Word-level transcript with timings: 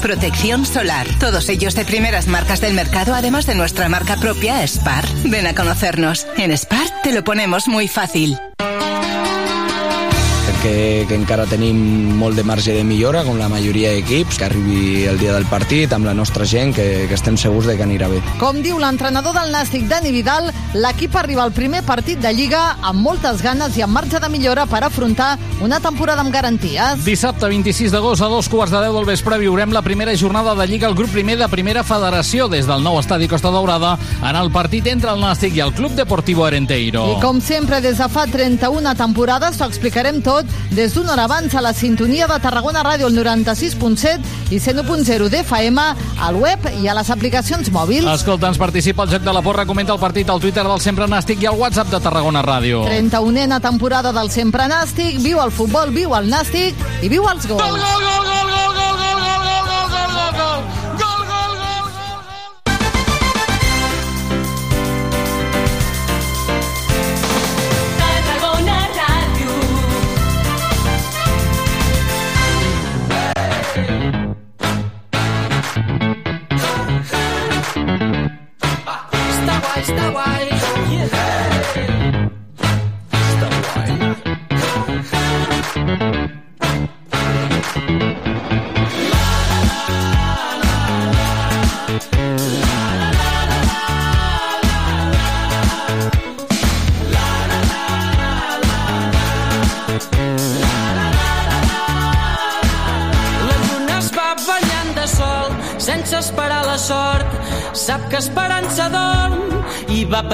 protección 0.00 0.64
solar. 0.64 1.06
Todos 1.18 1.48
ellos 1.48 1.74
de 1.74 1.84
primeras 1.84 2.28
marcas 2.28 2.60
del 2.60 2.74
mercado, 2.74 3.14
además 3.14 3.46
de 3.46 3.54
nuestra 3.54 3.88
marca 3.88 4.16
propia, 4.16 4.62
Spar. 4.66 5.04
Ven 5.24 5.46
a 5.46 5.54
conocernos. 5.54 6.26
En 6.36 6.56
Spar 6.56 7.02
te 7.02 7.12
lo 7.12 7.24
ponemos 7.24 7.66
muy 7.66 7.88
fácil. 7.88 8.38
Que, 10.64 11.04
que 11.08 11.16
encara 11.18 11.44
tenim 11.44 11.76
molt 12.16 12.38
de 12.38 12.44
marge 12.46 12.72
de 12.72 12.84
millora, 12.88 13.20
com 13.26 13.36
la 13.36 13.50
majoria 13.52 13.90
d'equips, 13.92 14.38
que 14.40 14.46
arribi 14.46 15.04
el 15.10 15.18
dia 15.20 15.34
del 15.34 15.44
partit 15.50 15.92
amb 15.92 16.08
la 16.08 16.14
nostra 16.16 16.46
gent, 16.48 16.72
que, 16.72 17.04
que 17.10 17.16
estem 17.18 17.36
segurs 17.40 17.68
de 17.68 17.76
que 17.76 17.84
anirà 17.84 18.08
bé. 18.08 18.22
Com 18.40 18.62
diu 18.64 18.78
l'entrenador 18.80 19.36
del 19.36 19.52
Nàstic, 19.52 19.84
Dani 19.90 20.12
Vidal, 20.14 20.48
l'equip 20.72 21.18
arriba 21.20 21.44
al 21.44 21.52
primer 21.52 21.82
partit 21.84 22.22
de 22.22 22.32
Lliga 22.32 22.62
amb 22.80 23.04
moltes 23.04 23.42
ganes 23.44 23.76
i 23.76 23.84
amb 23.84 23.92
marge 23.98 24.22
de 24.22 24.30
millora 24.32 24.64
per 24.70 24.80
afrontar 24.86 25.34
una 25.60 25.82
temporada 25.84 26.24
amb 26.24 26.32
garanties. 26.32 27.04
Dissabte 27.04 27.50
26 27.52 27.92
d'agost 27.92 28.24
a 28.24 28.30
dos 28.32 28.48
quarts 28.48 28.72
de 28.72 28.80
deu 28.86 28.96
del 28.96 29.08
vespre 29.10 29.38
viurem 29.42 29.74
la 29.74 29.84
primera 29.84 30.16
jornada 30.16 30.56
de 30.56 30.68
Lliga 30.70 30.88
al 30.88 30.96
grup 30.96 31.12
primer 31.12 31.36
de 31.42 31.50
Primera 31.52 31.84
Federació 31.84 32.48
des 32.48 32.64
del 32.70 32.80
nou 32.82 32.96
estadi 33.02 33.28
Costa 33.28 33.52
Daurada 33.52 33.98
en 34.22 34.40
el 34.40 34.48
partit 34.54 34.88
entre 34.88 35.12
el 35.12 35.20
Nàstic 35.20 35.58
i 35.58 35.64
el 35.66 35.76
Club 35.76 35.92
Deportivo 35.98 36.48
Arenteiro. 36.48 37.04
I 37.12 37.20
com 37.20 37.42
sempre, 37.44 37.82
des 37.84 38.00
de 38.00 38.08
fa 38.08 38.24
31 38.30 38.96
temporades, 38.96 39.60
t'ho 39.60 39.68
explicarem 39.68 40.24
tot 40.24 40.53
des 40.74 40.94
d'una 40.94 41.12
hora 41.12 41.24
abans 41.24 41.54
a 41.54 41.60
la 41.62 41.72
sintonia 41.72 42.26
de 42.26 42.38
Tarragona 42.42 42.82
Ràdio, 42.82 43.06
el 43.06 43.16
96.7 43.16 44.50
i 44.50 44.58
101.0 44.58 45.28
d'FM, 45.30 45.84
al 46.20 46.40
web 46.40 46.68
i 46.80 46.88
a 46.88 46.94
les 46.98 47.10
aplicacions 47.14 47.70
mòbils. 47.74 48.08
Escolta, 48.14 48.50
ens 48.50 48.58
participa 48.58 49.04
al 49.04 49.12
Joc 49.12 49.22
de 49.22 49.32
la 49.32 49.42
Porra, 49.42 49.66
comenta 49.66 49.94
el 49.94 50.02
partit 50.02 50.30
al 50.30 50.42
Twitter 50.42 50.64
del 50.66 50.80
Sempre 50.80 51.06
Nàstic 51.10 51.42
i 51.42 51.50
al 51.50 51.60
WhatsApp 51.60 51.92
de 51.94 52.00
Tarragona 52.00 52.42
Ràdio. 52.42 52.84
31a 52.88 53.60
temporada 53.62 54.12
del 54.12 54.30
Sempre 54.34 54.66
Nàstic, 54.70 55.20
viu 55.22 55.42
el 55.42 55.54
futbol, 55.54 55.94
viu 55.94 56.14
el 56.18 56.30
Nàstic 56.30 56.74
i 57.02 57.12
viu 57.12 57.28
els 57.30 57.46
gols. 57.46 57.62
Gol, 57.62 57.78
gol, 57.78 57.80
gol, 57.80 58.04
gol, 58.04 58.24
gol, 58.24 58.34
gol, 58.34 58.50
gol, 58.50 58.53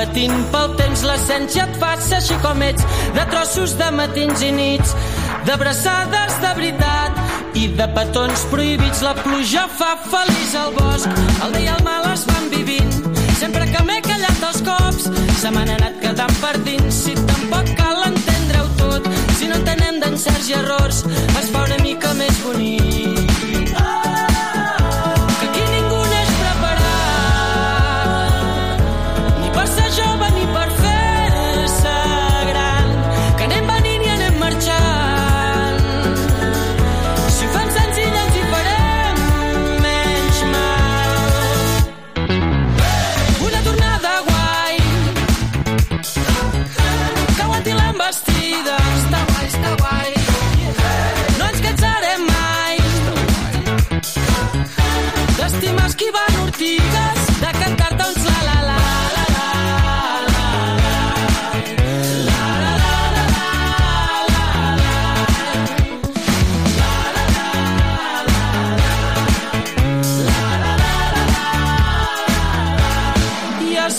patint 0.00 0.44
pel 0.48 0.70
temps 0.78 1.02
l'essència 1.04 1.66
et 1.66 1.74
fa 1.80 1.90
ser 2.00 2.20
així 2.20 2.36
com 2.40 2.62
ets 2.64 2.86
de 3.16 3.24
trossos 3.32 3.74
de 3.76 3.88
matins 3.92 4.44
i 4.46 4.48
nits 4.56 4.94
d'abraçades 5.44 6.38
de 6.40 6.52
veritat 6.56 7.20
i 7.60 7.66
de 7.76 7.88
petons 7.98 8.46
prohibits. 8.52 9.02
La 9.04 9.12
pluja 9.18 9.66
fa 9.76 9.90
feliç 10.06 10.56
al 10.62 10.72
bosc 10.78 11.20
el 11.44 11.52
bé 11.56 11.64
i 11.66 11.70
el 11.74 11.84
mal 11.84 12.08
es 12.14 12.24
van 12.32 12.48
vivint. 12.54 12.96
Sempre 13.42 13.68
que 13.74 13.84
m'he 13.84 14.00
callat 14.08 14.48
els 14.50 14.64
cops 14.70 15.10
se 15.42 15.52
m'han 15.52 15.76
anat 15.76 16.00
quedant 16.00 16.36
per 16.40 16.56
dins. 16.64 17.04
Si 17.04 17.16
tampoc 17.20 17.74
cal 17.76 18.04
entendre-ho 18.08 18.68
tot 18.80 19.10
si 19.36 19.52
no 19.52 19.60
entenem 19.60 20.00
d'encerts 20.00 20.48
i 20.48 20.60
errors 20.62 21.04
es 21.10 21.52
fa 21.52 21.66
una 21.68 21.82
mica 21.84 22.16
més 22.22 22.40
bonic 22.46 22.79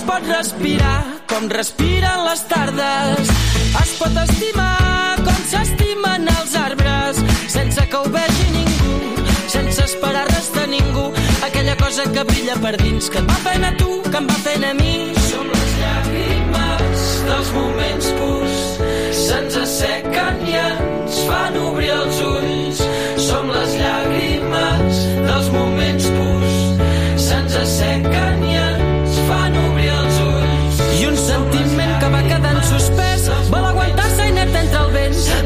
respirar 0.08 1.22
com 1.28 1.48
respiren 1.50 2.26
les 2.26 2.42
tardes. 2.48 3.30
Es 3.82 3.92
pot 4.00 4.16
estimar 4.24 5.18
com 5.26 5.38
s'estimen 5.52 6.28
els 6.28 6.56
arbres, 6.56 7.20
sense 7.48 7.86
que 7.90 7.98
ho 7.98 8.10
vegi 8.10 8.48
ningú, 8.56 8.96
sense 9.48 9.84
esperar 9.86 10.26
res 10.30 10.52
de 10.56 10.66
ningú. 10.68 11.12
Aquella 11.46 11.76
cosa 11.78 12.04
que 12.12 12.24
brilla 12.24 12.56
per 12.64 12.76
dins, 12.82 13.10
que 13.10 13.20
et 13.20 13.30
va 13.30 13.38
fent 13.46 13.66
a 13.66 13.74
tu, 13.78 14.02
que 14.10 14.18
em 14.18 14.28
va 14.28 14.40
fent 14.46 14.66
a 14.66 14.74
mi. 14.74 14.96
Som 15.30 15.48
les 15.54 15.76
llàgrimes 15.84 17.08
dels 17.30 17.52
moments 17.60 18.12
purs, 18.20 18.60
se'ns 19.26 19.60
assequen 19.66 20.46
i 20.48 20.58
ens 20.66 21.22
fan 21.30 21.60
obrir 21.68 21.94
els 22.00 22.24
ulls. 22.32 22.86
Som 23.30 23.54
les 23.54 23.78
llàgrimes 23.84 25.04
dels 25.30 25.52
moments 25.54 26.10
purs, 26.18 26.58
se'ns 27.30 27.60
assequen 27.66 28.50
i 28.50 28.51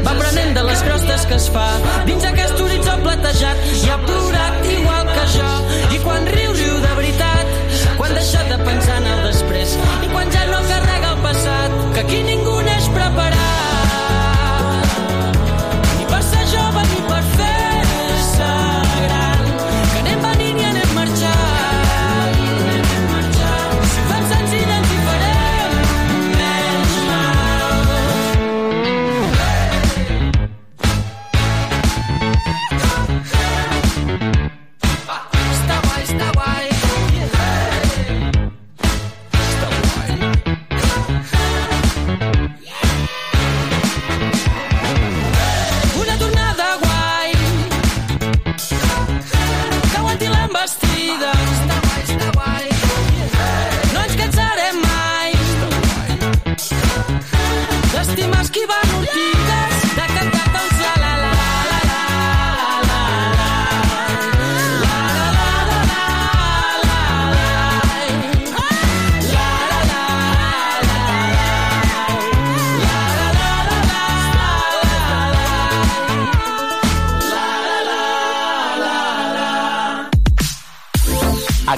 va 0.06 0.14
prenent 0.20 0.52
de 0.54 0.62
les 0.62 0.82
crostes 0.86 1.24
que 1.26 1.36
es 1.36 1.46
fa. 1.54 1.66
Dins 2.08 2.26
aquest 2.28 2.60
horitzó 2.62 2.94
platejat 3.02 3.64
i 3.72 3.90
ha 3.90 3.96
plorat 4.04 4.68
igual 4.74 5.10
que 5.10 5.24
jo. 5.34 5.48
I 5.96 5.98
quan 6.04 6.28
riu, 6.36 6.52
riu 6.60 6.76
de 6.84 6.92
veritat. 7.00 7.56
Quan 7.98 8.14
deixa 8.14 8.44
de 8.52 8.60
pensar 8.68 9.00
en 9.02 9.10
el 9.14 9.24
després. 9.30 9.74
I 10.06 10.12
quan 10.14 10.30
ja 10.36 10.46
no 10.52 10.62
carrega 10.70 11.16
el 11.16 11.26
passat. 11.26 11.82
Que 11.96 12.06
aquí 12.06 12.22
ningú 12.30 12.60
neix 12.70 12.88
preparat 12.94 13.45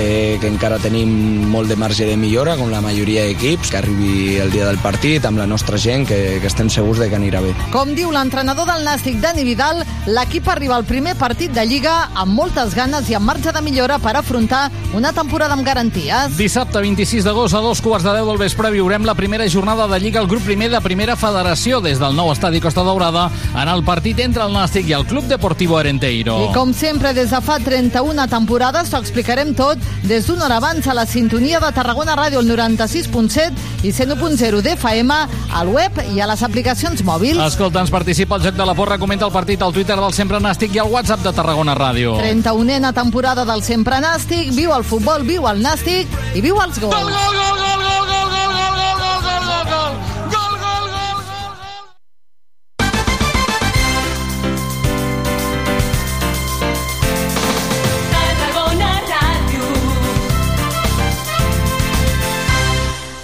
Que, 0.00 0.38
que 0.40 0.48
encara 0.48 0.78
tenim 0.80 1.10
molt 1.50 1.68
de 1.68 1.76
marge 1.76 2.06
de 2.08 2.16
millora 2.16 2.56
com 2.56 2.70
la 2.72 2.80
majoria 2.84 3.26
d'equips, 3.26 3.70
que 3.72 3.80
arribi 3.80 4.38
el 4.40 4.52
dia 4.52 4.66
del 4.68 4.78
partit 4.80 5.26
amb 5.28 5.40
la 5.40 5.46
nostra 5.50 5.78
gent, 5.80 6.06
que, 6.08 6.38
que 6.40 6.48
estem 6.48 6.70
segurs 6.72 7.00
de 7.02 7.10
que 7.10 7.18
anirà 7.18 7.42
bé. 7.44 7.52
Com 7.74 7.92
diu 7.96 8.12
l'entrenador 8.14 8.68
del 8.70 8.86
Nàstic, 8.86 9.18
Dani 9.20 9.44
Vidal, 9.44 9.82
l'equip 10.08 10.48
arriba 10.48 10.78
al 10.78 10.86
primer 10.88 11.16
partit 11.20 11.52
de 11.52 11.64
Lliga 11.68 11.96
amb 12.14 12.32
moltes 12.38 12.74
ganes 12.76 13.10
i 13.10 13.16
amb 13.18 13.28
marge 13.28 13.52
de 13.52 13.62
millora 13.64 13.98
per 14.00 14.14
afrontar 14.16 14.68
una 14.96 15.12
temporada 15.16 15.56
amb 15.56 15.66
garanties. 15.66 16.36
Dissabte 16.38 16.80
26 16.80 17.26
d'agost 17.26 17.58
a 17.58 17.62
dos 17.64 17.82
quarts 17.84 18.06
de 18.06 18.16
deu 18.16 18.30
del 18.30 18.40
vespre 18.40 18.72
viurem 18.72 19.04
la 19.04 19.16
primera 19.18 19.48
jornada 19.52 19.88
de 19.90 20.00
Lliga 20.00 20.22
al 20.22 20.30
grup 20.30 20.46
primer 20.46 20.70
de 20.72 20.80
Primera 20.80 21.18
Federació 21.20 21.82
des 21.84 22.00
del 22.00 22.16
nou 22.16 22.32
estadi 22.32 22.62
Costa 22.62 22.86
Daurada 22.86 23.28
en 23.52 23.68
el 23.68 23.84
partit 23.84 24.22
entre 24.24 24.46
el 24.46 24.56
Nàstic 24.56 24.88
i 24.88 24.96
el 24.96 25.06
Club 25.10 25.28
Deportivo 25.28 25.76
Arenteiro. 25.78 26.38
I 26.48 26.54
com 26.56 26.72
sempre, 26.74 27.12
des 27.16 27.30
de 27.34 27.42
fa 27.44 27.60
31 27.60 28.28
temporades, 28.30 28.90
t'ho 28.90 29.02
explicarem 29.02 29.52
tot 29.58 29.89
des 30.02 30.26
d'una 30.26 30.46
hora 30.46 30.56
abans 30.56 30.86
a 30.86 30.94
la 30.94 31.06
sintonia 31.06 31.60
de 31.60 31.70
Tarragona 31.72 32.16
Ràdio, 32.16 32.40
el 32.40 32.48
96.7 32.50 33.84
i 33.84 33.92
101.0 33.92 34.62
d'FM, 34.64 35.16
al 35.56 35.68
web 35.68 36.00
i 36.14 36.20
a 36.20 36.28
les 36.30 36.42
aplicacions 36.42 37.04
mòbils. 37.04 37.40
Escolta, 37.44 37.80
ens 37.84 37.92
participa 37.92 38.36
el 38.36 38.46
Joc 38.48 38.56
de 38.58 38.66
la 38.66 38.74
Porra, 38.74 38.98
comenta 38.98 39.26
el 39.26 39.32
partit 39.32 39.62
al 39.62 39.72
Twitter 39.72 39.98
del 40.00 40.14
Sempre 40.16 40.40
Nàstic 40.40 40.74
i 40.74 40.82
al 40.82 40.90
WhatsApp 40.92 41.24
de 41.26 41.34
Tarragona 41.36 41.76
Ràdio. 41.78 42.16
31a 42.20 42.92
temporada 42.96 43.44
del 43.44 43.62
Sempre 43.66 44.00
Nàstic, 44.00 44.54
viu 44.56 44.74
el 44.76 44.84
futbol, 44.84 45.26
viu 45.26 45.48
el 45.50 45.62
Nàstic 45.64 46.08
i 46.34 46.44
viu 46.44 46.60
els 46.60 46.80
gols. 46.80 46.94
Gol, 46.94 47.10
gol, 47.10 47.12
gol, 47.12 47.40
gol, 47.40 47.58
gol, 47.58 47.70
gol, 47.74 47.79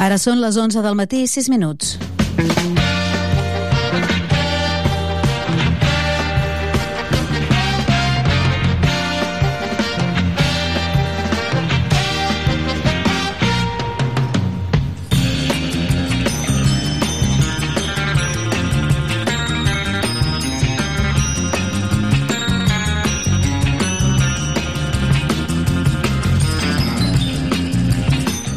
Ara 0.06 0.20
són 0.22 0.38
les 0.38 0.54
11 0.54 0.84
del 0.86 0.94
matí 0.94 1.24
i 1.24 1.26
6 1.26 1.48
minuts. 1.50 2.15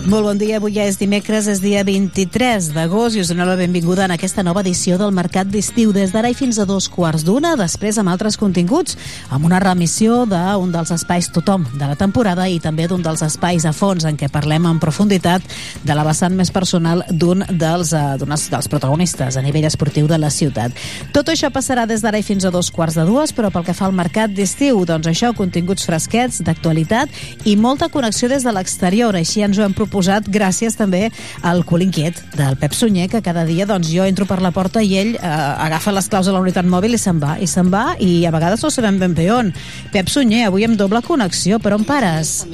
Molt 0.10 0.26
bon 0.26 0.40
dia, 0.42 0.56
avui 0.58 0.74
ja 0.74 0.88
és 0.90 0.96
dimecres, 0.98 1.46
és 1.46 1.60
dia 1.62 1.84
23 1.86 2.72
d'agost 2.74 3.14
i 3.14 3.20
us 3.22 3.30
donem 3.30 3.46
la 3.46 3.54
benvinguda 3.60 4.08
en 4.08 4.14
aquesta 4.16 4.42
nova 4.42 4.64
edició 4.64 4.96
del 4.98 5.12
Mercat 5.14 5.46
d'Estiu 5.54 5.92
des 5.94 6.10
d'ara 6.10 6.32
i 6.32 6.34
fins 6.34 6.58
a 6.58 6.64
dos 6.66 6.88
quarts 6.90 7.22
d'una, 7.28 7.52
després 7.60 8.00
amb 8.02 8.10
altres 8.10 8.34
continguts, 8.42 8.98
amb 9.30 9.46
una 9.46 9.60
remissió 9.62 10.24
d'un 10.26 10.72
dels 10.74 10.90
espais 10.96 11.30
tothom 11.30 11.68
de 11.76 11.86
la 11.86 11.98
temporada 12.00 12.48
i 12.50 12.58
també 12.58 12.88
d'un 12.90 13.04
dels 13.06 13.22
espais 13.22 13.68
a 13.70 13.72
fons 13.72 14.08
en 14.10 14.18
què 14.18 14.32
parlem 14.34 14.66
en 14.66 14.80
profunditat 14.82 15.46
de 15.86 15.94
la 15.94 16.08
vessant 16.08 16.34
més 16.34 16.50
personal 16.50 17.06
d'un 17.12 17.46
dels, 17.46 17.94
uh, 17.94 18.18
dels 18.18 18.72
protagonistes 18.74 19.38
a 19.38 19.46
nivell 19.46 19.70
esportiu 19.70 20.10
de 20.10 20.18
la 20.18 20.34
ciutat. 20.34 20.74
Tot 21.14 21.30
això 21.30 21.54
passarà 21.54 21.86
des 21.86 22.02
d'ara 22.02 22.18
i 22.18 22.26
fins 22.26 22.50
a 22.50 22.54
dos 22.56 22.72
quarts 22.74 22.98
de 22.98 23.06
dues, 23.06 23.30
però 23.30 23.54
pel 23.54 23.68
que 23.70 23.78
fa 23.78 23.86
al 23.86 23.94
Mercat 23.94 24.34
d'Estiu, 24.34 24.82
doncs 24.90 25.14
això, 25.14 25.36
continguts 25.38 25.86
fresquets, 25.86 26.42
d'actualitat 26.42 27.46
i 27.46 27.56
molta 27.56 27.94
connexió 27.94 28.26
des 28.34 28.42
de 28.42 28.58
l'exterior, 28.58 29.14
així 29.14 29.46
ens 29.46 29.62
ho 29.62 29.70
hem 29.70 29.78
proposat 29.78 29.99
gràcies 30.32 30.78
també 30.80 31.10
al 31.44 31.66
cul 31.68 31.84
inquiet 31.84 32.22
del 32.38 32.58
Pep 32.62 32.74
Sunyer, 32.74 33.10
que 33.12 33.22
cada 33.26 33.46
dia 33.46 33.68
doncs, 33.70 33.92
jo 33.92 34.08
entro 34.08 34.26
per 34.30 34.40
la 34.42 34.54
porta 34.56 34.82
i 34.82 34.96
ell 35.00 35.16
eh, 35.18 35.30
agafa 35.68 35.94
les 35.96 36.10
claus 36.10 36.30
de 36.30 36.36
la 36.36 36.40
unitat 36.44 36.66
mòbil 36.66 36.96
i 36.96 37.02
se'n 37.02 37.20
va, 37.20 37.36
i 37.40 37.48
se'n 37.48 37.70
va, 37.74 37.96
i 38.00 38.26
a 38.26 38.34
vegades 38.36 38.64
no 38.64 38.72
sabem 38.74 39.00
ben 39.02 39.14
bé 39.18 39.30
on. 39.36 39.54
Pep 39.94 40.10
Sunyer, 40.10 40.48
avui 40.48 40.66
amb 40.68 40.80
doble 40.80 41.04
connexió, 41.06 41.60
per 41.60 41.76
on 41.76 41.86
pares? 41.88 42.46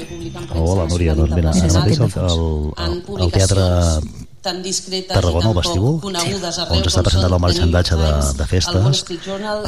Hola, 0.54 0.90
Núria, 0.90 1.16
doncs 1.18 1.36
mira, 1.36 1.54
ara 1.56 1.74
mateix 1.80 2.00
el, 2.02 2.14
el, 2.26 2.46
el, 2.86 3.02
el 3.26 3.36
teatre 3.36 4.25
tan 4.46 4.62
discretes 4.62 5.14
Tarragona, 5.16 5.42
i 5.42 5.48
tan 5.48 5.58
vestíbul, 5.58 5.96
poc 5.98 6.06
conegudes 6.06 6.60
on 6.64 6.84
s'està 6.86 7.04
presentant 7.06 7.34
el 7.34 7.42
marxandatge 7.42 7.98
de, 8.00 8.12
de 8.40 8.48
festes. 8.50 9.02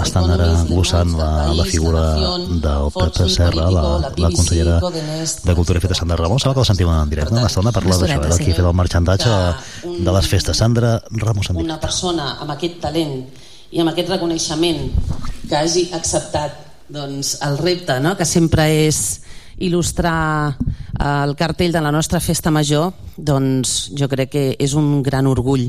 Estan 0.03 0.29
ara 0.35 0.49
glossant 0.69 1.15
la, 1.17 1.29
la 1.57 1.65
figura 1.65 2.03
del 2.67 2.91
Pep 2.93 3.19
Serra, 3.33 3.67
la, 3.73 3.85
la 4.21 4.31
consellera 4.35 4.77
de 4.81 5.57
Cultura 5.57 5.81
i 5.81 5.85
Feta 5.87 5.97
Sandra 5.97 6.19
Ramon. 6.21 6.41
Sembla 6.43 6.59
que 6.59 6.65
la 6.65 6.69
sentim 6.69 6.93
en 6.93 7.13
directe, 7.13 7.41
estan 7.49 7.71
a 7.71 7.73
parlar 7.75 7.97
d'això, 8.03 8.21
eh, 8.21 8.39
qui 8.43 8.53
ha 8.53 8.59
fet 8.59 8.63
el 8.63 8.77
marxandatge 8.77 9.33
de 9.97 10.15
les 10.19 10.29
festes. 10.29 10.61
Sandra 10.61 10.97
Ramos 11.25 11.49
en 11.51 11.61
Una 11.65 11.79
persona 11.81 12.35
amb 12.43 12.53
aquest 12.53 12.79
talent 12.85 13.19
i 13.71 13.81
amb 13.81 13.91
aquest 13.91 14.13
reconeixement 14.13 14.85
que 15.47 15.57
hagi 15.57 15.89
acceptat 15.97 16.63
doncs, 16.87 17.37
el 17.43 17.57
repte, 17.59 17.97
no? 17.99 18.15
que 18.15 18.25
sempre 18.25 18.69
és 18.87 19.01
il·lustrar 19.57 20.55
el 20.97 21.35
cartell 21.37 21.73
de 21.73 21.81
la 21.81 21.91
nostra 21.91 22.19
festa 22.19 22.51
major 22.51 22.93
doncs 23.17 23.89
jo 23.97 24.07
crec 24.09 24.29
que 24.29 24.43
és 24.61 24.73
un 24.77 25.01
gran 25.03 25.25
orgull. 25.27 25.65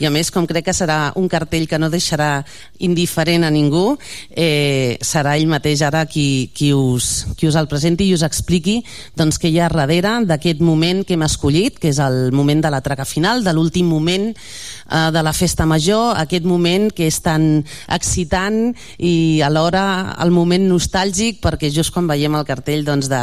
I 0.00 0.06
a 0.06 0.10
més 0.12 0.30
com 0.30 0.46
crec 0.46 0.66
que 0.68 0.76
serà 0.76 1.12
un 1.16 1.28
cartell 1.32 1.66
que 1.68 1.78
no 1.80 1.88
deixarà 1.90 2.44
indiferent 2.84 3.44
a 3.44 3.50
ningú 3.50 3.96
eh, 4.30 4.98
serà 5.00 5.36
ell 5.40 5.48
mateix 5.48 5.82
ara 5.82 6.04
qui, 6.06 6.50
qui, 6.54 6.72
us, 6.76 7.26
qui 7.36 7.48
us 7.48 7.56
el 7.56 7.68
presenti 7.72 8.06
i 8.06 8.14
us 8.14 8.24
expliqui 8.26 8.80
doncs, 9.16 9.40
què 9.40 9.48
hi 9.48 9.58
ha 9.60 9.70
darrere 9.72 10.18
d'aquest 10.28 10.60
moment 10.60 11.02
que 11.06 11.16
hem 11.16 11.24
escollit 11.24 11.80
que 11.80 11.88
és 11.88 12.00
el 12.02 12.32
moment 12.36 12.60
de 12.60 12.72
la 12.72 12.82
traca 12.84 13.08
final 13.08 13.44
de 13.44 13.54
l'últim 13.56 13.88
moment 13.88 14.30
eh, 14.30 15.08
de 15.12 15.24
la 15.24 15.32
festa 15.32 15.66
major 15.66 16.20
aquest 16.20 16.44
moment 16.44 16.90
que 16.92 17.08
és 17.08 17.20
tan 17.24 17.64
excitant 17.88 18.74
i 18.98 19.40
alhora 19.44 20.16
el 20.20 20.34
moment 20.34 20.68
nostàlgic 20.68 21.40
perquè 21.40 21.72
just 21.72 21.94
quan 21.94 22.08
veiem 22.10 22.36
el 22.36 22.48
cartell 22.48 22.84
doncs, 22.84 23.08
de, 23.08 23.22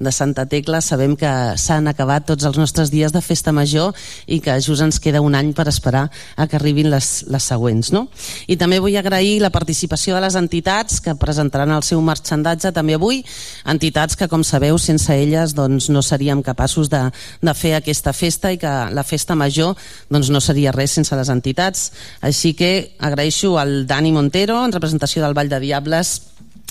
de 0.00 0.12
Santa 0.12 0.44
Tecla 0.50 0.80
sabem 0.84 1.14
que 1.16 1.30
s'han 1.60 1.88
acabat 1.90 2.26
tots 2.28 2.46
els 2.48 2.58
nostres 2.60 2.90
dies 2.92 3.12
de 3.14 3.22
festa 3.24 3.52
major 3.52 3.94
i 4.26 4.40
que 4.44 4.56
just 4.60 4.82
ens 4.84 5.00
queda 5.00 5.22
un 5.24 5.36
any 5.38 5.52
per 5.56 5.68
esperar 5.70 6.08
a 6.36 6.46
que 6.48 6.58
arribin 6.58 6.90
les, 6.92 7.10
les 7.30 7.48
següents. 7.50 7.92
No? 7.94 8.06
I 8.46 8.58
també 8.60 8.80
vull 8.82 8.96
agrair 8.98 9.38
la 9.42 9.52
participació 9.54 10.16
de 10.16 10.24
les 10.24 10.38
entitats 10.38 11.00
que 11.04 11.16
presentaran 11.18 11.72
el 11.74 11.86
seu 11.86 12.02
marxandatge 12.04 12.72
també 12.74 12.98
avui, 12.98 13.22
entitats 13.70 14.18
que 14.18 14.28
com 14.28 14.44
sabeu 14.44 14.78
sense 14.78 15.14
elles 15.14 15.54
doncs, 15.56 15.88
no 15.90 16.02
seríem 16.02 16.42
capaços 16.42 16.90
de, 16.92 17.02
de 17.42 17.54
fer 17.54 17.74
aquesta 17.78 18.12
festa 18.12 18.52
i 18.52 18.60
que 18.60 18.74
la 18.94 19.06
festa 19.06 19.36
major 19.38 19.74
doncs, 20.10 20.30
no 20.30 20.42
seria 20.44 20.74
res 20.74 20.96
sense 20.98 21.16
les 21.16 21.30
entitats. 21.32 21.90
Així 22.24 22.54
que 22.58 22.96
agraeixo 22.98 23.56
al 23.58 23.84
Dani 23.86 24.12
Montero 24.12 24.60
en 24.64 24.74
representació 24.74 25.24
del 25.24 25.36
Vall 25.36 25.52
de 25.52 25.60
Diables 25.62 26.14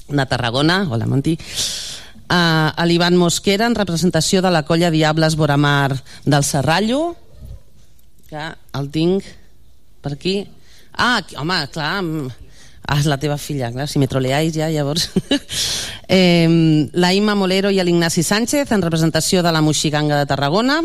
de 0.10 0.26
Tarragona, 0.26 0.84
hola 0.90 1.08
Monti, 1.08 1.38
a, 2.34 2.86
l'Ivan 2.88 3.18
Mosquera 3.20 3.68
en 3.70 3.78
representació 3.78 4.42
de 4.42 4.52
la 4.54 4.64
colla 4.66 4.92
Diables 4.94 5.38
Boramar 5.38 5.94
del 6.26 6.44
Serrallo. 6.44 7.16
Que 8.30 8.50
el 8.80 8.90
tinc 8.94 9.28
per 10.02 10.16
aquí. 10.16 10.40
Ah, 10.94 11.22
home, 11.38 11.60
clar 11.74 12.00
ah, 12.02 12.98
és 13.00 13.08
la 13.10 13.18
teva 13.22 13.38
filla, 13.40 13.72
clar, 13.74 13.88
si 13.90 14.02
me 14.02 14.10
troleais 14.12 14.54
ja 14.56 14.72
llavors. 14.74 15.10
Eh, 16.14 16.90
la 17.00 17.10
Imma 17.16 17.34
Molero 17.34 17.70
i 17.72 17.80
l'Ignasi 17.82 18.22
Sánchez 18.28 18.70
en 18.76 18.82
representació 18.84 19.40
de 19.42 19.54
la 19.56 19.62
Moixiganga 19.64 20.18
de 20.20 20.28
Tarragona 20.30 20.82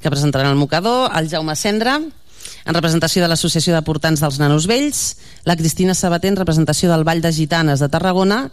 que 0.00 0.10
presentaran 0.10 0.48
el 0.50 0.56
mocador, 0.58 1.12
el 1.14 1.28
Jaume 1.30 1.54
Cendra 1.54 1.98
en 2.00 2.74
representació 2.74 3.22
de 3.22 3.28
l'Associació 3.30 3.76
de 3.76 3.84
Portants 3.84 4.20
dels 4.24 4.38
Nanos 4.40 4.66
Vells, 4.66 5.02
la 5.44 5.54
Cristina 5.56 5.94
Sabater 5.94 6.32
en 6.32 6.40
representació 6.40 6.90
del 6.90 7.04
Vall 7.06 7.22
de 7.22 7.32
Gitanes 7.32 7.84
de 7.84 7.88
Tarragona, 7.92 8.48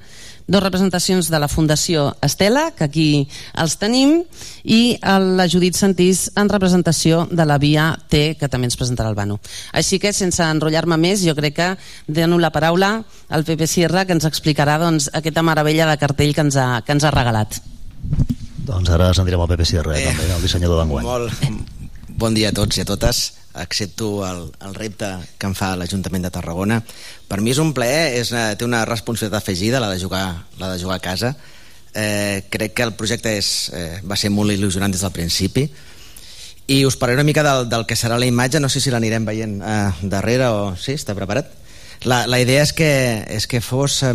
dos 0.48 0.62
representacions 0.64 1.30
de 1.32 1.40
la 1.40 1.48
Fundació 1.50 2.12
Estela, 2.26 2.70
que 2.78 2.86
aquí 2.86 3.08
els 3.58 3.78
tenim, 3.82 4.20
i 4.64 4.98
la 5.02 5.48
Judit 5.50 5.78
Santís 5.78 6.30
en 6.38 6.50
representació 6.50 7.26
de 7.32 7.46
la 7.46 7.58
Via 7.62 7.88
T, 8.10 8.36
que 8.40 8.50
també 8.50 8.70
ens 8.70 8.78
presentarà 8.78 9.10
el 9.10 9.18
Bano. 9.18 9.40
Així 9.74 10.00
que, 10.00 10.14
sense 10.14 10.44
enrotllar-me 10.46 10.98
més, 11.02 11.24
jo 11.26 11.36
crec 11.38 11.58
que 11.58 11.70
dono 12.08 12.40
la 12.42 12.54
paraula 12.54 13.00
al 13.30 13.46
Pepe 13.48 13.68
Sierra, 13.68 14.06
que 14.06 14.14
ens 14.14 14.28
explicarà 14.30 14.78
doncs, 14.82 15.10
aquesta 15.14 15.46
meravella 15.46 15.90
de 15.90 15.98
cartell 16.02 16.36
que 16.36 16.46
ens 16.46 16.60
ha, 16.62 16.82
que 16.86 16.94
ens 16.94 17.06
ha 17.06 17.14
regalat. 17.16 17.62
Doncs 18.66 18.90
ara 18.90 19.14
sentirem 19.14 19.42
el 19.42 19.50
Pepe 19.50 19.66
Sierra, 19.66 19.98
eh, 19.98 20.12
també, 20.12 20.30
el 20.36 20.46
dissenyador 20.46 20.82
d'enguany. 20.84 21.06
Molt 21.06 21.74
bon 22.16 22.34
dia 22.34 22.50
a 22.50 22.56
tots 22.56 22.78
i 22.78 22.86
a 22.86 22.88
totes. 22.88 23.26
Accepto 23.56 24.26
el, 24.28 24.50
el 24.68 24.76
repte 24.76 25.10
que 25.40 25.50
em 25.50 25.56
fa 25.58 25.74
l'Ajuntament 25.80 26.28
de 26.28 26.32
Tarragona. 26.36 26.82
Per 27.30 27.40
mi 27.42 27.54
és 27.56 27.60
un 27.64 27.74
plaer, 27.74 28.14
és, 28.20 28.32
una, 28.36 28.48
té 28.60 28.68
una 28.68 28.84
responsabilitat 28.86 29.42
afegida, 29.42 29.80
la 29.84 29.90
de 29.94 30.00
jugar, 30.02 30.26
la 30.60 30.74
de 30.74 30.82
jugar 30.82 31.00
a 31.00 31.04
casa. 31.04 31.36
Eh, 31.96 32.46
crec 32.52 32.76
que 32.76 32.84
el 32.84 32.96
projecte 33.00 33.38
és, 33.40 33.52
eh, 33.74 34.02
va 34.04 34.20
ser 34.20 34.32
molt 34.32 34.52
il·lusionant 34.52 34.92
des 34.92 35.04
del 35.06 35.16
principi 35.16 35.70
i 36.68 36.84
us 36.86 36.98
parlaré 36.98 37.22
una 37.22 37.28
mica 37.28 37.44
del, 37.46 37.70
del 37.70 37.86
que 37.86 37.96
serà 37.96 38.18
la 38.18 38.26
imatge, 38.26 38.60
no 38.60 38.70
sé 38.74 38.82
si 38.82 38.90
l'anirem 38.90 39.26
veient 39.28 39.60
eh, 39.62 39.92
darrere 40.02 40.50
o... 40.50 40.74
Sí, 40.82 40.96
està 40.98 41.14
preparat? 41.18 41.52
La, 42.06 42.28
la 42.30 42.38
idea 42.40 42.62
és 42.62 42.74
que, 42.74 42.92
és 43.34 43.48
que 43.50 43.62
fos... 43.66 44.04
Eh, 44.06 44.14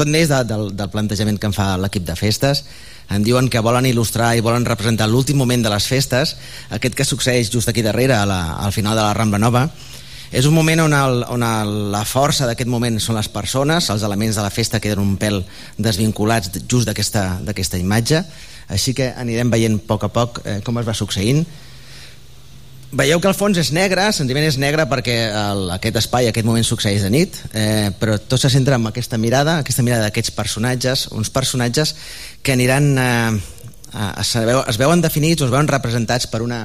tot 0.00 0.08
neix 0.08 0.30
de, 0.30 0.38
del, 0.48 0.70
del 0.74 0.88
plantejament 0.90 1.36
que 1.38 1.50
em 1.50 1.54
fa 1.54 1.74
l'equip 1.78 2.06
de 2.06 2.14
festes, 2.16 2.64
em 3.12 3.24
diuen 3.26 3.50
que 3.52 3.60
volen 3.60 3.84
il·lustrar 3.84 4.32
i 4.38 4.42
volen 4.42 4.64
representar 4.64 5.08
l'últim 5.10 5.36
moment 5.36 5.62
de 5.62 5.70
les 5.72 5.86
festes, 5.90 6.36
aquest 6.72 6.96
que 6.96 7.04
succeeix 7.04 7.50
just 7.52 7.68
aquí 7.68 7.84
darrere, 7.84 8.16
a 8.16 8.24
la, 8.26 8.40
al 8.64 8.72
final 8.72 8.96
de 8.96 9.04
la 9.04 9.12
Rambla 9.14 9.38
Nova, 9.42 9.66
és 10.30 10.46
un 10.46 10.54
moment 10.54 10.86
on, 10.86 10.94
el, 10.94 11.24
on 11.34 11.42
el, 11.42 11.72
la 11.92 12.04
força 12.06 12.46
d'aquest 12.46 12.70
moment 12.70 13.00
són 13.02 13.18
les 13.18 13.28
persones, 13.28 13.90
els 13.90 14.04
elements 14.06 14.38
de 14.38 14.44
la 14.46 14.52
festa 14.54 14.80
queden 14.80 15.02
un 15.02 15.16
pèl 15.18 15.42
desvinculats 15.76 16.54
just 16.70 16.86
d'aquesta 16.86 17.82
imatge, 17.82 18.22
així 18.70 18.94
que 18.94 19.10
anirem 19.18 19.50
veient 19.50 19.80
a 19.80 19.86
poc 19.86 20.06
a 20.06 20.12
poc 20.14 20.40
eh, 20.44 20.60
com 20.64 20.78
es 20.78 20.86
va 20.86 20.94
succeint. 20.94 21.42
Veieu 22.90 23.20
que 23.22 23.28
el 23.30 23.36
fons 23.38 23.54
és 23.60 23.68
negre, 23.70 24.08
sentiment 24.10 24.42
és 24.42 24.56
negre 24.58 24.82
perquè 24.90 25.14
el, 25.30 25.68
aquest 25.76 26.00
espai, 26.00 26.26
aquest 26.26 26.46
moment 26.46 26.64
succeeix 26.66 27.04
de 27.06 27.10
nit, 27.14 27.36
eh, 27.54 27.92
però 28.00 28.16
tot 28.18 28.42
se 28.42 28.50
centra 28.50 28.80
en 28.80 28.88
aquesta 28.90 29.18
mirada, 29.18 29.60
aquesta 29.60 29.84
mirada 29.86 30.08
d'aquests 30.08 30.34
personatges, 30.34 31.06
uns 31.14 31.30
personatges 31.30 31.94
que 32.42 32.56
aniran... 32.58 32.90
Eh, 32.98 33.40
es, 34.22 34.34
veu, 34.46 34.60
es 34.70 34.78
veuen 34.78 35.00
definits 35.02 35.42
o 35.42 35.46
es 35.46 35.50
veuen 35.50 35.70
representats 35.70 36.26
per 36.30 36.42
una, 36.42 36.60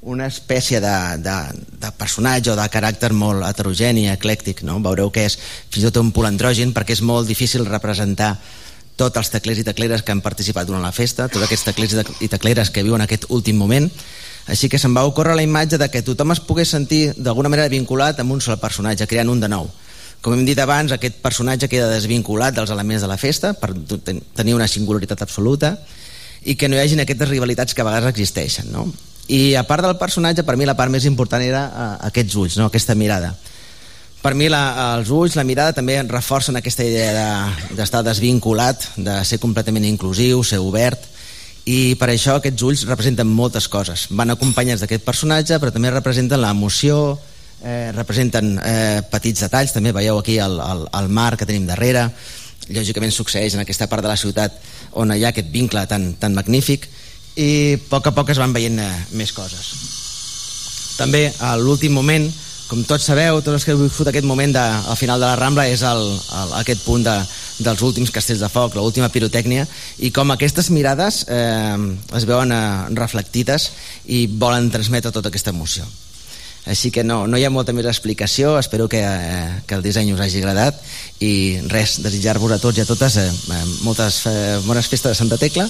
una 0.00 0.26
espècie 0.28 0.80
de, 0.84 0.96
de, 1.24 1.36
de 1.80 1.90
personatge 1.96 2.52
o 2.52 2.56
de 2.56 2.66
caràcter 2.72 3.12
molt 3.16 3.44
heterogeni, 3.48 4.06
eclèctic, 4.12 4.60
no? 4.68 4.78
veureu 4.84 5.12
que 5.12 5.24
és 5.28 5.36
fins 5.40 5.82
i 5.82 5.86
tot 5.88 6.00
un 6.00 6.12
polandrogen 6.16 6.72
perquè 6.76 6.96
és 6.96 7.04
molt 7.04 7.28
difícil 7.28 7.64
representar 7.68 8.34
tots 8.98 9.20
els 9.20 9.32
teclers 9.32 9.60
i 9.62 9.66
tecleres 9.66 10.04
que 10.04 10.12
han 10.12 10.24
participat 10.24 10.68
durant 10.68 10.84
la 10.84 10.92
festa, 10.92 11.28
tots 11.28 11.44
aquests 11.44 11.68
teclers 11.70 11.96
i 12.24 12.28
tecleres 12.28 12.72
que 12.74 12.84
viuen 12.84 13.04
aquest 13.04 13.28
últim 13.32 13.56
moment, 13.60 13.88
així 14.48 14.70
que 14.72 14.80
se'm 14.80 14.96
va 14.96 15.04
ocórrer 15.06 15.36
la 15.36 15.44
imatge 15.44 15.78
de 15.78 15.90
que 15.92 16.02
tothom 16.02 16.32
es 16.32 16.40
pogués 16.40 16.72
sentir 16.72 17.12
d'alguna 17.16 17.50
manera 17.52 17.68
vinculat 17.68 18.18
amb 18.20 18.32
un 18.32 18.40
sol 18.40 18.56
personatge, 18.58 19.06
creant 19.06 19.28
un 19.28 19.42
de 19.44 19.50
nou. 19.52 19.68
Com 20.24 20.34
hem 20.34 20.46
dit 20.48 20.58
abans, 20.58 20.90
aquest 20.90 21.20
personatge 21.22 21.68
queda 21.70 21.90
desvinculat 21.92 22.56
dels 22.56 22.72
elements 22.74 23.04
de 23.04 23.10
la 23.10 23.18
festa 23.20 23.52
per 23.54 23.70
tenir 24.34 24.56
una 24.56 24.66
singularitat 24.66 25.20
absoluta 25.22 25.76
i 26.42 26.56
que 26.56 26.68
no 26.68 26.78
hi 26.78 26.82
hagin 26.82 27.04
aquestes 27.04 27.28
rivalitats 27.28 27.74
que 27.74 27.84
a 27.84 27.86
vegades 27.86 28.10
existeixen. 28.10 28.72
No? 28.72 28.88
I 29.28 29.54
a 29.60 29.62
part 29.68 29.84
del 29.84 29.98
personatge, 30.00 30.42
per 30.42 30.56
mi 30.56 30.66
la 30.66 30.74
part 30.78 30.90
més 30.90 31.04
important 31.06 31.44
era 31.44 31.62
uh, 31.68 31.92
aquests 32.08 32.40
ulls, 32.40 32.56
no? 32.58 32.66
aquesta 32.72 32.96
mirada. 32.96 33.34
Per 34.18 34.32
mi 34.34 34.48
la, 34.50 34.62
els 34.96 35.12
ulls, 35.14 35.36
la 35.38 35.44
mirada 35.46 35.76
també 35.76 36.00
reforcen 36.08 36.56
aquesta 36.58 36.82
idea 36.82 37.12
d'estar 37.76 38.02
de, 38.02 38.08
desvinculat, 38.10 38.88
de 38.96 39.20
ser 39.28 39.38
completament 39.38 39.86
inclusiu, 39.86 40.42
ser 40.42 40.58
obert, 40.58 41.04
i 41.68 41.96
per 42.00 42.08
això 42.08 42.38
aquests 42.38 42.64
ulls 42.64 42.84
representen 42.88 43.28
moltes 43.28 43.66
coses. 43.68 44.06
Van 44.16 44.32
acompanyats 44.32 44.80
d'aquest 44.84 45.04
personatge 45.04 45.58
però 45.60 45.72
també 45.74 45.92
representen 45.92 46.40
l'emoció 46.40 47.18
eh, 47.60 47.90
representen 47.96 48.54
eh, 48.62 49.00
petits 49.10 49.44
detalls. 49.44 49.74
També 49.76 49.92
veieu 49.92 50.20
aquí 50.20 50.38
el, 50.40 50.56
el, 50.64 50.86
el 51.00 51.12
mar 51.12 51.34
que 51.36 51.48
tenim 51.48 51.66
darrere. 51.68 52.08
Lògicament 52.72 53.12
succeeix 53.12 53.56
en 53.56 53.64
aquesta 53.64 53.88
part 53.90 54.04
de 54.04 54.12
la 54.12 54.16
ciutat 54.20 54.56
on 54.98 55.12
hi 55.12 55.24
ha 55.24 55.32
aquest 55.34 55.52
vincle 55.52 55.84
tan, 55.90 56.14
tan 56.20 56.36
magnífic. 56.36 56.88
I 57.38 57.50
a 57.76 57.80
poc 57.90 58.08
a 58.08 58.14
poc 58.16 58.32
es 58.32 58.40
van 58.40 58.54
veient 58.56 58.80
eh, 58.80 58.92
més 59.20 59.34
coses. 59.36 59.72
També 60.98 61.28
a 61.44 61.54
l'últim 61.60 61.92
moment 61.94 62.26
com 62.68 62.82
tots 62.84 63.06
sabeu, 63.08 63.38
tots 63.40 63.56
els 63.56 63.64
que 63.64 63.72
heu 63.72 63.80
viscut 63.80 64.10
aquest 64.10 64.26
moment 64.28 64.52
de, 64.52 64.60
al 64.60 64.96
final 65.00 65.20
de 65.20 65.24
la 65.24 65.36
Rambla 65.40 65.64
és 65.72 65.80
el, 65.88 66.02
el, 66.36 66.50
aquest 66.58 66.82
punt 66.84 67.06
de, 67.06 67.14
dels 67.58 67.82
últims 67.82 68.12
castells 68.14 68.42
de 68.42 68.50
foc, 68.52 68.76
l'última 68.76 69.10
pirotècnia, 69.12 69.66
i 69.98 70.12
com 70.14 70.30
aquestes 70.34 70.70
mirades 70.74 71.24
eh, 71.28 71.78
es 72.16 72.28
veuen 72.28 72.52
eh, 72.54 72.60
reflectides 72.98 73.70
i 74.06 74.26
volen 74.28 74.70
transmetre 74.74 75.14
tota 75.14 75.32
aquesta 75.32 75.54
emoció. 75.54 75.86
Així 76.68 76.90
que 76.92 77.04
no, 77.04 77.22
no 77.26 77.38
hi 77.40 77.46
ha 77.46 77.52
molta 77.52 77.72
més 77.72 77.86
explicació, 77.88 78.58
espero 78.60 78.88
que, 78.92 79.00
eh, 79.00 79.62
que 79.66 79.78
el 79.78 79.84
disseny 79.84 80.12
us 80.12 80.20
hagi 80.20 80.42
agradat 80.42 80.82
i 81.24 81.32
res, 81.72 81.96
desitjar-vos 82.04 82.52
a 82.52 82.60
tots 82.60 82.78
i 82.78 82.84
a 82.84 82.88
totes 82.88 83.16
eh, 83.22 83.30
eh 83.30 83.64
moltes 83.86 84.20
eh, 84.28 84.58
bones 84.66 84.90
festes 84.92 85.14
de 85.14 85.16
Santa 85.16 85.40
Tecla 85.40 85.64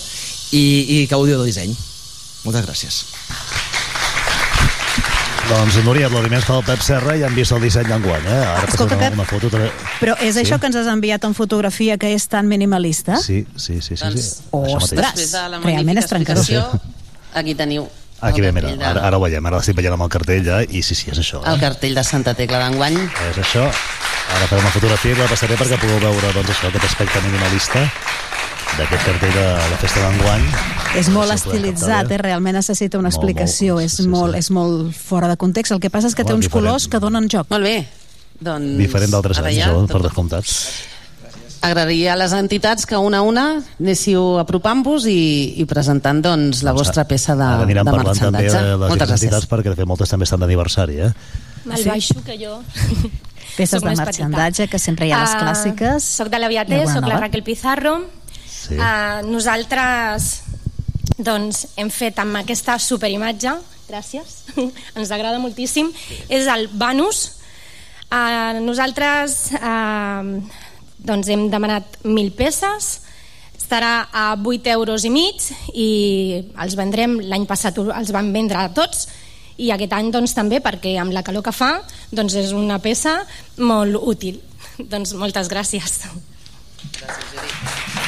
i, 0.51 0.65
i 0.65 1.07
que 1.07 1.15
gaudiu 1.15 1.39
del 1.39 1.53
disseny. 1.53 1.77
Moltes 2.45 2.67
gràcies. 2.67 3.03
Doncs, 5.49 5.79
Núria, 5.81 6.11
aplaudiments 6.11 6.45
pel 6.45 6.61
Pep 6.67 6.83
Serra 6.85 7.15
i 7.17 7.23
han 7.25 7.33
vist 7.33 7.55
el 7.57 7.63
disseny 7.65 7.87
d'enguany, 7.89 8.27
eh? 8.29 8.41
Ara 8.51 8.67
Escolta, 8.69 8.99
Pep, 9.01 9.15
una 9.17 9.25
foto... 9.25 9.49
Tra... 9.53 9.71
però 9.97 10.17
és 10.21 10.35
sí? 10.37 10.43
això 10.43 10.59
que 10.61 10.69
ens 10.69 10.77
has 10.77 10.91
enviat 10.93 11.25
en 11.25 11.33
fotografia 11.37 11.97
que 12.01 12.11
és 12.13 12.27
tan 12.29 12.51
minimalista? 12.51 13.17
Sí, 13.23 13.47
sí, 13.57 13.79
sí. 13.81 13.97
sí, 13.97 14.03
doncs, 14.03 14.27
sí. 14.43 14.51
Ostres, 14.77 15.33
de 15.33 15.63
realment 15.63 16.03
és 16.03 16.11
trencador. 16.11 16.77
Aquí 17.39 17.57
teniu 17.57 17.89
Aquí 18.21 18.43
bé, 18.43 18.51
mira, 18.53 18.75
ara, 18.83 19.07
ara 19.07 19.17
ho 19.17 19.23
veiem, 19.23 19.45
ara 19.47 19.61
l'estic 19.61 19.77
veient 19.79 19.95
amb 19.95 20.05
el 20.05 20.11
cartell 20.11 20.43
ja, 20.45 20.59
i 20.67 20.83
sí, 20.83 20.97
sí, 20.99 21.09
és 21.13 21.21
això. 21.23 21.39
Eh? 21.45 21.53
El 21.53 21.61
cartell 21.63 21.95
de 21.95 22.03
Santa 22.05 22.35
Tecla 22.37 22.59
d'enguany. 22.65 22.99
És 23.31 23.39
això. 23.45 23.63
Ara 23.65 24.49
farem 24.51 24.67
una 24.67 24.75
fotografia 24.75 25.15
i 25.15 25.21
la 25.21 25.29
passaré 25.31 25.57
perquè 25.57 25.79
pugueu 25.81 26.03
veure 26.03 26.33
doncs, 26.35 26.51
això, 26.53 26.69
aquest 26.69 26.91
aspecte 26.91 27.23
minimalista 27.25 27.87
d'aquest 28.79 29.07
cartell 29.09 29.33
de 29.35 29.47
la 29.59 29.79
festa 29.81 30.03
d'enguany. 30.05 30.45
És 30.99 31.09
molt 31.13 31.35
estilitzat, 31.35 32.13
eh? 32.15 32.19
realment 32.23 32.55
necessita 32.59 33.01
una 33.01 33.11
explicació, 33.13 33.79
molt, 33.79 33.83
molt, 33.83 33.89
és, 33.91 33.97
sí, 33.99 34.11
molt, 34.13 34.37
sí. 34.37 34.43
és 34.45 34.51
molt 34.55 34.93
fora 34.97 35.31
de 35.31 35.39
context. 35.41 35.75
El 35.75 35.83
que 35.83 35.91
passa 35.91 36.11
és 36.11 36.15
que 36.15 36.23
Home, 36.23 36.31
té 36.31 36.37
uns 36.39 36.47
diferent. 36.47 36.69
colors 36.69 36.87
que 36.91 37.01
donen 37.03 37.27
joc. 37.31 37.51
Molt 37.51 37.67
bé. 37.67 37.81
Doncs, 38.39 38.77
diferent 38.79 39.11
d'altres 39.11 39.43
anys, 39.43 39.59
ja, 39.59 39.73
per 39.91 40.03
descomptat. 40.05 40.55
Agradaria 41.67 42.13
a 42.13 42.19
les 42.21 42.33
entitats 42.39 42.87
que 42.87 42.99
una 43.03 43.19
a 43.19 43.27
una 43.27 43.47
anéssiu 43.59 44.37
apropant-vos 44.39 45.09
i, 45.11 45.59
i 45.59 45.67
presentant 45.67 46.21
doncs, 46.23 46.63
la 46.63 46.71
doncs 46.71 46.85
vostra 46.85 47.03
peça 47.11 47.35
de, 47.35 47.49
de 47.67 47.83
marxandatge. 47.83 47.91
parlant 47.91 48.21
també 48.23 48.45
de 48.47 48.61
les 48.63 48.93
moltes 48.95 49.15
entitats 49.17 49.49
perquè 49.51 49.73
de 49.73 49.81
fet 49.81 49.91
moltes 49.91 50.15
també 50.15 50.29
estan 50.29 50.45
d'aniversari, 50.45 51.01
eh? 51.09 51.11
Me'l 51.67 51.83
sí. 51.83 51.89
baixo 51.91 52.23
que 52.23 52.39
jo 52.39 52.61
peces 53.59 53.83
de 53.83 53.97
marxandatge, 53.99 54.69
que 54.71 54.79
sempre 54.79 55.09
hi 55.09 55.13
ha 55.13 55.25
les 55.25 55.35
uh, 55.35 55.43
clàssiques. 55.43 56.07
Soc 56.21 56.31
de 56.31 56.39
la 56.39 56.53
Viaté, 56.53 56.79
soc 56.87 57.11
la 57.11 57.19
Raquel 57.25 57.43
Pizarro, 57.43 57.97
Sí. 58.69 58.77
Uh, 58.77 59.25
nosaltres 59.25 60.29
doncs, 61.19 61.65
hem 61.81 61.89
fet 61.91 62.19
amb 62.21 62.37
aquesta 62.39 62.77
superimatge, 62.83 63.55
gràcies, 63.89 64.43
ens 64.99 65.13
agrada 65.15 65.41
moltíssim, 65.43 65.91
és 66.29 66.49
el 66.53 66.69
Banus. 66.69 67.25
Uh, 68.09 68.61
nosaltres 68.65 69.51
uh, 69.59 70.37
doncs 71.05 71.29
hem 71.33 71.49
demanat 71.53 71.99
mil 72.05 72.31
peces, 72.37 72.99
estarà 73.59 74.09
a 74.13 74.31
8 74.37 74.71
euros 74.73 75.05
i 75.05 75.11
mig 75.13 75.45
i 75.77 75.89
els 76.57 76.77
vendrem, 76.79 77.19
l'any 77.21 77.45
passat 77.49 77.77
els 77.83 78.13
van 78.17 78.31
vendre 78.33 78.63
a 78.63 78.73
tots 78.73 79.09
i 79.59 79.73
aquest 79.75 79.93
any 79.93 80.13
doncs, 80.15 80.33
també 80.37 80.63
perquè 80.65 80.95
amb 81.03 81.13
la 81.13 81.25
calor 81.27 81.45
que 81.45 81.53
fa 81.53 81.75
doncs, 82.13 82.39
és 82.39 82.55
una 82.57 82.79
peça 82.81 83.19
molt 83.59 83.99
útil. 83.99 84.41
Doncs 84.93 85.17
moltes 85.19 85.51
gràcies. 85.51 86.05
Gràcies, 86.95 87.33
Judit. 87.35 88.08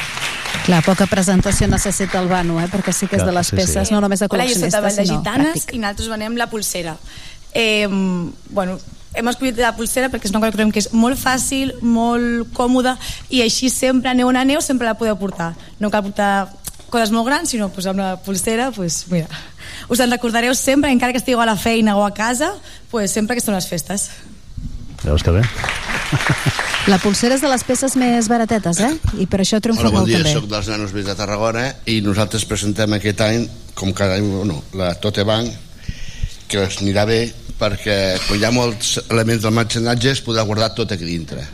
Clar, 0.61 0.83
poca 0.85 1.07
presentació 1.09 1.67
necessita 1.67 2.19
el 2.21 2.29
Bano, 2.29 2.59
eh? 2.61 2.67
perquè 2.69 2.93
sí 2.93 3.07
que 3.09 3.17
és 3.17 3.25
de 3.25 3.33
les 3.33 3.49
peces, 3.49 3.87
sí. 3.89 3.93
no 3.93 4.01
només 4.03 4.21
de 4.21 4.29
col·leccionistes, 4.29 4.77
Hola, 4.77 4.89
jo 4.89 4.95
soc 4.95 5.01
de 5.01 5.09
Gitanes 5.09 5.53
pràctic. 5.55 5.75
i 5.75 5.81
nosaltres 5.81 6.09
venem 6.13 6.37
la 6.37 6.47
pulsera. 6.51 6.95
Eh, 7.57 7.87
bueno, 8.49 8.77
hem 9.13 9.27
escollit 9.27 9.57
la 9.59 9.73
pulsera 9.75 10.11
perquè 10.11 10.29
és 10.29 10.35
una 10.35 10.39
cosa 10.43 10.53
que 10.53 10.71
que 10.71 10.83
és 10.85 10.91
molt 10.93 11.19
fàcil, 11.19 11.73
molt 11.81 12.53
còmoda 12.53 12.95
i 13.29 13.41
així 13.41 13.69
sempre 13.69 14.11
aneu 14.11 14.29
on 14.29 14.37
aneu 14.37 14.61
sempre 14.61 14.87
la 14.87 14.95
podeu 14.95 15.17
portar. 15.17 15.55
No 15.79 15.89
cal 15.89 16.03
portar 16.03 16.49
coses 16.91 17.11
molt 17.11 17.25
grans, 17.25 17.49
sinó 17.49 17.69
pues, 17.69 17.87
amb 17.87 17.99
la 17.99 18.17
pulsera, 18.21 18.69
pues, 18.71 19.05
mira, 19.09 19.27
us 19.89 19.99
en 19.99 20.11
recordareu 20.11 20.53
sempre, 20.53 20.91
encara 20.91 21.13
que 21.13 21.17
estigueu 21.23 21.41
a 21.41 21.47
la 21.47 21.55
feina 21.55 21.97
o 21.97 22.05
a 22.05 22.13
casa, 22.13 22.53
pues, 22.91 23.11
sempre 23.11 23.35
que 23.35 23.41
són 23.41 23.55
les 23.55 23.67
festes. 23.67 24.11
Veus 25.03 25.23
que 25.25 25.33
bé? 25.35 25.41
La 26.89 26.97
pulsera 26.97 27.35
és 27.37 27.43
de 27.43 27.49
les 27.49 27.63
peces 27.63 27.95
més 27.99 28.27
baratetes, 28.29 28.79
eh? 28.81 28.93
I 29.21 29.27
per 29.29 29.43
això 29.43 29.59
triomfa 29.61 29.85
Hola, 29.85 29.91
bon 29.93 30.01
molt 30.01 30.09
dia, 30.09 30.21
també. 30.21 30.33
soc 30.33 30.47
dels 30.49 30.69
nanos 30.71 30.93
Vells 30.95 31.11
de 31.11 31.17
Tarragona 31.17 31.67
i 31.89 31.99
nosaltres 32.05 32.45
presentem 32.49 32.97
aquest 32.97 33.21
any, 33.25 33.45
com 33.77 33.93
cada 33.97 34.17
any, 34.17 34.25
no, 34.49 34.57
la 34.77 34.95
Tote 35.01 35.25
Bank, 35.27 35.53
que 36.51 36.65
us 36.65 36.81
anirà 36.81 37.05
bé 37.07 37.21
perquè 37.61 37.97
quan 38.25 38.41
hi 38.41 38.45
ha 38.47 38.53
molts 38.55 38.95
elements 39.03 39.45
del 39.45 39.53
marxanatge 39.55 40.15
es 40.15 40.23
podrà 40.25 40.43
guardar 40.47 40.71
tot 40.75 40.91
aquí 40.91 41.05
dintre 41.05 41.45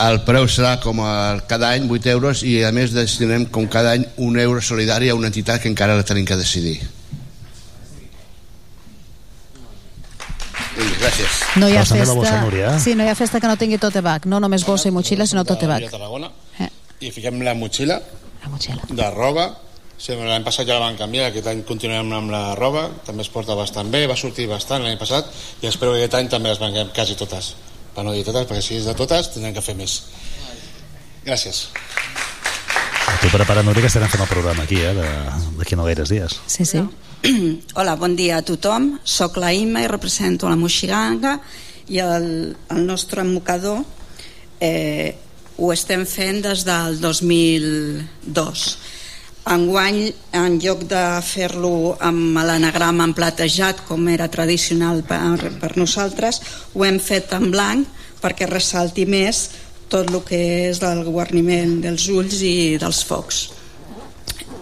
el 0.00 0.22
preu 0.24 0.46
serà 0.48 0.78
com 0.80 1.02
a 1.04 1.40
cada 1.48 1.74
any 1.76 1.90
8 1.90 2.08
euros 2.14 2.42
i 2.46 2.62
a 2.64 2.70
més 2.72 2.94
destinem 2.96 3.44
com 3.52 3.68
cada 3.68 3.92
any 3.98 4.06
un 4.28 4.38
euro 4.40 4.62
solidari 4.64 5.10
a 5.10 5.18
una 5.18 5.28
entitat 5.28 5.60
que 5.60 5.68
encara 5.68 5.98
la 5.98 6.06
tenim 6.08 6.24
que 6.24 6.40
decidir 6.40 6.78
gràcies. 11.00 11.40
No 11.56 11.68
hi 11.68 11.76
ha 11.76 11.80
Passa-me 11.80 12.00
la 12.00 12.06
festa. 12.06 12.20
bossa, 12.20 12.40
Núria. 12.42 12.78
sí, 12.78 12.94
no 12.94 13.04
hi 13.04 13.08
ha 13.08 13.14
festa 13.14 13.40
que 13.40 13.46
no 13.46 13.56
tingui 13.56 13.78
tote 13.78 14.00
bag 14.00 14.26
no 14.26 14.40
només 14.40 14.64
bossa 14.66 14.88
i 14.88 14.92
motxilla 14.92 15.26
sinó 15.26 15.44
tote 15.44 15.66
de 15.66 15.72
bag 15.72 15.90
Tarragona. 15.90 16.30
Eh. 16.58 16.68
i 17.00 17.10
fiquem 17.10 17.40
la 17.42 17.54
motxilla, 17.54 18.00
la 18.42 18.48
motxilla. 18.48 18.82
de 18.88 19.10
roba 19.10 19.48
sí, 19.98 20.12
l'any 20.16 20.42
passat 20.44 20.66
ja 20.66 20.74
la 20.78 20.86
van 20.86 20.96
canviar 20.96 21.26
aquest 21.28 21.46
any 21.46 21.62
continuem 21.64 22.12
amb 22.12 22.30
la 22.30 22.54
roba 22.54 22.88
també 23.04 23.22
es 23.22 23.28
porta 23.28 23.54
bastant 23.54 23.90
bé, 23.90 24.06
va 24.06 24.16
sortir 24.16 24.46
bastant 24.48 24.82
l'any 24.82 24.96
passat 24.98 25.26
i 25.62 25.66
espero 25.66 25.92
que 25.92 25.98
aquest 26.04 26.14
any 26.14 26.28
també 26.28 26.48
les 26.48 26.58
venguem 26.58 26.88
quasi 26.94 27.14
totes. 27.16 27.54
Per 27.94 28.04
no 28.04 28.12
dir 28.12 28.24
totes, 28.24 28.46
perquè 28.46 28.62
si 28.62 28.76
és 28.76 28.84
de 28.86 28.94
totes 28.94 29.32
tindrem 29.34 29.52
que 29.52 29.60
fer 29.60 29.74
més. 29.74 30.02
Gràcies. 31.26 31.66
Tu 33.20 33.28
prepara, 33.28 33.62
Núria, 33.62 33.82
que 33.82 33.88
estarem 33.90 34.08
fent 34.08 34.22
el 34.22 34.28
programa 34.30 34.62
aquí, 34.62 34.76
eh, 34.80 34.94
de- 34.94 35.58
d'aquí 35.58 35.76
no 35.76 35.84
gaires 35.84 36.08
dies. 36.08 36.40
Sí, 36.46 36.64
sí. 36.64 36.80
Hola, 37.74 37.96
bon 38.00 38.14
dia 38.16 38.38
a 38.38 38.44
tothom. 38.44 38.94
Soc 39.04 39.36
la 39.40 39.50
Imma 39.52 39.82
i 39.84 39.88
represento 39.90 40.48
la 40.48 40.56
Moixiganga 40.56 41.34
i 41.92 42.00
el, 42.00 42.54
el 42.72 42.86
nostre 42.86 43.24
mocador 43.28 43.82
eh, 44.60 45.12
ho 45.60 45.68
estem 45.74 46.06
fent 46.08 46.40
des 46.46 46.64
del 46.64 46.96
2002. 47.02 48.64
Enguany, 49.52 50.00
en 50.36 50.58
lloc 50.64 50.86
de 50.88 51.04
fer-lo 51.26 51.98
amb 52.00 52.40
l'anagrama 52.46 53.04
en 53.08 53.14
platejat, 53.16 53.84
com 53.88 54.08
era 54.08 54.30
tradicional 54.32 55.04
per, 55.04 55.20
per 55.60 55.74
nosaltres, 55.76 56.40
ho 56.72 56.88
hem 56.88 57.00
fet 57.04 57.36
en 57.36 57.50
blanc 57.52 58.00
perquè 58.20 58.48
ressalti 58.48 59.04
més 59.04 59.48
tot 59.92 60.08
el 60.08 60.22
que 60.24 60.40
és 60.70 60.80
el 60.86 61.04
guarniment 61.08 61.80
dels 61.84 62.08
ulls 62.08 62.40
i 62.40 62.76
dels 62.80 63.04
focs 63.04 63.48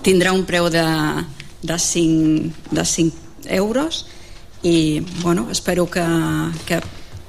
tindrà 0.09 0.31
un 0.33 0.47
preu 0.49 0.71
de, 0.73 0.85
de, 1.62 1.79
5, 1.79 2.71
de 2.71 2.85
5 2.85 3.49
euros 3.49 4.07
i 4.62 5.00
bueno, 5.23 5.49
espero 5.50 5.87
que, 5.91 6.05
que 6.67 6.81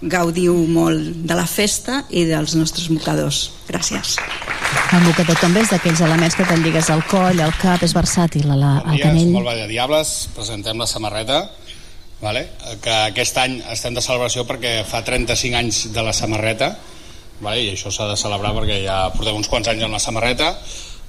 gaudiu 0.02 0.56
molt 0.72 1.26
de 1.28 1.36
la 1.36 1.46
festa 1.46 2.04
i 2.10 2.24
dels 2.26 2.56
nostres 2.56 2.90
mocadors. 2.90 3.50
Gràcies. 3.68 4.16
El 4.96 5.04
mocador 5.06 5.38
també 5.42 5.62
és 5.66 5.72
d'aquells 5.74 6.02
elements 6.06 6.38
que 6.38 6.46
te'n 6.48 6.64
lligues 6.64 6.90
al 6.90 7.04
coll, 7.10 7.42
al 7.42 7.54
cap, 7.62 7.84
és 7.86 7.94
versàtil, 7.94 8.48
a 8.50 8.58
la, 8.58 8.72
al 8.84 8.96
dia, 8.96 9.10
canell. 9.10 9.28
som 9.28 9.42
el 9.42 9.50
Vall 9.50 9.62
de 9.64 9.68
Diables, 9.70 10.14
presentem 10.36 10.80
la 10.82 10.88
samarreta 10.90 11.44
vale? 12.22 12.48
que 12.82 12.94
aquest 13.10 13.38
any 13.42 13.60
estem 13.74 13.96
de 13.96 14.04
celebració 14.04 14.46
perquè 14.48 14.80
fa 14.88 15.04
35 15.06 15.60
anys 15.60 15.82
de 15.96 16.04
la 16.06 16.14
samarreta 16.14 16.74
vale? 17.40 17.64
i 17.64 17.74
això 17.74 17.92
s'ha 17.94 18.10
de 18.10 18.18
celebrar 18.20 18.54
perquè 18.58 18.82
ja 18.84 19.02
portem 19.16 19.40
uns 19.40 19.50
quants 19.52 19.70
anys 19.72 19.86
amb 19.88 19.96
la 19.96 20.04
samarreta 20.04 20.54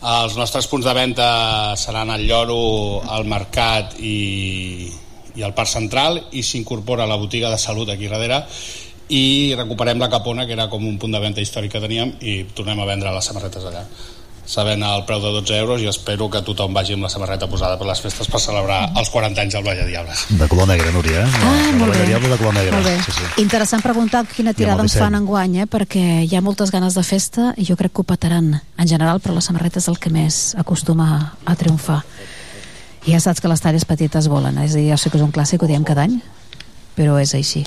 els 0.01 0.37
nostres 0.37 0.67
punts 0.71 0.87
de 0.87 0.95
venda 0.97 1.77
seran 1.77 2.11
al 2.11 2.25
Lloro, 2.25 3.03
al 3.05 3.27
Mercat 3.29 3.99
i, 4.01 4.89
i 5.37 5.43
al 5.45 5.53
Parc 5.53 5.69
Central 5.69 6.23
i 6.33 6.43
s'incorpora 6.43 7.09
la 7.09 7.19
botiga 7.21 7.51
de 7.53 7.59
salut 7.61 7.91
aquí 7.93 8.09
darrere 8.09 8.41
i 9.11 9.53
recuperem 9.59 10.01
la 10.01 10.09
Capona 10.09 10.47
que 10.47 10.55
era 10.57 10.71
com 10.71 10.87
un 10.87 10.97
punt 10.99 11.13
de 11.13 11.21
venda 11.21 11.43
històric 11.43 11.75
que 11.75 11.85
teníem 11.85 12.15
i 12.21 12.45
tornem 12.55 12.81
a 12.81 12.89
vendre 12.89 13.13
les 13.13 13.29
samarretes 13.29 13.67
allà 13.67 13.85
sabent 14.51 14.83
el 14.83 15.05
preu 15.07 15.21
de 15.23 15.31
12 15.37 15.59
euros 15.63 15.83
i 15.83 15.87
espero 15.87 16.27
que 16.31 16.41
tothom 16.43 16.75
vagi 16.75 16.97
amb 16.97 17.07
la 17.07 17.11
samarreta 17.13 17.47
posada 17.51 17.77
per 17.79 17.87
les 17.87 18.01
festes 18.03 18.27
per 18.31 18.41
celebrar 18.43 18.81
els 18.99 19.11
40 19.15 19.45
anys 19.45 19.55
del 19.55 19.67
Vall 19.67 19.79
de 19.79 19.87
Diables 19.87 20.25
De 20.41 20.49
color 20.51 20.67
negre, 20.67 20.91
Núria, 20.93 21.23
eh? 21.23 21.43
Ah, 21.47 21.71
molt 21.79 21.95
bé. 21.95 22.07
Diable 22.09 22.33
de 22.33 22.39
color 22.41 22.57
negre. 22.57 22.73
Molt 22.75 22.89
bé. 22.89 22.97
Sí, 23.07 23.15
sí. 23.15 23.29
Interessant 23.45 23.85
preguntar 23.85 24.25
quina 24.27 24.55
tirada 24.57 24.83
ens 24.83 24.97
fan 24.99 25.15
enguany, 25.15 25.61
eh? 25.63 25.69
perquè 25.71 26.03
hi 26.27 26.35
ha 26.35 26.43
moltes 26.43 26.75
ganes 26.75 26.99
de 26.99 27.05
festa 27.07 27.53
i 27.57 27.69
jo 27.69 27.79
crec 27.79 27.95
que 27.95 28.03
ho 28.03 28.09
petaran 28.09 28.51
en 28.59 28.91
general, 28.91 29.23
però 29.23 29.37
la 29.37 29.45
samarreta 29.45 29.79
és 29.79 29.89
el 29.93 30.01
que 30.03 30.11
més 30.11 30.41
acostuma 30.59 31.37
a 31.45 31.57
triomfar. 31.57 32.01
I 33.07 33.15
ja 33.15 33.23
saps 33.23 33.41
que 33.41 33.49
les 33.49 33.63
talles 33.63 33.87
petites 33.87 34.27
volen, 34.29 34.59
eh? 34.59 34.67
és 34.67 34.75
a 34.75 34.81
dir, 34.81 34.89
ja 34.91 34.99
sé 34.99 35.13
que 35.13 35.21
és 35.21 35.25
un 35.25 35.33
clàssic, 35.33 35.63
ho 35.63 35.71
diem 35.71 35.87
cada 35.87 36.09
any, 36.09 36.19
però 36.99 37.21
és 37.23 37.37
així. 37.39 37.63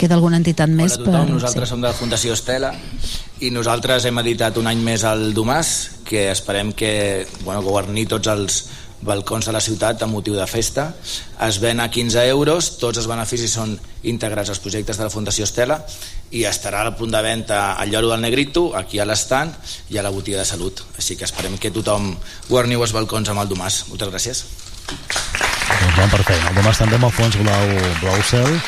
Queda 0.00 0.16
alguna 0.16 0.38
entitat 0.40 0.70
més 0.72 0.94
Hola 0.94 1.02
a 1.02 1.04
tothom, 1.04 1.26
per... 1.26 1.34
nosaltres 1.36 1.68
som 1.68 1.80
de 1.82 1.90
la 1.90 1.96
Fundació 1.96 2.32
Estela 2.32 2.70
i 3.44 3.50
nosaltres 3.52 4.06
hem 4.08 4.20
editat 4.22 4.56
un 4.56 4.70
any 4.70 4.80
més 4.84 5.04
el 5.04 5.34
Domàs 5.36 5.72
que 6.08 6.30
esperem 6.32 6.70
que 6.72 6.92
bueno, 7.42 7.60
governi 7.66 8.06
tots 8.08 8.30
els 8.32 8.56
balcons 9.04 9.48
de 9.48 9.52
la 9.52 9.60
ciutat 9.64 10.00
amb 10.04 10.16
motiu 10.16 10.36
de 10.36 10.46
festa. 10.48 10.86
Es 11.44 11.58
ven 11.60 11.80
a 11.84 11.90
15 11.92 12.24
euros 12.32 12.70
tots 12.80 13.00
els 13.00 13.08
beneficis 13.08 13.52
són 13.58 13.76
integrats 14.08 14.52
als 14.52 14.60
projectes 14.64 14.96
de 14.96 15.04
la 15.04 15.12
Fundació 15.12 15.44
Estela 15.44 15.76
i 16.32 16.46
estarà 16.48 16.80
al 16.84 16.94
punt 16.96 17.12
de 17.12 17.20
venda 17.24 17.60
al 17.74 17.92
Lloro 17.92 18.14
del 18.14 18.24
Negrito 18.24 18.70
aquí 18.80 19.00
a 19.00 19.08
l'estand 19.08 19.52
i 19.92 20.00
a 20.00 20.04
la 20.06 20.12
botiga 20.16 20.40
de 20.40 20.48
salut. 20.48 20.80
Així 20.96 21.16
que 21.16 21.28
esperem 21.28 21.60
que 21.60 21.72
tothom 21.76 22.14
guarniu 22.48 22.88
els 22.88 22.96
balcons 22.96 23.28
amb 23.28 23.44
el 23.44 23.52
Domàs 23.52 23.82
moltes 23.92 24.12
gràcies. 24.16 24.44
Doncs 24.88 26.12
per 26.16 26.24
feina. 26.24 26.52
El 26.54 26.60
Domàs 26.62 26.80
també 26.80 26.96
amb 26.96 27.10
el 27.12 27.18
fons 27.20 27.40
blau, 27.44 27.74
blau 28.00 28.22
cel 28.32 28.60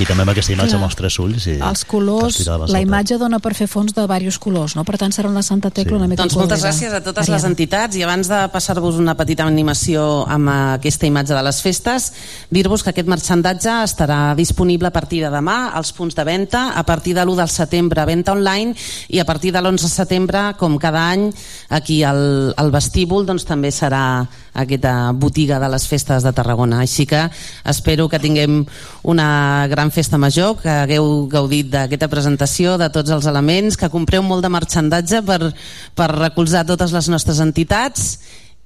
i 0.00 0.06
també 0.08 0.24
amb 0.24 0.32
aquesta 0.32 0.52
imatge 0.54 0.72
Clar. 0.72 0.80
amb 0.80 0.88
els 0.88 0.96
tres 0.96 1.18
ulls. 1.20 1.46
I 1.46 1.58
Els 1.60 1.84
colors, 1.84 2.40
la 2.72 2.80
imatge 2.80 3.18
dona 3.20 3.38
per 3.42 3.52
fer 3.54 3.66
fons 3.68 3.92
de 3.92 4.00
diversos 4.00 4.38
colors, 4.40 4.76
no? 4.76 4.84
Per 4.88 4.96
tant, 5.00 5.12
serà 5.12 5.28
una 5.28 5.42
Santa 5.42 5.70
Tecla 5.70 5.98
una 5.98 6.08
mica 6.08 6.22
Doncs 6.22 6.36
moltes 6.36 6.60
colorida. 6.60 6.70
gràcies 6.70 6.94
a 6.96 7.00
totes 7.04 7.28
Mariana. 7.28 7.36
les 7.36 7.44
entitats 7.50 7.96
i 7.96 8.02
abans 8.02 8.28
de 8.28 8.40
passar-vos 8.52 8.96
una 8.96 9.14
petita 9.16 9.44
animació 9.44 10.24
amb 10.28 10.48
aquesta 10.48 11.06
imatge 11.06 11.34
de 11.34 11.42
les 11.42 11.60
festes, 11.62 12.12
dir-vos 12.50 12.82
que 12.82 12.90
aquest 12.90 13.08
marxandatge 13.08 13.76
estarà 13.84 14.34
disponible 14.34 14.88
a 14.88 14.90
partir 14.92 15.22
de 15.22 15.30
demà 15.30 15.72
als 15.74 15.92
punts 15.92 16.14
de 16.14 16.24
venda, 16.24 16.72
a 16.74 16.82
partir 16.84 17.14
de 17.14 17.24
l'1 17.24 17.36
del 17.36 17.48
setembre 17.48 18.04
venda 18.06 18.32
online 18.32 18.74
i 19.08 19.18
a 19.20 19.24
partir 19.24 19.52
de 19.52 19.60
l'11 19.60 19.82
de 19.82 19.88
setembre, 19.88 20.54
com 20.58 20.78
cada 20.78 21.10
any, 21.10 21.30
aquí 21.68 22.02
al, 22.02 22.54
al 22.56 22.70
vestíbul 22.70 23.26
doncs, 23.26 23.44
també 23.44 23.70
serà 23.70 24.26
aquesta 24.54 25.12
botiga 25.12 25.58
de 25.60 25.68
les 25.68 25.86
festes 25.86 26.22
de 26.22 26.32
Tarragona. 26.32 26.80
Així 26.80 27.06
que 27.06 27.28
espero 27.64 28.08
que 28.08 28.18
tinguem 28.18 28.64
una 29.02 29.66
gran 29.70 29.89
festa 29.94 30.18
major, 30.18 30.56
que 30.60 30.70
hagueu 30.70 31.26
gaudit 31.30 31.70
d'aquesta 31.72 32.08
presentació, 32.12 32.76
de 32.80 32.90
tots 32.92 33.10
els 33.14 33.26
elements, 33.30 33.76
que 33.76 33.90
compreu 33.92 34.22
molt 34.26 34.44
de 34.44 34.52
marxandatge 34.52 35.22
per, 35.26 35.52
per 35.94 36.08
recolzar 36.14 36.66
totes 36.68 36.94
les 36.96 37.10
nostres 37.12 37.40
entitats 37.42 38.18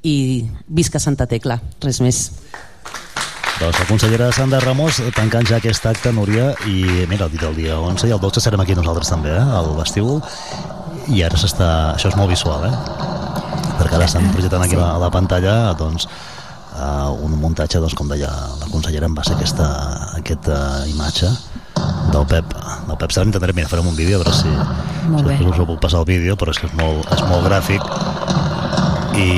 i 0.05 0.45
visca 0.69 1.01
Santa 1.01 1.27
Tecla, 1.27 1.59
res 1.83 2.01
més. 2.05 2.29
Doncs 3.55 3.79
la 3.79 3.87
consellera 3.87 4.33
Sandra 4.35 4.59
Ramos 4.61 4.99
tancant 5.15 5.47
ja 5.47 5.61
aquest 5.61 5.87
acte, 5.87 6.11
Núria, 6.13 6.51
i 6.67 7.07
mira, 7.09 7.29
dit 7.31 7.43
el 7.47 7.55
dia 7.55 7.79
11 7.79 8.09
i 8.11 8.15
el 8.15 8.21
12 8.21 8.43
serem 8.43 8.65
aquí 8.65 8.75
nosaltres 8.75 9.13
també, 9.13 9.31
eh, 9.31 9.45
al 9.61 9.71
vestíbul, 9.79 10.21
i 11.15 11.23
ara 11.23 11.39
s'està... 11.39 11.69
Això 11.95 12.11
és 12.11 12.19
molt 12.19 12.33
visual, 12.35 12.67
eh? 12.67 12.75
Perquè 13.79 13.95
ara 13.95 14.09
estan 14.09 14.27
projectant 14.35 14.65
aquí 14.67 14.75
a 14.75 14.83
la, 14.83 14.91
la 15.07 15.11
pantalla, 15.15 15.55
doncs, 15.79 16.09
uh, 16.75 17.11
un 17.25 17.35
muntatge, 17.41 17.79
doncs, 17.83 17.95
com 17.99 18.09
deia 18.11 18.31
la 18.61 18.69
consellera, 18.71 19.07
en 19.07 19.15
base 19.15 19.33
a 19.33 19.37
aquesta, 19.39 19.67
aquesta 20.19 20.59
imatge 20.91 21.31
del 22.13 22.27
Pep. 22.31 22.55
Del 22.89 22.97
Pep 23.01 23.11
Serra 23.15 23.27
intentarem, 23.31 23.57
mira, 23.57 23.69
farem 23.69 23.87
un 23.91 23.97
vídeo, 23.97 24.21
a 24.21 24.25
veure 24.25 24.35
si, 24.37 24.51
Molt 25.11 25.27
si 25.27 25.45
bé. 25.45 25.51
us 25.51 25.59
ho 25.59 25.67
puc 25.67 25.81
passar 25.83 26.01
el 26.05 26.07
vídeo, 26.11 26.37
però 26.37 26.53
és 26.55 26.61
que 26.61 26.67
és 26.71 26.75
molt, 26.79 27.09
és 27.13 27.23
molt 27.29 27.47
gràfic 27.49 27.83
i, 29.19 29.29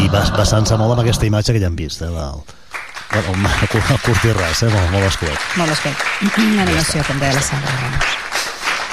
i 0.00 0.08
bas- 0.12 0.32
basant-se 0.36 0.76
molt 0.80 0.94
amb 0.96 1.04
aquesta 1.04 1.26
imatge 1.28 1.54
que 1.54 1.62
ja 1.62 1.68
hem 1.70 1.76
vist, 1.78 2.02
eh, 2.02 2.10
del, 2.10 2.42
el, 3.14 3.30
el, 3.30 3.46
el 3.62 4.00
curt 4.02 4.24
i 4.26 4.32
ras, 4.34 4.62
eh, 4.64 4.70
molt, 4.72 4.90
molt 4.94 5.08
escuet. 5.10 5.48
Molt. 5.60 5.88
Una 6.40 6.62
animació, 6.66 7.04
com 7.06 7.18
deia 7.22 7.34
la 7.36 7.42
Sandra 7.44 7.78
Ramos. 7.80 8.12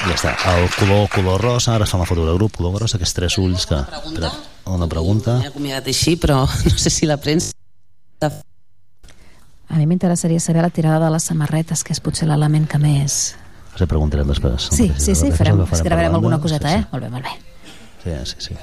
Ja 0.02 0.16
està. 0.18 0.32
El 0.56 0.70
color, 0.80 1.04
color 1.14 1.42
rosa, 1.46 1.76
ara 1.76 1.86
es 1.86 1.92
fa 1.94 2.00
una 2.00 2.08
foto 2.10 2.26
de 2.26 2.34
grup, 2.34 2.56
color 2.58 2.74
grossa, 2.80 2.98
aquests 2.98 3.14
tres 3.20 3.38
ulls 3.38 3.68
que... 3.70 3.78
Espera, 3.78 4.32
una 4.70 4.88
pregunta. 4.88 5.40
M'he 5.42 5.50
acomiadat 5.50 5.88
així, 5.92 6.16
però 6.22 6.44
no 6.72 6.78
sé 6.78 6.94
si 6.94 7.10
la 7.10 7.18
premsa... 7.18 7.54
A 9.72 9.78
mi 9.80 9.86
m'interessaria 9.88 10.40
saber 10.44 10.66
la 10.66 10.70
tirada 10.70 11.06
de 11.06 11.12
les 11.14 11.24
samarretes, 11.24 11.86
que 11.88 11.96
és 11.96 12.02
potser 12.04 12.28
l'element 12.28 12.68
que 12.68 12.80
més... 12.82 13.22
Se 13.80 13.88
preguntarem 13.88 14.28
després. 14.28 14.68
Sí, 14.76 14.90
sí, 15.00 15.16
sí, 15.16 15.32
farem, 15.32 15.64
Això 15.64 15.80
ho 15.80 15.88
gravarem 15.88 16.18
alguna 16.18 16.42
coseta, 16.44 16.68
sí, 16.68 16.82
eh? 16.82 16.88
Molt 16.92 17.06
bé, 17.06 17.10
molt 17.14 17.24
bé. 17.24 17.38
Sí, 18.04 18.18
sí, 18.34 18.50
sí. 18.50 18.58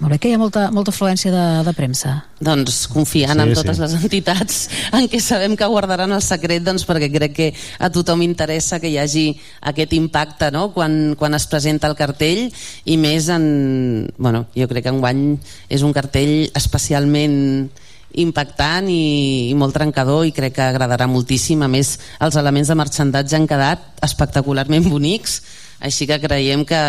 Molt 0.00 0.10
bé, 0.10 0.18
que 0.18 0.30
hi 0.30 0.34
ha 0.34 0.40
molta, 0.40 0.66
molta 0.74 0.90
afluència 0.90 1.30
de, 1.30 1.42
de 1.66 1.72
premsa. 1.76 2.16
Doncs 2.42 2.84
confiant 2.90 3.38
Sí, 3.38 3.44
en 3.44 3.52
sí. 3.52 3.58
totes 3.60 3.78
les 3.78 3.94
entitats 4.00 4.56
en 4.96 5.06
què 5.10 5.20
sabem 5.22 5.54
que 5.56 5.68
guardaran 5.70 6.12
el 6.12 6.22
secret 6.24 6.64
doncs 6.66 6.84
perquè 6.88 7.08
crec 7.14 7.36
que 7.36 7.48
a 7.78 7.90
tothom 7.94 8.24
interessa 8.26 8.80
que 8.82 8.90
hi 8.90 8.98
hagi 8.98 9.24
aquest 9.70 9.94
impacte 9.94 10.50
no? 10.54 10.66
quan, 10.74 11.14
quan 11.18 11.38
es 11.38 11.46
presenta 11.46 11.88
el 11.90 11.96
cartell 11.98 12.48
i 12.84 12.98
més 12.98 13.30
en... 13.32 14.10
Bueno, 14.18 14.46
jo 14.58 14.68
crec 14.70 14.88
que 14.88 14.94
enguany 14.94 15.24
és 15.70 15.86
un 15.86 15.94
cartell 15.94 16.50
especialment 16.58 17.70
impactant 18.14 18.86
i, 18.90 19.50
i 19.50 19.54
molt 19.58 19.74
trencador 19.74 20.26
i 20.26 20.34
crec 20.34 20.58
que 20.58 20.68
agradarà 20.68 21.06
moltíssim 21.10 21.62
a 21.62 21.70
més 21.70 21.96
els 22.22 22.38
elements 22.38 22.70
de 22.70 22.78
marxandatge 22.78 23.38
han 23.38 23.48
quedat 23.50 24.04
espectacularment 24.06 24.86
bonics 24.90 25.40
així 25.84 26.08
que 26.10 26.18
creiem 26.22 26.64
que, 26.68 26.80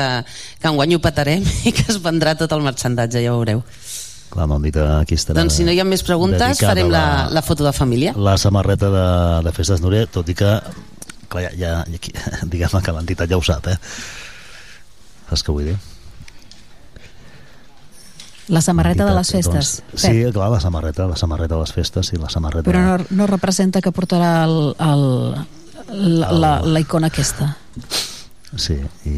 que 0.61 0.71
enguany 0.71 0.95
ho 0.95 1.03
petarem 1.03 1.45
i 1.67 1.75
que 1.75 1.87
es 1.91 1.99
vendrà 2.03 2.35
tot 2.39 2.55
el 2.55 2.65
marxandatge, 2.65 3.23
ja 3.23 3.35
ho 3.35 3.41
veureu 3.43 3.63
Clar, 4.35 4.49
dit 4.59 4.75
aquí 4.81 5.15
estarà... 5.15 5.37
Doncs 5.39 5.55
si 5.55 5.63
no 5.63 5.71
hi 5.71 5.79
ha 5.79 5.85
més 5.87 6.01
preguntes, 6.03 6.59
farem 6.59 6.89
la, 6.91 7.29
la 7.31 7.43
foto 7.45 7.63
de 7.63 7.71
família. 7.71 8.11
La 8.19 8.33
samarreta 8.41 8.89
de, 8.91 9.05
de 9.45 9.53
Festes 9.55 9.83
Núria, 9.83 10.09
tot 10.11 10.27
i 10.27 10.35
que 10.35 10.49
clar, 11.31 11.45
ja, 11.45 11.51
ja, 11.55 11.73
ja 11.87 12.39
diguem 12.51 12.81
que 12.83 12.95
l'entitat 12.95 13.31
ja 13.31 13.39
ho 13.39 13.43
sap, 13.45 13.69
eh? 13.71 13.77
Saps 15.29 15.45
què 15.45 15.55
vull 15.55 15.69
dir? 15.71 15.77
La 18.53 18.61
samarreta 18.61 19.07
de 19.07 19.13
les 19.15 19.31
festes. 19.33 19.69
Doncs, 19.79 20.03
sí, 20.03 20.25
clar, 20.33 20.49
la 20.53 20.59
samarreta, 20.61 21.07
la 21.09 21.15
samarreta 21.17 21.55
de 21.55 21.61
les 21.63 21.73
festes 21.73 22.11
i 22.13 22.19
la 22.21 22.29
samarreta... 22.29 22.67
Però 22.67 22.83
no, 22.83 22.97
no 23.09 23.29
representa 23.31 23.81
que 23.81 23.93
portarà 23.95 24.33
el, 24.45 24.75
el, 24.85 25.07
la, 26.19 26.29
la, 26.29 26.51
la 26.61 26.83
icona 26.83 27.09
aquesta. 27.09 27.55
Sí, 28.55 28.77
i, 29.05 29.17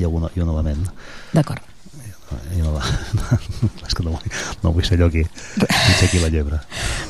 i, 0.00 0.06
un, 0.06 0.28
i 0.34 0.40
un 0.40 0.54
element. 0.54 0.86
D'acord. 1.34 1.66
I 2.54 2.60
no, 2.62 2.76
és 3.88 3.94
que 3.96 4.04
no, 4.06 4.12
vull, 4.14 4.34
no 4.62 4.70
vull 4.70 4.84
ser 4.86 4.94
allò 4.94 5.08
aquí 5.10 5.24
ser 5.58 6.06
aquí 6.06 6.20
la 6.22 6.28
llebre 6.30 6.60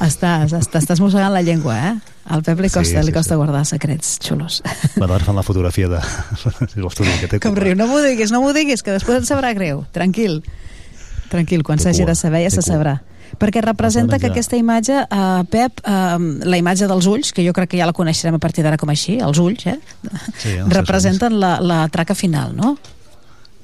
estàs, 0.01 0.55
estàs, 0.57 0.87
estàs 0.87 1.03
mossegant 1.05 1.35
la 1.35 1.43
llengua 1.45 1.75
eh? 1.77 1.91
al 2.33 2.41
Pep 2.47 2.63
li 2.65 2.71
costa, 2.73 2.89
sí, 2.89 2.97
sí, 2.97 3.05
li 3.05 3.13
costa 3.13 3.35
sí. 3.35 3.41
guardar 3.43 3.61
secrets 3.69 4.15
xulos 4.25 4.63
bueno, 4.97 5.13
ara 5.13 5.27
fan 5.27 5.37
la 5.37 5.45
fotografia 5.45 5.91
de 5.93 6.01
que 7.21 7.29
té 7.29 7.43
com 7.45 7.59
riu, 7.59 7.77
no 7.77 7.91
m'ho 7.91 8.01
diguis, 8.01 8.33
no 8.33 8.41
m'ho 8.41 8.55
diguis 8.57 8.81
que 8.81 8.97
després 8.97 9.21
et 9.21 9.29
sabrà 9.29 9.53
greu, 9.53 9.85
tranquil 9.93 10.41
tranquil, 11.29 11.69
quan 11.69 11.85
s'hagi 11.85 12.09
de 12.09 12.17
saber 12.17 12.47
ja 12.47 12.55
se 12.57 12.65
sabrà 12.65 13.03
perquè 13.40 13.62
representa 13.64 14.20
que 14.20 14.29
aquesta 14.31 14.59
imatge, 14.61 15.00
uh, 15.07 15.42
Pep, 15.50 15.83
uh, 15.88 16.20
la 16.44 16.61
imatge 16.61 16.88
dels 16.90 17.09
ulls, 17.11 17.33
que 17.33 17.44
jo 17.46 17.55
crec 17.57 17.72
que 17.74 17.81
ja 17.81 17.88
la 17.88 17.96
coneixerem 17.96 18.37
a 18.37 18.42
partir 18.42 18.66
d'ara 18.66 18.79
com 18.81 18.92
així, 18.92 19.18
els 19.24 19.40
ulls, 19.42 19.66
eh? 19.70 19.79
Sí, 20.38 20.57
representen 20.68 21.38
la, 21.40 21.57
la 21.64 21.83
traca 21.92 22.16
final, 22.18 22.55
no? 22.57 22.76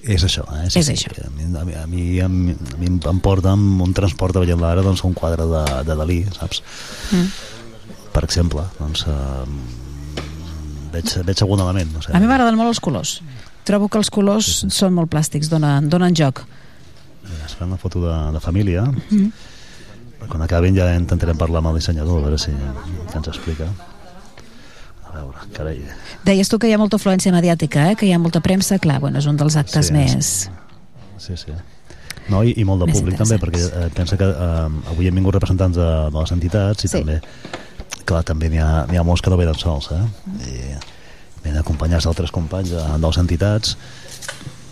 És 0.06 0.22
això, 0.22 0.44
eh? 0.54 0.68
Sí, 0.70 0.80
és 0.80 0.88
sí, 0.88 0.94
això. 0.94 1.10
A 1.26 1.32
mi, 1.34 1.48
a 1.50 1.64
mi, 1.66 1.74
a 1.74 1.86
mi, 1.90 2.04
a 2.22 2.28
mi, 2.30 2.54
mi 2.78 2.90
em 2.94 3.20
porta 3.22 3.52
amb 3.56 3.82
un 3.82 3.94
transport 3.96 4.36
de 4.36 4.44
veient 4.44 4.60
l'ara 4.62 4.84
doncs, 4.86 5.02
un 5.08 5.16
quadre 5.18 5.48
de, 5.50 5.64
de 5.88 5.96
Dalí, 5.98 6.20
saps? 6.36 6.62
Mm. 7.10 7.32
Per 8.14 8.22
exemple, 8.24 8.62
doncs, 8.78 9.02
eh, 9.10 10.22
veig, 10.94 11.16
veig 11.26 11.42
algun 11.42 11.64
element. 11.64 11.90
No 11.96 12.04
sé. 12.04 12.14
A 12.14 12.22
mi 12.22 12.30
m'agraden 12.30 12.58
molt 12.58 12.70
els 12.70 12.82
colors. 12.82 13.18
Trobo 13.66 13.90
que 13.90 13.98
els 13.98 14.12
colors 14.14 14.46
sí, 14.46 14.68
sí. 14.70 14.76
són 14.78 14.94
molt 14.94 15.10
plàstics, 15.10 15.50
donen, 15.50 15.90
donen 15.90 16.14
joc. 16.14 16.44
Es 17.42 17.56
fa 17.58 17.66
una 17.66 17.78
foto 17.80 18.04
de, 18.04 18.14
de 18.36 18.42
família. 18.44 18.86
Mm. 19.10 19.32
Quan 20.24 20.42
acabin 20.42 20.74
ja 20.78 20.88
intentarem 20.96 21.36
parlar 21.38 21.60
amb 21.60 21.74
el 21.74 21.80
dissenyador, 21.80 22.22
a 22.22 22.28
veure 22.28 22.40
si 22.40 22.54
ens 22.54 23.28
explica 23.28 23.68
veure, 25.16 25.46
carai. 25.56 25.80
Deies 26.26 26.50
tu 26.50 26.58
que 26.60 26.68
hi 26.68 26.74
ha 26.76 26.80
molta 26.80 26.98
afluència 27.00 27.32
mediàtica, 27.34 27.90
eh? 27.92 27.96
que 27.98 28.08
hi 28.08 28.12
ha 28.14 28.20
molta 28.22 28.42
premsa, 28.44 28.78
clar, 28.82 28.98
bueno, 29.04 29.20
és 29.22 29.28
un 29.30 29.38
dels 29.40 29.56
actes 29.60 29.90
sí, 29.90 29.96
més... 29.96 30.32
Sí, 31.22 31.36
sí. 31.40 31.54
No, 32.32 32.42
i, 32.42 32.52
i 32.58 32.64
molt 32.66 32.82
de 32.82 32.90
públic 32.90 33.16
també, 33.18 33.38
perquè 33.42 33.62
eh, 33.62 33.86
pensa 33.94 34.18
que 34.18 34.26
eh, 34.26 34.90
avui 34.92 35.08
hem 35.08 35.16
vingut 35.16 35.36
representants 35.36 35.78
de, 35.78 35.86
de 36.10 36.18
les 36.18 36.34
entitats 36.34 36.86
i 36.86 36.90
sí. 36.90 37.00
també, 37.00 37.20
clar, 38.08 38.24
també 38.26 38.50
n'hi 38.50 38.60
ha, 38.62 38.70
ha 38.84 39.06
molts 39.06 39.22
que 39.22 39.32
no 39.32 39.38
venen 39.38 39.58
sols, 39.58 39.92
eh? 39.94 40.02
I 40.50 40.56
venen 41.44 41.60
acompanyats 41.62 42.08
d'altres 42.08 42.34
companys 42.34 42.74
de, 42.74 42.82
de 42.82 43.04
les 43.06 43.20
entitats 43.22 43.76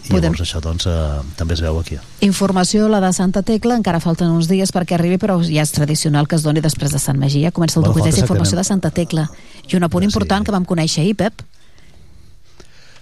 i 0.05 0.13
Podem... 0.13 0.35
llavors 0.35 0.45
això 0.45 0.61
doncs, 0.61 0.85
eh, 0.91 1.23
també 1.39 1.57
es 1.57 1.63
veu 1.65 1.79
aquí. 1.81 1.97
Informació, 2.27 2.89
la 2.93 3.01
de 3.01 3.13
Santa 3.17 3.41
Tecla, 3.43 3.79
encara 3.81 4.03
falten 4.05 4.29
uns 4.35 4.51
dies 4.51 4.73
perquè 4.75 4.99
arribi, 4.99 5.17
però 5.21 5.39
ja 5.41 5.65
és 5.65 5.73
tradicional 5.73 6.29
que 6.29 6.37
es 6.37 6.45
doni 6.45 6.61
després 6.65 6.93
de 6.93 7.01
Sant 7.01 7.21
Magí. 7.21 7.41
Ja 7.45 7.55
comença 7.57 7.81
el 7.81 7.87
bueno, 7.89 8.13
informació 8.13 8.59
de 8.61 8.65
Santa 8.69 8.91
Tecla. 8.93 9.31
I 9.65 9.79
un 9.79 9.89
apunt 9.89 10.05
important 10.05 10.45
sí. 10.45 10.51
que 10.51 10.57
vam 10.57 10.69
conèixer 10.69 11.07
ahir, 11.07 11.17
Pep. 11.17 11.41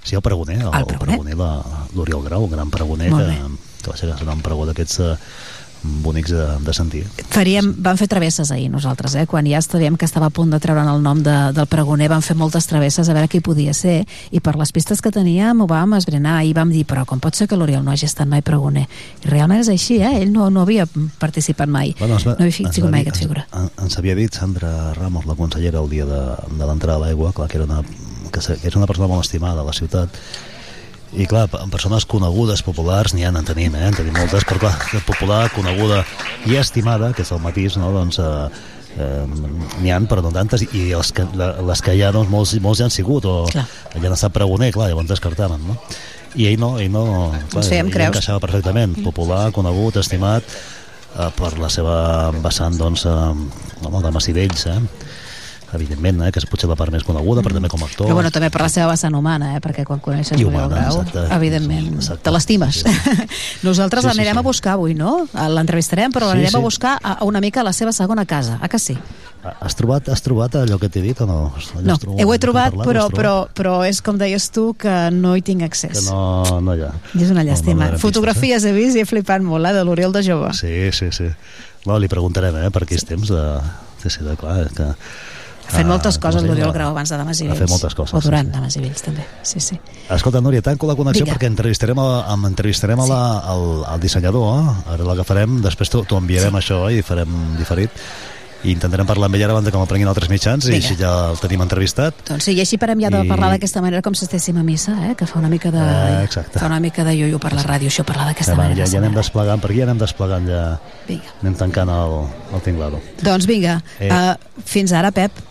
Sí, 0.04 0.14
el 0.14 0.22
pregoner, 0.22 0.60
el, 0.62 0.70
el 0.74 0.98
pregoner, 0.98 1.36
l'Oriol 1.94 2.24
Grau, 2.26 2.46
un 2.46 2.50
gran 2.50 2.70
pregoner 2.70 3.10
que, 3.10 3.26
que 3.82 3.90
va 3.90 3.98
ser 3.98 4.10
un 4.14 4.42
pregó 4.42 4.66
d'aquests 4.66 4.98
eh, 5.02 5.12
bonics 5.82 6.30
de, 6.30 6.44
de 6.62 6.74
sentir. 6.74 7.02
Faríem, 7.32 7.72
vam 7.82 7.98
fer 7.98 8.08
travesses 8.10 8.50
ahir 8.54 8.68
nosaltres, 8.70 9.16
eh? 9.18 9.26
quan 9.26 9.46
ja 9.48 9.60
sabíem 9.62 9.96
que 9.98 10.06
estava 10.06 10.28
a 10.28 10.34
punt 10.34 10.52
de 10.52 10.60
treure'n 10.62 10.88
el 10.88 11.02
nom 11.02 11.22
de, 11.22 11.34
del 11.56 11.66
pregoner, 11.70 12.08
vam 12.12 12.22
fer 12.22 12.36
moltes 12.38 12.68
travesses 12.70 13.08
a 13.08 13.16
veure 13.16 13.30
qui 13.30 13.42
podia 13.44 13.74
ser, 13.74 14.02
i 14.30 14.40
per 14.40 14.54
les 14.60 14.72
pistes 14.72 15.02
que 15.02 15.12
teníem 15.14 15.60
ho 15.62 15.66
vam 15.70 15.96
esbrinar 15.98 16.40
i 16.46 16.54
vam 16.56 16.70
dir, 16.72 16.84
però 16.88 17.04
com 17.08 17.20
pot 17.22 17.38
ser 17.38 17.48
que 17.50 17.58
l'Oriol 17.58 17.84
no 17.84 17.94
hagi 17.94 18.06
estat 18.06 18.30
mai 18.30 18.44
pregoner? 18.46 18.86
I 19.24 19.32
realment 19.32 19.62
és 19.64 19.72
així, 19.72 19.98
eh? 20.02 20.14
ell 20.22 20.32
no, 20.34 20.48
no 20.50 20.62
havia 20.62 20.86
participat 21.18 21.70
mai, 21.70 21.96
bueno, 21.98 22.20
va, 22.22 22.36
no 22.38 22.46
havia 22.46 22.72
sigut 22.72 22.90
mai 22.92 23.02
aquesta 23.02 23.24
figura. 23.24 23.46
Ens, 23.58 23.74
ens 23.82 23.98
havia 23.98 24.16
dit 24.18 24.38
Sandra 24.38 24.92
Ramos, 24.98 25.26
la 25.26 25.38
consellera, 25.38 25.82
el 25.82 25.90
dia 25.90 26.06
de, 26.06 26.22
de 26.52 26.64
l'entrada 26.64 27.00
a 27.00 27.06
l'aigua, 27.06 27.34
clar 27.36 27.50
que 27.50 27.58
era 27.58 27.66
una, 27.68 27.82
que 28.32 28.42
és 28.42 28.78
una 28.78 28.88
persona 28.88 29.10
molt 29.10 29.26
estimada 29.26 29.62
a 29.62 29.66
la 29.66 29.74
ciutat, 29.76 30.22
i 31.12 31.26
clar, 31.28 31.48
en 31.60 31.70
persones 31.72 32.06
conegudes, 32.08 32.62
populars, 32.64 33.12
n'hi 33.12 33.26
ha, 33.26 33.32
en 33.36 33.44
tenim, 33.44 33.74
eh? 33.76 33.88
en 33.90 33.96
tenim 33.96 34.16
moltes, 34.16 34.46
però 34.48 34.62
clar, 34.64 35.02
popular, 35.06 35.42
coneguda 35.52 36.02
i 36.48 36.56
estimada, 36.56 37.12
que 37.12 37.24
és 37.26 37.32
el 37.34 37.42
matís, 37.44 37.76
no? 37.80 37.90
doncs 37.92 38.18
eh, 38.22 38.48
eh, 38.96 39.26
n'hi 39.82 39.92
han, 39.92 40.08
però 40.08 40.24
no 40.24 40.32
tantes, 40.32 40.64
i 40.72 40.88
els 40.96 41.12
que, 41.12 41.26
les 41.36 41.84
que 41.84 41.96
hi 41.96 42.04
ha, 42.06 42.12
doncs, 42.16 42.32
molts, 42.32 42.54
molts 42.64 42.80
ja 42.80 42.88
han 42.88 42.94
sigut, 42.94 43.28
o 43.28 43.44
clar. 43.52 43.66
ja 43.92 44.04
han 44.06 44.16
estat 44.16 44.32
pregoner, 44.32 44.72
clar, 44.72 44.88
llavors 44.92 45.10
descartaven, 45.12 45.68
no? 45.68 45.76
I 46.32 46.48
ell 46.48 46.60
no, 46.60 46.78
ell 46.80 46.92
no, 46.92 47.04
clar, 47.52 47.66
sí, 47.66 47.76
ell 47.76 47.92
encaixava 47.92 48.40
perfectament, 48.40 48.96
popular, 49.04 49.50
conegut, 49.52 50.00
estimat, 50.00 50.48
eh, 51.12 51.28
per 51.36 51.58
la 51.60 51.68
seva 51.72 51.96
vessant, 52.40 52.80
doncs, 52.80 53.04
eh, 53.04 53.84
home, 53.84 54.00
de 54.00 54.14
Massivells, 54.16 54.70
eh? 54.72 54.80
Evidentment, 55.76 56.22
eh, 56.26 56.30
que 56.32 56.42
és 56.42 56.46
potser 56.48 56.68
la 56.70 56.76
part 56.78 56.92
més 56.94 57.04
coneguda, 57.06 57.40
mm. 57.40 57.46
però 57.46 57.58
també 57.58 57.70
com 57.72 57.82
a 57.82 57.88
actor. 57.88 58.08
Però 58.08 58.18
bueno, 58.18 58.30
també 58.34 58.50
per 58.52 58.62
la 58.64 58.70
seva 58.72 58.90
vessant 58.92 59.16
humana, 59.18 59.54
eh, 59.56 59.62
perquè 59.64 59.86
quan 59.88 60.02
coneixes 60.04 60.38
I 60.40 60.46
humana, 60.48 60.68
Grau, 60.72 61.02
exacte, 61.02 61.26
evidentment, 61.36 61.90
exacte. 61.96 62.22
te 62.26 62.34
l'estimes. 62.34 62.82
Sí. 62.82 63.26
Nosaltres 63.68 64.06
sí, 64.06 64.10
l'anirem 64.12 64.32
sí, 64.32 64.38
sí. 64.38 64.44
a 64.44 64.48
buscar 64.48 64.76
avui, 64.78 64.96
no? 64.98 65.18
L'entrevistarem, 65.32 66.14
però 66.14 66.30
l'anirem 66.30 66.52
sí, 66.52 66.56
sí. 66.56 66.62
a 66.62 66.64
buscar 66.64 66.96
a, 67.00 67.18
a 67.18 67.28
una 67.28 67.42
mica 67.44 67.62
a 67.62 67.68
la 67.68 67.76
seva 67.76 67.92
segona 67.96 68.26
casa, 68.26 68.58
a 68.60 68.70
que 68.72 68.80
sí? 68.82 68.98
Has 69.42 69.74
trobat, 69.74 70.06
has 70.12 70.22
trobat 70.22 70.54
allò 70.60 70.76
que 70.78 70.86
t'he 70.86 71.00
dit 71.02 71.18
o 71.18 71.26
no? 71.26 71.38
No, 71.82 71.96
trobat, 71.98 72.22
ho 72.22 72.30
he 72.30 72.38
trobat, 72.38 72.76
parlat, 72.76 72.86
però, 72.86 73.06
però, 73.10 73.32
però 73.50 73.72
és 73.82 73.98
com 74.04 74.14
deies 74.18 74.46
tu 74.54 74.68
que 74.78 74.92
no 75.10 75.34
hi 75.34 75.42
tinc 75.42 75.64
accés. 75.66 75.96
Que 75.98 76.04
no, 76.06 76.60
no 76.62 76.76
hi 76.78 76.84
ha. 76.86 76.92
I 77.18 77.24
és 77.26 77.32
una 77.34 77.42
llàstima. 77.42 77.88
No, 77.90 77.96
no 77.96 78.02
Fotografies 78.02 78.62
pistes, 78.62 78.68
eh? 78.70 78.70
he 78.70 78.78
vist 78.78 79.00
i 79.00 79.02
he 79.02 79.08
flipat 79.08 79.42
molt, 79.42 79.66
eh, 79.66 79.74
de 79.74 79.82
l'Oriol 79.88 80.14
de 80.14 80.22
Jove. 80.28 80.52
Sí, 80.54 80.92
sí, 80.94 81.10
sí. 81.10 81.26
No, 81.88 81.98
li 81.98 82.10
preguntarem, 82.12 82.60
eh, 82.62 82.70
per 82.70 82.84
aquells 82.86 83.08
temps 83.08 83.34
de... 83.34 83.42
Sí, 84.02 84.10
sí, 84.10 84.22
de 84.26 84.36
clar, 84.38 84.68
que 84.74 84.88
ha 85.72 85.78
fet 85.80 85.88
moltes 85.88 86.18
coses 86.22 86.44
l'Oriol 86.44 86.72
Grau 86.74 86.92
abans 86.92 87.12
de 87.12 87.18
Dames 87.20 87.40
i 87.40 87.48
Vells. 87.48 87.56
Ha 87.56 87.64
fet 87.64 87.72
moltes 87.72 87.96
coses. 87.98 88.14
O 88.18 88.20
durant 88.24 88.46
sí, 88.46 88.52
sí. 88.52 88.58
Dames 88.58 88.76
i 88.76 88.84
Vells, 88.84 89.06
també. 89.06 89.24
Sí, 89.42 89.62
sí. 89.64 89.78
Escolta, 90.12 90.42
Núria, 90.44 90.62
tanco 90.62 90.90
la 90.90 90.96
connexió 90.98 91.24
Diga. 91.24 91.38
perquè 91.38 91.48
entrevistarem, 91.50 92.02
a, 92.02 92.36
entrevistarem 92.50 93.00
a 93.00 93.08
la, 93.08 93.22
al, 93.54 93.66
al 93.94 94.04
dissenyador, 94.04 94.52
eh? 94.58 94.76
ara 94.96 95.08
l'agafarem, 95.08 95.62
després 95.64 95.92
t'ho 95.92 96.20
enviarem 96.20 96.54
sí. 96.54 96.62
això 96.62 96.84
eh? 96.90 97.00
i 97.00 97.06
farem 97.06 97.42
diferit 97.58 98.04
i 98.62 98.70
intentarem 98.70 99.06
parlar 99.06 99.26
amb 99.26 99.36
ell 99.36 99.44
ara 99.44 99.54
abans 99.56 99.70
que 99.74 99.78
m'aprenguin 99.78 100.08
altres 100.10 100.30
mitjans 100.30 100.68
Vinga. 100.68 100.78
i 100.78 100.82
així 100.82 100.96
ja 101.00 101.10
el 101.32 101.40
tenim 101.42 101.64
entrevistat 101.64 102.22
doncs 102.28 102.46
sí, 102.46 102.54
i 102.54 102.62
així 102.62 102.78
parem 102.78 103.00
ja 103.02 103.10
de 103.10 103.24
I... 103.26 103.30
parlar 103.30 103.50
d'aquesta 103.54 103.82
manera 103.82 104.02
com 104.06 104.14
si 104.14 104.24
estéssim 104.28 104.58
a 104.60 104.64
missa, 104.66 104.94
eh? 105.08 105.16
que 105.18 105.26
fa 105.26 105.40
una 105.40 105.50
mica 105.50 105.72
de 105.74 105.82
eh, 105.82 106.22
exacte. 106.22 106.60
fa 106.62 106.68
una 106.70 106.78
mica 106.82 107.04
de 107.06 107.16
ioio 107.18 107.40
per 107.42 107.54
la 107.56 107.64
ràdio 107.66 107.90
això 107.90 108.06
parlar 108.06 108.28
d'aquesta 108.30 108.54
manera 108.58 108.84
ja, 108.84 108.90
ja 108.94 109.02
anem 109.02 109.18
desplegant, 109.18 109.62
per 109.62 109.72
aquí 109.72 109.82
ja 109.82 109.88
anem 109.88 110.02
desplegant 110.02 110.50
ja 110.50 110.64
vinga. 111.08 111.38
anem 111.42 111.56
tancant 111.58 111.94
el, 111.96 112.18
el 112.54 112.66
tinglado 112.66 113.02
doncs 113.22 113.50
vinga, 113.50 113.80
eh. 113.98 114.12
uh, 114.12 114.62
fins 114.62 114.94
ara 114.94 115.10
Pep 115.14 115.42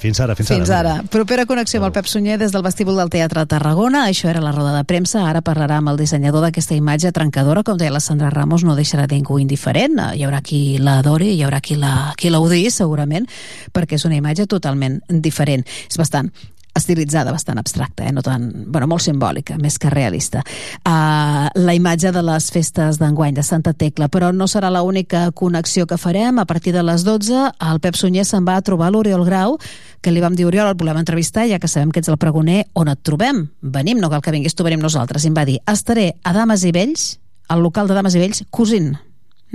fins 0.00 0.20
ara, 0.20 0.34
fins, 0.38 0.48
fins 0.48 0.70
ara. 0.70 0.96
ara. 0.96 1.08
Propera 1.12 1.46
connexió 1.46 1.80
amb 1.80 1.88
el 1.88 1.94
Pep 1.96 2.08
Sunyer 2.10 2.38
des 2.38 2.52
del 2.54 2.64
vestíbul 2.64 2.96
del 3.00 3.10
Teatre 3.12 3.44
de 3.44 3.50
Tarragona. 3.50 4.06
Això 4.10 4.30
era 4.30 4.42
la 4.44 4.52
roda 4.52 4.74
de 4.76 4.84
premsa. 4.84 5.24
Ara 5.28 5.42
parlarà 5.42 5.80
amb 5.80 5.92
el 5.92 6.00
dissenyador 6.00 6.44
d'aquesta 6.46 6.76
imatge 6.76 7.12
trencadora. 7.16 7.64
Com 7.66 7.78
deia 7.78 7.94
la 7.94 8.02
Sandra 8.04 8.30
Ramos, 8.30 8.64
no 8.64 8.76
deixarà 8.76 9.06
ningú 9.10 9.38
indiferent. 9.42 10.00
Hi 10.14 10.26
haurà 10.26 10.42
qui 10.44 10.78
la 10.78 10.98
adori, 11.00 11.32
hi 11.36 11.42
haurà 11.46 11.60
qui 11.60 11.78
la, 11.80 12.12
qui 12.16 12.30
la 12.30 12.40
odi, 12.40 12.66
segurament, 12.70 13.28
perquè 13.72 14.00
és 14.00 14.04
una 14.08 14.18
imatge 14.18 14.46
totalment 14.46 15.00
diferent. 15.08 15.66
És 15.90 15.98
bastant 16.00 16.32
estilitzada, 16.76 17.32
bastant 17.34 17.58
abstracta, 17.58 18.06
eh? 18.06 18.12
no 18.12 18.22
tan, 18.22 18.48
bueno, 18.72 18.88
molt 18.90 19.04
simbòlica, 19.04 19.56
més 19.62 19.78
que 19.80 19.90
realista. 19.92 20.42
Uh, 20.86 21.48
la 21.56 21.74
imatge 21.76 22.12
de 22.14 22.22
les 22.26 22.50
festes 22.52 23.00
d'enguany 23.00 23.36
de 23.36 23.44
Santa 23.46 23.72
Tecla, 23.72 24.10
però 24.12 24.32
no 24.34 24.48
serà 24.50 24.70
l'única 24.72 25.30
connexió 25.32 25.86
que 25.86 25.98
farem. 25.98 26.38
A 26.38 26.46
partir 26.46 26.74
de 26.76 26.84
les 26.86 27.04
12, 27.06 27.46
el 27.70 27.80
Pep 27.80 27.98
Sunyer 27.98 28.26
se'n 28.28 28.46
va 28.46 28.58
a 28.58 28.64
trobar 28.66 28.92
l'Oriol 28.92 29.24
Grau, 29.26 29.58
que 30.02 30.12
li 30.12 30.22
vam 30.22 30.36
dir, 30.38 30.46
Oriol, 30.46 30.70
el 30.70 30.78
volem 30.78 31.00
entrevistar, 31.00 31.48
ja 31.50 31.58
que 31.58 31.70
sabem 31.70 31.90
que 31.90 32.02
ets 32.04 32.12
el 32.12 32.20
pregoner, 32.20 32.64
on 32.74 32.92
et 32.92 33.02
trobem? 33.02 33.46
Venim, 33.62 34.00
no 34.02 34.12
cal 34.12 34.22
que 34.22 34.34
vinguis, 34.34 34.54
tu 34.54 34.66
venim 34.66 34.84
nosaltres. 34.84 35.24
I 35.24 35.32
em 35.32 35.38
va 35.38 35.46
dir, 35.48 35.58
estaré 35.66 36.12
a 36.22 36.36
Dames 36.36 36.64
i 36.66 36.72
Vells, 36.76 37.16
al 37.48 37.62
local 37.62 37.88
de 37.88 37.98
Dames 37.98 38.14
i 38.14 38.22
Vells, 38.22 38.44
cosint 38.50 38.94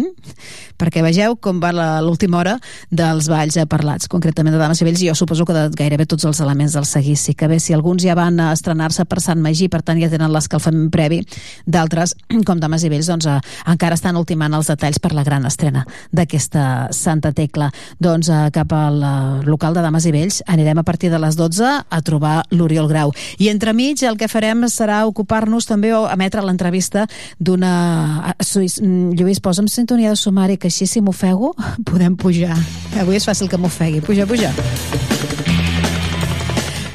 Mm? 0.01 0.61
perquè 0.81 1.03
vegeu 1.05 1.35
com 1.37 1.59
va 1.61 1.71
l'última 2.01 2.39
hora 2.41 2.55
dels 2.89 3.29
balls 3.29 3.57
eh, 3.59 3.67
parlats, 3.69 4.09
concretament 4.11 4.55
de 4.55 4.61
Dames 4.61 4.81
i 4.81 4.87
Vells, 4.87 5.03
i 5.03 5.09
jo 5.11 5.15
suposo 5.17 5.45
que 5.45 5.55
de 5.55 5.67
gairebé 5.77 6.07
tots 6.09 6.25
els 6.25 6.41
elements 6.41 6.73
del 6.77 6.87
seguici, 6.89 7.35
que 7.37 7.49
bé, 7.51 7.59
si 7.61 7.75
alguns 7.77 8.03
ja 8.05 8.15
van 8.17 8.39
estrenar-se 8.49 9.05
per 9.05 9.21
Sant 9.21 9.41
Magí, 9.43 9.69
per 9.69 9.83
tant 9.85 10.01
ja 10.01 10.09
tenen 10.11 10.33
l'escalfament 10.33 10.89
previ, 10.93 11.21
d'altres, 11.69 12.15
com 12.47 12.61
Dames 12.61 12.85
i 12.87 12.91
Vells, 12.93 13.11
doncs 13.11 13.29
eh, 13.29 13.37
encara 13.69 13.97
estan 13.99 14.17
ultimant 14.17 14.57
els 14.57 14.71
detalls 14.71 14.99
per 15.01 15.13
la 15.13 15.25
gran 15.27 15.45
estrena 15.45 15.85
d'aquesta 16.11 16.89
Santa 16.95 17.33
Tecla. 17.37 17.69
Doncs 18.01 18.31
eh, 18.31 18.41
cap 18.55 18.73
al 18.73 19.01
eh, 19.01 19.13
local 19.49 19.77
de 19.77 19.85
Dames 19.85 20.07
i 20.09 20.15
Vells 20.15 20.41
anirem 20.49 20.81
a 20.81 20.87
partir 20.87 21.11
de 21.13 21.21
les 21.21 21.37
12 21.37 21.69
a 21.85 22.01
trobar 22.01 22.39
l'Oriol 22.55 22.89
Grau. 22.89 23.13
I 23.37 23.51
entremig 23.53 24.01
el 24.07 24.17
que 24.17 24.31
farem 24.31 24.65
serà 24.71 25.03
ocupar-nos 25.09 25.69
també 25.69 25.93
o 25.93 26.07
emetre 26.09 26.43
l'entrevista 26.45 27.05
d'una... 27.39 28.33
Lluís, 28.51 29.39
posa'm 29.43 29.67
sintonia 29.91 30.09
de 30.09 30.15
sumari 30.15 30.55
que 30.55 30.69
així 30.71 30.85
si 30.87 31.01
m'ofego 31.03 31.51
podem 31.89 32.15
pujar. 32.15 32.55
Avui 33.01 33.19
és 33.19 33.27
fàcil 33.27 33.51
que 33.51 33.59
m'ofegui. 33.59 33.99
Puja, 34.07 34.23
puja. 34.29 34.55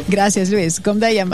Gràcies, 0.07 0.53
Lluís. 0.53 0.77
Com 0.79 1.01
dèiem, 1.03 1.33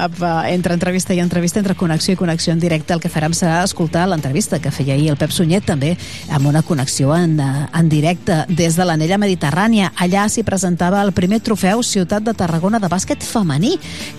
entre 0.49 0.73
entrevista 0.73 1.13
i 1.13 1.19
entrevista, 1.21 1.61
entre 1.61 1.75
connexió 1.77 2.15
i 2.15 2.17
connexió 2.17 2.55
en 2.55 2.61
directe, 2.61 2.95
el 2.95 3.03
que 3.05 3.11
farem 3.13 3.35
serà 3.37 3.59
escoltar 3.67 4.07
l'entrevista 4.09 4.63
que 4.65 4.73
feia 4.73 4.95
ahir 4.95 5.11
el 5.13 5.19
Pep 5.21 5.35
Sunyer, 5.35 5.61
també 5.61 5.91
amb 6.33 6.49
una 6.49 6.63
connexió 6.65 7.13
en, 7.13 7.35
en 7.37 7.91
directe 7.93 8.39
des 8.49 8.79
de 8.81 8.87
l'anella 8.89 9.19
mediterrània. 9.21 9.91
Allà 10.01 10.25
s'hi 10.33 10.41
presentava 10.49 11.03
el 11.05 11.13
primer 11.13 11.43
trofeu 11.45 11.85
Ciutat 11.85 12.25
de 12.25 12.33
Tarragona 12.33 12.81
de 12.81 12.89
bàsquet 12.89 13.21
femení, 13.21 13.75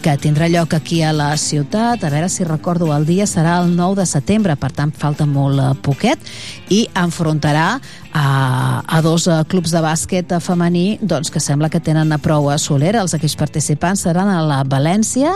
que 0.06 0.14
tindrà 0.22 0.52
lloc 0.54 0.78
aquí 0.78 1.02
a 1.02 1.16
la 1.18 1.32
ciutat. 1.34 2.06
A 2.06 2.14
veure 2.14 2.30
si 2.30 2.46
recordo 2.46 2.94
el 2.94 3.10
dia, 3.10 3.26
serà 3.26 3.58
el 3.64 3.74
9 3.74 4.04
de 4.04 4.06
setembre, 4.06 4.54
per 4.54 4.70
tant 4.70 4.94
falta 4.94 5.26
molt 5.26 5.66
eh, 5.66 5.74
poquet, 5.82 6.34
i 6.70 6.86
enfrontarà 6.94 7.80
a, 8.14 8.84
a 8.86 9.02
dos 9.02 9.28
a, 9.28 9.42
clubs 9.50 9.74
de 9.74 9.82
bàsquet 9.84 10.36
femení 10.44 11.00
doncs, 11.02 11.32
que 11.34 11.42
sembla 11.42 11.70
que 11.74 11.82
tenen 11.84 12.14
a 12.14 12.20
prou 12.22 12.50
a 12.54 12.60
Soler. 12.62 12.94
Els 13.02 13.16
equips 13.18 13.36
participants 13.40 14.06
seran 14.06 14.30
a 14.30 14.42
la 14.46 14.62
València, 14.64 15.34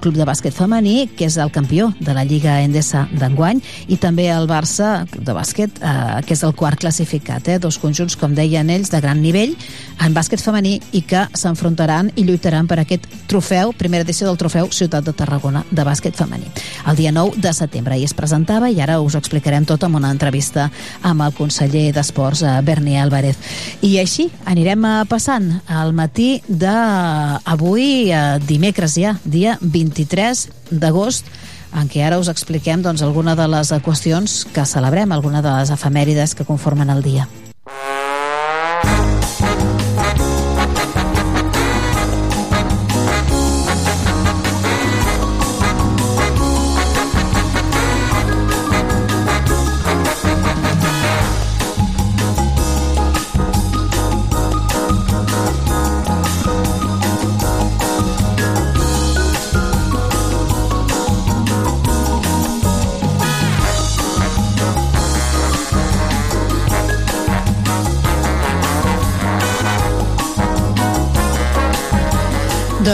club 0.00 0.16
de 0.18 0.26
bàsquet 0.28 0.54
femení, 0.56 1.08
que 1.16 1.28
és 1.28 1.36
el 1.40 1.52
campió 1.54 1.90
de 2.00 2.14
la 2.16 2.24
Lliga 2.24 2.60
Endesa 2.64 3.06
d'enguany, 3.12 3.60
i 3.88 3.98
també 4.00 4.28
el 4.32 4.48
Barça, 4.50 5.06
club 5.10 5.24
de 5.28 5.36
bàsquet, 5.36 5.80
eh, 5.80 6.20
que 6.26 6.34
és 6.34 6.42
el 6.42 6.54
quart 6.54 6.80
classificat. 6.80 7.48
Eh? 7.48 7.58
Dos 7.58 7.78
conjunts, 7.78 8.16
com 8.16 8.34
deien 8.34 8.70
ells, 8.70 8.90
de 8.90 9.00
gran 9.00 9.22
nivell 9.22 9.56
en 10.00 10.14
bàsquet 10.16 10.40
femení 10.40 10.78
i 10.96 11.02
que 11.04 11.26
s'enfrontaran 11.36 12.10
i 12.16 12.24
lluitaran 12.24 12.68
per 12.68 12.78
aquest 12.80 13.06
trofeu, 13.28 13.74
primera 13.76 14.04
edició 14.06 14.26
del 14.28 14.38
trofeu 14.40 14.70
Ciutat 14.72 15.04
de 15.04 15.12
Tarragona 15.16 15.62
de 15.70 15.84
bàsquet 15.84 16.16
femení. 16.16 16.48
El 16.88 16.96
dia 16.96 17.12
9 17.12 17.40
de 17.40 17.52
setembre 17.56 17.98
i 18.00 18.06
es 18.06 18.14
presentava 18.16 18.70
i 18.70 18.80
ara 18.80 19.00
us 19.04 19.16
explicarem 19.18 19.66
tot 19.68 19.84
amb 19.84 20.00
una 20.00 20.10
entrevista 20.14 20.70
amb 21.02 21.26
el 21.26 21.34
conseller 21.36 21.90
d'Esports, 21.92 22.42
eh, 22.42 22.56
Berni 22.64 22.96
Álvarez. 22.98 23.36
I 23.82 23.98
així 24.00 24.30
anirem 24.48 24.84
eh, 24.84 24.94
passant 25.10 25.50
al 25.68 25.92
matí 25.92 26.40
d'avui, 26.48 28.10
eh, 28.10 28.38
dimecres 28.46 28.96
ja, 28.96 29.16
dia 29.24 29.58
23 29.90 30.46
d'agost, 30.70 31.28
en 31.76 31.90
què 31.90 32.02
ara 32.06 32.18
us 32.18 32.30
expliquem 32.32 32.82
doncs, 32.82 33.02
alguna 33.02 33.36
de 33.38 33.46
les 33.50 33.74
qüestions 33.84 34.44
que 34.54 34.66
celebrem, 34.66 35.12
alguna 35.12 35.42
de 35.42 35.52
les 35.60 35.70
efemèrides 35.74 36.34
que 36.34 36.48
conformen 36.48 36.90
el 36.90 37.02
dia. 37.02 37.28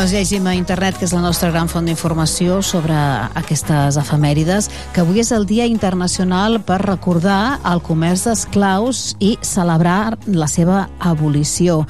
Doncs 0.07 0.15
llegim 0.15 0.45
a 0.47 0.53
internet, 0.55 0.95
que 1.01 1.03
és 1.03 1.11
la 1.11 1.19
nostra 1.19 1.49
gran 1.51 1.67
font 1.67 1.89
d'informació 1.89 2.61
sobre 2.63 2.95
aquestes 3.35 3.97
efemèrides, 3.99 4.69
que 4.95 5.01
avui 5.03 5.19
és 5.19 5.33
el 5.35 5.49
Dia 5.51 5.65
Internacional 5.67 6.61
per 6.63 6.77
recordar 6.85 7.59
el 7.67 7.81
comerç 7.83 8.23
d'esclaus 8.29 9.01
i 9.19 9.33
celebrar 9.43 10.15
la 10.31 10.47
seva 10.47 10.85
abolició. 11.03 11.81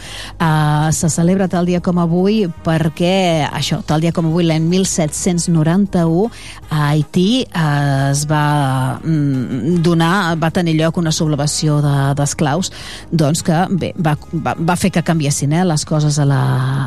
Uh, 0.40 0.88
se 0.96 1.10
celebra 1.12 1.44
tal 1.52 1.68
dia 1.68 1.82
com 1.84 2.00
avui 2.00 2.46
perquè, 2.64 3.50
això, 3.50 3.82
tal 3.84 4.00
dia 4.00 4.14
com 4.16 4.30
avui, 4.30 4.46
l'any 4.48 4.64
1791, 4.64 6.30
a 6.70 6.80
Haití 6.86 7.44
uh, 7.44 8.14
es 8.14 8.24
va 8.30 8.96
mm, 9.04 9.76
donar, 9.84 10.38
va 10.40 10.48
tenir 10.56 10.78
lloc 10.80 11.02
una 11.04 11.12
sublevació 11.12 11.82
d'esclaus, 12.16 12.72
de, 12.72 13.20
doncs 13.26 13.44
que 13.44 13.60
bé, 13.76 13.92
va, 14.00 14.16
va, 14.32 14.56
va 14.56 14.80
fer 14.80 14.94
que 14.96 15.04
canviessin 15.04 15.52
eh, 15.52 15.68
les 15.68 15.84
coses 15.84 16.16
a 16.16 16.24
la, 16.24 16.42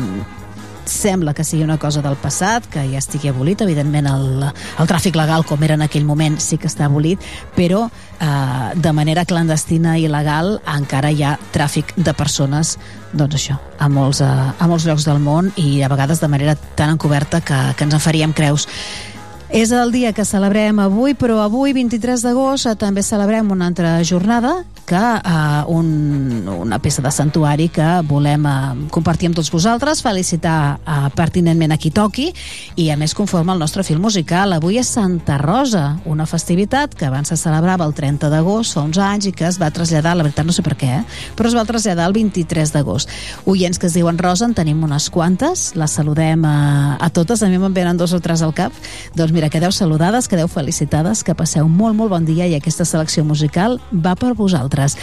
sembla 0.90 1.36
que 1.38 1.46
sigui 1.46 1.62
una 1.64 1.78
cosa 1.78 2.02
del 2.02 2.18
passat, 2.18 2.66
que 2.66 2.82
ja 2.90 2.98
estigui 2.98 3.30
abolit, 3.30 3.62
evidentment 3.62 4.10
el, 4.10 4.42
el 4.82 4.90
tràfic 4.90 5.16
legal 5.20 5.46
com 5.46 5.62
era 5.64 5.78
en 5.78 5.86
aquell 5.86 6.10
moment 6.10 6.40
sí 6.42 6.58
que 6.58 6.66
està 6.66 6.88
abolit, 6.90 7.22
però 7.54 7.86
eh, 7.86 8.74
de 8.74 8.96
manera 8.98 9.28
clandestina 9.30 10.00
i 10.00 10.08
il·legal 10.10 10.58
encara 10.80 11.14
hi 11.14 11.22
ha 11.22 11.38
tràfic 11.54 11.94
de 11.96 12.18
persones 12.18 12.80
doncs 13.14 13.38
això, 13.38 13.62
a 13.78 13.86
molts, 13.86 14.26
eh, 14.26 14.28
a 14.58 14.68
molts 14.68 14.90
llocs 14.90 15.06
del 15.06 15.22
món 15.22 15.54
i 15.62 15.84
a 15.84 15.94
vegades 15.94 16.26
de 16.26 16.34
manera 16.34 16.58
tan 16.74 16.98
encoberta 16.98 17.46
que, 17.46 17.60
que 17.78 17.86
ens 17.86 18.02
en 18.02 18.02
faríem 18.02 18.34
creus. 18.34 18.66
És 19.54 19.70
el 19.70 19.92
dia 19.94 20.16
que 20.18 20.24
celebrem 20.26 20.80
avui, 20.82 21.14
però 21.14 21.38
avui, 21.44 21.76
23 21.78 22.24
d'agost, 22.26 22.72
també 22.82 23.04
celebrem 23.06 23.52
una 23.54 23.68
altra 23.70 24.00
jornada 24.02 24.64
que 24.86 25.00
uh, 25.00 25.64
un, 25.72 26.48
una 26.48 26.80
peça 26.80 27.02
de 27.02 27.12
santuari 27.12 27.70
que 27.72 27.86
volem 28.08 28.44
uh, 28.46 28.74
compartir 28.92 29.30
amb 29.30 29.38
tots 29.38 29.52
vosaltres, 29.54 30.02
felicitar 30.04 30.80
uh, 30.82 31.08
pertinentment 31.16 31.72
a 31.72 31.78
qui 31.80 31.92
toqui 31.94 32.26
i 32.82 32.90
a 32.92 32.98
més 33.00 33.14
conforme 33.16 33.54
al 33.54 33.62
nostre 33.62 33.86
film 33.88 34.04
musical. 34.04 34.56
Avui 34.58 34.80
és 34.82 34.90
Santa 34.90 35.38
Rosa, 35.40 36.00
una 36.10 36.26
festivitat 36.28 36.98
que 37.00 37.08
abans 37.08 37.32
se 37.32 37.38
celebrava 37.40 37.88
el 37.88 37.96
30 37.96 38.32
d'agost, 38.34 38.76
fa 38.76 38.84
uns 38.84 39.00
anys, 39.00 39.30
i 39.30 39.36
que 39.38 39.48
es 39.48 39.60
va 39.62 39.72
traslladar, 39.72 40.18
la 40.18 40.28
veritat 40.28 40.50
no 40.50 40.56
sé 40.56 40.66
per 40.66 40.76
què, 40.80 40.92
eh? 41.00 41.06
però 41.38 41.52
es 41.52 41.56
va 41.56 41.66
traslladar 41.70 42.10
el 42.10 42.18
23 42.18 42.76
d'agost. 42.76 43.14
Oients 43.46 43.80
que 43.80 43.88
es 43.88 43.96
diuen 43.96 44.20
Rosa, 44.20 44.50
en 44.50 44.58
tenim 44.58 44.84
unes 44.84 45.08
quantes, 45.14 45.70
les 45.80 45.96
saludem 45.96 46.44
a, 46.50 46.58
a 47.00 47.12
totes, 47.14 47.46
a 47.46 47.52
mi 47.52 47.62
me'n 47.62 47.78
venen 47.78 48.02
dos 48.02 48.12
o 48.18 48.20
tres 48.24 48.44
al 48.44 48.54
cap. 48.58 48.76
Doncs 49.16 49.32
mira, 49.32 49.43
quedeu 49.50 49.72
saludades, 49.72 50.28
quedeu 50.28 50.48
felicitades, 50.48 51.24
que 51.24 51.36
passeu 51.36 51.68
molt, 51.68 51.96
molt 51.96 52.12
bon 52.12 52.26
dia 52.26 52.48
i 52.48 52.56
aquesta 52.56 52.86
selecció 52.86 53.24
musical 53.26 53.80
va 53.92 54.16
per 54.16 54.34
vosaltres 54.34 54.64
altres. 54.64 54.98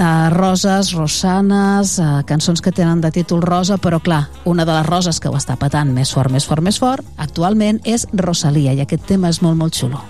Uh, 0.00 0.30
roses, 0.32 0.94
rosanes, 0.96 1.98
uh, 1.98 2.22
cançons 2.24 2.62
que 2.64 2.72
tenen 2.72 3.02
de 3.02 3.10
títol 3.12 3.42
rosa, 3.42 3.76
però 3.76 4.00
clar, 4.00 4.30
una 4.48 4.64
de 4.64 4.72
les 4.72 4.86
roses 4.86 5.20
que 5.20 5.28
ho 5.28 5.36
està 5.36 5.58
patant 5.60 5.92
més 5.92 6.14
fort, 6.14 6.32
més 6.32 6.46
fort, 6.48 6.64
més 6.64 6.78
fort, 6.80 7.04
actualment 7.20 7.82
és 7.84 8.06
Rosalia, 8.16 8.72
i 8.72 8.80
aquest 8.80 9.04
tema 9.04 9.28
és 9.28 9.42
molt, 9.44 9.58
molt 9.60 9.76
xulo. 9.76 10.00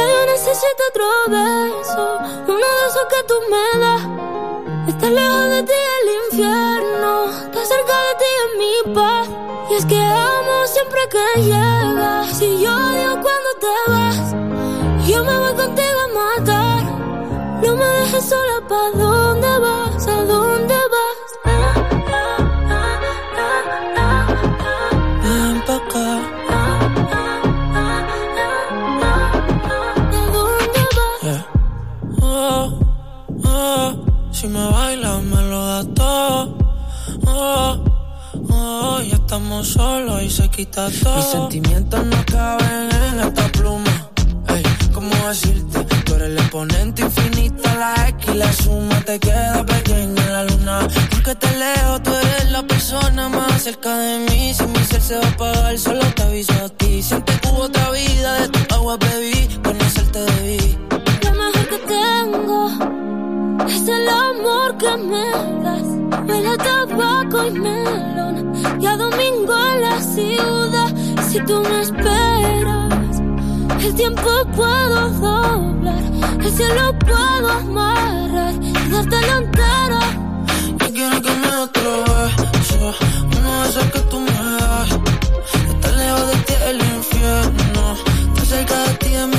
Ja 0.00 0.10
necessito 0.32 0.88
trobar 0.96 1.68
beso 2.48 3.04
que 3.12 3.20
tú 3.28 3.36
me 3.52 3.80
das. 3.84 4.17
Estar 4.98 5.12
lejos 5.12 5.48
de 5.50 5.62
ti 5.62 5.72
el 6.02 6.08
infierno, 6.24 7.30
estar 7.30 7.66
cerca 7.66 7.96
de 8.06 8.14
ti 8.18 8.30
es 8.42 8.50
mi 8.58 8.94
paz. 8.94 9.28
Y 9.70 9.74
es 9.74 9.84
que 9.86 10.00
amo 10.00 10.66
siempre 10.66 10.98
que 11.08 11.42
llegas. 11.42 12.36
Si 12.36 12.58
yo 12.58 12.74
odio 12.74 13.10
cuando 13.22 13.50
te 13.60 13.74
vas, 13.92 14.34
yo 15.06 15.22
me 15.22 15.38
voy 15.38 15.54
contigo 15.54 16.00
a 16.04 16.40
matar. 16.40 16.82
No 17.62 17.76
me 17.76 17.84
dejes 17.84 18.24
sola, 18.24 18.60
¿pa' 18.68 18.90
estamos 39.60 39.68
solos 39.68 40.22
y 40.22 40.30
se 40.30 40.48
quita 40.48 40.88
todo. 41.02 41.16
Mis 41.16 41.26
sentimientos 41.26 42.04
no 42.06 42.24
caben 42.26 42.88
en 42.92 43.20
esta 43.20 43.48
pluma. 43.52 44.10
Ey, 44.48 44.62
¿cómo 44.92 45.10
decirte? 45.28 45.84
Tú 46.04 46.14
eres 46.14 46.28
el 46.28 46.38
exponente 46.38 47.02
infinito, 47.02 47.62
la 47.78 48.08
X 48.08 48.34
la 48.34 48.52
suma 48.52 49.00
te 49.00 49.18
queda 49.18 49.64
pequeña 49.64 50.22
en 50.26 50.32
la 50.32 50.44
luna. 50.44 50.88
Porque 51.10 51.34
te 51.34 51.50
leo, 51.56 52.02
tú 52.02 52.10
eres 52.10 52.52
la 52.52 52.62
persona 52.62 53.28
más 53.28 53.62
cerca 53.62 53.96
de 53.96 54.18
mí. 54.30 54.54
Si 54.54 54.66
mi 54.66 54.84
ser 54.84 55.02
se 55.02 55.16
va 55.16 55.26
a 55.26 55.30
apagar, 55.30 55.78
solo 55.78 56.04
te 56.14 56.22
aviso 56.22 56.52
a 56.52 56.68
ti. 56.68 57.02
Siempre 57.02 57.38
que 57.40 57.48
hubo 57.48 57.62
otra 57.62 57.90
vida, 57.90 58.40
de 58.40 58.48
tu 58.48 58.74
agua 58.74 58.96
bebí, 58.96 59.48
conocerte 59.62 60.20
debí. 60.20 60.87
El 63.98 64.08
amor 64.08 64.76
que 64.76 64.96
me 65.10 65.26
das. 65.64 65.88
Huele 66.26 66.48
a 66.48 66.56
tabaco 66.56 67.38
y 67.46 67.50
melón. 67.50 68.36
Y 68.80 68.86
a 68.86 68.96
domingo 68.96 69.54
en 69.72 69.80
la 69.86 70.00
ciudad. 70.00 70.90
Si 71.28 71.38
tú 71.48 71.54
me 71.68 71.80
esperas, 71.86 73.14
el 73.84 73.94
tiempo 73.94 74.30
puedo 74.56 74.98
doblar. 75.10 76.02
El 76.44 76.52
cielo 76.52 76.84
puedo 77.10 77.48
amarrar 77.62 78.54
y 78.62 78.90
dártelo 78.92 79.34
entero. 79.42 80.00
Yo 80.80 80.86
quiero 80.96 81.16
que 81.24 81.32
me 81.42 81.50
otro 81.66 81.90
beso, 82.08 82.94
uno 83.36 83.62
de 83.62 83.68
esos 83.68 83.84
que 83.94 84.00
tú 84.10 84.20
me 84.20 84.32
das. 84.32 84.90
Estar 85.72 85.94
lejos 86.00 86.26
de 86.30 86.36
ti 86.46 86.54
el 86.70 86.78
infierno, 86.96 87.82
estar 88.28 88.46
cerca 88.46 88.76
de 88.84 88.94
ti 89.02 89.10
es 89.14 89.26
mi 89.28 89.37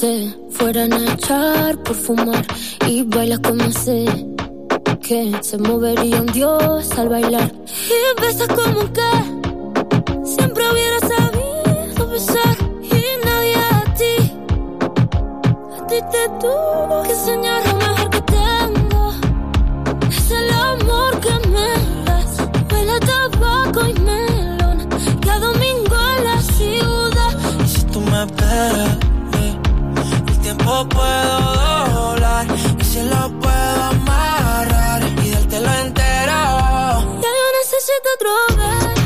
te 0.00 0.32
fueran 0.50 0.92
a 0.92 1.12
echar 1.12 1.76
por 1.82 1.94
fumar 1.96 2.46
y 2.86 3.02
bailas 3.02 3.40
como 3.40 3.68
sé 3.72 4.04
que 5.02 5.32
se 5.40 5.58
movería 5.58 6.20
un 6.20 6.26
dios 6.26 6.90
al 6.96 7.08
bailar. 7.08 7.52
Y 7.88 8.20
besas 8.20 8.48
como 8.48 8.92
que 8.92 9.10
siempre 10.24 10.62
hubiera 10.70 11.00
sabido 11.00 12.10
besar. 12.10 12.56
Y 12.82 13.24
nadie 13.24 13.56
a 13.56 13.94
ti 13.94 14.32
a 15.76 15.86
ti 15.88 15.96
te 16.12 16.28
tuvo 16.40 17.02
que 17.02 17.12
enseñar 17.12 17.66
lo 17.66 17.74
mejor 17.78 18.10
que 18.10 18.22
tengo. 18.22 19.12
Es 20.10 20.30
el 20.30 20.50
amor 20.50 21.20
que 21.20 21.48
me 21.48 22.04
das 22.04 22.36
huele 22.70 22.92
a 22.92 23.00
tabaco 23.00 23.80
y 23.88 23.94
melón. 23.94 24.88
Y 25.24 25.28
a 25.28 25.38
domingo 25.40 25.96
en 26.16 26.24
la 26.24 26.40
ciudad. 26.42 27.32
Y 27.64 27.68
si 27.68 27.82
tú 27.86 28.00
me 28.00 28.22
esperas, 28.22 29.07
puedo 30.88 31.38
doblar 31.94 32.46
y 32.78 32.84
si 32.84 33.02
lo 33.02 33.22
puedo 33.40 33.82
amarrar 33.94 35.02
y 35.24 35.30
dártelo 35.30 35.70
entero. 35.84 36.38
Ya 37.22 37.30
yo 37.40 37.46
necesito 37.60 38.08
otro 38.16 38.30
beso 38.56 38.97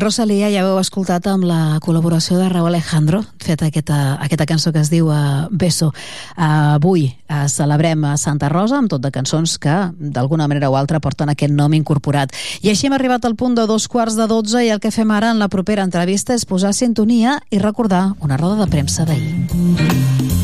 Rosalia 0.00 0.48
ja 0.48 0.62
heu 0.64 0.78
escoltat 0.80 1.26
amb 1.28 1.44
la 1.44 1.76
col·laboració 1.84 2.38
de 2.40 2.48
Raúl 2.48 2.70
Alejandro, 2.70 3.20
fet 3.44 3.60
aquesta, 3.66 4.16
aquesta 4.24 4.46
cançó 4.48 4.72
que 4.72 4.80
es 4.80 4.88
diu 4.88 5.10
uh, 5.12 5.44
Beso. 5.52 5.90
Uh, 6.38 6.78
avui 6.78 7.04
uh, 7.28 7.44
celebrem 7.52 8.06
a 8.08 8.16
Santa 8.16 8.48
Rosa 8.48 8.78
amb 8.80 8.88
tot 8.88 9.04
de 9.04 9.12
cançons 9.12 9.58
que 9.60 9.76
d'alguna 10.00 10.48
manera 10.48 10.72
o 10.72 10.78
altra 10.80 11.02
porten 11.04 11.28
aquest 11.28 11.52
nom 11.52 11.76
incorporat. 11.76 12.32
I 12.64 12.72
així 12.72 12.88
hem 12.88 12.96
arribat 12.96 13.28
al 13.28 13.36
punt 13.36 13.58
de 13.58 13.68
dos 13.68 13.88
quarts 13.92 14.16
de 14.16 14.28
dotze 14.30 14.64
i 14.64 14.72
el 14.72 14.80
que 14.80 14.94
fem 14.94 15.12
ara 15.12 15.34
en 15.34 15.42
la 15.42 15.52
propera 15.52 15.84
entrevista 15.84 16.32
és 16.32 16.48
posar 16.48 16.72
sintonia 16.72 17.40
i 17.50 17.60
recordar 17.60 18.14
una 18.24 18.40
roda 18.40 18.64
de 18.64 18.70
premsa 18.72 19.04
d'ahir. 19.04 20.39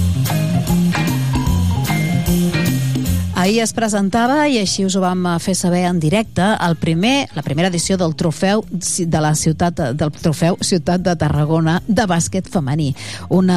Ahir 3.46 3.60
es 3.62 3.70
presentava, 3.70 4.48
i 4.50 4.56
així 4.58 4.82
us 4.82 4.96
ho 4.98 5.00
vam 5.04 5.20
fer 5.38 5.52
saber 5.54 5.84
en 5.86 6.00
directe, 6.02 6.42
el 6.42 6.74
primer, 6.82 7.28
la 7.36 7.44
primera 7.46 7.68
edició 7.70 7.94
del 7.94 8.16
trofeu 8.18 8.64
de 8.66 9.20
la 9.22 9.36
ciutat 9.38 9.82
del 9.94 10.10
trofeu 10.10 10.56
Ciutat 10.66 11.04
de 11.06 11.12
Tarragona 11.14 11.76
de 11.86 12.08
bàsquet 12.10 12.48
femení. 12.50 12.88
Un 13.30 13.52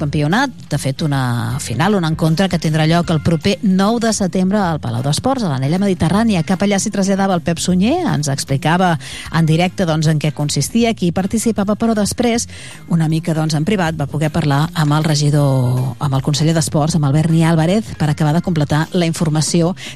campionat, 0.00 0.54
de 0.72 0.78
fet 0.80 1.04
una 1.04 1.58
final, 1.60 1.98
un 1.98 2.06
encontre 2.08 2.46
que 2.48 2.56
tindrà 2.62 2.86
lloc 2.88 3.12
el 3.12 3.20
proper 3.20 3.58
9 3.60 4.00
de 4.06 4.14
setembre 4.16 4.62
al 4.62 4.80
Palau 4.80 5.04
d'Esports, 5.04 5.44
a 5.44 5.52
l'Anella 5.52 5.82
Mediterrània. 5.84 6.40
Cap 6.48 6.64
allà 6.64 6.80
s'hi 6.80 6.94
traslladava 6.94 7.36
el 7.36 7.44
Pep 7.44 7.60
Sunyer, 7.60 7.98
ens 8.08 8.32
explicava 8.32 8.94
en 9.28 9.44
directe 9.44 9.84
doncs, 9.84 10.08
en 10.08 10.24
què 10.24 10.32
consistia, 10.32 10.94
qui 10.96 11.12
participava, 11.12 11.76
però 11.76 11.92
després, 11.92 12.48
una 12.88 13.10
mica 13.12 13.36
doncs, 13.36 13.58
en 13.60 13.68
privat, 13.68 13.92
va 13.92 14.08
poder 14.08 14.32
parlar 14.32 14.70
amb 14.72 14.96
el 14.96 15.04
regidor, 15.04 15.92
amb 16.00 16.16
el 16.16 16.24
conseller 16.24 16.56
d'Esports, 16.56 16.96
amb 16.96 17.12
el 17.12 17.16
Berni 17.20 17.44
Álvarez, 17.44 17.92
per 18.00 18.08
acabar 18.08 18.32
de 18.32 18.44
completar 18.48 18.86
la 18.94 19.04
informació 19.04 19.17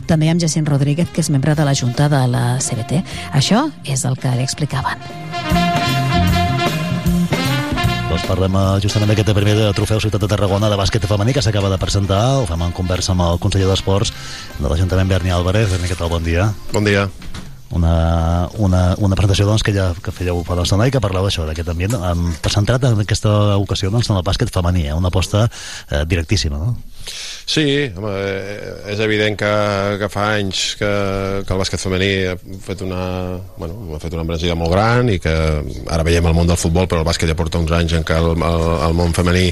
també 0.06 0.30
amb 0.30 0.40
Jacint 0.40 0.66
Rodríguez, 0.66 1.08
que 1.12 1.20
és 1.20 1.30
membre 1.30 1.54
de 1.54 1.64
la 1.64 1.74
Junta 1.74 2.08
de 2.08 2.26
la 2.26 2.58
CBT. 2.58 3.02
Això 3.32 3.70
és 3.84 4.04
el 4.04 4.16
que 4.16 4.30
li 4.36 4.42
explicaven. 4.42 4.98
Doncs 8.12 8.26
parlem 8.28 8.56
eh, 8.60 8.62
justament 8.84 9.08
d'aquest 9.08 9.30
primer 9.32 9.54
de 9.56 9.68
trofeu 9.72 10.00
Ciutat 10.02 10.20
de 10.20 10.28
Tarragona 10.28 10.68
de 10.68 10.76
bàsquet 10.76 11.06
femení 11.08 11.32
que 11.32 11.40
s'acaba 11.40 11.70
de 11.72 11.78
presentar. 11.80 12.20
Ho 12.42 12.44
fem 12.44 12.60
en 12.60 12.74
conversa 12.76 13.14
amb 13.14 13.24
el 13.24 13.40
conseller 13.40 13.70
d'Esports 13.70 14.12
de 14.58 14.68
l'Ajuntament, 14.68 15.08
Berni 15.08 15.32
Álvarez. 15.32 15.70
Berni, 15.72 15.88
què 15.88 15.96
tal? 15.96 16.10
Bon 16.12 16.20
dia. 16.20 16.50
Bon 16.74 16.84
dia. 16.84 17.06
Una, 17.72 18.50
una, 18.60 18.82
una 19.00 19.16
presentació 19.16 19.46
doncs, 19.48 19.64
que 19.64 19.72
ja 19.72 19.94
que 19.96 20.12
fèieu 20.12 20.42
per 20.44 20.58
l'estona 20.58 20.90
i 20.90 20.92
que 20.92 21.00
parlava 21.00 21.30
això, 21.32 21.46
d'aquest 21.48 21.72
ambient, 21.72 21.96
um, 21.96 22.26
centrat 22.52 22.84
en 22.84 23.00
aquesta 23.00 23.56
ocasió 23.56 23.88
doncs, 23.88 24.12
en 24.12 24.20
el 24.20 24.26
bàsquet 24.26 24.52
femení, 24.52 24.90
eh? 24.90 24.98
una 24.98 25.08
aposta 25.08 25.46
eh, 25.48 26.04
directíssima, 26.04 26.60
no? 26.60 26.76
Sí, 27.52 27.90
home, 27.96 28.10
eh, 28.16 28.92
és 28.94 29.00
evident 29.02 29.36
que, 29.36 29.50
que 30.00 30.08
fa 30.12 30.28
anys 30.38 30.62
que, 30.80 30.90
que 31.44 31.52
el 31.52 31.60
bàsquet 31.60 31.82
femení 31.82 32.10
ha 32.30 32.36
fet 32.64 32.84
una, 32.86 33.02
bueno, 33.58 33.76
ha 33.96 34.00
fet 34.00 34.14
una 34.14 34.22
embranzida 34.24 34.54
molt 34.56 34.72
gran 34.72 35.10
i 35.12 35.18
que 35.20 35.32
ara 35.90 36.06
veiem 36.06 36.28
el 36.30 36.36
món 36.36 36.48
del 36.48 36.60
futbol, 36.60 36.86
però 36.88 37.02
el 37.02 37.08
bàsquet 37.08 37.28
ja 37.28 37.36
porta 37.38 37.60
uns 37.60 37.74
anys 37.74 37.96
en 37.98 38.06
què 38.06 38.16
el, 38.16 38.30
el, 38.36 38.66
el 38.86 38.96
món 38.96 39.12
femení 39.16 39.48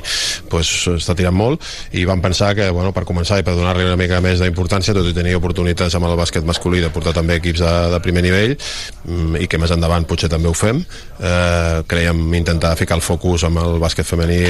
pues, 0.52 0.70
està 0.94 1.16
tirant 1.18 1.36
molt 1.36 1.66
i 1.92 2.06
vam 2.08 2.22
pensar 2.22 2.52
que 2.56 2.70
bueno, 2.70 2.94
per 2.96 3.04
començar 3.08 3.40
i 3.40 3.46
per 3.46 3.56
donar-li 3.58 3.88
una 3.88 3.98
mica 4.00 4.22
més 4.24 4.40
d'importància, 4.40 4.94
tot 4.96 5.10
i 5.10 5.16
tenir 5.16 5.34
oportunitats 5.40 5.98
amb 5.98 6.08
el 6.08 6.16
bàsquet 6.20 6.46
masculí 6.46 6.80
de 6.80 6.92
portar 6.94 7.16
també 7.16 7.40
equips 7.40 7.64
de, 7.64 7.74
de 7.96 8.00
primer 8.06 8.24
nivell 8.24 8.56
mm, 8.56 9.42
i 9.42 9.50
que 9.50 9.58
més 9.60 9.74
endavant 9.74 10.06
potser 10.08 10.30
també 10.32 10.48
ho 10.48 10.56
fem 10.56 10.84
eh, 11.20 11.82
creiem 11.90 12.22
intentar 12.38 12.76
ficar 12.78 12.96
el 12.96 13.04
focus 13.04 13.44
amb 13.48 13.60
el 13.62 13.78
bàsquet 13.82 14.06
femení 14.06 14.40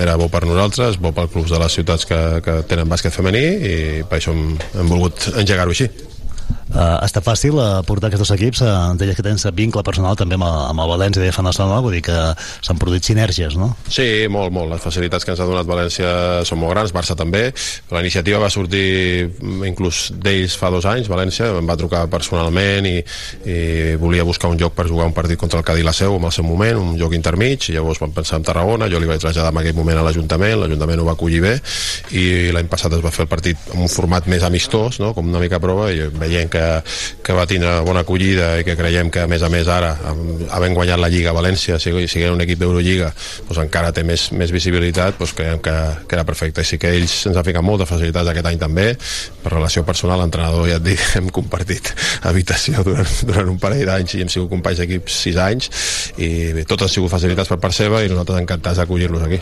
era 0.00 0.16
bo 0.20 0.28
per 0.28 0.44
nosaltres, 0.46 0.98
bo 1.00 1.14
pels 1.16 1.32
clubs 1.32 1.54
de 1.54 1.60
les 1.62 1.78
ciutats 1.80 2.06
que, 2.08 2.20
que 2.44 2.60
tenen 2.70 2.88
bàsquet 2.90 3.14
femení 3.14 3.42
i 3.42 3.74
per 4.08 4.18
això 4.18 4.34
hem, 4.34 4.56
hem 4.74 4.90
volgut 4.90 5.30
engegar-ho 5.34 5.74
així. 5.74 5.90
Uh, 6.70 7.00
està 7.02 7.18
fàcil 7.18 7.56
uh, 7.58 7.80
portar 7.82 8.06
aquests 8.06 8.22
dos 8.22 8.30
equips, 8.36 8.60
uh, 8.62 8.92
deies 8.94 9.16
que 9.18 9.24
tens 9.26 9.42
vincle 9.58 9.82
personal 9.82 10.14
també 10.14 10.36
amb, 10.36 10.46
el, 10.46 10.58
amb 10.70 10.82
el 10.84 10.90
València 10.92 11.22
de 11.24 11.32
fa 11.34 11.42
una 11.42 11.50
estona, 11.50 11.80
vull 11.82 11.96
dir 11.96 12.02
que 12.06 12.18
s'han 12.62 12.78
produït 12.78 13.08
sinergies, 13.08 13.56
no? 13.58 13.72
Sí, 13.90 14.28
molt, 14.30 14.52
molt. 14.54 14.70
Les 14.70 14.82
facilitats 14.84 15.26
que 15.26 15.34
ens 15.34 15.42
ha 15.42 15.48
donat 15.48 15.66
València 15.66 16.12
són 16.46 16.60
molt 16.62 16.76
grans, 16.76 16.94
Barça 16.94 17.16
també. 17.18 17.48
La 17.90 18.04
iniciativa 18.04 18.38
va 18.38 18.52
sortir 18.54 19.26
mm, 19.26 19.64
inclús 19.66 20.12
d'ells 20.14 20.54
fa 20.60 20.70
dos 20.70 20.86
anys, 20.86 21.10
València, 21.10 21.48
em 21.58 21.66
va 21.66 21.78
trucar 21.80 22.04
personalment 22.12 22.86
i, 22.86 22.94
i 23.50 23.58
volia 23.98 24.26
buscar 24.28 24.52
un 24.54 24.62
lloc 24.62 24.78
per 24.78 24.86
jugar 24.86 25.08
un 25.10 25.16
partit 25.16 25.40
contra 25.42 25.58
el 25.58 25.66
Cadí 25.66 25.82
la 25.82 25.96
Seu 25.96 26.20
en 26.20 26.28
el 26.30 26.34
seu 26.38 26.46
moment, 26.46 26.78
un 26.78 26.94
lloc 27.00 27.18
intermig, 27.18 27.66
i 27.66 27.74
llavors 27.74 27.98
vam 27.98 28.14
pensar 28.14 28.38
en 28.38 28.46
Tarragona, 28.46 28.86
jo 28.92 29.02
li 29.02 29.10
vaig 29.10 29.18
traslladar 29.26 29.50
en 29.50 29.60
aquell 29.64 29.78
moment 29.78 29.98
a 29.98 30.06
l'Ajuntament, 30.06 30.60
l'Ajuntament 30.62 31.02
ho 31.02 31.10
va 31.10 31.18
acollir 31.18 31.42
bé, 31.48 31.56
i 32.14 32.24
l'any 32.54 32.70
passat 32.70 32.94
es 32.94 33.02
va 33.02 33.10
fer 33.10 33.26
el 33.26 33.32
partit 33.34 33.70
en 33.74 33.82
un 33.88 33.90
format 33.90 34.30
més 34.30 34.46
amistós, 34.46 35.02
no? 35.02 35.10
com 35.18 35.26
una 35.34 35.42
mica 35.42 35.58
prova, 35.58 35.90
i 35.90 36.06
veient 36.14 36.50
que 36.52 36.59
que, 36.60 36.68
que 37.24 37.36
va 37.36 37.46
tindre 37.48 37.72
bona 37.86 38.04
acollida 38.04 38.52
i 38.60 38.66
que 38.66 38.76
creiem 38.78 39.10
que 39.12 39.24
a 39.24 39.28
més 39.30 39.42
a 39.42 39.50
més 39.52 39.68
ara 39.72 39.94
havent 40.56 40.76
guanyat 40.76 41.00
la 41.00 41.10
Lliga 41.12 41.32
a 41.32 41.36
València 41.36 41.78
sigui, 41.80 42.06
sigui 42.10 42.28
un 42.30 42.42
equip 42.44 42.60
d'Eurolliga 42.60 43.10
doncs 43.48 43.62
encara 43.64 43.92
té 43.96 44.04
més, 44.06 44.28
més 44.36 44.52
visibilitat 44.54 45.18
doncs 45.20 45.34
creiem 45.36 45.62
que, 45.64 45.76
que 46.06 46.18
era 46.18 46.26
perfecte. 46.28 46.64
I 46.64 46.68
sí 46.68 46.80
que 46.80 46.92
ells 46.98 47.16
ens 47.30 47.38
han 47.38 47.46
ficat 47.46 47.64
moltes 47.66 47.88
facilitats 47.90 48.32
aquest 48.32 48.50
any 48.50 48.60
també 48.60 48.88
per 49.40 49.54
relació 49.54 49.84
personal, 49.88 50.20
l'entrenador 50.20 50.68
ja 50.68 50.80
et 50.80 50.86
dic 50.90 51.04
hem 51.20 51.30
compartit 51.34 51.94
habitació 52.28 52.84
durant, 52.86 53.08
durant 53.28 53.54
un 53.54 53.62
parell 53.62 53.86
d'anys 53.88 54.16
i 54.16 54.24
hem 54.24 54.32
sigut 54.32 54.52
companys 54.52 54.84
d'equips 54.84 55.22
sis 55.26 55.40
anys 55.40 55.70
i 56.18 56.52
bé, 56.56 56.66
tot 56.68 56.84
han 56.84 56.92
sigut 56.92 57.12
facilitats 57.12 57.50
per 57.50 57.60
part 57.62 57.76
seva 57.76 58.04
i 58.04 58.12
nosaltres 58.12 58.42
encantats 58.42 58.82
d'acollir-los 58.82 59.26
aquí 59.28 59.40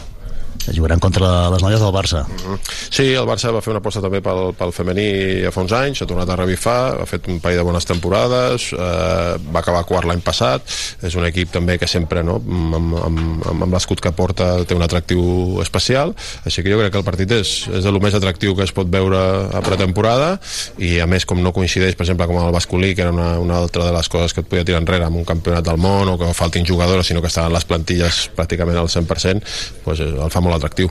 jugaran 0.74 1.00
contra 1.00 1.50
les 1.50 1.62
noies 1.62 1.80
del 1.80 1.92
Barça. 1.92 2.24
Uh 2.26 2.54
-huh. 2.54 2.58
Sí, 2.90 3.12
el 3.14 3.26
Barça 3.26 3.52
va 3.52 3.60
fer 3.60 3.70
una 3.70 3.78
aposta 3.78 4.00
també 4.00 4.20
pel, 4.20 4.54
pel 4.54 4.72
femení 4.72 5.48
fa 5.52 5.60
uns 5.60 5.72
anys, 5.72 6.02
ha 6.02 6.06
tornat 6.06 6.28
a 6.28 6.36
revifar, 6.36 7.00
ha 7.02 7.06
fet 7.06 7.28
un 7.28 7.40
parell 7.40 7.58
de 7.58 7.64
bones 7.64 7.84
temporades, 7.84 8.72
eh, 8.72 9.36
va 9.54 9.60
acabar 9.60 9.84
quart 9.84 10.06
l'any 10.06 10.20
passat, 10.20 10.62
és 11.02 11.14
un 11.14 11.24
equip 11.24 11.50
també 11.50 11.78
que 11.78 11.86
sempre, 11.86 12.22
no, 12.22 12.36
amb, 12.36 12.74
amb, 12.74 12.94
amb, 13.04 13.62
amb 13.62 13.72
l'escut 13.72 14.00
que 14.00 14.12
porta, 14.12 14.64
té 14.64 14.74
un 14.74 14.82
atractiu 14.82 15.60
especial, 15.62 16.14
així 16.44 16.62
que 16.62 16.72
jo 16.72 16.78
crec 16.78 16.92
que 16.92 16.98
el 16.98 17.04
partit 17.04 17.30
és, 17.32 17.68
és 17.72 17.84
el 17.84 18.00
més 18.00 18.14
atractiu 18.14 18.56
que 18.56 18.66
es 18.66 18.72
pot 18.72 18.88
veure 18.90 19.18
a 19.54 19.62
pretemporada, 19.64 20.38
i 20.78 20.98
a 21.00 21.06
més 21.06 21.26
com 21.28 21.42
no 21.42 21.52
coincideix, 21.52 21.96
per 21.96 22.06
exemple, 22.06 22.28
com 22.30 22.40
el 22.42 22.52
basculí, 22.54 22.94
que 22.94 23.02
era 23.06 23.12
una, 23.14 23.38
una 23.38 23.58
altra 23.58 23.84
de 23.84 23.92
les 23.94 24.08
coses 24.08 24.34
que 24.34 24.44
et 24.44 24.50
podia 24.50 24.66
tirar 24.68 24.82
enrere 24.82 25.08
amb 25.08 25.20
un 25.20 25.26
campionat 25.28 25.64
del 25.66 25.80
món, 25.80 26.08
o 26.08 26.18
que 26.20 26.32
faltin 26.34 26.66
jugadores, 26.66 27.06
sinó 27.06 27.22
que 27.22 27.30
estaven 27.32 27.52
les 27.52 27.66
plantilles 27.68 28.28
pràcticament 28.36 28.78
al 28.78 28.90
100%, 28.92 29.56
doncs 29.84 30.04
el 30.06 30.32
fa 30.32 30.42
molt 30.44 30.57
atractiu. 30.60 30.90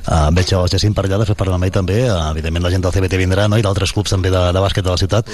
Uh, 0.00 0.30
veig 0.32 0.48
el 0.56 0.68
Jacint 0.72 0.94
per 0.96 1.04
allà, 1.04 1.18
de 1.20 1.26
fet 1.28 1.38
per 1.38 1.46
amb 1.52 1.66
ell 1.66 1.72
també, 1.74 1.98
uh, 2.08 2.30
evidentment 2.32 2.64
la 2.64 2.70
gent 2.72 2.84
del 2.84 2.92
CBT 2.94 3.18
vindrà, 3.20 3.44
no? 3.52 3.58
i 3.60 3.64
d'altres 3.64 3.92
clubs 3.92 4.12
també 4.12 4.32
de, 4.32 4.40
de 4.54 4.62
bàsquet 4.64 4.86
de 4.86 4.92
la 4.92 5.00
ciutat, 5.00 5.28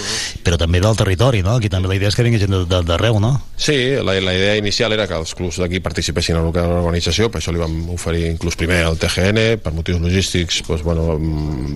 però 0.46 0.58
també 0.60 0.80
del 0.82 0.98
territori, 0.98 1.42
no? 1.46 1.56
Aquí 1.60 1.70
també 1.72 1.90
la 1.90 1.98
idea 1.98 2.10
és 2.10 2.18
que 2.18 2.26
vingui 2.26 2.42
gent 2.42 2.56
d'arreu, 2.74 3.20
no? 3.22 3.36
Sí, 3.56 3.94
la, 3.96 4.20
la 4.20 4.34
idea 4.34 4.56
inicial 4.56 4.92
era 4.92 5.06
que 5.08 5.16
els 5.16 5.32
clubs 5.32 5.56
d'aquí 5.62 5.78
participessin 5.80 6.36
en 6.36 6.44
l'organització, 6.44 7.30
per 7.32 7.40
això 7.40 7.54
li 7.56 7.60
vam 7.62 7.72
oferir 7.94 8.26
inclús 8.28 8.58
primer 8.60 8.82
al 8.84 8.98
TGN, 9.00 9.62
per 9.64 9.72
motius 9.72 10.02
logístics, 10.02 10.58
doncs, 10.66 10.82
bueno, 10.84 11.16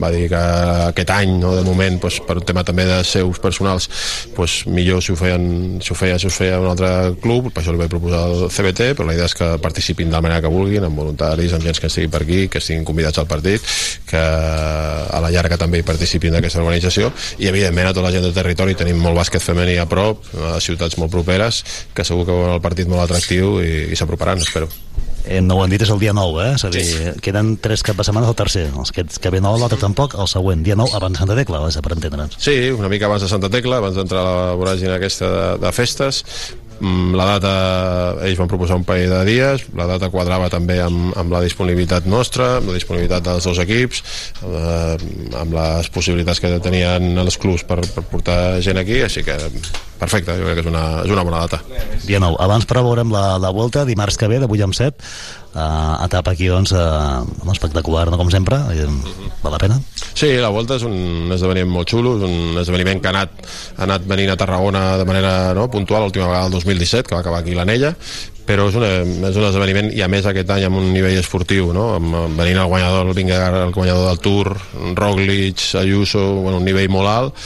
va 0.02 0.10
dir 0.12 0.26
que 0.28 0.40
aquest 0.90 1.12
any, 1.14 1.32
no, 1.40 1.54
de 1.56 1.62
moment, 1.64 1.96
doncs, 2.02 2.18
per 2.26 2.36
un 2.36 2.44
tema 2.44 2.66
també 2.68 2.84
de 2.84 2.98
seus 3.08 3.40
personals, 3.40 3.88
doncs, 4.36 4.58
millor 4.68 5.00
si 5.00 5.14
ho, 5.14 5.16
feien, 5.16 5.80
si 5.80 5.94
ho 5.94 5.96
feia, 5.96 6.18
si 6.20 6.28
ho 6.28 6.34
feia 6.34 6.58
un 6.60 6.68
altre 6.68 6.90
club, 7.24 7.48
per 7.48 7.64
això 7.64 7.72
li 7.72 7.80
vaig 7.80 7.94
proposar 7.94 8.26
el 8.28 8.44
CBT, 8.52 8.90
però 8.98 9.08
la 9.08 9.16
idea 9.16 9.30
és 9.30 9.38
que 9.40 9.50
participin 9.64 10.12
de 10.12 10.18
la 10.18 10.22
manera 10.28 10.44
que 10.44 10.52
vulguin, 10.52 10.84
amb 10.84 11.00
voluntaris, 11.00 11.56
amb 11.56 11.64
gent 11.64 11.80
que 11.80 11.88
estigui 11.88 12.12
per 12.12 12.20
aquí, 12.26 12.42
que 12.52 12.60
estiguin 12.60 12.84
convidats 12.84 13.24
al 13.24 13.30
partit, 13.30 13.64
que 14.10 14.20
a 14.20 15.24
la 15.24 15.32
llarga 15.32 15.56
també 15.56 15.80
hi 15.80 15.88
participin 15.88 16.36
d'aquesta 16.36 16.60
organització. 16.60 17.08
I 17.40 17.48
evidentment 17.48 17.88
a 17.88 17.96
tota 17.96 18.10
la 18.10 18.12
gent 18.12 18.28
del 18.28 18.36
territori 18.36 18.76
tenim 18.76 19.00
molt 19.00 19.16
bàsquet 19.16 19.40
femení 19.40 19.80
a 19.80 19.88
prop, 19.88 20.28
a 20.52 20.60
ciutats 20.60 21.00
molt 21.00 21.16
properes, 21.16 21.64
que 21.94 22.06
segur 22.06 22.26
que 22.26 22.34
veuran 22.34 22.56
el 22.58 22.64
partit 22.64 22.90
molt 22.90 23.04
atractiu 23.06 23.58
i, 23.64 23.90
i 23.92 23.98
s'aproparan, 23.98 24.42
espero. 24.42 24.70
Eh, 25.24 25.40
no 25.44 25.56
ho 25.56 25.62
han 25.64 25.70
dit, 25.72 25.82
és 25.84 25.90
el 25.92 26.00
dia 26.00 26.14
9, 26.16 26.40
eh? 26.46 26.52
És 26.56 26.64
a 26.64 26.70
dir, 26.72 26.84
sí. 26.86 27.10
queden 27.24 27.52
tres 27.60 27.84
caps 27.84 28.00
de 28.00 28.06
setmana 28.08 28.30
del 28.30 28.36
tercer. 28.38 28.66
Els 28.72 28.92
que, 28.94 29.04
que 29.04 29.32
ve 29.32 29.42
nou, 29.44 29.58
l'altre 29.60 29.78
tampoc, 29.80 30.16
el 30.16 30.30
següent, 30.30 30.62
dia 30.64 30.76
9, 30.80 30.96
abans 30.96 31.18
de 31.18 31.22
Santa 31.22 31.36
Tecla, 31.36 31.60
per 31.84 31.92
entendre'ns. 31.96 32.38
Sí, 32.40 32.56
una 32.72 32.88
mica 32.92 33.06
abans 33.10 33.26
de 33.26 33.28
Santa 33.28 33.50
Tecla, 33.52 33.82
abans 33.82 33.98
d'entrar 34.00 34.22
a 34.22 34.30
la 34.30 34.56
voràgina 34.60 34.96
aquesta 34.96 35.28
de, 35.34 35.44
de 35.66 35.72
festes, 35.76 36.22
la 36.80 37.26
data, 37.34 37.52
ells 38.26 38.38
van 38.40 38.48
proposar 38.48 38.78
un 38.80 38.86
parell 38.88 39.12
de 39.12 39.20
dies, 39.28 39.66
la 39.76 39.86
data 39.90 40.08
quadrava 40.12 40.48
també 40.52 40.78
amb, 40.80 41.12
amb 41.20 41.34
la 41.34 41.42
disponibilitat 41.44 42.08
nostra, 42.08 42.56
amb 42.58 42.72
la 42.72 42.78
disponibilitat 42.78 43.26
dels 43.26 43.46
dos 43.48 43.60
equips, 43.60 44.02
eh, 44.46 44.96
amb 45.42 45.54
les 45.56 45.92
possibilitats 45.92 46.40
que 46.40 46.56
tenien 46.64 47.12
els 47.20 47.38
clubs 47.40 47.66
per, 47.68 47.82
per 47.84 48.04
portar 48.08 48.40
gent 48.64 48.80
aquí, 48.80 49.02
així 49.04 49.24
que 49.26 49.36
perfecte, 50.00 50.32
jo 50.38 50.46
crec 50.48 50.60
que 50.60 50.64
és 50.64 50.70
una, 50.70 50.84
és 51.04 51.12
una 51.12 51.24
bona 51.26 51.44
data. 51.44 51.60
Dia 52.06 52.20
nou. 52.22 52.38
Abans 52.40 52.64
però 52.68 52.82
veurem 52.86 53.12
la, 53.12 53.34
la 53.42 53.52
volta, 53.52 53.84
dimarts 53.84 54.16
que 54.16 54.30
ve, 54.30 54.40
8 54.46 54.64
amb 54.64 54.76
7, 54.76 55.10
uh, 55.54 55.96
etapa 56.06 56.34
aquí, 56.34 56.48
doncs, 56.50 56.72
uh, 56.76 57.52
espectacular, 57.52 58.08
no 58.10 58.18
com 58.20 58.30
sempre, 58.32 58.58
i, 58.76 58.86
val 59.42 59.54
la 59.56 59.62
pena? 59.62 59.78
Sí, 60.10 60.32
la 60.42 60.50
volta 60.52 60.76
és 60.80 60.84
un 60.86 61.30
esdeveniment 61.32 61.72
molt 61.78 61.92
xulo, 61.92 62.16
és 62.18 62.26
un 62.26 62.60
esdeveniment 62.60 63.00
que 63.00 63.10
ha 63.10 63.14
anat, 63.14 63.46
ha 63.78 63.86
anat 63.88 64.08
venint 64.10 64.32
a 64.32 64.38
Tarragona 64.40 64.84
de 65.00 65.06
manera 65.08 65.32
no, 65.56 65.70
puntual, 65.72 66.06
l'última 66.06 66.28
vegada 66.28 66.50
el 66.50 66.58
2017, 66.58 67.08
que 67.08 67.16
va 67.16 67.22
acabar 67.24 67.40
aquí 67.42 67.56
l'Anella, 67.56 67.94
però 68.50 68.66
és, 68.66 68.74
una, 68.74 68.88
és 69.28 69.36
un 69.38 69.46
esdeveniment 69.46 69.90
i 69.94 70.02
a 70.02 70.08
més 70.10 70.26
aquest 70.26 70.48
any 70.50 70.64
amb 70.66 70.80
un 70.80 70.88
nivell 70.90 71.18
esportiu 71.20 71.70
no? 71.74 71.92
amb, 71.94 72.16
venint 72.38 72.58
el 72.58 72.70
guanyador 72.70 73.06
el 73.06 73.14
Vingegaard, 73.14 73.60
el 73.68 73.74
guanyador 73.76 74.08
del 74.08 74.22
Tour 74.24 74.50
Roglic, 74.98 75.62
Ayuso, 75.78 76.24
bueno, 76.40 76.58
un 76.58 76.66
nivell 76.66 76.90
molt 76.90 77.10
alt 77.10 77.44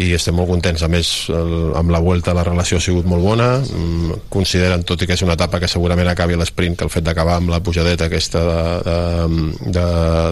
i 0.00 0.10
estem 0.16 0.36
molt 0.36 0.48
contents 0.48 0.84
a 0.84 0.88
més 0.92 1.10
el, 1.32 1.52
amb 1.76 1.92
la 1.92 2.00
Vuelta 2.04 2.34
la 2.36 2.44
relació 2.46 2.80
ha 2.80 2.84
sigut 2.84 3.08
molt 3.08 3.24
bona 3.24 3.50
mm, 3.60 4.20
consideren 4.32 4.84
tot 4.88 5.04
i 5.04 5.08
que 5.08 5.16
és 5.16 5.24
una 5.26 5.36
etapa 5.36 5.60
que 5.60 5.68
segurament 5.68 6.08
acabi 6.08 6.38
l'esprint 6.40 6.78
que 6.80 6.88
el 6.88 6.92
fet 6.92 7.04
d'acabar 7.04 7.36
amb 7.40 7.52
la 7.52 7.60
pujadeta 7.64 8.08
aquesta 8.08 8.44
de, 8.46 8.64
de, 8.88 8.96
de, 9.76 9.86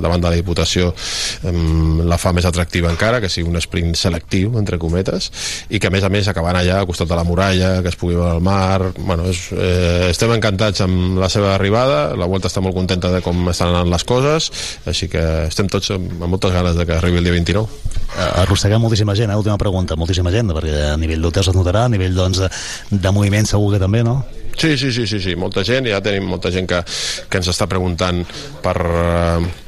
davant 0.04 0.24
de 0.24 0.30
la 0.30 0.40
Diputació 0.40 0.92
mm, 0.94 2.08
la 2.08 2.20
fa 2.20 2.32
més 2.36 2.48
atractiva 2.48 2.92
encara 2.92 3.20
que 3.20 3.32
sigui 3.32 3.52
un 3.52 3.60
sprint 3.60 3.92
selectiu 4.00 4.56
entre 4.60 4.80
cometes 4.80 5.30
i 5.68 5.80
que 5.80 5.92
a 5.92 5.94
més 5.94 6.04
a 6.04 6.12
més 6.12 6.32
acabant 6.32 6.56
allà 6.60 6.80
al 6.80 6.88
costat 6.88 7.12
de 7.12 7.20
la 7.20 7.28
muralla 7.28 7.76
que 7.84 7.92
es 7.92 8.00
pugui 8.00 8.16
veure 8.16 8.38
el 8.38 8.44
mar 8.44 8.92
bueno, 8.96 9.28
és, 9.28 9.46
eh, 9.52 10.13
estem 10.14 10.32
encantats 10.34 10.84
amb 10.84 11.18
la 11.20 11.28
seva 11.32 11.54
arribada, 11.54 12.14
la 12.18 12.28
Volta 12.30 12.50
està 12.50 12.62
molt 12.64 12.76
contenta 12.76 13.10
de 13.12 13.20
com 13.24 13.50
estan 13.50 13.72
anant 13.72 13.90
les 13.92 14.06
coses, 14.06 14.50
així 14.90 15.10
que 15.12 15.22
estem 15.48 15.68
tots 15.72 15.90
amb, 15.94 16.06
amb 16.20 16.36
moltes 16.36 16.54
ganes 16.54 16.78
de 16.78 16.86
que 16.86 16.96
arribi 16.96 17.20
el 17.20 17.28
dia 17.28 17.34
29. 17.34 17.82
Eh, 18.14 18.30
arrosseguem 18.44 18.82
moltíssima 18.84 19.16
gent, 19.18 19.32
eh? 19.34 19.40
última 19.40 19.58
pregunta, 19.60 19.98
moltíssima 19.98 20.32
gent, 20.34 20.54
perquè 20.54 20.92
a 20.92 20.96
nivell 21.00 21.24
d'hotels 21.24 21.50
es 21.50 21.58
notarà, 21.58 21.88
a 21.88 21.92
nivell 21.92 22.14
doncs, 22.16 22.44
de, 22.44 22.50
de 22.94 23.14
moviment 23.14 23.50
segur 23.50 23.74
que 23.74 23.82
també, 23.82 24.04
no? 24.06 24.20
Sí, 24.54 24.76
sí, 24.78 24.92
sí, 24.94 25.08
sí, 25.10 25.18
sí, 25.18 25.34
molta 25.34 25.64
gent, 25.66 25.90
ja 25.90 25.98
tenim 26.02 26.30
molta 26.30 26.52
gent 26.54 26.70
que, 26.70 26.80
que 27.28 27.42
ens 27.42 27.50
està 27.50 27.66
preguntant 27.70 28.22
per, 28.62 28.76
eh, 28.78 29.63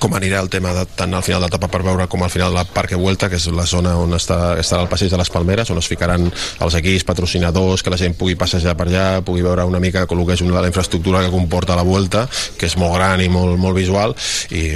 com 0.00 0.14
anirà 0.16 0.40
el 0.42 0.50
tema 0.52 0.72
de, 0.76 0.84
tant 0.96 1.12
al 1.14 1.24
final 1.26 1.42
d'etapa 1.44 1.68
per 1.72 1.82
veure 1.84 2.06
com 2.10 2.22
al 2.22 2.30
final 2.32 2.52
de 2.52 2.60
la 2.60 2.64
Parque 2.64 2.96
Vuelta, 2.98 3.28
que 3.30 3.38
és 3.40 3.46
la 3.52 3.66
zona 3.68 3.94
on 4.00 4.14
està, 4.16 4.54
estarà 4.60 4.84
el 4.84 4.90
passeig 4.90 5.12
de 5.12 5.20
les 5.20 5.30
Palmeres, 5.32 5.70
on 5.72 5.80
es 5.80 5.88
ficaran 5.90 6.28
els 6.28 6.76
equips, 6.78 7.06
patrocinadors, 7.08 7.82
que 7.82 7.92
la 7.92 8.00
gent 8.00 8.16
pugui 8.18 8.36
passejar 8.38 8.76
per 8.78 8.88
allà, 8.88 9.06
pugui 9.26 9.44
veure 9.44 9.66
una 9.68 9.80
mica 9.82 10.02
el 10.02 10.08
que 10.08 10.36
és 10.36 10.42
una 10.44 10.56
de 10.56 10.62
la 10.62 10.70
infraestructura 10.70 11.22
que 11.24 11.32
comporta 11.32 11.76
la 11.76 11.86
Vuelta, 11.86 12.26
que 12.58 12.68
és 12.68 12.76
molt 12.78 12.94
gran 12.96 13.20
i 13.24 13.28
molt, 13.32 13.58
molt 13.58 13.76
visual, 13.76 14.14
i 14.50 14.68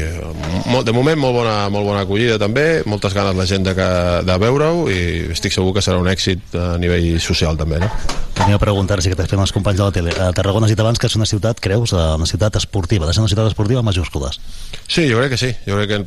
molt, 0.67 0.87
de 0.87 0.95
moment 0.97 1.19
molt 1.21 1.37
bona, 1.37 1.57
molt 1.73 1.87
bona 1.87 2.05
acollida 2.07 2.39
també, 2.41 2.83
moltes 2.87 3.15
ganes 3.15 3.37
la 3.37 3.47
gent 3.47 3.67
de, 3.69 3.75
de 3.77 4.39
veure-ho, 4.43 4.87
i 4.91 5.33
estic 5.37 5.55
segur 5.55 5.75
que 5.77 5.85
serà 5.85 6.01
un 6.01 6.11
èxit 6.11 6.57
a 6.57 6.77
nivell 6.81 7.17
social 7.23 7.59
també. 7.59 7.81
No? 7.83 7.91
Tenia 8.37 8.59
a 8.59 8.61
preguntar 8.61 9.01
si 9.01 9.09
que 9.09 9.17
t'has 9.17 9.31
fet 9.31 9.41
els 9.41 9.53
companys 9.55 9.79
de 9.81 9.85
la 9.87 9.93
tele. 9.95 10.13
A 10.21 10.29
Tarragona 10.37 10.69
has 10.69 10.73
dit 10.75 10.81
abans 10.83 11.01
que 11.01 11.09
és 11.09 11.17
una 11.17 11.25
ciutat, 11.25 11.61
creus, 11.65 11.95
una 11.97 12.29
ciutat 12.29 12.59
esportiva, 12.61 13.07
de 13.09 13.15
ser 13.17 13.23
una 13.25 13.31
ciutat 13.33 13.49
esportiva 13.49 13.81
majúscules. 13.81 14.37
Sí, 14.85 15.06
jo 15.11 15.19
crec 15.21 15.33
que 15.35 15.39
sí, 15.41 15.51
jo 15.67 15.77
crec 15.79 15.91
que 15.91 15.99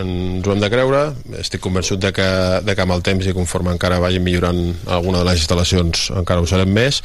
ens 0.00 0.46
ho 0.46 0.52
hem 0.52 0.60
de 0.62 0.70
creure, 0.72 1.02
estic 1.40 1.62
convençut 1.64 2.00
de 2.02 2.10
que, 2.14 2.26
de 2.64 2.74
que 2.74 2.84
amb 2.84 2.94
el 2.96 3.02
temps 3.06 3.26
i 3.26 3.34
conforme 3.36 3.72
encara 3.74 4.00
vagin 4.02 4.24
millorant 4.24 4.60
alguna 4.86 5.22
de 5.22 5.28
les 5.28 5.42
instal·lacions 5.42 6.08
encara 6.18 6.42
ho 6.42 6.48
serem 6.48 6.70
més. 6.74 7.00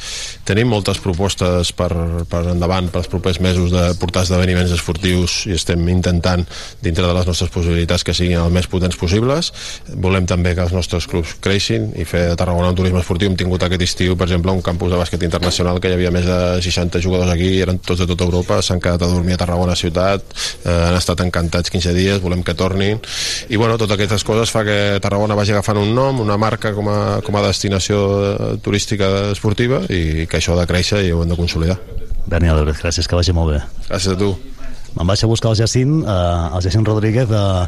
Tenim 0.48 0.70
moltes 0.70 1.00
propostes 1.02 1.72
per, 1.76 1.90
per 2.30 2.42
endavant 2.52 2.90
per 2.92 3.02
als 3.02 3.10
propers 3.10 3.40
mesos 3.40 3.72
de 3.74 3.84
portar 4.00 4.24
esdeveniments 4.26 4.74
esportius 4.76 5.44
i 5.50 5.54
estem 5.56 5.86
intentant, 5.92 6.44
dintre 6.82 7.06
de 7.06 7.14
les 7.16 7.28
nostres 7.28 7.52
possibilitats, 7.52 8.04
que 8.06 8.14
siguin 8.16 8.40
el 8.40 8.54
més 8.54 8.68
potents 8.70 8.98
possibles. 9.00 9.52
Volem 10.02 10.28
també 10.30 10.54
que 10.56 10.64
els 10.66 10.74
nostres 10.76 11.08
clubs 11.10 11.36
creixin 11.42 11.90
i 11.98 12.06
fer 12.08 12.26
de 12.30 12.38
Tarragona 12.40 12.72
un 12.74 12.78
turisme 12.78 13.02
esportiu. 13.02 13.30
Hem 13.30 13.38
tingut 13.40 13.64
aquest 13.66 13.86
estiu, 13.86 14.16
per 14.16 14.28
exemple, 14.28 14.54
un 14.54 14.64
campus 14.64 14.92
de 14.92 15.00
bàsquet 15.00 15.24
internacional 15.26 15.80
que 15.80 15.90
hi 15.90 15.98
havia 15.98 16.12
més 16.14 16.26
de 16.28 16.40
60 16.64 17.02
jugadors 17.04 17.32
aquí, 17.32 17.52
eren 17.62 17.80
tots 17.82 18.02
de 18.02 18.08
tota 18.10 18.26
Europa, 18.28 18.60
s'han 18.64 18.82
quedat 18.82 19.04
a 19.06 19.10
dormir 19.10 19.36
a 19.36 19.42
Tarragona 19.44 19.76
ciutat, 19.78 20.24
eh, 20.64 20.70
han 20.70 20.98
estat 20.98 21.24
encantats 21.40 21.72
15 21.72 21.94
dies, 21.96 22.20
volem 22.22 22.44
que 22.46 22.54
tornin 22.54 23.00
i 23.48 23.56
bueno, 23.56 23.78
totes 23.80 23.96
aquestes 23.96 24.24
coses 24.26 24.52
fa 24.52 24.64
que 24.66 25.00
Tarragona 25.02 25.38
vagi 25.38 25.54
agafant 25.56 25.80
un 25.80 25.94
nom, 25.96 26.20
una 26.22 26.38
marca 26.40 26.74
com 26.76 26.88
a, 26.92 27.00
com 27.26 27.36
a 27.36 27.44
destinació 27.48 28.58
turística 28.62 29.30
esportiva 29.32 29.82
i 29.88 30.26
que 30.30 30.40
això 30.40 30.54
ha 30.54 30.60
de 30.62 30.68
créixer 30.70 31.04
i 31.06 31.12
ho 31.12 31.24
hem 31.24 31.32
de 31.32 31.38
consolidar. 31.38 31.80
Daniel, 32.30 32.62
gràcies, 32.76 33.08
que 33.08 33.18
vagi 33.18 33.34
molt 33.34 33.56
bé. 33.56 33.62
Gràcies 33.88 34.14
a 34.14 34.18
tu. 34.18 34.34
Me'n 34.96 35.06
vaig 35.06 35.22
a 35.22 35.30
buscar 35.30 35.52
el 35.52 35.58
Jacint, 35.58 36.02
eh, 36.02 36.56
el 36.56 36.62
Jacint 36.66 36.86
Rodríguez, 36.86 37.30
eh, 37.30 37.66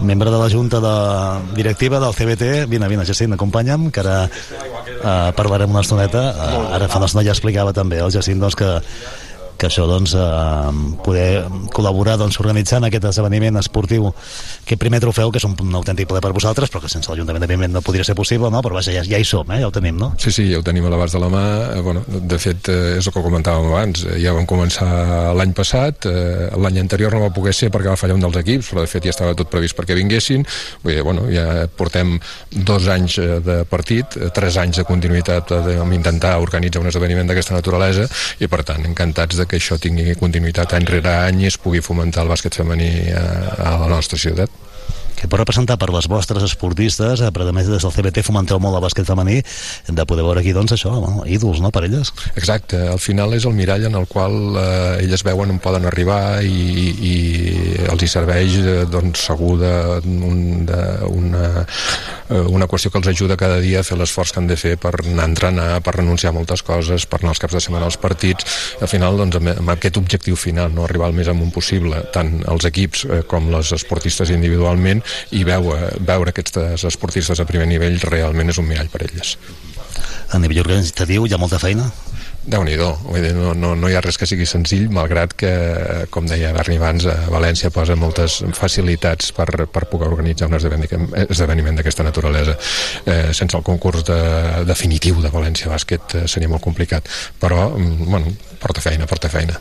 membre 0.00 0.30
de 0.30 0.38
la 0.38 0.50
Junta 0.50 0.80
de 0.80 1.54
Directiva 1.54 2.00
del 2.00 2.14
CBT. 2.14 2.66
Vine, 2.66 2.88
vine, 2.88 3.06
Jacint, 3.06 3.32
acompanya'm, 3.32 3.90
que 3.90 4.02
ara 4.02 4.24
uh, 4.26 5.32
parlarem 5.36 5.70
una 5.70 5.84
estoneta. 5.84 6.24
Uh, 6.34 6.74
ara 6.74 6.88
fa 6.88 6.98
una 6.98 7.06
estona 7.06 7.24
ja 7.26 7.34
explicava 7.34 7.72
també 7.72 8.00
el 8.02 8.10
Jacint 8.10 8.42
doncs, 8.42 8.56
que 8.58 8.70
que 9.64 9.70
això 9.70 9.86
doncs, 9.88 10.12
eh, 10.12 10.72
poder 11.04 11.44
col·laborar 11.72 12.18
doncs, 12.20 12.36
organitzant 12.42 12.84
aquest 12.84 13.06
esdeveniment 13.08 13.56
esportiu 13.56 14.10
aquest 14.10 14.80
primer 14.80 15.00
trofeu 15.00 15.30
que 15.32 15.40
és 15.40 15.46
un, 15.48 15.54
un 15.64 15.78
autèntic 15.78 16.08
plaer 16.10 16.20
per 16.24 16.34
vosaltres 16.36 16.72
però 16.72 16.82
que 16.82 16.90
sense 16.92 17.08
l'Ajuntament 17.08 17.46
evidentment 17.46 17.72
no 17.78 17.82
podria 17.84 18.04
ser 18.04 18.16
possible 18.18 18.50
no? 18.52 18.60
però 18.64 18.76
vaja, 18.76 18.92
ja, 18.92 19.04
ja 19.08 19.20
hi 19.20 19.24
som, 19.24 19.48
eh? 19.54 19.62
ja 19.62 19.70
ho 19.70 19.72
tenim 19.72 19.96
no? 19.96 20.10
Sí, 20.20 20.32
sí, 20.34 20.50
ja 20.50 20.60
ho 20.60 20.66
tenim 20.66 20.84
a 20.84 20.92
l'abast 20.92 21.16
de 21.16 21.22
la 21.22 21.30
mà 21.32 21.44
eh, 21.78 21.80
bueno, 21.80 22.02
de 22.04 22.38
fet 22.42 22.68
eh, 22.68 22.98
és 22.98 23.08
el 23.08 23.14
que 23.14 23.22
comentàvem 23.24 23.70
abans 23.70 24.04
eh, 24.04 24.18
ja 24.20 24.34
vam 24.36 24.48
començar 24.50 25.32
l'any 25.38 25.54
passat 25.56 26.10
eh, 26.10 26.50
l'any 26.60 26.82
anterior 26.82 27.16
no 27.16 27.24
va 27.24 27.32
poder 27.32 27.56
ser 27.56 27.70
perquè 27.72 27.94
va 27.94 27.96
fallar 28.00 28.18
un 28.18 28.26
dels 28.26 28.36
equips 28.42 28.72
però 28.74 28.84
de 28.84 28.92
fet 28.92 29.08
ja 29.08 29.14
estava 29.14 29.38
tot 29.38 29.52
previst 29.52 29.78
perquè 29.78 29.96
vinguessin 29.96 30.44
Vull 30.84 30.92
dir, 30.92 31.02
bueno, 31.06 31.24
ja 31.32 31.64
portem 31.78 32.18
dos 32.52 32.90
anys 32.90 33.16
de 33.44 33.62
partit, 33.70 34.18
tres 34.36 34.58
anys 34.60 34.82
de 34.82 34.84
continuïtat 34.88 35.54
amb 35.54 35.96
intentar 35.96 36.36
organitzar 36.42 36.82
un 36.82 36.90
esdeveniment 36.90 37.30
d'aquesta 37.30 37.56
naturalesa 37.56 38.04
i 38.44 38.50
per 38.50 38.60
tant 38.66 38.84
encantats 38.84 39.38
de 39.38 39.44
de 39.44 39.53
que 39.54 39.62
això 39.62 39.78
tingui 39.78 40.16
continuïtat 40.18 40.74
any 40.74 40.86
rere 40.90 41.14
any 41.28 41.44
i 41.44 41.50
es 41.52 41.58
pugui 41.62 41.82
fomentar 41.84 42.24
el 42.24 42.32
bàsquet 42.32 42.56
femení 42.58 42.90
a, 43.14 43.24
a 43.54 43.74
la 43.84 43.90
nostra 43.92 44.18
ciutat 44.18 44.50
que 45.24 45.30
pot 45.32 45.40
representar 45.40 45.78
per 45.80 45.88
les 45.94 46.08
vostres 46.10 46.44
esportistes, 46.44 47.22
eh, 47.24 47.30
però 47.32 47.48
a 47.48 47.54
més 47.56 47.68
des 47.70 47.82
del 47.82 47.92
CBT 47.92 48.24
fomenteu 48.26 48.60
molt 48.60 48.76
el 48.76 48.84
bàsquet 48.84 49.08
femení, 49.08 49.40
de 49.88 50.06
poder 50.08 50.24
veure 50.26 50.42
aquí, 50.42 50.52
doncs, 50.52 50.74
això, 50.76 50.92
bueno, 51.00 51.24
ídols, 51.24 51.62
no?, 51.64 51.72
per 51.74 51.86
elles. 51.88 52.12
Exacte, 52.36 52.80
al 52.92 53.00
final 53.00 53.32
és 53.36 53.46
el 53.48 53.56
mirall 53.56 53.88
en 53.88 53.96
el 53.96 54.06
qual 54.10 54.34
eh, 54.60 55.04
elles 55.04 55.24
veuen 55.24 55.54
on 55.54 55.60
poden 55.64 55.88
arribar 55.88 56.42
i, 56.44 56.92
i 56.92 57.14
els 57.90 58.04
hi 58.04 58.10
serveix, 58.10 58.58
eh, 58.60 58.76
doncs, 58.90 59.24
segur 59.30 59.54
de, 59.62 59.72
un, 60.04 60.66
de 60.68 60.80
una, 61.08 61.46
eh, 62.28 62.44
una 62.52 62.68
qüestió 62.68 62.92
que 62.92 63.00
els 63.00 63.10
ajuda 63.14 63.38
cada 63.40 63.60
dia 63.64 63.80
a 63.80 63.86
fer 63.86 63.98
l'esforç 64.00 64.34
que 64.34 64.42
han 64.42 64.50
de 64.50 64.58
fer 64.60 64.74
per 64.80 64.94
anar 65.00 65.24
a 65.24 65.30
entrenar, 65.30 65.68
per 65.86 65.96
renunciar 65.96 66.34
a 66.34 66.36
moltes 66.36 66.64
coses, 66.66 67.08
per 67.08 67.22
anar 67.22 67.32
els 67.34 67.42
caps 67.42 67.56
de 67.56 67.64
setmana 67.64 67.88
als 67.88 67.98
partits, 68.00 68.48
al 68.80 68.92
final, 68.92 69.16
doncs, 69.22 69.40
amb, 69.40 69.72
aquest 69.76 69.98
objectiu 70.00 70.36
final, 70.36 70.72
no 70.74 70.84
arribar 70.84 71.08
al 71.08 71.16
més 71.16 71.32
amunt 71.32 71.52
possible, 71.54 72.02
tant 72.12 72.36
els 72.50 72.68
equips 72.68 73.06
eh, 73.08 73.22
com 73.30 73.48
les 73.54 73.72
esportistes 73.76 74.32
individualment, 74.34 75.00
i 75.36 75.44
veure, 75.46 75.92
veure 76.00 76.34
aquests 76.34 76.86
esportistes 76.90 77.40
a 77.40 77.48
primer 77.48 77.68
nivell 77.70 78.00
realment 78.08 78.50
és 78.50 78.60
un 78.60 78.68
mirall 78.68 78.90
per 78.92 79.04
elles. 79.08 79.36
A 80.34 80.40
nivell 80.42 80.64
organitzatiu 80.64 81.26
hi 81.26 81.34
ha 81.34 81.40
molta 81.40 81.62
feina? 81.62 81.90
déu 82.44 82.64
nhi 82.64 82.76
no, 82.76 83.54
no, 83.56 83.72
no 83.74 83.88
hi 83.88 83.94
ha 83.96 84.02
res 84.04 84.18
que 84.20 84.26
sigui 84.28 84.44
senzill, 84.48 84.90
malgrat 84.92 85.32
que, 85.40 85.52
com 86.12 86.26
deia 86.28 86.52
Berni 86.56 86.76
abans, 86.76 87.06
a 87.08 87.16
València 87.32 87.70
posa 87.72 87.96
moltes 87.96 88.42
facilitats 88.56 89.32
per, 89.36 89.48
per 89.72 89.86
poder 89.88 90.10
organitzar 90.10 90.50
un 90.50 90.58
esdeveniment 90.58 91.80
d'aquesta 91.80 92.04
naturalesa. 92.04 92.58
Eh, 93.06 93.32
sense 93.32 93.56
el 93.56 93.64
concurs 93.64 94.04
de, 94.08 94.20
definitiu 94.68 95.22
de 95.24 95.32
València 95.32 95.72
Bàsquet 95.72 96.18
eh, 96.20 96.26
seria 96.28 96.52
molt 96.52 96.64
complicat, 96.64 97.08
però, 97.40 97.70
mm, 97.72 98.10
bueno, 98.10 98.36
porta 98.60 98.84
feina, 98.84 99.08
porta 99.08 99.32
feina 99.32 99.56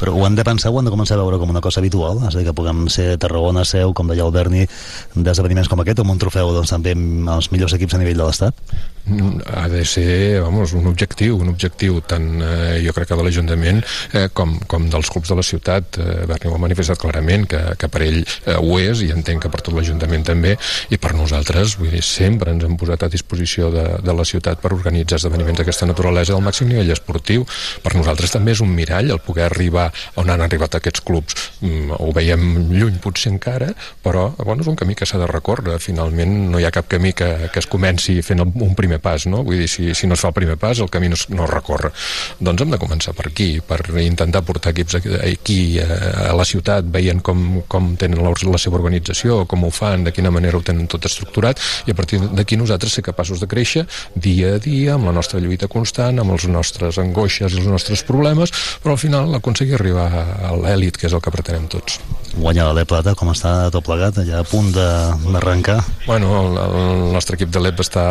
però 0.00 0.14
ho 0.14 0.24
han 0.26 0.36
de 0.38 0.44
pensar, 0.46 0.72
ho 0.72 0.80
han 0.80 0.88
de 0.88 0.92
començar 0.94 1.16
a 1.16 1.22
veure 1.22 1.38
com 1.40 1.52
una 1.52 1.62
cosa 1.64 1.80
habitual, 1.80 2.20
és 2.28 2.34
a 2.34 2.40
dir, 2.40 2.46
que 2.48 2.56
puguem 2.56 2.86
ser 2.92 3.14
Tarragona, 3.22 3.64
Seu, 3.68 3.94
com 3.96 4.10
deia 4.12 4.26
el 4.26 4.34
Berni, 4.34 4.66
d'esdeveniments 5.14 5.70
com 5.72 5.82
aquest, 5.82 6.02
amb 6.04 6.14
un 6.14 6.20
trofeu 6.22 6.52
doncs, 6.56 6.74
també 6.74 6.96
amb 6.96 7.32
els 7.38 7.50
millors 7.54 7.76
equips 7.78 7.96
a 7.96 8.02
nivell 8.02 8.22
de 8.22 8.28
l'Estat? 8.28 8.76
Ha 9.06 9.68
de 9.68 9.84
ser, 9.84 10.40
vamos, 10.42 10.72
un 10.72 10.86
objectiu, 10.90 11.36
un 11.38 11.52
objectiu 11.52 12.00
tant, 12.02 12.26
eh, 12.42 12.80
jo 12.82 12.94
crec 12.96 13.12
que 13.12 13.18
de 13.18 13.22
l'Ajuntament 13.22 13.78
eh, 14.12 14.26
com, 14.34 14.56
com 14.66 14.88
dels 14.90 15.10
clubs 15.12 15.30
de 15.30 15.36
la 15.38 15.44
ciutat. 15.46 15.98
Eh, 16.02 16.24
Berni 16.26 16.50
ho 16.50 16.56
ha 16.56 16.62
manifestat 16.62 16.98
clarament, 16.98 17.46
que, 17.46 17.60
que 17.78 17.90
per 17.92 18.02
ell 18.02 18.18
eh, 18.24 18.56
ho 18.56 18.80
és, 18.82 19.04
i 19.06 19.12
entenc 19.14 19.44
que 19.44 19.52
per 19.52 19.62
tot 19.62 19.76
l'Ajuntament 19.76 20.26
també, 20.26 20.56
i 20.90 20.98
per 20.98 21.14
nosaltres, 21.14 21.76
vull 21.78 21.94
dir, 21.94 22.02
sempre 22.02 22.50
ens 22.50 22.66
hem 22.66 22.74
posat 22.80 23.06
a 23.06 23.10
disposició 23.12 23.70
de, 23.74 23.86
de 24.02 24.16
la 24.16 24.26
ciutat 24.26 24.58
per 24.62 24.72
organitzar 24.74 25.20
esdeveniments 25.20 25.62
d'aquesta 25.62 25.86
naturalesa 25.86 26.34
al 26.34 26.42
màxim 26.42 26.68
nivell 26.72 26.90
esportiu. 26.96 27.46
Per 27.84 27.94
nosaltres 27.94 28.34
també 28.34 28.56
és 28.56 28.64
un 28.64 28.74
mirall 28.74 29.14
el 29.14 29.22
poder 29.22 29.46
arribar 29.46 29.88
on 30.20 30.34
han 30.34 30.42
arribat 30.42 30.80
aquests 30.80 31.04
clubs. 31.06 31.38
Mm, 31.60 31.94
ho 32.02 32.10
veiem 32.16 32.44
lluny 32.74 32.98
potser 33.02 33.30
encara, 33.32 33.70
però 34.02 34.28
bueno, 34.42 34.62
és 34.64 34.70
un 34.70 34.78
camí 34.78 34.98
que 34.98 35.06
s'ha 35.06 35.22
de 35.22 35.30
recórrer. 35.30 35.78
Finalment 35.82 36.34
no 36.50 36.60
hi 36.60 36.66
ha 36.66 36.74
cap 36.74 36.90
camí 36.90 37.14
que, 37.16 37.30
que 37.52 37.62
es 37.62 37.70
comenci 37.70 38.18
fent 38.26 38.42
un 38.42 38.74
primer 38.74 38.95
pas, 39.02 39.26
no? 39.30 39.42
Vull 39.46 39.62
dir, 39.62 39.68
si, 39.70 39.92
si 39.94 40.08
no 40.08 40.16
es 40.16 40.22
fa 40.24 40.30
el 40.32 40.36
primer 40.36 40.56
pas, 40.60 40.80
el 40.82 40.90
camí 40.92 41.10
no, 41.12 41.18
no 41.34 41.46
es 41.46 41.50
recorre. 41.52 41.92
Doncs 42.40 42.62
hem 42.62 42.74
de 42.74 42.80
començar 42.80 43.14
per 43.16 43.28
aquí, 43.30 43.48
per 43.60 43.80
intentar 44.02 44.42
portar 44.46 44.74
equips 44.74 44.98
aquí 45.00 45.58
a 45.80 46.32
la 46.36 46.46
ciutat, 46.48 46.88
veient 46.92 47.22
com, 47.24 47.62
com 47.68 47.94
tenen 48.00 48.22
la, 48.24 48.32
la 48.32 48.60
seva 48.62 48.80
organització, 48.80 49.44
com 49.50 49.66
ho 49.66 49.72
fan, 49.74 50.06
de 50.06 50.14
quina 50.16 50.32
manera 50.34 50.58
ho 50.58 50.64
tenen 50.66 50.88
tot 50.90 51.08
estructurat, 51.08 51.60
i 51.86 51.94
a 51.94 51.98
partir 51.98 52.20
d'aquí 52.26 52.58
nosaltres 52.58 52.96
ser 52.96 53.04
capaços 53.06 53.42
de 53.42 53.50
créixer 53.50 53.86
dia 54.14 54.54
a 54.56 54.60
dia, 54.62 54.94
amb 54.94 55.08
la 55.08 55.14
nostra 55.16 55.40
lluita 55.42 55.68
constant, 55.72 56.20
amb 56.20 56.36
els 56.36 56.46
nostres 56.50 57.00
angoixes 57.02 57.54
i 57.54 57.60
els 57.62 57.70
nostres 57.70 58.04
problemes, 58.06 58.52
però 58.82 58.96
al 58.96 59.02
final 59.02 59.34
aconseguir 59.36 59.76
arribar 59.78 60.08
a 60.12 60.54
l'èlit, 60.56 60.96
que 60.96 61.08
és 61.10 61.16
el 61.16 61.22
que 61.24 61.34
pretenem 61.34 61.68
tots. 61.72 62.00
Guanyar 62.36 62.68
l'E 62.76 62.84
Plata, 62.84 63.14
com 63.16 63.30
està 63.32 63.70
tot 63.72 63.84
plegat, 63.86 64.18
ja 64.28 64.42
a 64.42 64.46
punt 64.46 64.68
d'arrencar? 64.74 65.78
Bueno, 66.04 66.34
el, 66.42 66.58
el 66.60 67.14
nostre 67.14 67.38
equip 67.38 67.52
de 67.52 67.62
l'EP 67.64 67.80
està 67.80 68.04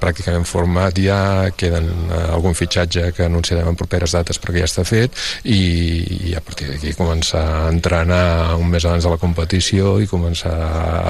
pràcticament 0.00 0.27
format 0.48 0.96
ja, 0.98 1.50
queden 1.56 1.88
eh, 2.08 2.22
algun 2.34 2.56
fitxatge 2.58 3.12
que 3.16 3.26
anunciarem 3.26 3.68
en 3.70 3.78
properes 3.78 4.14
dates 4.16 4.40
perquè 4.42 4.62
ja 4.62 4.68
està 4.68 4.84
fet 4.88 5.14
i, 5.44 6.30
i 6.30 6.34
a 6.38 6.42
partir 6.44 6.70
d'aquí 6.70 6.94
començar 6.98 7.44
a 7.44 7.68
entrenar 7.72 8.56
un 8.58 8.68
mes 8.70 8.84
abans 8.84 9.04
de 9.04 9.12
la 9.12 9.20
competició 9.20 9.96
i 10.02 10.08
començar 10.10 10.54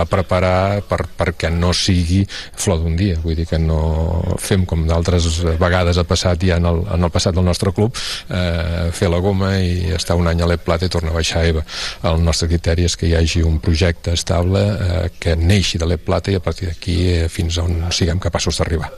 a 0.02 0.04
preparar 0.10 0.82
per, 0.88 1.02
perquè 1.18 1.50
no 1.54 1.72
sigui 1.76 2.24
flor 2.28 2.82
d'un 2.82 2.96
dia, 2.98 3.18
vull 3.22 3.36
dir 3.38 3.48
que 3.48 3.60
no 3.60 4.36
fem 4.42 4.66
com 4.68 4.86
d'altres 4.88 5.28
vegades 5.60 5.98
ha 5.98 6.06
passat 6.08 6.44
ja 6.44 6.58
en 6.58 6.68
el, 6.68 6.82
en 6.94 7.08
el 7.08 7.14
passat 7.14 7.36
del 7.36 7.46
nostre 7.46 7.72
club 7.76 7.96
eh, 8.28 8.88
fer 8.94 9.10
la 9.12 9.20
goma 9.24 9.54
i 9.58 9.92
estar 9.96 10.16
un 10.18 10.28
any 10.30 10.42
a 10.42 10.48
l'Ep 10.50 10.66
Plata 10.68 10.86
i 10.86 10.92
tornar 10.92 11.14
a 11.14 11.18
baixar 11.18 11.44
EVA. 11.48 11.64
El 12.10 12.22
nostre 12.24 12.48
criteri 12.50 12.86
és 12.88 12.96
que 12.98 13.08
hi 13.08 13.14
hagi 13.18 13.44
un 13.46 13.58
projecte 13.64 14.14
estable 14.16 14.64
eh, 14.68 15.04
que 15.20 15.36
neixi 15.38 15.80
de 15.80 15.88
l'Ep 15.88 16.06
Plata 16.08 16.32
i 16.32 16.38
a 16.38 16.44
partir 16.44 16.70
d'aquí 16.70 16.98
eh, 17.14 17.28
fins 17.32 17.60
on 17.62 17.88
siguem 17.94 18.20
capaços 18.22 18.60
d'arribar. 18.60 18.92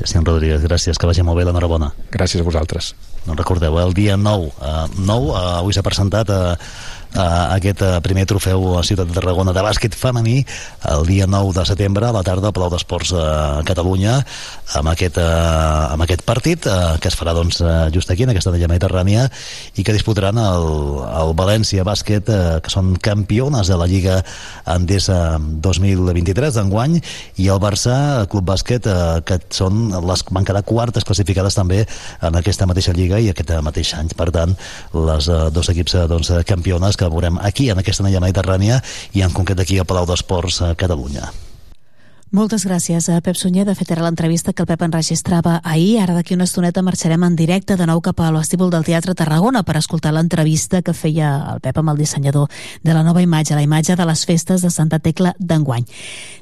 Jacint 0.00 0.26
Rodríguez, 0.26 0.62
gràcies, 0.66 0.98
que 0.98 1.06
vagi 1.06 1.22
molt 1.22 1.38
bé, 1.38 1.44
l'enhorabona. 1.46 1.92
Gràcies 2.12 2.42
a 2.42 2.46
vosaltres. 2.46 2.94
No 3.24 3.36
recordeu, 3.38 3.78
eh, 3.78 3.84
el 3.86 3.94
dia 3.94 4.16
9, 4.20 4.50
uh, 4.58 4.88
9 4.98 5.30
uh, 5.30 5.36
avui 5.60 5.72
s'ha 5.72 5.84
presentat 5.86 6.32
uh, 6.34 6.56
uh, 7.14 7.54
aquest 7.54 7.82
uh, 7.82 7.98
primer 8.04 8.26
trofeu 8.28 8.74
a 8.78 8.82
Ciutat 8.86 9.08
de 9.08 9.16
Tarragona 9.16 9.54
de 9.54 9.62
bàsquet 9.64 9.94
femení 9.96 10.42
el 10.90 11.06
dia 11.08 11.26
9 11.30 11.54
de 11.56 11.64
setembre 11.68 12.08
a 12.08 12.14
la 12.14 12.22
tarda 12.26 12.50
al 12.50 12.54
Palau 12.56 12.72
d'Esports 12.72 13.14
a 13.16 13.62
Catalunya 13.66 14.16
amb 14.80 14.90
aquest, 14.92 15.18
uh, 15.22 15.94
amb 15.94 16.04
aquest 16.04 16.24
partit 16.26 16.66
uh, 16.66 16.96
que 17.00 17.10
es 17.10 17.18
farà 17.18 17.34
doncs, 17.36 17.62
just 17.94 18.10
aquí 18.10 18.26
en 18.26 18.32
aquesta 18.32 18.52
Della 18.54 18.68
Mediterrània 18.70 19.28
i 19.78 19.84
que 19.84 19.94
disputaran 19.94 20.38
el, 20.40 20.68
el 21.22 21.34
València 21.38 21.84
Bàsquet 21.86 22.28
que 22.64 22.72
són 22.72 22.94
campiones 23.02 23.70
de 23.70 23.78
la 23.78 23.88
Lliga 23.90 24.20
Endesa 24.70 25.38
2023 25.38 26.58
d'enguany 26.58 26.98
i 27.42 27.48
el 27.48 27.60
Barça 27.62 28.26
Club 28.30 28.48
Bàsquet 28.50 28.88
que 29.26 29.38
són 29.54 29.88
les, 30.06 30.24
van 30.30 30.46
quedar 30.46 30.64
quartes 30.66 31.06
classificades 31.06 31.56
també 31.56 31.84
en 32.24 32.38
aquesta 32.40 32.66
mateixa 32.70 32.94
Lliga 32.96 33.20
i 33.20 33.30
aquest 33.30 33.52
mateix 33.64 33.94
any. 33.98 34.10
Per 34.16 34.30
tant 34.34 34.54
les 34.94 35.28
dos 35.54 35.70
equips 35.72 35.96
doncs, 36.10 36.32
campiones 36.48 36.96
que 36.96 37.03
que 37.04 37.14
veurem 37.14 37.40
aquí, 37.40 37.70
en 37.70 37.80
aquesta 37.80 38.04
anella 38.04 38.22
mediterrània, 38.24 38.82
i 39.12 39.24
en 39.24 39.32
concret 39.32 39.60
aquí 39.60 39.78
a 39.78 39.88
Palau 39.88 40.06
d'Esports 40.08 40.62
a 40.64 40.74
Catalunya. 40.74 41.30
Moltes 42.34 42.64
gràcies 42.66 43.06
a 43.14 43.20
Pep 43.22 43.36
Sunyer. 43.38 43.62
De 43.62 43.76
fet, 43.78 43.92
era 43.94 44.02
l'entrevista 44.02 44.52
que 44.52 44.64
el 44.64 44.66
Pep 44.66 44.80
enregistrava 44.82 45.60
ahir. 45.62 46.00
Ara 46.02 46.16
d'aquí 46.16 46.34
una 46.34 46.48
estoneta 46.48 46.82
marxarem 46.82 47.22
en 47.22 47.36
directe 47.38 47.76
de 47.78 47.86
nou 47.86 48.00
cap 48.02 48.18
a 48.18 48.32
l'estíbul 48.34 48.72
del 48.74 48.82
Teatre 48.82 49.14
Tarragona 49.14 49.62
per 49.62 49.76
escoltar 49.78 50.10
l'entrevista 50.10 50.82
que 50.82 50.96
feia 50.98 51.30
el 51.52 51.62
Pep 51.62 51.78
amb 51.78 51.94
el 51.94 52.02
dissenyador 52.02 52.50
de 52.82 52.90
la 52.90 53.04
nova 53.06 53.22
imatge, 53.22 53.54
la 53.54 53.62
imatge 53.62 53.94
de 53.94 54.08
les 54.10 54.26
festes 54.26 54.66
de 54.66 54.70
Santa 54.74 54.98
Tecla 54.98 55.36
d'enguany. 55.38 55.86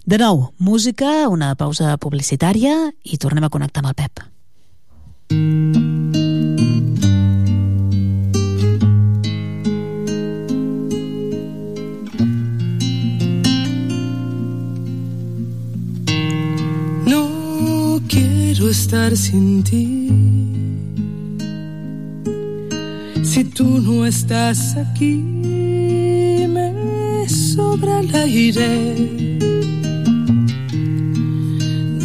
De 0.06 0.16
nou, 0.16 0.54
música, 0.56 1.28
una 1.28 1.52
pausa 1.60 1.98
publicitària 2.00 2.88
i 3.04 3.20
tornem 3.20 3.44
a 3.44 3.52
connectar 3.52 3.84
amb 3.84 3.92
el 3.92 4.00
Pep. 4.00 4.24
Estar 18.72 19.14
sin 19.16 19.62
ti. 19.62 20.08
Si 23.22 23.44
tú 23.44 23.68
no 23.86 24.06
estás 24.06 24.58
aquí, 24.76 25.14
me 26.56 26.68
sobra 27.28 28.00
el 28.00 28.14
aire. 28.14 29.38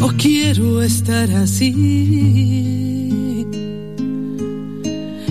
No 0.00 0.08
quiero 0.22 0.82
estar 0.82 1.28
así. 1.44 1.72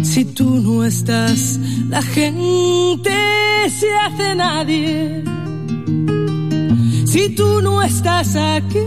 Si 0.01 0.25
tú 0.25 0.49
no 0.65 0.83
estás, 0.83 1.59
la 1.89 2.01
gente 2.01 3.11
se 3.79 3.87
hace 3.93 4.35
nadie 4.35 5.23
Si 7.05 7.29
tú 7.35 7.61
no 7.61 7.83
estás 7.83 8.35
aquí, 8.35 8.79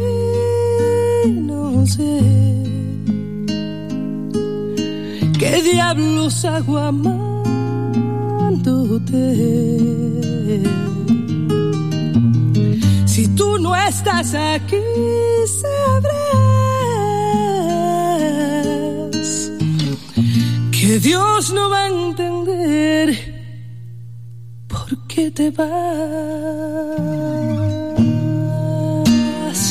no 1.29 1.70
sé 1.87 2.61
diablos 5.63 6.45
hago 6.45 6.79
amándote. 6.79 7.63
Si 13.07 13.29
tú 13.29 13.59
no 13.59 13.75
estás 13.77 14.35
aquí, 14.35 14.77
sabrás 15.61 16.21
que 20.71 20.99
Dios 21.01 21.53
no 21.53 21.71
va 21.71 21.81
a 21.81 21.89
entender 21.89 23.17
por 24.69 25.07
qué 25.09 25.31
te 25.31 25.51
vas. 25.51 25.67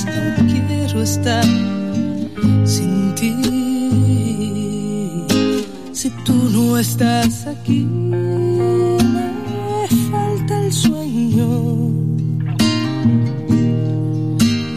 No 0.05 0.47
quiero 0.47 1.01
estar 1.01 1.68
no 6.79 6.83
estás 6.83 7.45
aquí, 7.45 7.81
me 7.81 9.27
falta 10.09 10.61
el 10.65 10.71
sueño. 10.71 11.49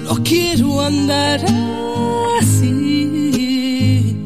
No 0.07 0.15
quiero 0.25 0.81
andar 0.81 1.41
así, 2.41 4.17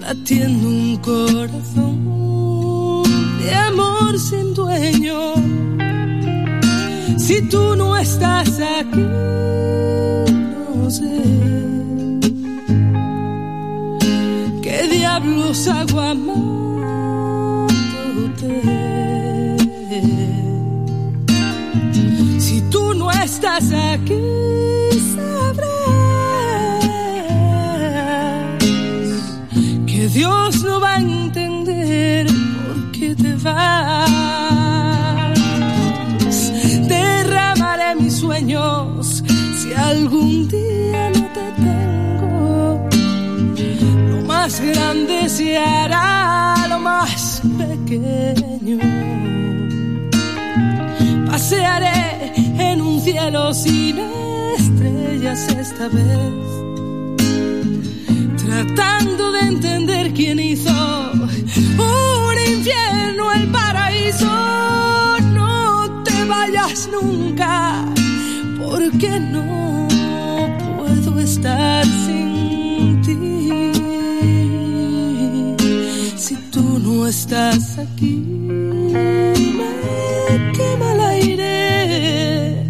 latiendo 0.00 0.66
un 0.66 0.96
corazón 1.02 1.98
de 3.40 3.54
amor 3.54 4.18
sin 4.18 4.54
dueño. 4.54 5.34
Si 7.18 7.42
tú 7.50 7.76
no 7.76 7.98
estás 7.98 8.48
aquí, 8.78 9.04
amándote. 15.54 16.50
Si 22.38 22.60
tú 22.72 22.92
no 22.94 23.10
estás 23.12 23.70
aquí, 23.72 24.18
sabrás 25.14 25.64
que 29.86 30.08
Dios 30.08 30.64
no 30.64 30.80
va 30.80 30.94
a 30.94 30.98
entender 30.98 32.26
por 32.26 32.90
qué 32.90 33.14
te 33.14 33.36
vas. 33.36 33.70
Derramaré 36.88 37.94
mis 37.94 38.14
sueños 38.14 39.22
si 39.56 39.72
algún 39.72 40.48
día 40.48 40.63
más 44.44 44.60
grande 44.60 45.26
se 45.30 45.56
hará 45.56 46.66
lo 46.68 46.78
más 46.78 47.40
pequeño. 47.56 48.78
Pasearé 51.26 52.32
en 52.58 52.82
un 52.82 53.00
cielo 53.00 53.54
sin 53.54 53.98
estrellas 54.58 55.48
esta 55.48 55.88
vez, 55.88 56.44
tratando 58.44 59.32
de 59.32 59.40
entender 59.40 60.12
quién 60.12 60.38
hizo 60.38 60.76
un 61.78 62.36
infierno 62.54 63.32
el 63.32 63.48
paraíso. 63.48 64.30
No 65.32 66.02
te 66.04 66.22
vayas 66.26 66.90
nunca, 66.92 67.86
porque 68.60 69.20
no 69.20 69.88
puedo 70.76 71.18
estar 71.18 71.86
sin 71.86 72.33
estás 77.06 77.78
aquí, 77.78 78.16
me 79.58 79.70
quema 80.52 80.92
el 80.94 81.00
aire. 81.00 82.64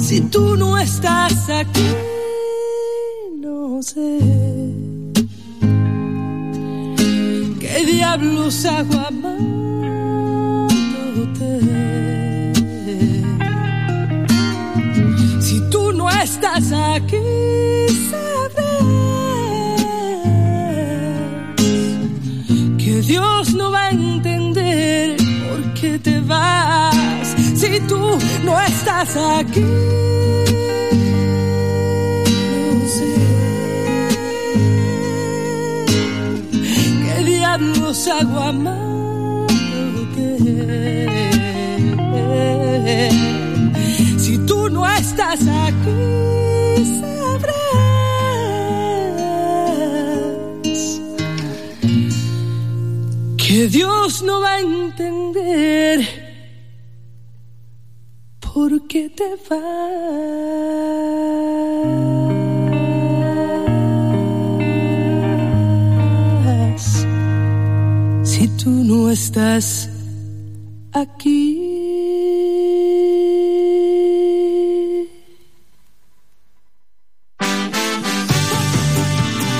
Si 0.00 0.20
tú 0.22 0.56
no 0.56 0.78
estás 0.78 1.48
aquí, 1.48 1.90
no 3.40 3.82
sé 3.82 4.18
qué 7.60 7.84
diablos 7.86 8.64
hago 8.64 8.94
amándote. 9.08 9.50
Si 15.40 15.60
tú 15.70 15.92
no 15.92 16.10
estás 16.10 16.72
aquí, 16.72 17.23
estás 29.04 29.38
aquí. 29.38 29.60
no 32.70 32.86
sé 32.88 33.14
¿Qué 37.04 37.14
diablos 37.24 38.08
hago 38.08 38.38
amándote? 38.38 38.78
Si 44.18 44.38
tú 44.46 44.70
no 44.70 44.86
estás 44.86 45.40
aquí, 45.42 45.90
sabrás 47.00 47.54
que 53.36 53.68
Dios 53.68 54.22
no 54.22 54.40
va 54.40 54.54
a 54.54 54.60
entender 54.60 56.33
por 58.54 58.86
qué 58.86 59.10
te 59.10 59.30
vas. 59.50 59.56
Si 68.22 68.48
tú 68.56 68.70
no 68.70 69.10
estás 69.10 69.90
aquí. 70.92 71.60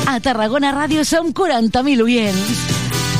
A 0.06 0.20
Tarragona 0.20 0.70
Ràdio 0.70 1.02
som 1.04 1.34
40.000 1.34 2.02
oients. 2.06 2.62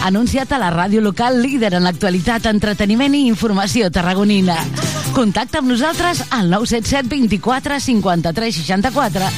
Anunciat 0.05 0.53
a 0.53 0.59
la 0.61 0.70
ràdio 0.70 1.01
local 1.01 1.43
líder 1.43 1.75
en 1.75 1.83
l'actualitat, 1.83 2.47
entreteniment 2.47 3.14
i 3.16 3.27
informació 3.27 3.91
tarragonina. 3.91 4.55
Contacta 5.14 5.60
amb 5.62 5.70
nosaltres 5.70 6.24
al 6.34 6.50
977 6.50 7.08
24 7.08 7.78
53 7.80 8.54
64. 8.56 9.28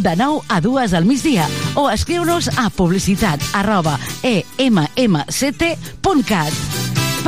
De 0.00 0.16
9 0.16 0.40
a 0.48 0.60
2 0.64 0.94
al 0.94 1.04
migdia. 1.04 1.46
O 1.76 1.90
escriu-nos 1.92 2.48
a 2.56 2.70
publicitat 2.72 3.40
arroba 3.52 3.98
emmct.cat 4.24 5.68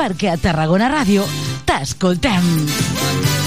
perquè 0.00 0.32
a 0.32 0.40
Tarragona 0.40 0.88
Ràdio 0.88 1.28
t'escoltem. 1.68 3.39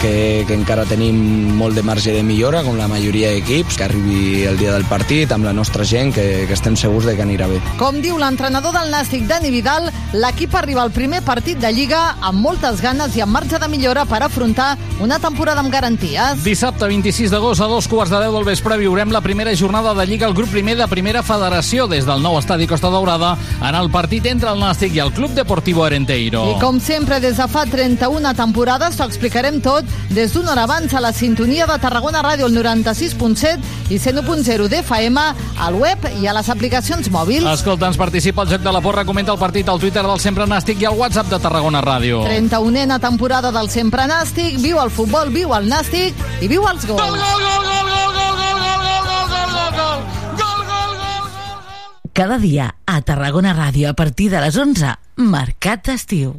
Que, 0.00 0.44
que 0.46 0.54
encara 0.54 0.84
tenim 0.88 1.16
molt 1.58 1.74
de 1.76 1.82
marge 1.82 2.12
de 2.14 2.22
millora, 2.22 2.62
com 2.66 2.76
la 2.78 2.88
majoria 2.90 3.32
d'equips, 3.34 3.78
que 3.78 3.86
arribi 3.86 4.44
el 4.48 4.58
dia 4.60 4.72
del 4.74 4.86
partit 4.88 5.32
amb 5.34 5.46
la 5.48 5.52
nostra 5.56 5.84
gent, 5.88 6.12
que, 6.14 6.44
que 6.46 6.54
estem 6.54 6.76
segurs 6.78 7.08
de 7.08 7.16
que 7.18 7.24
anirà 7.24 7.48
bé. 7.50 7.58
Com 7.80 7.98
diu 8.04 8.18
l'entrenador 8.20 8.74
del 8.76 8.92
Nàstic, 8.92 9.26
Dani 9.28 9.50
Vidal, 9.54 9.88
l'equip 10.14 10.54
arriba 10.58 10.84
al 10.84 10.92
primer 10.94 11.22
partit 11.26 11.58
de 11.60 11.72
Lliga 11.74 12.02
amb 12.20 12.42
moltes 12.44 12.82
ganes 12.84 13.16
i 13.16 13.24
amb 13.24 13.34
marge 13.34 13.58
de 13.58 13.68
millora 13.70 14.06
per 14.08 14.22
afrontar 14.26 14.70
una 15.02 15.18
temporada 15.22 15.62
amb 15.64 15.72
garanties. 15.72 16.44
Dissabte 16.46 16.88
26 16.88 17.34
d'agost 17.34 17.64
a 17.64 17.70
dos 17.70 17.88
quarts 17.90 18.14
de 18.14 18.22
deu 18.22 18.36
del 18.38 18.46
vespre 18.48 18.78
viurem 18.78 19.12
la 19.14 19.22
primera 19.24 19.54
jornada 19.56 19.94
de 19.98 20.06
Lliga 20.06 20.28
al 20.28 20.36
grup 20.38 20.52
primer 20.54 20.76
de 20.78 20.88
Primera 20.88 21.24
Federació 21.26 21.88
des 21.90 22.06
del 22.06 22.22
nou 22.22 22.38
estadi 22.38 22.68
Costa 22.70 22.90
Daurada 22.92 23.34
en 23.58 23.74
el 23.74 23.90
partit 23.90 24.26
entre 24.30 24.52
el 24.54 24.62
Nàstic 24.62 24.94
i 24.96 25.02
el 25.02 25.12
Club 25.16 25.34
Deportivo 25.36 25.84
Arenteiro. 25.84 26.44
I 26.54 26.60
com 26.62 26.80
sempre, 26.80 27.20
des 27.20 27.36
de 27.38 27.48
fa 27.50 27.66
31 27.68 28.34
temporades, 28.38 28.96
t'ho 28.96 29.08
explicarem 29.08 29.60
tot 29.64 29.87
des 30.10 30.32
d'una 30.32 30.52
hora 30.52 30.64
abans 30.64 30.94
a 30.94 31.00
la 31.00 31.12
sintonia 31.12 31.66
de 31.66 31.78
Tarragona 31.78 32.22
Ràdio, 32.24 32.46
el 32.48 32.56
96.7 32.56 33.92
i 33.92 33.98
101.0 33.98 34.68
d'FM, 34.68 35.24
al 35.58 35.74
web 35.78 36.08
i 36.20 36.26
a 36.26 36.34
les 36.36 36.48
aplicacions 36.48 37.10
mòbils. 37.12 37.46
Escolta, 37.52 37.88
ens 37.88 38.00
participa 38.00 38.42
al 38.42 38.52
Joc 38.52 38.64
de 38.64 38.72
la 38.72 38.82
Porra, 38.84 39.04
comenta 39.08 39.32
el 39.32 39.40
partit 39.40 39.68
al 39.68 39.80
Twitter 39.80 40.04
del 40.06 40.20
Sempre 40.20 40.46
Nàstic 40.48 40.82
i 40.82 40.88
al 40.88 40.96
WhatsApp 40.98 41.30
de 41.32 41.40
Tarragona 41.42 41.82
Ràdio. 41.84 42.22
31a 42.26 42.98
temporada 43.00 43.52
del 43.52 43.70
Sempre 43.70 44.06
Nàstic, 44.08 44.58
viu 44.62 44.80
el 44.82 44.90
futbol, 44.90 45.32
viu 45.34 45.54
el 45.56 45.68
Nàstic 45.70 46.16
i 46.40 46.48
viu 46.50 46.66
els 46.68 46.86
gols. 46.88 47.02
Gol, 47.02 47.18
gol, 47.18 47.44
gol, 47.44 47.66
gol, 47.68 47.86
gol, 47.88 48.14
gol, 48.14 48.38
gol, 48.38 48.38
gol, 48.38 48.58
gol, 48.58 49.08
gol, 49.08 49.28
gol, 49.28 49.28
gol, 49.34 49.72
gol, 49.76 50.00
gol, 50.42 50.64
gol, 50.72 50.96
gol. 51.02 52.10
Cada 52.12 52.38
dia 52.42 52.72
a 52.86 53.00
Tarragona 53.02 53.54
Ràdio 53.54 53.90
a 53.90 53.94
partir 53.94 54.30
de 54.32 54.42
les 54.42 54.56
11, 54.56 54.96
Mercat 55.16 55.86
d'Estiu. 55.86 56.38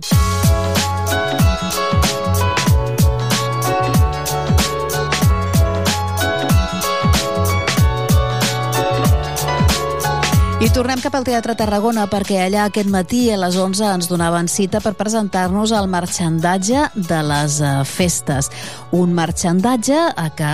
I 10.60 10.68
tornem 10.76 11.00
cap 11.00 11.14
al 11.16 11.24
Teatre 11.24 11.54
Tarragona 11.56 12.04
perquè 12.12 12.42
allà 12.44 12.66
aquest 12.68 12.90
matí 12.92 13.22
a 13.32 13.38
les 13.40 13.56
11 13.56 13.86
ens 13.96 14.10
donaven 14.12 14.50
cita 14.52 14.82
per 14.84 14.92
presentar-nos 15.00 15.72
el 15.72 15.88
marxandatge 15.88 16.82
de 16.98 17.20
les 17.24 17.62
eh, 17.64 17.70
festes. 17.88 18.50
Un 18.92 19.16
marxandatge 19.16 19.96
a 19.96 20.28
que 20.36 20.52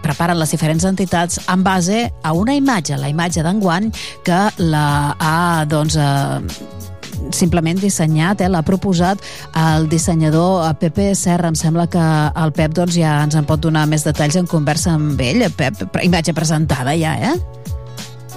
preparen 0.00 0.40
les 0.40 0.56
diferents 0.56 0.88
entitats 0.88 1.36
en 1.52 1.60
base 1.68 2.06
a 2.24 2.32
una 2.32 2.56
imatge, 2.56 2.96
la 2.96 3.12
imatge 3.12 3.44
d'enguany, 3.44 3.92
que 4.24 4.40
la 4.72 4.86
ha 5.20 5.66
doncs, 5.68 6.00
eh, 6.00 7.28
simplement 7.36 7.76
dissenyat, 7.76 8.40
eh, 8.40 8.48
l'ha 8.48 8.64
proposat 8.64 9.20
el 9.52 9.90
dissenyador 9.92 10.70
eh, 10.70 10.76
Pepe 10.80 11.10
Serra. 11.12 11.52
Em 11.52 11.60
sembla 11.60 11.90
que 11.92 12.10
el 12.40 12.56
Pep 12.56 12.72
doncs, 12.80 12.96
ja 12.96 13.18
ens 13.26 13.36
en 13.36 13.44
pot 13.44 13.60
donar 13.60 13.84
més 13.84 14.08
detalls 14.08 14.40
en 14.40 14.48
conversa 14.48 14.96
amb 14.96 15.20
ell. 15.20 15.44
Pep, 15.60 15.84
imatge 16.08 16.32
presentada 16.32 16.96
ja, 16.96 17.18
eh? 17.20 17.61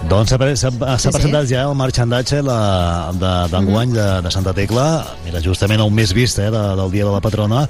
Doncs 0.05 0.29
s'ha 0.29 0.37
sí, 0.53 0.69
sí. 0.69 1.09
presentat 1.09 1.47
ja 1.49 1.63
el 1.65 1.71
marxandatge 1.73 2.43
d'enguany 2.45 3.93
de, 3.95 4.03
de, 4.03 4.21
de 4.21 4.31
Santa 4.33 4.51
Tecla, 4.53 4.83
mira, 5.23 5.41
justament 5.41 5.81
el 5.81 5.89
més 5.97 6.13
vist 6.13 6.37
eh, 6.37 6.51
de, 6.53 6.61
del 6.77 6.91
dia 6.93 7.07
de 7.07 7.13
la 7.13 7.21
patrona, 7.25 7.63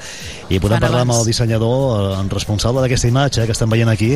i 0.51 0.59
podem 0.59 0.83
parlar 0.83 1.05
amb 1.05 1.15
el 1.15 1.23
dissenyador 1.29 2.17
en 2.17 2.27
responsable 2.33 2.83
d'aquesta 2.83 3.07
imatge 3.07 3.39
eh, 3.39 3.45
que 3.47 3.55
estem 3.55 3.71
veient 3.71 3.91
aquí, 3.93 4.11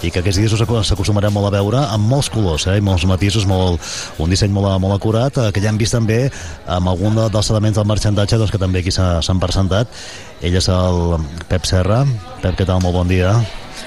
i 0.00 0.12
que 0.14 0.22
aquests 0.22 0.40
dies 0.40 0.56
s'acostumarem 0.88 1.36
molt 1.36 1.50
a 1.50 1.52
veure, 1.58 1.82
amb 1.92 2.08
molts 2.08 2.32
colors, 2.32 2.64
eh, 2.72 2.78
i 2.80 2.86
molts 2.88 3.04
matisos, 3.10 3.44
molt, 3.50 3.84
un 4.16 4.32
disseny 4.32 4.54
molt, 4.54 4.70
molt 4.80 4.96
acurat, 4.96 5.36
eh, 5.36 5.52
que 5.52 5.60
ja 5.60 5.68
hem 5.68 5.82
vist 5.82 5.98
també 5.98 6.22
amb 6.64 6.88
algun 6.94 7.20
dels 7.28 7.52
elements 7.52 7.76
del 7.76 7.90
marxandatge 7.92 8.40
doncs, 8.40 8.54
que 8.54 8.64
també 8.64 8.80
aquí 8.80 8.96
s'han 8.96 9.44
presentat. 9.44 9.92
Ell 10.40 10.56
és 10.56 10.72
el 10.72 11.20
Pep 11.52 11.68
Serra. 11.68 12.00
Pep, 12.40 12.56
què 12.56 12.64
tal? 12.64 12.80
Molt 12.80 12.96
bon 12.96 13.12
dia. 13.12 13.36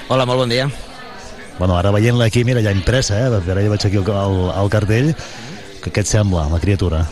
Hola, 0.06 0.22
molt 0.28 0.44
bon 0.44 0.54
dia. 0.54 0.70
Bueno, 1.58 1.76
ara 1.76 1.92
veient-la 1.94 2.26
aquí, 2.30 2.44
mira, 2.44 2.62
ja 2.64 2.72
impresa, 2.74 3.18
eh? 3.20 3.28
Ara 3.28 3.62
ja 3.62 3.72
veig 3.72 3.86
aquí 3.86 4.00
el 4.00 4.70
cartell. 4.72 5.14
Que 5.82 5.90
què 5.90 6.04
et 6.04 6.06
sembla, 6.06 6.46
la 6.46 6.60
criatura? 6.62 7.02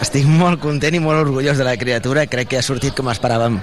Estic 0.00 0.24
molt 0.24 0.62
content 0.62 0.94
i 0.96 1.00
molt 1.04 1.26
orgullós 1.26 1.58
de 1.60 1.66
la 1.66 1.76
criatura. 1.76 2.24
Crec 2.30 2.48
que 2.48 2.60
ha 2.60 2.64
sortit 2.64 2.96
com 2.96 3.10
esperàvem. 3.12 3.58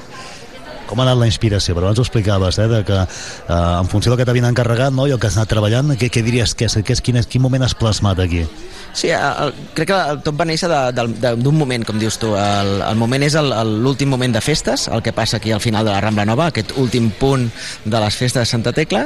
Com 0.92 1.00
ha 1.00 1.06
anat 1.08 1.22
la 1.22 1.28
inspiració? 1.30 1.72
Però 1.78 1.88
abans 1.88 2.02
ho 2.02 2.04
explicaves, 2.04 2.58
eh, 2.60 2.68
de 2.68 2.82
que 2.84 2.98
eh, 3.00 3.56
en 3.56 3.88
funció 3.88 4.12
del 4.12 4.20
que 4.20 4.28
t'havien 4.28 4.50
encarregat 4.50 4.92
no, 4.92 5.08
i 5.08 5.16
el 5.16 5.22
que 5.22 5.30
has 5.30 5.38
anat 5.39 5.48
treballant, 5.54 5.96
què, 5.96 6.12
què 6.12 6.24
diries 6.26 6.52
que 6.58 6.68
és, 6.68 6.76
que 6.84 6.98
és 6.98 7.02
quin, 7.02 7.22
quin 7.32 7.44
moment 7.44 7.64
has 7.64 7.78
plasmat 7.80 8.20
aquí? 8.20 8.44
Sí, 8.92 9.08
el, 9.16 9.54
crec 9.72 9.88
que 9.88 10.02
el, 10.12 10.20
tot 10.26 10.36
va 10.36 10.44
néixer 10.50 10.68
d'un 10.68 11.56
moment, 11.56 11.88
com 11.88 11.96
dius 12.02 12.20
tu. 12.20 12.34
El, 12.36 12.74
el 12.84 13.00
moment 13.00 13.24
és 13.24 13.39
l'últim 13.39 14.12
moment 14.12 14.36
de 14.36 14.44
festes, 14.44 14.89
el 14.92 15.00
que 15.06 15.16
passa 15.16 15.39
aquí 15.39 15.56
al 15.56 15.64
final 15.64 15.88
de 15.88 15.94
la 15.96 16.04
Rambla 16.04 16.28
Nova, 16.28 16.50
aquest 16.52 16.76
últim 16.76 17.08
punt 17.16 17.48
de 17.86 18.04
les 18.04 18.20
festes 18.20 18.44
de 18.44 18.50
Santa 18.52 18.76
Tecla, 18.76 19.06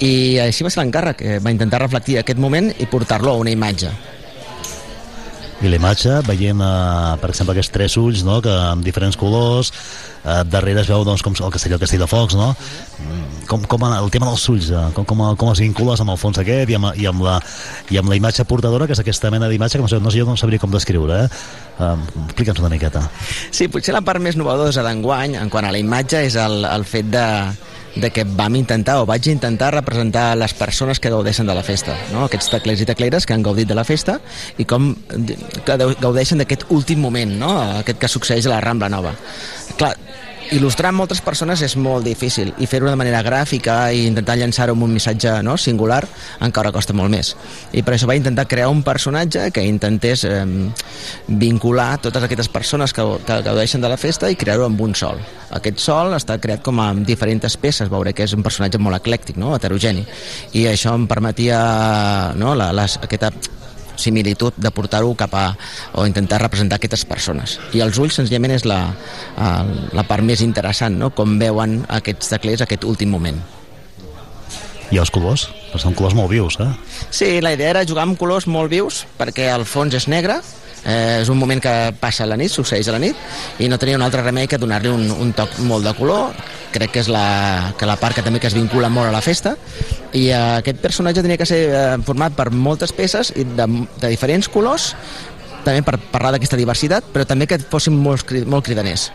i 0.00 0.38
així 0.40 0.64
va 0.64 0.72
ser 0.72 0.80
l'encàrrec, 0.80 1.20
eh, 1.20 1.38
va 1.44 1.52
intentar 1.52 1.84
reflectir 1.84 2.22
aquest 2.22 2.40
moment 2.40 2.72
i 2.80 2.88
portar-lo 2.88 3.36
a 3.36 3.42
una 3.44 3.52
imatge 3.52 3.92
i 5.64 5.70
la 5.70 5.78
imatge, 5.78 6.18
veient, 6.26 6.60
eh, 6.60 7.16
per 7.20 7.30
exemple, 7.32 7.54
aquests 7.54 7.72
tres 7.72 7.96
ulls, 7.96 8.22
no?, 8.26 8.40
que 8.44 8.52
amb 8.52 8.84
diferents 8.84 9.16
colors, 9.16 9.70
eh, 10.20 10.42
darrere 10.52 10.82
es 10.82 10.90
veu 10.90 11.04
doncs, 11.06 11.22
com 11.24 11.32
el 11.32 11.52
castell, 11.54 11.72
el 11.78 11.80
castell 11.80 12.02
de 12.04 12.08
focs, 12.10 12.36
no? 12.36 12.50
Mm, 13.00 13.46
com, 13.48 13.64
com 13.64 13.86
el 13.88 14.10
tema 14.12 14.28
dels 14.28 14.44
ulls, 14.52 14.68
eh, 14.70 14.82
com, 14.96 15.06
com, 15.08 15.22
com 15.40 15.52
els 15.54 15.62
vincules 15.64 16.02
amb 16.04 16.12
el 16.12 16.20
fons 16.20 16.42
aquest 16.42 16.72
i 16.72 16.76
amb, 16.76 16.90
i 17.00 17.08
amb, 17.08 17.24
la, 17.24 17.38
i 17.88 18.00
amb 18.00 18.12
la 18.12 18.18
imatge 18.20 18.44
portadora, 18.44 18.88
que 18.88 18.96
és 18.96 19.00
aquesta 19.00 19.32
mena 19.32 19.48
d'imatge 19.48 19.80
que 19.80 19.86
no 19.86 19.88
sé, 19.88 20.00
no 20.02 20.12
sé, 20.12 20.20
jo 20.20 20.28
no 20.28 20.36
sabria 20.36 20.60
com 20.60 20.74
descriure, 20.74 21.24
eh? 21.24 21.46
Uh, 21.76 21.96
Explica'ns 22.26 22.60
una 22.60 22.72
miqueta. 22.72 23.06
Sí, 23.52 23.70
potser 23.72 23.96
la 23.96 24.04
part 24.04 24.20
més 24.20 24.36
novedosa 24.36 24.84
d'enguany, 24.84 25.38
en 25.40 25.52
quant 25.52 25.68
a 25.68 25.72
la 25.72 25.80
imatge, 25.80 26.24
és 26.28 26.36
el, 26.40 26.64
el 26.68 26.84
fet 26.88 27.08
de, 27.12 27.26
de 27.96 28.10
que 28.12 28.24
vam 28.28 28.56
intentar 28.56 29.00
o 29.00 29.06
vaig 29.08 29.28
intentar 29.32 29.72
representar 29.74 30.36
les 30.36 30.54
persones 30.54 31.00
que 31.00 31.10
gaudeixen 31.10 31.48
de 31.48 31.56
la 31.56 31.64
festa, 31.66 31.96
no? 32.12 32.26
aquests 32.26 32.50
teclers 32.52 32.82
i 32.84 32.88
tecleres 32.88 33.26
que 33.26 33.34
han 33.34 33.44
gaudit 33.46 33.68
de 33.68 33.76
la 33.76 33.86
festa 33.88 34.18
i 34.58 34.68
com 34.68 34.92
que 35.64 35.78
gaudeixen 36.00 36.42
d'aquest 36.42 36.68
últim 36.76 37.00
moment, 37.00 37.38
no? 37.40 37.54
aquest 37.80 38.00
que 38.02 38.12
succeeix 38.12 38.46
a 38.46 38.56
la 38.56 38.60
Rambla 38.64 38.92
Nova. 38.92 39.16
Clar, 39.76 39.94
il·lustrar 40.54 40.92
moltes 40.94 41.20
persones 41.24 41.62
és 41.64 41.74
molt 41.80 42.06
difícil 42.06 42.52
i 42.62 42.68
fer-ho 42.70 42.88
de 42.88 42.98
manera 42.98 43.22
gràfica 43.26 43.76
i 43.92 44.04
intentar 44.06 44.36
llançar-ho 44.38 44.76
amb 44.76 44.86
un 44.86 44.92
missatge 44.94 45.32
no, 45.46 45.56
singular 45.58 46.02
encara 46.44 46.72
costa 46.74 46.94
molt 46.96 47.10
més. 47.12 47.32
I 47.72 47.82
per 47.86 47.96
això 47.96 48.08
va 48.08 48.16
intentar 48.18 48.46
crear 48.50 48.68
un 48.70 48.82
personatge 48.86 49.48
que 49.54 49.64
intentés 49.66 50.24
eh, 50.28 50.44
vincular 51.26 51.96
totes 52.04 52.28
aquestes 52.28 52.50
persones 52.52 52.94
que, 52.94 53.04
que 53.26 53.40
gaudeixen 53.46 53.82
de 53.82 53.90
la 53.90 53.98
festa 54.00 54.30
i 54.30 54.38
crear-ho 54.38 54.68
amb 54.68 54.80
un 54.86 54.94
sol. 54.94 55.20
Aquest 55.56 55.82
sol 55.82 56.14
està 56.16 56.38
creat 56.42 56.62
com 56.66 56.80
a 56.82 56.92
diferents 57.06 57.58
peces 57.60 57.90
veure 57.90 58.14
que 58.14 58.26
és 58.26 58.34
un 58.36 58.46
personatge 58.46 58.80
molt 58.82 58.98
eclèctic 59.00 59.38
no, 59.40 59.54
heterogeni. 59.56 60.06
I 60.58 60.66
això 60.72 60.94
em 60.98 61.06
permetia 61.10 61.60
no, 62.38 62.54
la, 62.58 62.72
les, 62.76 62.98
aquesta 63.02 63.32
similitud 64.00 64.56
de 64.56 64.70
portar-ho 64.74 65.14
cap 65.18 65.34
a 65.34 65.46
o 65.94 66.06
intentar 66.06 66.40
representar 66.42 66.78
aquestes 66.80 67.04
persones 67.08 67.58
i 67.76 67.82
els 67.84 67.98
ulls 68.02 68.18
senzillament 68.20 68.56
és 68.56 68.66
la, 68.68 68.80
la 69.92 70.06
part 70.08 70.24
més 70.24 70.42
interessant, 70.44 70.96
no? 70.98 71.12
com 71.16 71.38
veuen 71.40 71.80
aquests 72.00 72.34
teclers 72.34 72.64
aquest 72.64 72.84
últim 72.88 73.12
moment 73.12 73.40
i 74.94 75.00
els 75.02 75.10
colors? 75.10 75.48
Són 75.76 75.96
colors 75.98 76.14
molt 76.16 76.30
vius, 76.30 76.56
eh? 76.62 76.68
Sí, 77.10 77.40
la 77.42 77.52
idea 77.56 77.72
era 77.74 77.86
jugar 77.88 78.06
amb 78.06 78.18
colors 78.18 78.46
molt 78.46 78.70
vius 78.72 79.02
perquè 79.18 79.50
el 79.52 79.66
fons 79.68 79.96
és 79.98 80.06
negre 80.08 80.38
eh, 80.86 81.20
és 81.20 81.30
un 81.32 81.38
moment 81.38 81.60
que 81.62 81.74
passa 82.00 82.24
a 82.24 82.30
la 82.30 82.38
nit, 82.38 82.52
succeeix 82.52 82.88
a 82.88 82.94
la 82.96 83.02
nit 83.02 83.60
i 83.60 83.68
no 83.68 83.78
tenia 83.82 83.98
un 83.98 84.04
altre 84.06 84.22
remei 84.24 84.48
que 84.48 84.60
donar-li 84.62 84.92
un, 84.92 85.10
un 85.10 85.34
toc 85.36 85.58
molt 85.66 85.86
de 85.86 85.94
color. 85.98 86.34
Crec 86.72 86.92
que 86.94 87.02
és 87.04 87.10
la, 87.12 87.74
que 87.78 87.88
la 87.88 87.98
part 88.00 88.16
que 88.16 88.24
també 88.24 88.40
que 88.42 88.50
es 88.50 88.56
vincula 88.56 88.90
molt 88.92 89.10
a 89.10 89.14
la 89.14 89.22
festa. 89.24 89.56
I 90.12 90.28
eh, 90.30 90.42
aquest 90.62 90.82
personatge 90.84 91.24
tenia 91.26 91.40
que 91.40 91.48
ser 91.48 91.62
eh, 91.68 91.86
format 92.06 92.36
per 92.36 92.50
moltes 92.54 92.94
peces 92.96 93.34
i 93.36 93.46
de, 93.56 93.68
de 94.00 94.12
diferents 94.12 94.48
colors 94.52 94.92
també 95.66 95.82
per 95.82 95.98
parlar 96.12 96.36
d'aquesta 96.36 96.58
diversitat 96.58 97.08
però 97.10 97.26
també 97.26 97.48
que 97.50 97.58
fossin 97.58 97.96
molt, 97.98 98.30
molt 98.46 98.66
cridaners 98.68 99.08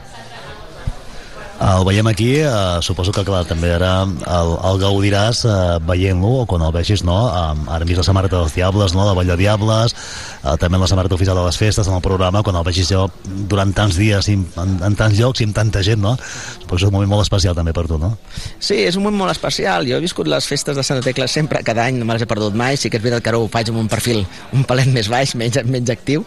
el 1.61 1.85
veiem 1.85 2.07
aquí, 2.07 2.35
eh, 2.41 2.49
suposo 2.81 3.11
que 3.13 3.23
clar, 3.25 3.43
també 3.45 3.69
ara 3.75 3.91
el, 4.03 4.51
el 4.69 4.79
gaudiràs 4.81 5.43
eh, 5.45 5.55
veient-lo 5.85 6.41
o 6.41 6.45
quan 6.49 6.63
el 6.65 6.73
vegis, 6.73 7.03
no? 7.05 7.19
Eh, 7.29 7.69
ara 7.75 7.85
vist 7.85 8.01
la 8.01 8.05
samarreta 8.07 8.39
dels 8.39 8.55
Diables, 8.55 8.95
no? 8.97 9.05
La 9.05 9.13
Vall 9.17 9.29
de 9.29 9.37
Diables, 9.37 9.93
eh, 10.41 10.55
també 10.61 10.79
la 10.81 10.89
samarreta 10.89 11.15
oficial 11.19 11.37
de 11.37 11.45
les 11.45 11.59
festes, 11.61 11.87
en 11.87 11.97
el 11.99 12.01
programa, 12.01 12.41
quan 12.41 12.57
el 12.57 12.65
vegis 12.65 12.89
jo 12.89 13.05
durant 13.51 13.73
tants 13.77 13.99
dies 14.01 14.31
i 14.33 14.39
en, 14.39 14.77
en 14.87 14.97
tants 14.97 15.19
llocs 15.19 15.43
i 15.43 15.49
amb 15.49 15.57
tanta 15.57 15.83
gent, 15.85 16.01
no? 16.01 16.15
Suposo 16.17 16.71
que 16.71 16.81
és 16.81 16.89
un 16.89 16.95
moment 16.97 17.13
molt 17.13 17.25
especial 17.27 17.55
també 17.57 17.75
per 17.77 17.85
tu, 17.85 17.99
no? 18.01 18.15
Sí, 18.57 18.79
és 18.87 18.97
un 18.97 19.05
moment 19.05 19.21
molt 19.25 19.35
especial. 19.35 19.85
Jo 19.85 19.99
he 19.99 20.03
viscut 20.03 20.29
les 20.31 20.47
festes 20.49 20.77
de 20.77 20.85
Santa 20.87 21.05
Tecla 21.05 21.27
sempre, 21.29 21.61
cada 21.67 21.85
any, 21.85 21.99
no 22.01 22.09
me 22.09 22.17
les 22.17 22.25
he 22.25 22.29
perdut 22.29 22.57
mai. 22.57 22.79
Sí 22.79 22.89
que 22.89 22.97
és 22.97 23.05
veritat 23.05 23.21
que 23.21 23.33
ara 23.33 23.41
ho 23.41 23.45
faig 23.51 23.69
amb 23.69 23.83
un 23.83 23.91
perfil 23.91 24.23
un 24.55 24.65
palet 24.67 24.89
més 24.89 25.09
baix, 25.11 25.35
menys, 25.37 25.61
menys 25.69 25.93
actiu, 25.93 26.25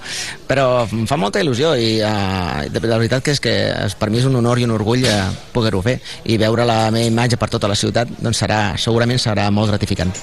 però 0.48 0.84
em 0.86 1.08
fa 1.10 1.18
molta 1.20 1.42
il·lusió 1.42 1.74
i 1.80 1.96
uh, 2.04 2.64
de, 2.70 2.84
la 2.86 3.00
veritat 3.00 3.24
que 3.24 3.34
és 3.34 3.42
que 3.42 3.54
per 3.98 4.10
mi 4.12 4.20
és 4.22 4.28
un 4.28 4.36
honor 4.38 4.60
i 4.60 4.68
un 4.68 4.74
orgull 4.76 5.04
uh, 5.08 5.23
poder-ho 5.52 5.82
fer 5.84 5.98
i 6.24 6.38
veure 6.40 6.66
la 6.68 6.88
meva 6.94 7.10
imatge 7.10 7.40
per 7.40 7.50
tota 7.52 7.70
la 7.70 7.78
ciutat 7.78 8.10
doncs 8.20 8.44
serà, 8.44 8.62
segurament 8.80 9.20
serà 9.22 9.50
molt 9.50 9.72
gratificant. 9.72 10.14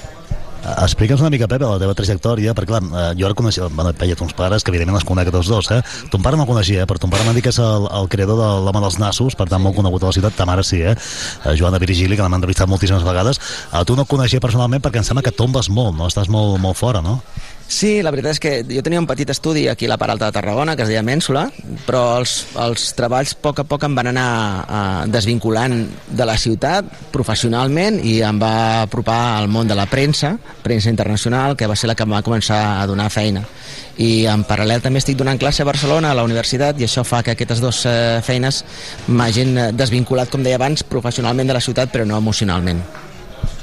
Explica'ns 0.61 1.21
una 1.23 1.31
mica, 1.33 1.47
Pepe, 1.49 1.65
la 1.65 1.79
teva 1.81 1.93
trajectòria, 1.97 2.53
perquè 2.53 2.69
clar, 2.69 2.81
eh, 2.85 3.05
jo 3.17 3.25
ara 3.25 3.33
coneixia, 3.37 3.65
bueno, 3.73 3.93
veia 3.97 4.15
tons 4.17 4.35
pares, 4.37 4.61
que 4.61 4.69
evidentment 4.69 4.99
els 4.99 5.07
conec 5.09 5.31
tots 5.33 5.49
dos, 5.49 5.69
eh? 5.73 5.79
Ton 6.13 6.21
pare 6.21 6.37
no 6.37 6.45
coneixia, 6.45 6.83
eh? 6.83 6.89
però 6.89 7.01
ton 7.01 7.09
pare 7.09 7.25
m'ha 7.25 7.33
dit 7.33 7.41
que 7.41 7.49
és 7.49 7.57
el, 7.57 7.87
el 7.89 8.09
creador 8.13 8.37
de 8.37 8.49
l'home 8.61 8.83
dels 8.83 8.99
nassos, 9.01 9.35
per 9.35 9.47
tant 9.49 9.63
molt 9.63 9.75
conegut 9.79 10.05
a 10.05 10.11
la 10.11 10.17
ciutat, 10.19 10.37
ta 10.37 10.45
mare 10.45 10.63
sí, 10.67 10.83
eh? 10.85 10.93
eh 10.93 11.55
Joana 11.57 11.81
Virgili, 11.81 12.15
que 12.15 12.21
l'hem 12.21 12.37
entrevistat 12.37 12.69
moltíssimes 12.69 13.07
vegades. 13.07 13.41
A 13.71 13.81
tu 13.85 13.97
no 13.97 14.05
el 14.05 14.11
coneixia 14.11 14.43
personalment 14.43 14.85
perquè 14.85 15.01
em 15.01 15.07
sembla 15.07 15.25
que 15.25 15.33
tombes 15.33 15.71
molt, 15.73 15.97
no? 15.97 16.11
Estàs 16.13 16.29
molt, 16.29 16.59
molt 16.61 16.77
fora, 16.77 17.01
no? 17.01 17.23
Sí, 17.71 18.01
la 18.03 18.11
veritat 18.11 18.35
és 18.35 18.39
que 18.43 18.49
jo 18.67 18.81
tenia 18.83 18.99
un 18.99 19.05
petit 19.07 19.29
estudi 19.31 19.61
aquí 19.71 19.87
a 19.87 19.93
la 19.93 19.97
part 19.97 20.11
alta 20.11 20.27
de 20.27 20.35
Tarragona, 20.35 20.73
que 20.75 20.83
es 20.83 20.89
deia 20.91 21.03
Mènsula, 21.07 21.45
però 21.85 22.17
els, 22.19 22.33
els 22.59 22.89
treballs 22.97 23.31
a 23.31 23.37
poc 23.45 23.61
a 23.61 23.63
poc 23.63 23.85
em 23.87 23.93
van 23.95 24.09
anar 24.11 24.31
eh, 24.59 25.05
desvinculant 25.07 25.77
de 26.11 26.25
la 26.27 26.35
ciutat 26.35 26.89
professionalment 27.13 28.01
i 28.03 28.17
em 28.27 28.41
va 28.41 28.81
apropar 28.81 29.37
al 29.37 29.47
món 29.47 29.71
de 29.71 29.77
la 29.79 29.85
premsa, 29.87 30.33
premsa 30.65 30.91
internacional, 30.91 31.55
que 31.55 31.69
va 31.71 31.77
ser 31.79 31.87
la 31.87 31.95
que 31.95 32.03
em 32.03 32.11
va 32.11 32.19
començar 32.25 32.59
a 32.81 32.89
donar 32.91 33.07
feina. 33.07 33.45
I 34.03 34.25
en 34.27 34.43
paral·lel 34.49 34.83
també 34.83 34.99
estic 34.99 35.15
donant 35.15 35.39
classe 35.39 35.63
a 35.63 35.69
Barcelona, 35.69 36.11
a 36.11 36.17
la 36.19 36.25
universitat, 36.27 36.75
i 36.75 36.89
això 36.89 37.05
fa 37.07 37.23
que 37.23 37.37
aquestes 37.37 37.63
dues 37.63 37.85
eh, 37.87 38.19
feines 38.27 38.65
m'hagin 39.07 39.55
desvinculat, 39.79 40.27
com 40.27 40.43
deia 40.43 40.59
abans, 40.59 40.83
professionalment 40.83 41.47
de 41.47 41.55
la 41.55 41.63
ciutat, 41.63 41.95
però 41.95 42.03
no 42.03 42.19
emocionalment. 42.19 42.83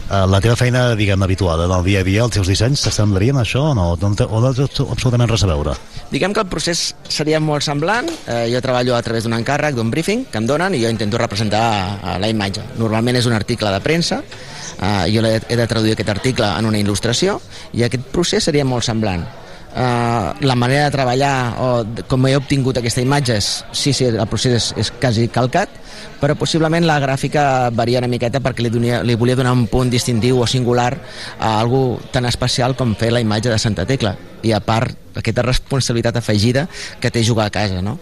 Eh, 0.08 0.24
la 0.24 0.38
teva 0.40 0.56
feina, 0.56 0.94
diguem, 0.96 1.20
habituada 1.22 1.66
en 1.66 1.72
el 1.76 1.84
dia 1.84 2.00
a 2.00 2.04
dia, 2.06 2.22
els 2.24 2.32
teus 2.32 2.48
dissenys 2.48 2.80
s'assemblarien 2.80 3.36
a 3.36 3.42
això 3.44 3.60
o 3.70 3.74
no? 3.76 3.90
O 3.92 3.98
no 4.00 4.16
té 4.16 4.24
absolutament 4.24 5.28
res 5.28 5.44
a 5.44 5.50
veure? 5.50 5.74
Diguem 6.08 6.32
que 6.32 6.40
el 6.40 6.48
procés 6.48 6.94
seria 7.12 7.40
molt 7.44 7.66
semblant. 7.66 8.08
Eh, 8.24 8.46
jo 8.48 8.62
treballo 8.64 8.96
a 8.96 9.02
través 9.04 9.26
d'un 9.26 9.36
encàrrec, 9.36 9.76
d'un 9.76 9.90
briefing 9.92 10.24
que 10.32 10.40
em 10.40 10.46
donen 10.48 10.72
i 10.72 10.80
jo 10.80 10.88
intento 10.88 11.20
representar 11.20 12.18
la 12.22 12.30
imatge. 12.32 12.64
Normalment 12.80 13.20
és 13.20 13.28
un 13.28 13.36
article 13.36 13.74
de 13.74 13.82
premsa, 13.84 14.22
eh, 14.80 15.12
jo 15.12 15.26
he 15.28 15.56
de 15.60 15.66
traduir 15.66 15.92
aquest 15.92 16.14
article 16.16 16.48
en 16.56 16.70
una 16.72 16.80
il·lustració 16.80 17.36
i 17.74 17.84
aquest 17.84 18.08
procés 18.14 18.48
seria 18.48 18.64
molt 18.64 18.88
semblant. 18.88 19.28
Uh, 19.68 20.32
la 20.40 20.54
manera 20.56 20.86
de 20.86 20.94
treballar 20.94 21.32
o 21.60 21.66
com 22.08 22.24
he 22.26 22.32
obtingut 22.38 22.80
aquesta 22.80 23.02
imatge 23.04 23.36
és, 23.36 23.48
sí, 23.76 23.92
sí, 23.92 24.06
el 24.08 24.24
procés 24.26 24.56
és, 24.56 24.68
és 24.80 24.90
quasi 24.96 25.28
calcat, 25.28 25.74
però 26.18 26.34
possiblement 26.40 26.86
la 26.88 26.96
gràfica 27.02 27.68
varia 27.76 28.00
una 28.00 28.08
miqueta 28.10 28.40
perquè 28.42 28.64
li, 28.64 28.72
donia, 28.72 29.02
li 29.04 29.14
volia 29.14 29.36
donar 29.38 29.52
un 29.54 29.66
punt 29.70 29.92
distintiu 29.92 30.40
o 30.40 30.48
singular 30.48 30.94
a 31.38 31.58
algú 31.60 32.00
tan 32.10 32.26
especial 32.26 32.74
com 32.80 32.96
fer 32.98 33.12
la 33.12 33.22
imatge 33.22 33.52
de 33.52 33.60
Santa 33.60 33.86
Tecla 33.86 34.16
i 34.42 34.56
a 34.56 34.62
part 34.64 35.18
aquesta 35.20 35.44
responsabilitat 35.46 36.16
afegida 36.16 36.66
que 36.98 37.12
té 37.12 37.22
jugar 37.22 37.46
a 37.46 37.54
casa, 37.54 37.82
no? 37.84 37.98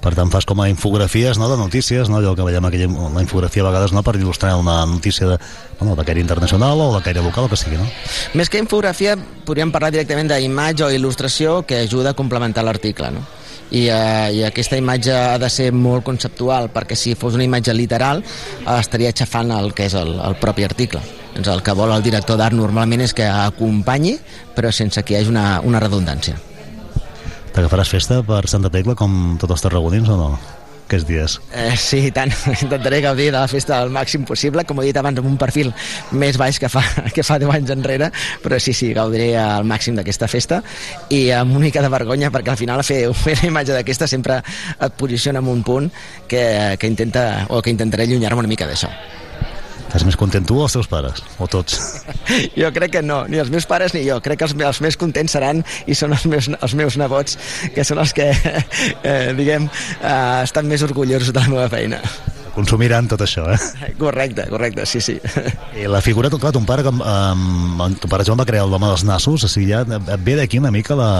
Per 0.00 0.14
tant, 0.16 0.30
fas 0.32 0.46
com 0.48 0.62
a 0.64 0.68
infografies 0.70 1.36
no, 1.36 1.48
de 1.50 1.58
notícies, 1.60 2.08
no, 2.08 2.20
allò 2.20 2.32
que 2.36 2.44
veiem 2.46 2.64
aquella, 2.64 2.88
la 3.12 3.24
infografia 3.24 3.60
a 3.60 3.68
vegades 3.68 3.92
no, 3.92 4.00
per 4.06 4.14
il·lustrar 4.16 4.54
una 4.56 4.78
notícia 4.88 5.28
de, 5.28 5.36
bueno, 5.78 5.92
de 5.96 6.06
caire 6.08 6.22
internacional 6.24 6.80
o 6.80 6.94
de 6.94 7.02
caire 7.04 7.20
local, 7.20 7.44
o 7.44 7.52
que 7.52 7.58
sigui, 7.60 7.76
no? 7.76 7.84
Més 8.32 8.48
que 8.48 8.62
infografia, 8.62 9.18
podríem 9.44 9.72
parlar 9.74 9.92
directament 9.92 10.32
d'imatge 10.32 10.88
o 10.88 10.90
il·lustració 10.94 11.60
que 11.68 11.82
ajuda 11.84 12.14
a 12.14 12.18
complementar 12.18 12.64
l'article, 12.64 13.12
no? 13.12 13.26
I, 13.70 13.86
eh, 13.86 14.32
I 14.34 14.42
aquesta 14.48 14.80
imatge 14.80 15.14
ha 15.14 15.38
de 15.38 15.50
ser 15.52 15.70
molt 15.70 16.02
conceptual, 16.08 16.72
perquè 16.74 16.96
si 16.98 17.14
fos 17.14 17.36
una 17.38 17.46
imatge 17.46 17.76
literal 17.76 18.24
eh, 18.24 18.76
estaria 18.80 19.12
aixafant 19.12 19.52
el 19.54 19.74
que 19.76 19.86
és 19.86 19.94
el, 20.00 20.16
el 20.16 20.38
propi 20.40 20.66
article. 20.66 21.04
Doncs 21.36 21.52
el 21.52 21.62
que 21.62 21.76
vol 21.78 21.92
el 21.94 22.02
director 22.02 22.40
d'art 22.40 22.56
normalment 22.56 23.04
és 23.04 23.14
que 23.14 23.28
acompanyi, 23.28 24.16
però 24.56 24.72
sense 24.74 25.04
que 25.04 25.14
hi 25.14 25.20
hagi 25.20 25.30
una, 25.30 25.60
una 25.62 25.82
redundància. 25.82 26.40
T'agafaràs 27.54 27.90
festa 27.90 28.22
per 28.26 28.44
Santa 28.50 28.70
Tecla 28.70 28.94
com 28.98 29.36
tots 29.40 29.56
els 29.56 29.64
tarragonins 29.64 30.10
o 30.10 30.16
no? 30.18 30.30
Aquests 30.90 31.06
dies. 31.06 31.36
Eh, 31.54 31.76
sí, 31.78 32.00
tant. 32.10 32.32
Intentaré 32.64 32.98
gaudir 33.04 33.28
de 33.28 33.36
la 33.36 33.46
festa 33.50 33.76
al 33.78 33.92
màxim 33.94 34.24
possible, 34.26 34.64
com 34.66 34.80
he 34.82 34.88
dit 34.88 34.96
abans, 34.98 35.20
amb 35.22 35.28
un 35.30 35.36
perfil 35.38 35.70
més 36.10 36.34
baix 36.38 36.58
que 36.58 36.66
fa, 36.72 36.82
que 37.14 37.22
fa 37.22 37.38
10 37.38 37.54
anys 37.60 37.70
enrere, 37.76 38.10
però 38.42 38.58
sí, 38.58 38.74
sí, 38.74 38.90
gaudiré 38.96 39.28
al 39.38 39.66
màxim 39.70 39.94
d'aquesta 39.94 40.26
festa 40.26 40.58
i 41.14 41.28
amb 41.36 41.54
una 41.54 41.68
mica 41.68 41.84
de 41.86 41.92
vergonya, 41.94 42.32
perquè 42.34 42.54
al 42.54 42.58
final 42.58 42.82
fer, 42.82 43.04
fer 43.22 43.38
una 43.38 43.52
imatge 43.52 43.78
d'aquesta 43.78 44.10
sempre 44.10 44.42
et 44.42 44.98
posiciona 44.98 45.38
en 45.38 45.54
un 45.54 45.62
punt 45.62 45.90
que, 46.26 46.44
que 46.74 46.90
intenta, 46.90 47.46
o 47.54 47.62
que 47.62 47.70
intentaré 47.70 48.10
allunyar-me 48.10 48.42
una 48.46 48.50
mica 48.50 48.66
d'això. 48.66 48.90
Estàs 49.90 50.04
més 50.06 50.14
content 50.14 50.44
tu 50.46 50.54
o 50.54 50.68
els 50.68 50.74
teus 50.76 50.86
pares? 50.86 51.18
O 51.42 51.48
tots? 51.50 51.74
Jo 52.60 52.68
crec 52.70 52.92
que 52.94 53.00
no, 53.02 53.24
ni 53.26 53.40
els 53.42 53.48
meus 53.50 53.66
pares 53.66 53.90
ni 53.90 54.04
jo. 54.06 54.20
Crec 54.22 54.38
que 54.38 54.46
els, 54.46 54.54
els 54.54 54.78
més 54.84 54.96
contents 55.00 55.34
seran 55.34 55.64
i 55.90 55.96
són 55.98 56.14
els 56.14 56.28
meus, 56.30 56.46
els 56.54 56.74
meus 56.78 56.94
nebots, 57.00 57.34
que 57.74 57.82
són 57.82 57.98
els 57.98 58.14
que, 58.14 58.28
eh, 59.10 59.32
diguem, 59.34 59.66
eh, 59.98 60.12
estan 60.44 60.70
més 60.70 60.86
orgullosos 60.86 61.34
de 61.34 61.42
la 61.42 61.50
meva 61.50 61.66
feina. 61.72 61.98
Consumiran 62.54 63.10
tot 63.10 63.26
això, 63.26 63.48
eh? 63.50 63.58
Correcte, 64.04 64.46
correcte, 64.52 64.86
sí, 64.86 65.02
sí. 65.02 65.18
I 65.74 65.90
la 65.90 66.04
figura, 66.06 66.30
clar, 66.30 66.54
ton 66.54 66.70
pare, 66.70 66.86
com, 66.86 67.02
um, 67.02 67.98
ton 67.98 68.14
pare 68.14 68.26
Joan 68.28 68.38
va 68.38 68.46
crear 68.46 68.68
l'home 68.70 68.92
dels 68.92 69.02
nassos, 69.10 69.42
o 69.42 69.50
sigui, 69.50 69.72
ja 69.74 69.82
ve 69.82 70.38
d'aquí 70.38 70.62
una 70.62 70.70
mica 70.70 70.94
la, 70.98 71.10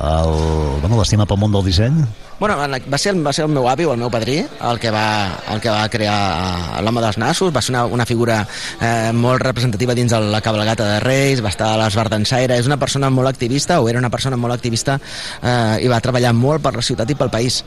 el, 0.00 0.80
bueno, 0.80 0.98
l'estima 0.98 1.26
pel 1.28 1.38
món 1.40 1.52
del 1.52 1.64
disseny? 1.66 2.00
Bueno, 2.40 2.56
va 2.56 2.98
ser, 2.98 3.12
va 3.20 3.34
ser 3.36 3.44
el 3.44 3.52
meu 3.52 3.66
avi 3.68 3.84
o 3.84 3.92
el 3.92 4.00
meu 4.00 4.08
padrí 4.08 4.38
el 4.40 4.78
que 4.80 4.90
va, 4.90 5.36
el 5.52 5.60
que 5.60 5.68
va 5.68 5.82
crear 5.92 6.16
eh, 6.16 6.82
l'home 6.82 7.02
dels 7.04 7.18
nassos, 7.20 7.52
va 7.52 7.60
ser 7.60 7.74
una, 7.74 7.84
una 7.84 8.06
figura 8.08 8.38
eh, 8.80 9.12
molt 9.12 9.44
representativa 9.44 9.94
dins 9.94 10.14
de 10.14 10.20
la 10.32 10.40
cabalgata 10.40 10.86
de 10.88 11.00
Reis, 11.04 11.44
va 11.44 11.52
estar 11.52 11.74
a 11.74 11.80
l'Esbardansaire, 11.82 12.56
és 12.56 12.70
una 12.70 12.80
persona 12.80 13.10
molt 13.12 13.28
activista, 13.28 13.80
o 13.80 13.90
era 13.92 14.00
una 14.00 14.08
persona 14.08 14.40
molt 14.40 14.56
activista 14.56 14.96
eh, 14.96 15.84
i 15.84 15.92
va 15.92 16.00
treballar 16.00 16.32
molt 16.32 16.64
per 16.64 16.74
la 16.78 16.86
ciutat 16.86 17.12
i 17.12 17.18
pel 17.18 17.32
país. 17.32 17.60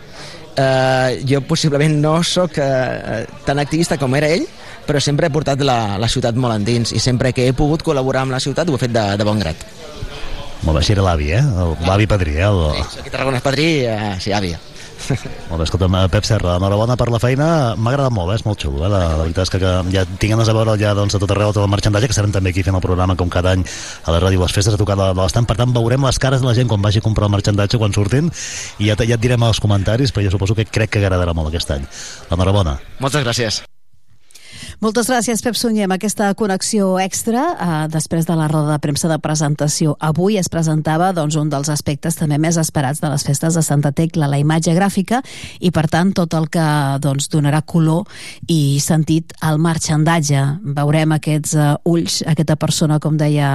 Eh, 0.57 1.21
jo 1.29 1.41
possiblement 1.45 1.95
no 2.01 2.19
sóc 2.25 2.57
eh, 2.61 3.23
tan 3.45 3.61
activista 3.61 3.97
com 4.01 4.17
era 4.17 4.33
ell, 4.33 4.49
però 4.87 4.99
sempre 5.01 5.29
he 5.29 5.33
portat 5.33 5.61
la, 5.61 5.99
la 6.01 6.09
ciutat 6.09 6.33
molt 6.33 6.57
endins 6.57 6.97
i 6.97 7.01
sempre 7.01 7.31
que 7.33 7.47
he 7.47 7.53
pogut 7.57 7.85
col·laborar 7.85 8.25
amb 8.25 8.33
la 8.35 8.41
ciutat 8.43 8.69
ho 8.69 8.77
he 8.77 8.81
fet 8.87 8.93
de, 8.93 9.05
de 9.21 9.27
bon 9.27 9.41
grat. 9.41 9.69
Molt 10.63 10.77
bé, 10.77 10.81
així 10.83 10.93
era 10.95 11.03
l'avi, 11.03 11.31
eh? 11.35 11.41
El- 11.43 11.73
L'avi 11.87 12.05
padrí, 12.07 12.37
eh? 12.39 12.45
El... 12.47 12.61
Aquí 12.83 13.09
a 13.09 13.11
Tarragona 13.11 13.39
és 13.41 13.43
padrí, 13.43 13.65
eh, 13.83 14.13
sí, 14.23 14.31
àvia. 14.31 14.59
Molt 15.49 15.59
bé, 15.59 15.65
escolta'm, 15.65 15.95
eh, 15.99 16.03
Pep 16.13 16.23
Serra, 16.23 16.53
enhorabona 16.55 16.95
per 16.95 17.09
la 17.11 17.19
feina. 17.19 17.47
M'ha 17.75 17.91
agradat 17.91 18.13
molt, 18.15 18.31
eh? 18.31 18.37
és 18.39 18.45
molt 18.47 18.61
xulo. 18.63 18.85
Eh? 18.85 18.91
La, 18.93 19.01
la 19.17 19.25
veritat 19.25 19.43
és 19.49 19.51
que, 19.51 19.59
que 19.59 19.73
ja 19.91 20.05
tinc 20.07 20.31
ganes 20.31 20.47
de 20.47 20.55
veure 20.55 20.77
ja 20.79 20.93
doncs, 20.95 21.17
a 21.17 21.19
tot 21.19 21.33
arreu 21.35 21.51
tot 21.51 21.65
el 21.65 21.71
marxandatge, 21.73 22.07
que 22.07 22.15
estarem 22.15 22.31
també 22.31 22.53
aquí 22.55 22.63
fent 22.63 22.79
el 22.79 22.85
programa 22.85 23.17
com 23.19 23.27
cada 23.33 23.51
any 23.57 23.65
a 23.67 24.15
la 24.15 24.21
ràdio 24.23 24.39
Les 24.45 24.55
Festes 24.55 24.77
a 24.77 24.79
tocar 24.79 24.95
de, 25.01 25.09
l'estant. 25.19 25.49
Per 25.49 25.59
tant, 25.59 25.75
veurem 25.75 26.07
les 26.07 26.21
cares 26.23 26.39
de 26.39 26.47
la 26.47 26.55
gent 26.55 26.71
quan 26.71 26.81
vagi 26.85 27.03
a 27.03 27.07
comprar 27.09 27.27
el 27.27 27.35
marxandatge, 27.35 27.81
quan 27.83 27.91
surtin, 27.91 28.31
i 28.79 28.87
ja, 28.87 28.95
ja 29.03 29.19
et 29.19 29.27
direm 29.27 29.43
els 29.43 29.59
comentaris, 29.59 30.15
però 30.15 30.23
jo 30.29 30.31
suposo 30.37 30.55
que 30.55 30.63
crec 30.71 30.95
que 30.95 31.03
agradarà 31.03 31.35
molt 31.35 31.51
aquest 31.51 31.75
any. 31.75 31.83
Enhorabona. 32.31 32.79
Moltes 33.03 33.27
gràcies. 33.27 33.63
Moltes 34.81 35.07
gràcies, 35.07 35.41
Pep 35.45 35.55
Sunyer, 35.57 35.85
amb 35.85 35.93
aquesta 35.95 36.31
connexió 36.37 36.97
extra 36.99 37.43
eh, 37.53 37.71
després 37.93 38.25
de 38.25 38.35
la 38.37 38.47
roda 38.49 38.73
de 38.73 38.79
premsa 38.81 39.09
de 39.11 39.19
presentació. 39.21 39.93
Avui 40.01 40.39
es 40.39 40.49
presentava 40.49 41.11
doncs, 41.13 41.37
un 41.37 41.51
dels 41.51 41.69
aspectes 41.69 42.17
també 42.17 42.39
més 42.41 42.57
esperats 42.57 43.01
de 43.03 43.11
les 43.11 43.25
festes 43.25 43.53
de 43.53 43.61
Santa 43.65 43.91
Tecla, 43.93 44.27
la 44.31 44.39
imatge 44.41 44.73
gràfica, 44.73 45.21
i 45.59 45.69
per 45.71 45.85
tant 45.91 46.13
tot 46.17 46.33
el 46.33 46.49
que 46.53 46.65
doncs, 47.03 47.29
donarà 47.29 47.61
color 47.61 48.07
i 48.49 48.79
sentit 48.81 49.35
al 49.41 49.61
marxandatge. 49.61 50.41
Veurem 50.79 51.13
aquests 51.17 51.53
uh, 51.53 51.75
ulls, 51.89 52.21
aquesta 52.27 52.57
persona, 52.57 52.99
com 53.03 53.17
deia 53.19 53.51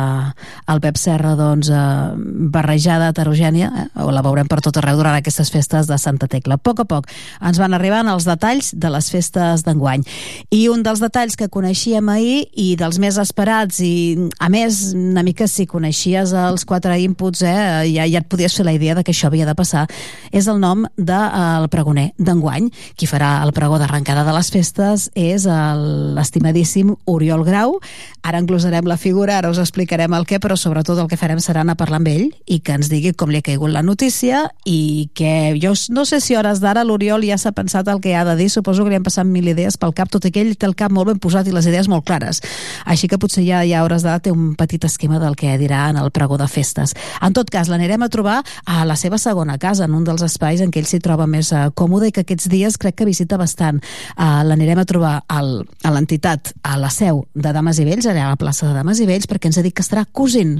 el 0.71 0.83
Pep 0.85 1.01
Serra, 1.01 1.35
doncs, 1.39 1.73
uh, 1.73 2.15
barrejada, 2.55 3.11
heterogènia, 3.11 3.73
eh? 3.75 3.89
o 4.05 4.13
la 4.15 4.23
veurem 4.23 4.49
per 4.49 4.61
tot 4.65 4.79
arreu 4.79 5.01
durant 5.01 5.19
aquestes 5.19 5.51
festes 5.51 5.91
de 5.91 5.99
Santa 5.99 6.31
Tecla. 6.31 6.59
A 6.59 6.63
poc 6.63 6.85
a 6.85 6.89
poc 6.89 7.11
ens 7.43 7.59
van 7.59 7.75
arribant 7.75 8.09
els 8.13 8.29
detalls 8.29 8.71
de 8.75 8.95
les 8.95 9.11
festes 9.11 9.67
d'enguany. 9.67 10.07
I 10.55 10.69
un 10.73 10.87
dels 10.87 11.03
detalls 11.09 11.35
que 11.41 11.49
coneixíem 11.49 12.09
ahir 12.13 12.45
i 12.55 12.75
dels 12.79 12.99
més 13.03 13.17
esperats 13.19 13.81
i 13.85 14.29
a 14.39 14.49
més 14.53 14.93
una 14.95 15.25
mica 15.27 15.49
si 15.49 15.67
coneixies 15.67 16.33
els 16.37 16.65
quatre 16.69 16.95
inputs 17.03 17.43
eh, 17.43 17.55
ja, 17.95 18.05
ja 18.07 18.21
et 18.23 18.29
podies 18.31 18.55
fer 18.55 18.67
la 18.69 18.75
idea 18.77 18.95
de 18.95 19.03
que 19.05 19.13
això 19.17 19.27
havia 19.33 19.47
de 19.49 19.55
passar. 19.59 19.87
És 20.31 20.47
el 20.53 20.61
nom 20.61 20.85
del 20.97 21.69
pregoner 21.73 22.11
d'enguany. 22.19 22.69
Qui 22.99 23.09
farà 23.09 23.39
el 23.47 23.55
pregó 23.57 23.79
d'arrencada 23.81 24.25
de 24.27 24.35
les 24.37 24.51
festes 24.53 25.09
és 25.17 25.47
el- 25.49 26.15
l'estimadíssim 26.19 26.95
Oriol 27.09 27.45
Grau. 27.47 27.79
Ara 28.23 28.39
englosarem 28.43 28.85
la 28.87 28.97
figura, 29.01 29.39
ara 29.39 29.51
us 29.51 29.59
explicarem 29.63 30.13
el 30.15 30.27
què 30.29 30.39
però 30.43 30.57
sobretot 30.59 30.99
el 31.01 31.09
que 31.09 31.17
farem 31.17 31.41
serà 31.41 31.63
anar 31.65 31.79
a 31.79 31.81
parlar 31.81 32.03
amb 32.03 32.09
ell 32.13 32.27
i 32.47 32.59
que 32.61 32.75
ens 32.77 32.91
digui 32.93 33.15
com 33.17 33.31
li 33.33 33.41
ha 33.41 33.47
caigut 33.47 33.73
la 33.73 33.83
notícia 33.83 34.45
i 34.69 35.09
que 35.17 35.57
jo 35.63 35.73
no 35.95 36.05
sé 36.05 36.21
si 36.21 36.37
hores 36.37 36.61
d'ara 36.61 36.85
l'Oriol 36.85 37.25
ja 37.25 37.39
s'ha 37.41 37.53
pensat 37.57 37.89
el 37.89 38.03
que 38.05 38.15
ha 38.17 38.25
de 38.29 38.37
dir, 38.37 38.51
suposo 38.51 38.85
que 38.85 38.91
li 38.93 38.99
han 38.99 39.07
passat 39.07 39.27
mil 39.27 39.49
idees 39.49 39.79
pel 39.81 39.95
cap, 39.97 40.11
tot 40.13 40.25
i 40.29 40.33
que 40.35 40.43
ell 40.45 40.57
té 40.59 40.67
el 40.69 40.77
cap 40.77 40.93
molt 40.99 41.13
ben 41.13 41.23
posat 41.23 41.49
i 41.49 41.55
les 41.55 41.69
idees 41.71 41.89
molt 41.91 42.07
clares. 42.09 42.43
Així 42.85 43.09
que 43.09 43.21
potser 43.21 43.45
ja, 43.47 43.63
ja 43.67 43.81
a 43.81 43.87
hores 43.87 44.05
d'ara 44.07 44.23
té 44.23 44.33
un 44.35 44.53
petit 44.59 44.85
esquema 44.85 45.21
del 45.23 45.37
que 45.39 45.55
dirà 45.61 45.87
en 45.93 46.01
el 46.01 46.11
pregó 46.15 46.39
de 46.41 46.49
festes. 46.51 46.95
En 47.23 47.37
tot 47.37 47.51
cas, 47.55 47.71
l'anirem 47.71 48.03
a 48.03 48.11
trobar 48.13 48.41
a 48.67 48.85
la 48.89 48.97
seva 48.99 49.19
segona 49.23 49.59
casa, 49.59 49.87
en 49.87 49.95
un 49.95 50.07
dels 50.07 50.25
espais 50.27 50.63
en 50.65 50.73
què 50.75 50.83
ell 50.83 50.89
s'hi 50.91 51.03
troba 51.05 51.29
més 51.31 51.53
uh, 51.53 51.69
còmode 51.75 52.11
i 52.11 52.15
que 52.15 52.25
aquests 52.27 52.51
dies 52.51 52.79
crec 52.81 52.99
que 52.99 53.09
visita 53.09 53.39
bastant. 53.41 53.83
Uh, 54.17 54.43
l'anirem 54.49 54.83
a 54.83 54.89
trobar 54.89 55.15
al, 55.29 55.63
a 55.85 55.95
l'entitat, 55.95 56.53
a 56.63 56.79
la 56.81 56.91
seu 56.95 57.25
de 57.35 57.55
Dames 57.55 57.79
i 57.79 57.87
Vells, 57.89 58.09
allà 58.11 58.27
a 58.27 58.35
la 58.35 58.41
plaça 58.41 58.67
de 58.69 58.75
Dames 58.77 59.01
i 59.01 59.07
Vells, 59.09 59.31
perquè 59.31 59.53
ens 59.53 59.61
ha 59.61 59.67
dit 59.67 59.77
que 59.77 59.87
estarà 59.87 60.07
cosint 60.11 60.59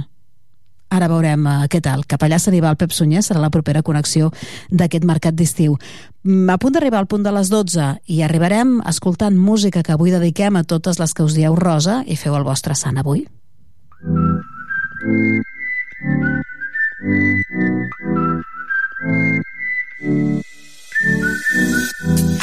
Ara 0.89 1.05
veurem 1.09 1.45
uh, 1.45 1.67
què 1.69 1.81
tal. 1.85 2.01
Cap 2.09 2.23
allà 2.25 2.39
s'aniva 2.41 2.69
el 2.71 2.77
Pep 2.79 2.93
Sunyer, 2.95 3.21
serà 3.25 3.41
la 3.43 3.51
propera 3.53 3.83
connexió 3.85 4.31
d'aquest 4.73 5.05
mercat 5.05 5.37
d'estiu. 5.37 5.75
A 6.19 6.57
punt 6.59 6.73
d'arribar 6.75 6.99
al 6.99 7.07
punt 7.07 7.23
de 7.23 7.31
les 7.31 7.47
12 7.47 7.83
i 8.11 8.17
arribarem 8.25 8.81
escoltant 8.89 9.37
música 9.39 9.83
que 9.87 9.93
avui 9.95 10.11
dediquem 10.11 10.57
a 10.59 10.65
totes 10.67 10.99
les 10.99 11.13
que 11.15 11.23
us 11.23 11.35
dieu 11.37 11.55
rosa 11.55 12.03
i 12.05 12.17
feu 12.19 12.35
el 12.35 12.43
vostre 12.43 12.75
sant 12.75 12.99
avui. 12.99 13.23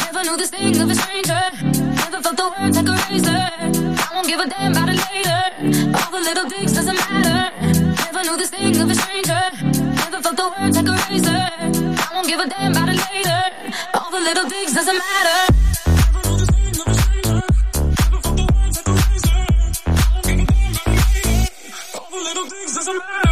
Never 0.07 0.23
knew 0.25 0.37
this 0.39 0.51
thing 0.51 0.81
of 0.81 0.89
a 0.89 0.95
stranger. 0.95 1.43
Never 2.01 2.23
felt 2.23 2.37
the 2.41 2.49
words 2.57 2.77
like 2.81 2.89
a 2.89 2.97
razor. 3.11 3.45
I 4.01 4.09
won't 4.15 4.27
give 4.27 4.41
a 4.41 4.49
damn 4.49 4.73
about 4.73 4.89
it 4.89 4.97
later. 5.13 5.93
All 6.01 6.11
the 6.17 6.21
little 6.25 6.49
things 6.49 6.73
doesn't 6.73 6.97
matter. 6.97 7.53
Never 8.09 8.23
knew 8.25 8.37
this 8.39 8.49
thing 8.49 8.81
of 8.81 8.91
a 8.91 8.95
stranger. 8.95 9.66
Felt 10.27 10.39
the 10.39 10.61
words 10.61 10.77
like 10.77 10.89
a 10.89 10.97
razor. 11.09 11.31
I 11.31 12.11
won't 12.13 12.27
give 12.27 12.41
a 12.41 12.49
damn 12.49 12.73
about 12.73 12.89
it 12.89 12.97
later. 12.97 13.43
All 13.95 14.11
the 14.11 14.19
little 14.19 14.51
things 14.51 14.75
doesn't 14.75 14.99
matter. 14.99 15.53
Who's 22.77 23.26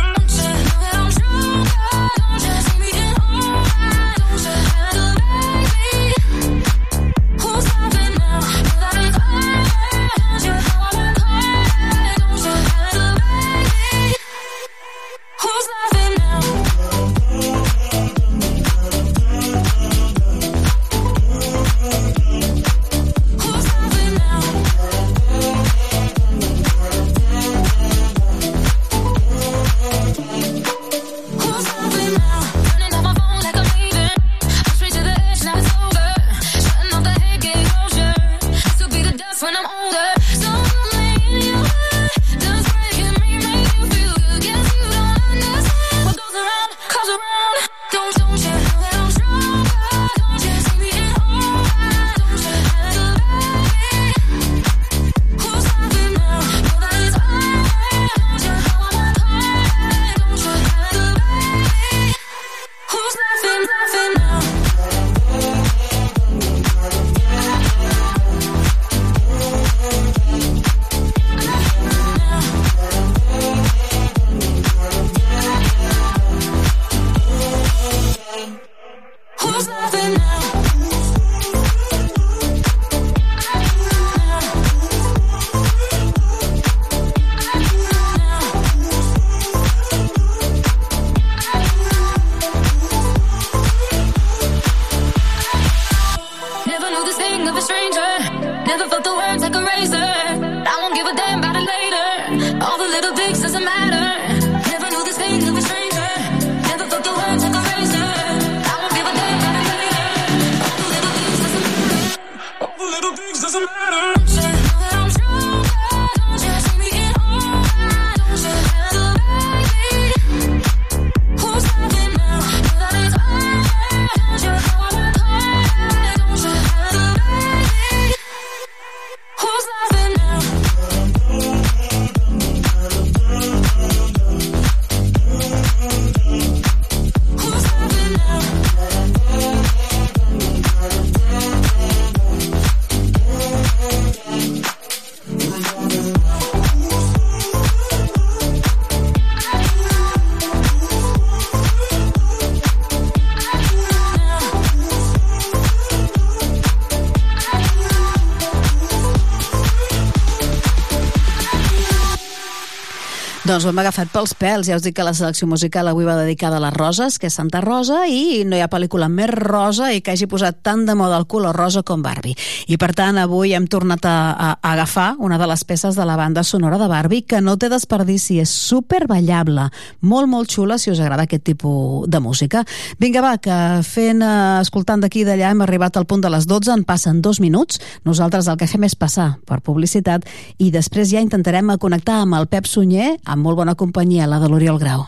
Doncs 163.54 163.68
ho 163.68 163.70
hem 163.70 163.78
agafat 163.78 164.08
pels 164.10 164.32
pèls. 164.34 164.66
Ja 164.66 164.74
us 164.74 164.82
dic 164.82 164.96
que 164.98 165.04
la 165.06 165.12
selecció 165.14 165.46
musical 165.46 165.86
avui 165.86 166.02
va 166.02 166.16
dedicada 166.18 166.56
a 166.58 166.62
les 166.64 166.72
roses, 166.74 167.20
que 167.22 167.28
és 167.28 167.36
Santa 167.38 167.60
Rosa, 167.62 168.00
i 168.10 168.42
no 168.42 168.56
hi 168.58 168.62
ha 168.64 168.66
pel·lícula 168.66 169.06
més 169.06 169.30
rosa 169.30 169.92
i 169.94 170.00
que 170.02 170.10
hagi 170.10 170.26
posat 170.26 170.56
tant 170.66 170.82
de 170.88 170.96
moda 170.98 171.20
el 171.22 171.28
color 171.30 171.54
rosa 171.54 171.84
com 171.86 172.02
Barbie. 172.02 172.34
I 172.66 172.74
per 172.82 172.88
tant, 172.98 173.14
avui 173.22 173.52
hem 173.54 173.68
tornat 173.70 174.08
a, 174.10 174.14
a, 174.32 174.48
a 174.58 174.72
agafar 174.72 175.12
una 175.22 175.38
de 175.38 175.46
les 175.46 175.62
peces 175.62 175.94
de 175.94 176.02
la 176.02 176.16
banda 176.18 176.42
sonora 176.42 176.80
de 176.82 176.88
Barbie 176.90 177.22
que 177.22 177.38
no 177.38 177.54
té 177.54 177.68
desperdici, 177.70 178.40
és 178.42 178.50
super 178.50 179.04
ballable, 179.06 179.68
molt, 180.02 180.26
molt 180.32 180.50
xula 180.50 180.80
si 180.82 180.90
us 180.90 180.98
agrada 180.98 181.28
aquest 181.28 181.46
tipus 181.46 182.10
de 182.10 182.18
música. 182.18 182.64
Vinga, 182.98 183.22
va, 183.22 183.36
que 183.38 183.60
fent, 183.86 184.26
eh, 184.26 184.58
escoltant 184.64 185.06
d'aquí 185.06 185.22
i 185.22 185.28
d'allà 185.30 185.52
hem 185.54 185.62
arribat 185.62 185.94
al 185.94 186.08
punt 186.10 186.26
de 186.26 186.34
les 186.34 186.50
12, 186.50 186.74
en 186.74 186.82
passen 186.82 187.22
dos 187.22 187.38
minuts. 187.38 187.78
Nosaltres 188.02 188.50
el 188.50 188.58
que 188.58 188.66
fem 188.66 188.90
és 188.90 188.98
passar 188.98 189.36
per 189.46 189.62
publicitat 189.62 190.26
i 190.58 190.74
després 190.74 191.14
ja 191.14 191.22
intentarem 191.22 191.70
connectar 191.78 192.18
amb 192.24 192.42
el 192.42 192.50
Pep 192.50 192.66
Sunyer, 192.66 193.14
amb 193.22 193.43
molt 193.44 193.60
bona 193.60 193.76
companyia, 193.76 194.30
la 194.30 194.40
de 194.40 194.48
l'Oriol 194.48 194.80
Grau. 194.80 195.04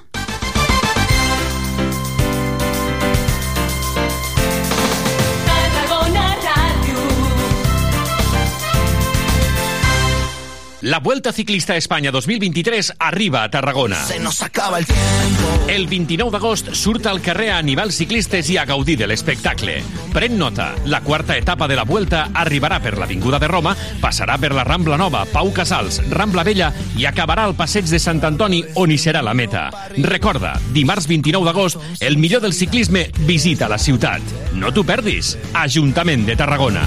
La 10.87 11.01
Vuelta 11.01 11.33
Ciclista 11.33 11.73
a 11.73 11.77
España 11.77 12.13
2023 12.13 12.95
arriba 13.01 13.43
a 13.43 13.51
Tarragona. 13.51 13.97
Se 13.97 14.21
nos 14.21 14.41
acaba 14.41 14.79
el 14.79 14.87
tiempo. 14.87 15.67
El 15.67 15.89
29 15.89 16.31
d'agost 16.31 16.69
surt 16.79 17.09
al 17.11 17.19
carrer 17.21 17.49
a 17.51 17.57
animar 17.59 17.89
els 17.89 17.97
ciclistes 17.99 18.47
i 18.55 18.57
a 18.57 18.65
gaudir 18.65 18.95
de 19.01 19.09
l'espectacle. 19.11 19.81
Pren 20.15 20.39
nota, 20.39 20.69
la 20.87 21.01
quarta 21.03 21.35
etapa 21.37 21.67
de 21.67 21.75
la 21.75 21.83
Vuelta 21.83 22.29
arribarà 22.31 22.79
per 22.79 22.95
l'Avinguda 23.01 23.41
de 23.43 23.49
Roma, 23.51 23.75
passarà 23.99 24.39
per 24.39 24.53
la 24.55 24.63
Rambla 24.63 24.95
Nova, 24.95 25.25
Pau 25.33 25.51
Casals, 25.51 25.99
Rambla 26.07 26.47
Vella 26.47 26.71
i 26.95 27.11
acabarà 27.11 27.49
al 27.51 27.59
passeig 27.59 27.91
de 27.91 27.99
Sant 27.99 28.23
Antoni 28.23 28.63
on 28.79 28.95
hi 28.95 29.01
serà 29.03 29.25
la 29.27 29.35
meta. 29.35 29.73
Recorda, 29.99 30.55
dimarts 30.71 31.11
29 31.11 31.51
d'agost, 31.51 31.83
el 31.99 32.15
millor 32.15 32.47
del 32.47 32.55
ciclisme 32.55 33.09
visita 33.27 33.67
la 33.67 33.83
ciutat. 33.83 34.23
No 34.55 34.71
t'ho 34.71 34.87
perdis. 34.87 35.35
Ajuntament 35.67 36.31
de 36.31 36.39
Tarragona. 36.39 36.87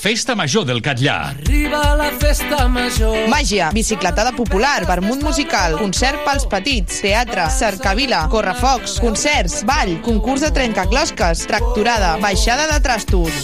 Festa 0.00 0.34
Major 0.34 0.64
del 0.64 0.80
Catllà. 0.80 1.34
Arriba 1.34 1.94
la 1.94 2.08
festa 2.16 2.66
major. 2.68 3.28
Màgia, 3.28 3.66
bicicletada 3.68 4.32
popular, 4.32 4.86
vermut 4.88 5.20
musical, 5.20 5.74
concert 5.76 6.22
pels 6.24 6.46
petits, 6.48 7.02
teatre, 7.04 7.44
cercavila, 7.52 8.22
correfocs, 8.32 8.94
concerts, 9.04 9.58
ball, 9.68 9.98
concurs 10.00 10.40
de 10.40 10.48
trencaclosques, 10.56 11.42
tracturada, 11.50 12.14
baixada 12.22 12.64
de 12.70 12.78
trastos. 12.80 13.42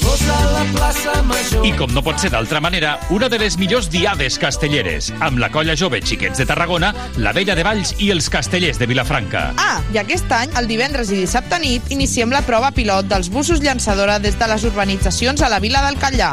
I 1.61 1.75
com 1.77 1.93
no 1.93 2.01
pot 2.01 2.25
ser 2.25 2.33
d'altra 2.33 2.65
manera, 2.65 2.95
una 3.13 3.29
de 3.29 3.43
les 3.45 3.59
millors 3.61 3.91
diades 3.93 4.41
castelleres, 4.41 5.11
amb 5.21 5.37
la 5.43 5.53
colla 5.53 5.77
jove 5.77 6.01
Xiquets 6.01 6.41
de 6.41 6.49
Tarragona, 6.49 6.95
la 7.21 7.37
Vella 7.37 7.59
de 7.59 7.69
Valls 7.69 7.93
i 8.01 8.09
els 8.17 8.31
castellers 8.33 8.81
de 8.81 8.89
Vilafranca. 8.89 9.51
Ah, 9.61 9.85
i 9.93 10.01
aquest 10.01 10.33
any, 10.33 10.57
el 10.57 10.73
divendres 10.73 11.13
i 11.13 11.21
dissabte 11.21 11.61
nit, 11.61 11.93
iniciem 11.93 12.33
la 12.33 12.41
prova 12.49 12.73
pilot 12.73 13.13
dels 13.13 13.29
busos 13.29 13.61
llançadora 13.61 14.17
des 14.25 14.41
de 14.41 14.49
les 14.49 14.65
urbanitzacions 14.65 15.45
a 15.45 15.53
la 15.53 15.61
vila 15.61 15.85
del 15.85 16.01
Catllà. 16.01 16.33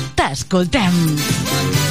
t'escoltem. 0.15 1.90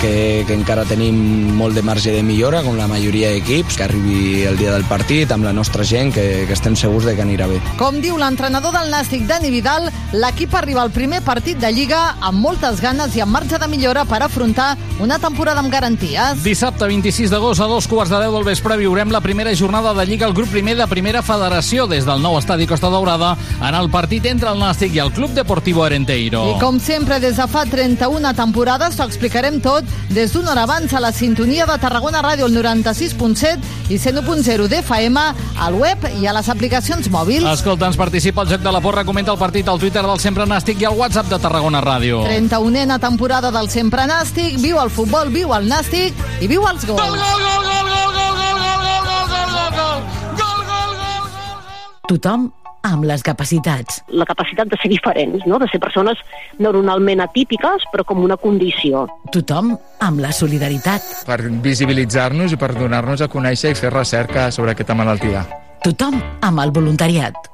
Que, 0.00 0.44
que 0.46 0.54
encara 0.54 0.84
tenim 0.88 1.16
molt 1.56 1.74
de 1.76 1.82
marge 1.82 2.12
de 2.14 2.22
millora 2.22 2.62
com 2.64 2.76
la 2.78 2.86
majoria 2.90 3.30
d'equips, 3.32 3.78
que 3.78 3.84
arribi 3.86 4.44
el 4.48 4.58
dia 4.60 4.72
del 4.74 4.84
partit 4.88 5.32
amb 5.34 5.46
la 5.46 5.52
nostra 5.56 5.84
gent, 5.84 6.12
que, 6.14 6.44
que 6.48 6.56
estem 6.56 6.76
segurs 6.76 7.06
de 7.08 7.14
que 7.16 7.24
anirà 7.24 7.48
bé. 7.50 7.60
Com 7.80 8.00
diu 8.04 8.18
l'entrenador 8.20 8.74
del 8.76 8.92
Nàstic, 8.92 9.26
Dani 9.28 9.50
Vidal, 9.52 9.90
l'equip 10.12 10.54
arriba 10.54 10.82
al 10.84 10.92
primer 10.94 11.22
partit 11.26 11.60
de 11.60 11.72
Lliga 11.72 12.02
amb 12.20 12.40
moltes 12.44 12.80
ganes 12.84 13.16
i 13.16 13.24
amb 13.24 13.34
marge 13.34 13.58
de 13.60 13.70
millora 13.70 14.04
per 14.08 14.22
afrontar 14.24 14.74
una 15.00 15.18
temporada 15.18 15.60
amb 15.60 15.72
garanties. 15.72 16.42
Dissabte 16.44 16.86
26 16.86 17.30
d'agost 17.32 17.60
a 17.60 17.66
dos 17.66 17.86
quarts 17.90 18.12
de 18.12 18.20
deu 18.22 18.34
del 18.36 18.46
vespre 18.46 18.76
viurem 18.78 19.10
la 19.10 19.20
primera 19.20 19.54
jornada 19.56 19.94
de 19.94 20.04
Lliga 20.06 20.26
al 20.26 20.34
grup 20.34 20.50
primer 20.52 20.76
de 20.78 20.86
Primera 20.86 21.22
Federació 21.22 21.86
des 21.90 22.06
del 22.06 22.22
nou 22.22 22.38
estadi 22.38 22.66
Costa 22.70 22.90
Daurada 22.92 23.34
en 23.60 23.74
el 23.74 23.90
partit 23.90 24.26
entre 24.30 24.52
el 24.52 24.60
Nàstic 24.60 24.94
i 24.94 25.02
el 25.02 25.10
Club 25.12 25.34
Deportivo 25.34 25.84
Arenteiro. 25.84 26.44
I 26.54 26.60
com 26.60 26.78
sempre, 26.80 27.18
des 27.20 27.36
de 27.40 27.46
fa 27.50 27.64
31 27.66 28.34
temporades, 28.38 28.94
t'ho 28.96 29.06
explicarem 29.08 29.58
tot 29.64 29.84
des 30.14 30.32
d'una 30.32 30.52
hora 30.52 30.64
abans 30.68 30.94
a 30.94 31.02
la 31.02 31.12
sintonia 31.12 31.66
de 31.66 31.78
Tarragona 31.82 32.22
Ràdio, 32.22 32.46
el 32.46 32.54
96.7 32.56 33.90
i 33.90 33.98
101.0 33.98 34.68
d'FM, 34.70 35.26
al 35.58 35.74
web 35.80 36.06
i 36.20 36.26
a 36.26 36.36
les 36.36 36.48
aplicacions 36.48 37.10
mòbils. 37.10 37.48
Escolta, 37.50 37.90
ens 37.90 37.98
participa 37.98 38.44
al 38.44 38.52
Joc 38.52 38.62
de 38.62 38.72
la 38.72 38.80
Porra, 38.84 39.04
comenta 39.04 39.34
el 39.34 39.38
partit 39.42 39.68
al 39.68 39.82
Twitter 39.82 40.04
del 40.06 40.22
Sempre 40.22 40.46
Nàstic 40.46 40.80
i 40.80 40.88
al 40.88 40.96
WhatsApp 40.98 41.32
de 41.32 41.40
Tarragona 41.42 41.82
Ràdio. 41.82 42.22
31ena 42.28 43.00
temporada 43.02 43.50
del 43.50 43.70
Sempre 43.72 44.06
Nàstic, 44.06 44.60
viu 44.62 44.78
el 44.84 44.90
futbol, 44.92 45.30
viu 45.32 45.52
el 45.56 45.68
Nàstic 45.70 46.18
i 46.44 46.48
viu 46.50 46.64
els 46.68 46.84
gols. 46.84 47.00
Gol, 47.00 47.16
gol, 47.16 47.40
gol, 47.44 47.64
gol, 47.64 47.86
gol, 47.88 48.18
gol, 48.18 48.34
gol, 48.40 48.58
gol, 48.60 48.98
gol, 49.00 49.24
gol, 49.32 50.02
gol, 50.42 50.60
gol, 50.68 50.92
gol, 51.00 51.32
Tothom 52.10 52.50
amb 52.84 53.06
les 53.08 53.24
capacitats. 53.24 54.02
La 54.12 54.26
capacitat 54.28 54.68
de 54.68 54.76
ser 54.82 54.90
diferents, 54.92 55.46
no? 55.48 55.58
de 55.58 55.68
ser 55.72 55.80
persones 55.80 56.20
neuronalment 56.60 57.24
atípiques, 57.24 57.88
però 57.94 58.04
com 58.04 58.20
una 58.26 58.36
condició. 58.36 59.06
Tothom 59.32 59.72
amb 60.04 60.20
la 60.20 60.34
solidaritat. 60.36 61.24
Per 61.24 61.40
visibilitzar-nos 61.64 62.52
i 62.52 62.60
per 62.60 62.74
donar-nos 62.76 63.24
a 63.24 63.30
conèixer 63.32 63.72
i 63.72 63.80
fer 63.80 63.94
recerca 63.94 64.50
sobre 64.52 64.76
aquesta 64.76 64.96
malaltia. 64.98 65.46
Tothom 65.84 66.20
amb 66.44 66.60
el 66.60 66.76
voluntariat. 66.76 67.53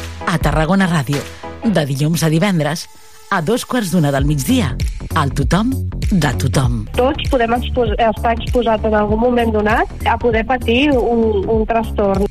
A 0.27 0.37
Tarragona 0.39 0.87
Ràdio. 0.89 1.21
De 1.63 1.85
dilluns 1.85 2.23
a 2.23 2.29
divendres 2.29 2.87
a 3.31 3.39
dos 3.41 3.63
quarts 3.65 3.93
d'una 3.93 4.11
del 4.11 4.25
migdia. 4.25 4.73
Al 5.15 5.31
tothom 5.31 5.71
de 6.11 6.31
tothom. 6.41 6.81
Tots 6.97 7.29
podem 7.31 7.53
expos 7.55 7.93
estar 7.97 8.35
exposats 8.35 8.83
en 8.87 8.97
algun 8.97 9.21
moment 9.21 9.53
donat 9.55 9.87
a 10.05 10.17
poder 10.19 10.43
patir 10.45 10.91
un, 10.91 11.45
un 11.47 11.65
trastorn. 11.65 12.27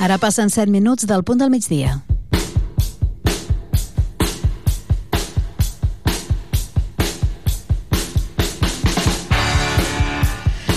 Ara 0.00 0.16
passen 0.16 0.48
7 0.48 0.72
minuts 0.72 1.04
del 1.06 1.22
punt 1.28 1.42
del 1.42 1.50
migdia. 1.52 1.98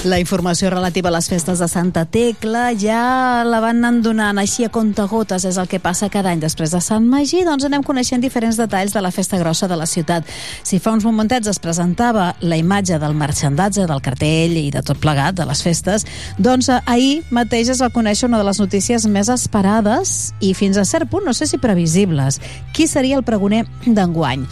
La 0.03 0.17
informació 0.19 0.67
relativa 0.67 1.07
a 1.07 1.13
les 1.15 1.29
festes 1.31 1.61
de 1.63 1.67
Santa 1.71 2.01
Tecla 2.03 2.73
ja 2.75 3.43
la 3.47 3.61
van 3.63 3.77
anant 3.79 4.01
donant 4.03 4.39
així 4.41 4.65
a 4.67 4.71
contagotes, 4.73 5.45
és 5.47 5.55
el 5.55 5.69
que 5.71 5.79
passa 5.79 6.09
cada 6.11 6.33
any 6.33 6.41
després 6.41 6.73
de 6.75 6.81
Sant 6.83 7.05
Magí, 7.07 7.45
doncs 7.47 7.63
anem 7.63 7.85
coneixent 7.87 8.19
diferents 8.19 8.59
detalls 8.59 8.91
de 8.91 8.99
la 8.99 9.13
festa 9.15 9.39
grossa 9.39 9.69
de 9.71 9.77
la 9.79 9.87
ciutat. 9.87 10.27
Si 10.67 10.81
fa 10.83 10.91
uns 10.91 11.07
momentets 11.07 11.47
es 11.47 11.61
presentava 11.63 12.33
la 12.43 12.59
imatge 12.59 12.99
del 12.99 13.15
marxandatge, 13.15 13.87
del 13.87 14.03
cartell 14.03 14.57
i 14.59 14.65
de 14.75 14.83
tot 14.83 14.99
plegat 14.99 15.39
de 15.39 15.47
les 15.47 15.63
festes, 15.63 16.03
doncs 16.35 16.67
eh, 16.67 16.81
ahir 16.83 17.21
mateix 17.31 17.71
es 17.71 17.79
va 17.79 17.93
conèixer 17.95 18.27
una 18.27 18.43
de 18.43 18.49
les 18.49 18.59
notícies 18.59 19.07
més 19.07 19.31
esperades 19.31 20.33
i 20.43 20.51
fins 20.51 20.75
a 20.75 20.83
cert 20.83 21.07
punt, 21.07 21.23
no 21.23 21.31
sé 21.31 21.47
si 21.47 21.63
previsibles. 21.63 22.41
Qui 22.75 22.91
seria 22.91 23.15
el 23.15 23.23
pregoner 23.23 23.63
d'enguany? 23.87 24.43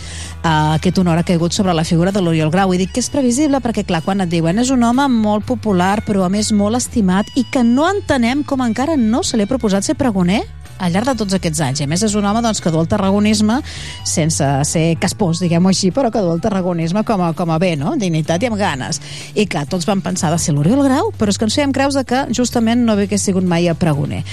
Uh, 0.41 0.73
aquest 0.73 0.97
honor 0.97 1.19
ha 1.19 1.23
caigut 1.23 1.53
sobre 1.53 1.73
la 1.77 1.83
figura 1.85 2.09
de 2.11 2.21
l'Oriol 2.21 2.49
Grau. 2.49 2.71
I 2.73 2.79
dic 2.81 2.95
que 2.95 3.01
és 3.03 3.11
previsible 3.13 3.59
perquè, 3.61 3.83
clar, 3.85 4.01
quan 4.01 4.23
et 4.23 4.31
diuen 4.31 4.57
és 4.57 4.71
un 4.73 4.81
home 4.81 5.05
molt 5.13 5.45
popular, 5.45 5.99
però 6.07 6.25
a 6.25 6.31
més 6.33 6.49
molt 6.49 6.79
estimat 6.79 7.29
i 7.37 7.43
que 7.53 7.61
no 7.61 7.85
entenem 7.85 8.41
com 8.41 8.63
encara 8.65 8.97
no 8.97 9.21
se 9.21 9.37
li 9.37 9.45
ha 9.45 9.51
proposat 9.51 9.85
ser 9.85 9.99
pregoner 9.99 10.41
al 10.81 10.93
llarg 10.93 11.11
de 11.11 11.15
tots 11.21 11.37
aquests 11.37 11.61
anys. 11.63 11.81
I 11.81 11.85
a 11.85 11.89
més 11.91 12.03
és 12.03 12.15
un 12.17 12.25
home 12.25 12.41
doncs, 12.43 12.61
que 12.61 12.71
du 12.73 12.79
el 12.81 12.89
tarragonisme 12.89 13.59
sense 14.07 14.47
ser 14.67 14.85
caspós, 15.01 15.41
diguem-ho 15.43 15.71
així, 15.71 15.91
però 15.93 16.11
que 16.11 16.21
du 16.23 16.31
el 16.33 16.41
tarragonisme 16.43 17.05
com 17.07 17.21
a, 17.21 17.31
com 17.37 17.53
a 17.53 17.59
bé, 17.61 17.75
no? 17.79 17.93
dignitat 18.01 18.43
i 18.43 18.49
amb 18.49 18.59
ganes. 18.59 19.01
I 19.35 19.45
clar, 19.45 19.67
tots 19.69 19.87
van 19.89 20.01
pensar 20.03 20.31
de 20.33 20.39
ser 20.41 20.55
l'Oriol 20.55 20.83
Grau, 20.87 21.11
però 21.17 21.31
és 21.31 21.39
que 21.39 21.47
ens 21.47 21.57
fèiem 21.57 21.75
creus 21.75 21.97
de 21.97 22.03
que 22.07 22.23
justament 22.35 22.83
no 22.87 22.97
hagués 22.97 23.23
sigut 23.27 23.45
mai 23.47 23.69
a 23.69 23.77
pregoner. 23.77 24.23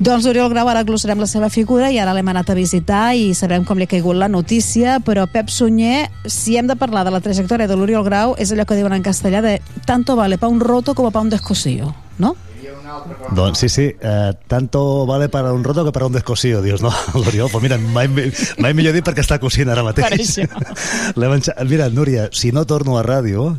Doncs 0.00 0.26
l'Oriol 0.26 0.50
Grau 0.54 0.72
ara 0.72 0.84
glossarem 0.88 1.20
la 1.20 1.28
seva 1.30 1.52
figura 1.52 1.92
i 1.92 2.00
ara 2.00 2.16
l'hem 2.16 2.32
anat 2.32 2.50
a 2.50 2.58
visitar 2.58 3.12
i 3.14 3.30
sabrem 3.36 3.66
com 3.68 3.78
li 3.78 3.88
ha 3.88 3.92
caigut 3.92 4.16
la 4.18 4.30
notícia, 4.32 4.98
però 5.04 5.28
Pep 5.30 5.52
Sunyer, 5.52 6.08
si 6.26 6.56
hem 6.56 6.68
de 6.70 6.78
parlar 6.78 7.04
de 7.06 7.14
la 7.14 7.22
trajectòria 7.24 7.68
de 7.68 7.76
l'Oriol 7.76 8.06
Grau, 8.06 8.34
és 8.38 8.52
allò 8.52 8.66
que 8.66 8.78
diuen 8.78 8.96
en 8.96 9.04
castellà 9.04 9.44
de 9.44 9.58
tanto 9.86 10.16
vale 10.16 10.38
pa 10.38 10.48
un 10.48 10.60
roto 10.60 10.94
como 10.94 11.10
pa 11.10 11.20
un 11.20 11.30
descosío, 11.30 11.92
no? 12.18 12.34
Doncs 13.34 13.58
sí, 13.58 13.68
sí, 13.68 13.84
eh, 14.00 14.32
tanto 14.46 15.06
vale 15.06 15.28
para 15.28 15.52
un 15.52 15.62
roto 15.62 15.84
que 15.84 15.92
para 15.92 16.06
un 16.06 16.12
descosío, 16.12 16.62
dius, 16.62 16.82
no? 16.82 16.92
L'Oriol, 17.14 17.48
pues 17.50 17.62
mira, 17.62 17.78
mai, 17.78 18.08
mai 18.08 18.74
millor 18.74 18.96
dit 18.96 19.06
perquè 19.06 19.22
està 19.24 19.38
cosint 19.38 19.70
ara 19.70 19.84
mateix. 19.86 20.08
Per 20.08 20.18
això. 21.28 21.54
Mira, 21.68 21.88
Núria, 21.90 22.28
si 22.32 22.52
no 22.52 22.66
torno 22.66 22.98
a 22.98 23.04
ràdio, 23.06 23.52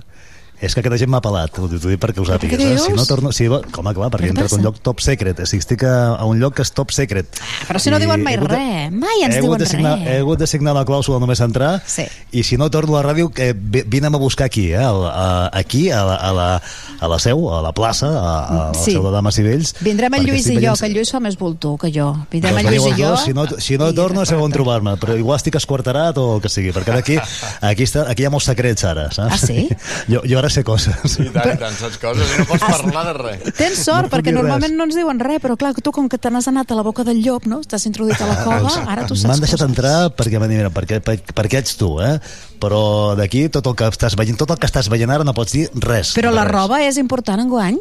és 0.62 0.74
que 0.76 0.82
aquesta 0.82 0.98
gent 1.00 1.10
m'ha 1.12 1.22
pelat, 1.24 1.52
t'ho 1.56 1.68
t'ho 1.70 1.88
dic 1.90 2.00
perquè 2.02 2.20
ho 2.20 2.26
sàpigues. 2.28 2.60
Eh? 2.60 2.78
Si 2.84 2.92
no 2.94 3.06
torno, 3.06 3.30
va- 3.32 3.62
com, 3.72 3.86
clar, 3.94 4.10
perquè 4.12 4.28
he 4.28 4.34
entrat 4.34 4.52
a 4.52 4.56
un 4.56 4.64
lloc 4.64 4.80
top 4.84 5.00
secret, 5.02 5.40
o 5.40 5.46
sigui, 5.46 5.60
estic 5.64 5.84
a, 5.88 6.16
a 6.20 6.26
un 6.26 6.40
lloc 6.40 6.56
que 6.56 6.62
és 6.66 6.72
top 6.76 6.92
secret. 6.92 7.28
Però 7.68 7.80
si 7.80 7.90
no 7.90 7.98
I 7.98 8.04
diuen 8.04 8.24
mai 8.24 8.38
de- 8.38 8.48
res, 8.48 8.92
mai 8.92 9.24
ens 9.24 9.40
diuen 9.40 9.66
signar, 9.66 9.98
res. 10.00 10.08
He 10.08 10.18
hagut 10.20 10.40
de 10.40 10.48
signar 10.48 10.74
la 10.76 10.86
clàusula 10.86 11.20
només 11.20 11.40
entrar 11.40 11.82
Sí. 11.86 12.04
i 12.32 12.44
si 12.44 12.58
no 12.58 12.70
torno 12.70 12.98
a 12.98 13.02
la 13.04 13.14
ràdio 13.14 13.32
que 13.32 13.54
vi- 13.54 13.84
vine'm 13.88 14.16
a 14.16 14.18
buscar 14.20 14.46
aquí, 14.46 14.72
eh? 14.74 14.78
al- 14.84 15.06
a, 15.08 15.50
aquí 15.54 15.90
a 15.92 16.04
la, 16.04 16.16
a, 16.16 16.34
la, 16.34 16.62
a 17.00 17.08
la 17.08 17.20
seu, 17.20 17.50
a 17.54 17.62
la 17.62 17.72
plaça 17.74 18.08
a, 18.08 18.34
a 18.46 18.54
la 18.70 18.74
Sí. 18.74 18.92
seu 18.92 19.04
de 19.04 19.12
Dames 19.12 19.38
i 19.40 19.44
Vells 19.44 19.76
Vindrem 19.82 20.14
el 20.16 20.26
Lluís 20.26 20.48
i 20.48 20.58
jo, 20.60 20.74
que 20.76 20.86
el 20.86 20.94
Lluís 20.94 21.12
fa 21.12 21.20
més 21.20 21.38
voltor 21.38 21.78
que 21.80 21.92
jo. 21.92 22.12
Vindrem 22.32 22.56
Doncs 22.56 22.68
el 22.68 22.76
Lluís 22.76 22.98
i 22.98 23.02
jo. 23.02 23.10
dos, 23.10 23.24
si 23.24 23.34
no, 23.34 23.46
si 23.60 23.78
no 23.78 23.94
torno, 23.94 24.26
sabeu 24.26 24.44
on 24.44 24.52
trobar-me, 24.52 24.98
però 25.00 25.16
igual 25.18 25.38
estic 25.40 25.56
esquarterat 25.56 26.18
o 26.18 26.36
el 26.36 26.42
que 26.42 26.50
sigui, 26.50 26.72
perquè 26.76 26.98
aquí, 26.98 27.18
aquí, 27.62 27.84
està, 27.88 28.06
aquí 28.10 28.24
hi 28.24 28.26
ha 28.28 28.30
molts 28.34 28.46
secrets 28.52 28.84
ara, 28.84 29.10
saps? 29.12 29.34
Ah, 29.34 29.38
sí? 29.38 29.68
Jo, 30.10 30.22
jo 30.26 30.38
ara 30.40 30.49
sé 30.50 30.64
coses. 30.68 31.16
I 31.20 31.30
tant, 31.34 31.54
i 31.54 31.58
tant, 31.62 31.76
saps 31.80 31.98
coses 32.02 32.34
i 32.36 32.40
no 32.42 32.46
pots 32.50 32.64
parlar 32.66 33.06
de 33.10 33.14
res. 33.20 33.54
Tens 33.58 33.84
sort, 33.86 34.10
No 34.10 34.14
perquè 34.14 34.34
normalment 34.36 34.72
res. 34.72 34.78
no 34.78 34.88
ens 34.90 34.98
diuen 35.00 35.20
res, 35.24 35.40
però 35.44 35.56
clar, 35.58 35.74
tu 35.82 35.92
com 35.96 36.10
que 36.10 36.18
te 36.18 36.30
n'has 36.34 36.48
anat 36.52 36.72
a 36.72 36.76
la 36.80 36.84
boca 36.84 37.04
del 37.08 37.22
llop, 37.24 37.46
no? 37.50 37.62
T'has 37.62 37.86
introduït 37.90 38.20
a 38.22 38.28
la 38.30 38.38
cova, 38.44 38.74
ara 38.88 39.06
tu 39.08 39.16
saps 39.16 39.30
M'han 39.32 39.40
deixat 39.46 39.60
coses. 39.60 39.70
entrar 39.70 39.96
perquè 40.18 40.40
m'han 40.42 40.50
dit, 40.50 40.58
mira, 40.62 40.70
perquè, 40.74 41.00
per, 41.04 41.18
perquè 41.36 41.62
ets 41.64 41.78
tu, 41.80 41.96
eh? 42.02 42.18
Però 42.60 43.16
d'aquí 43.16 43.48
tot 43.50 43.66
el 43.72 43.76
que 43.80 43.88
estàs 43.88 44.18
veient, 44.20 44.36
tot 44.38 44.52
el 44.52 44.60
que 44.60 44.68
estàs 44.68 44.90
veient 44.92 45.10
ara 45.16 45.24
no 45.24 45.34
pots 45.34 45.54
dir 45.56 45.70
res. 45.80 46.14
Però 46.20 46.32
la 46.34 46.44
res. 46.44 46.52
roba 46.58 46.82
és 46.84 46.98
important 47.00 47.40
en 47.40 47.48
guany? 47.50 47.80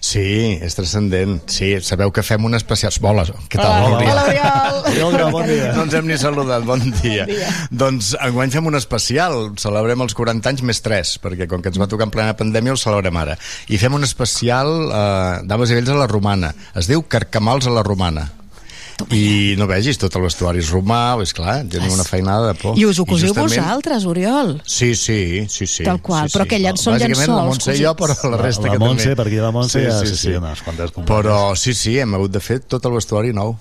Sí, 0.00 0.58
és 0.62 0.76
transcendent. 0.78 1.40
Sí, 1.50 1.72
sabeu 1.84 2.12
que 2.14 2.22
fem 2.26 2.44
un 2.46 2.56
especial... 2.58 2.92
Hola, 3.08 3.24
què 3.50 3.58
tal? 3.58 3.88
Hola, 3.88 3.98
dia. 4.00 4.12
hola, 4.12 4.24
Oriol. 4.28 5.08
Oriol 5.08 5.32
bon 5.34 5.46
dia. 5.48 5.72
No 5.76 5.84
ens 5.86 5.96
hem 5.98 6.08
ni 6.08 6.18
saludat, 6.20 6.64
bon 6.68 6.82
dia. 7.02 7.26
Bon 7.26 7.34
dia. 7.34 7.52
Doncs 7.82 8.12
enguany 8.28 8.54
fem 8.54 8.70
un 8.70 8.78
especial, 8.78 9.38
celebrem 9.60 10.06
els 10.06 10.16
40 10.18 10.52
anys 10.52 10.64
més 10.66 10.82
3, 10.84 11.14
perquè 11.24 11.48
com 11.50 11.64
que 11.64 11.72
ens 11.72 11.80
va 11.80 11.90
tocar 11.90 12.08
en 12.08 12.14
plena 12.14 12.36
pandèmia 12.38 12.74
el 12.76 12.80
celebrem 12.80 13.20
ara. 13.20 13.38
I 13.68 13.80
fem 13.80 13.94
un 13.98 14.06
especial 14.06 14.74
eh, 14.88 15.46
Dames 15.48 15.72
i 15.72 15.78
Vells 15.78 15.94
a 15.94 16.02
la 16.02 16.10
Romana. 16.10 16.54
Es 16.78 16.90
diu 16.90 17.04
Carcamals 17.08 17.68
a 17.68 17.74
la 17.74 17.86
Romana. 17.86 18.28
I 19.14 19.54
no 19.56 19.66
vegis, 19.70 19.96
tot 19.98 20.14
el 20.18 20.22
vestuari 20.26 20.58
és 20.58 20.70
romà, 20.74 21.20
és 21.22 21.32
clar, 21.32 21.60
tenim 21.70 21.92
una 21.94 22.04
feinada 22.04 22.48
de 22.52 22.54
por. 22.58 22.76
I 22.78 22.84
us 22.84 22.98
ho 22.98 23.04
cosiu 23.06 23.28
justament- 23.28 23.60
vosaltres, 23.62 24.04
Oriol. 24.04 24.60
Sí, 24.66 24.94
sí, 24.94 25.46
sí, 25.48 25.66
sí. 25.66 25.84
Tal 25.84 26.00
qual, 26.02 26.28
sí, 26.28 26.36
però 26.36 26.42
sí. 26.44 26.48
que 26.48 26.58
llençol, 26.58 26.94
Bàsicament, 26.98 27.28
la 27.30 27.44
Montse 27.44 27.76
i 27.76 27.84
jo, 27.84 27.94
però 27.96 28.16
la 28.24 28.30
La- 28.36 28.42
resta 28.42 28.66
la 28.66 28.72
que 28.72 28.78
Montse, 28.78 29.14
també. 29.14 29.22
perquè 29.22 29.40
la 29.42 29.50
Montse 29.52 29.84
ja- 29.86 30.00
sí, 30.04 30.16
sí, 30.16 30.28
unes 30.34 30.62
quantes 30.62 30.90
companys. 30.90 31.08
Però 31.26 31.56
sí, 31.56 31.74
sí, 31.74 31.98
hem 31.98 32.14
hagut 32.14 32.30
de 32.32 32.40
fer 32.40 32.60
tot 32.60 32.84
el 32.84 32.92
vestuari 32.92 33.32
nou. 33.32 33.56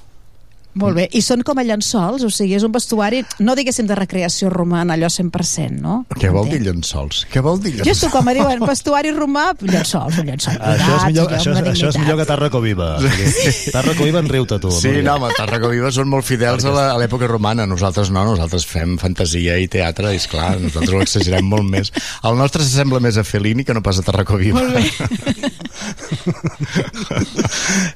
Molt 0.77 0.95
bé. 0.97 1.07
I 1.17 1.21
són 1.25 1.41
com 1.47 1.57
a 1.59 1.63
llençols, 1.65 2.23
o 2.23 2.29
sigui, 2.33 2.55
és 2.57 2.63
un 2.67 2.71
vestuari, 2.71 3.23
no 3.39 3.55
diguéssim 3.57 3.87
de 3.89 3.95
recreació 3.97 4.49
romana, 4.53 4.93
allò 4.97 5.09
100%, 5.11 5.79
no? 5.81 6.05
Què 6.19 6.29
vol 6.33 6.47
dir 6.51 6.59
llençols? 6.65 7.25
Què 7.31 7.41
vol 7.43 7.59
dir 7.61 7.71
Jo 7.75 7.83
llençols? 7.83 7.97
estic 7.97 8.11
com 8.13 8.27
a 8.27 8.33
diuen, 8.37 8.59
vestuari 8.67 9.11
romà, 9.15 9.49
llençols, 9.61 10.17
un 10.21 10.25
llençol. 10.31 10.53
Això 10.57 10.95
és, 10.97 11.05
millor, 11.11 11.31
això, 11.37 11.53
això 11.57 11.89
és 11.93 11.97
millor 12.01 12.17
que 12.21 12.25
Tarraco 12.29 12.61
Viva. 12.61 12.89
Sí. 13.01 13.71
Tarraco 13.73 14.03
Viva 14.07 14.19
en 14.23 14.29
riu-te 14.29 14.59
tu. 14.63 14.71
Sí, 14.71 14.91
no, 15.05 15.15
home, 15.17 15.31
Tarraco 15.37 15.69
Viva 15.73 15.91
són 15.95 16.09
molt 16.11 16.25
fidels 16.27 16.65
a 16.69 16.73
l'època 16.99 17.27
romana. 17.29 17.65
Nosaltres 17.69 18.11
no, 18.13 18.23
nosaltres 18.27 18.65
fem 18.69 18.97
fantasia 19.01 19.57
i 19.61 19.67
teatre, 19.71 20.13
i 20.13 20.21
esclar, 20.21 20.55
nosaltres 20.61 20.93
ho 20.93 21.01
exagerem 21.05 21.45
molt 21.47 21.65
més. 21.69 21.91
El 22.27 22.37
nostre 22.39 22.63
s'assembla 22.63 22.99
més 23.03 23.17
a 23.17 23.23
Fellini 23.27 23.65
que 23.67 23.73
no 23.73 23.81
pas 23.85 23.99
a 23.99 24.05
Tarraco 24.05 24.37
Viva. 24.37 24.61
Molt 24.61 24.75
bé. 24.77 24.85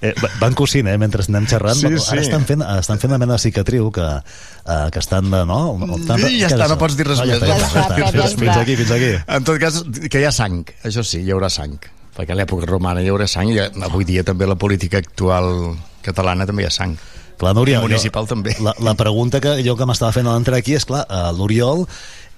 Eh, 0.02 0.14
va- 0.22 0.30
van 0.40 0.54
cosint, 0.58 0.88
eh, 0.90 0.98
mentre 0.98 1.24
anem 1.28 1.46
xerrant. 1.50 1.76
Sí, 1.78 1.86
Ara 1.88 2.00
sí. 2.00 2.18
estan 2.28 2.46
fent, 2.46 2.62
estan 2.80 3.00
fent 3.02 3.12
una 3.12 3.20
mena 3.22 3.34
de 3.36 3.44
cicatriu 3.44 3.92
que, 3.92 4.06
eh, 4.06 4.88
que 4.94 5.00
estan... 5.00 5.30
de- 5.32 5.46
No? 5.46 5.60
Estan, 5.98 6.22
I 6.30 6.40
ja 6.44 6.50
està, 6.52 6.68
no 6.70 6.78
pots 6.80 6.96
dir 6.96 7.08
res 7.10 7.20
no, 7.20 7.26
més. 7.28 7.42
ja. 7.42 7.88
Fins, 8.14 8.36
fins 8.40 8.58
aquí, 8.58 8.76
fins 8.80 8.92
aquí. 8.98 9.12
En 9.28 9.44
tot 9.48 9.60
cas, 9.62 9.82
que 10.10 10.22
hi 10.22 10.28
ha 10.30 10.32
sang, 10.36 10.62
això 10.88 11.04
sí, 11.04 11.24
hi 11.26 11.34
haurà 11.36 11.50
sang. 11.52 11.76
Perquè 12.16 12.36
a 12.36 12.38
l'època 12.38 12.68
romana 12.70 13.02
hi 13.02 13.10
haurà 13.12 13.28
sang 13.32 13.50
i 13.54 13.58
avui 13.60 14.06
dia 14.06 14.24
també 14.28 14.48
la 14.48 14.58
política 14.60 15.00
actual 15.00 15.76
catalana 16.06 16.46
també 16.50 16.66
hi 16.66 16.70
ha 16.70 16.74
sang. 16.76 16.98
Clar, 17.42 17.56
Núria, 17.58 17.80
I 17.80 17.86
municipal 17.88 18.28
jo, 18.28 18.36
també. 18.36 18.54
La, 18.62 18.76
la 18.86 18.94
pregunta 19.00 19.40
que 19.42 19.56
jo 19.66 19.74
que 19.80 19.88
m'estava 19.90 20.12
fent 20.14 20.28
a 20.30 20.36
l'entrar 20.36 20.60
aquí 20.62 20.76
és, 20.78 20.86
clar, 20.86 21.08
uh, 21.10 21.32
l'Oriol 21.34 21.88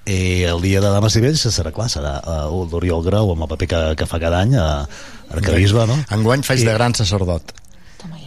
eh, 0.05 0.45
el 0.47 0.61
dia 0.63 0.79
de 0.83 0.91
Dames 0.93 1.17
i 1.19 1.23
Vells 1.25 1.43
serà 1.51 1.73
clar, 1.75 1.89
serà 1.91 2.13
uh, 2.23 2.63
l'Oriol 2.71 3.03
Grau 3.03 3.33
amb 3.33 3.43
el 3.43 3.51
paper 3.51 3.67
que, 3.73 3.81
que 3.99 4.07
fa 4.07 4.19
cada 4.23 4.39
any 4.45 4.55
a 4.55 4.67
arcabisbe, 5.33 5.83
no? 5.89 5.97
Enguany 6.13 6.43
faig 6.47 6.63
de 6.63 6.73
gran 6.77 6.95
sacerdot. 6.95 7.51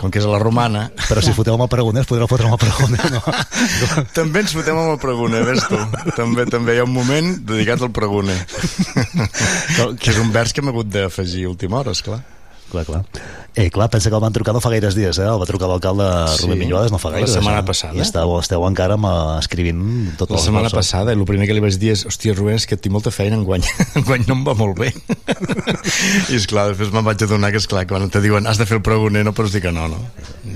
Com 0.00 0.12
que 0.12 0.20
és 0.20 0.26
a 0.26 0.30
la 0.30 0.40
romana... 0.42 0.86
Però 1.06 1.22
si 1.24 1.32
foteu 1.36 1.56
amb 1.56 1.64
el 1.66 1.70
pregoner, 1.72 2.02
es 2.04 2.10
podrà 2.10 2.28
fotre 2.28 2.48
amb 2.48 2.56
el 2.56 2.62
pregoner, 2.62 3.10
no? 3.14 3.22
També 4.18 4.44
ens 4.44 4.54
fotem 4.56 4.76
amb 4.76 4.94
el 4.94 5.00
pregoner, 5.02 5.42
ves 5.48 5.64
tu? 5.70 5.80
també, 6.18 6.46
també 6.52 6.76
hi 6.76 6.82
ha 6.82 6.86
un 6.88 6.94
moment 6.94 7.32
dedicat 7.48 7.84
al 7.84 7.92
pregoner. 7.96 8.38
que 10.00 10.12
és 10.12 10.20
un 10.20 10.32
vers 10.34 10.52
que 10.52 10.64
hem 10.64 10.72
hagut 10.72 10.90
d'afegir 10.92 11.46
a 11.46 11.52
última 11.54 11.80
hora, 11.80 11.96
esclar. 11.96 12.20
Clar, 12.70 12.84
clar. 12.84 13.02
Eh, 13.56 13.70
clar, 13.70 13.86
pensa 13.88 14.10
que 14.10 14.16
el 14.18 14.20
van 14.20 14.34
trucar 14.34 14.52
no 14.52 14.60
fa 14.60 14.68
gaires 14.72 14.96
dies, 14.98 15.16
eh? 15.22 15.24
El 15.30 15.38
va 15.40 15.46
trucar 15.48 15.68
l'alcalde 15.70 16.04
Sí, 16.34 16.42
Rubén 16.44 16.58
Millades 16.60 16.92
no 16.92 16.98
fa 17.00 17.08
la 17.12 17.20
gaire. 17.22 17.30
setmana 17.30 17.62
això. 17.62 17.68
passada. 17.70 17.94
I 17.96 18.02
esteu, 18.04 18.32
esteu 18.40 18.66
encara 18.68 18.98
amb, 18.98 19.06
eh, 19.08 19.38
escrivint 19.38 19.80
tot 20.18 20.34
La 20.34 20.40
setmana 20.42 20.68
passada, 20.68 21.14
i 21.14 21.16
el 21.16 21.24
primer 21.24 21.46
que 21.48 21.54
li 21.54 21.62
vaig 21.64 21.78
dir 21.80 21.92
és 21.94 22.04
hòstia, 22.04 22.34
Rubén, 22.36 22.56
és 22.60 22.66
que 22.66 22.76
tinc 22.76 22.92
molta 22.92 23.10
feina 23.14 23.36
enguany. 23.38 23.62
enguany 24.02 24.26
no 24.26 24.34
em 24.34 24.44
va 24.44 24.54
molt 24.58 24.76
bé. 24.78 24.90
I 26.30 26.36
és 26.36 26.46
clar, 26.50 26.68
després 26.72 26.92
me'n 26.92 27.06
vaig 27.06 27.22
adonar 27.22 27.52
que 27.54 27.62
és 27.62 27.68
clar, 27.70 27.86
quan 27.88 28.10
te 28.10 28.20
diuen 28.20 28.46
has 28.46 28.58
de 28.60 28.66
fer 28.68 28.76
el 28.80 28.84
pregoner 28.84 29.24
no 29.24 29.32
pots 29.32 29.54
dir 29.54 29.62
que 29.64 29.72
no, 29.72 29.86
no? 29.88 30.02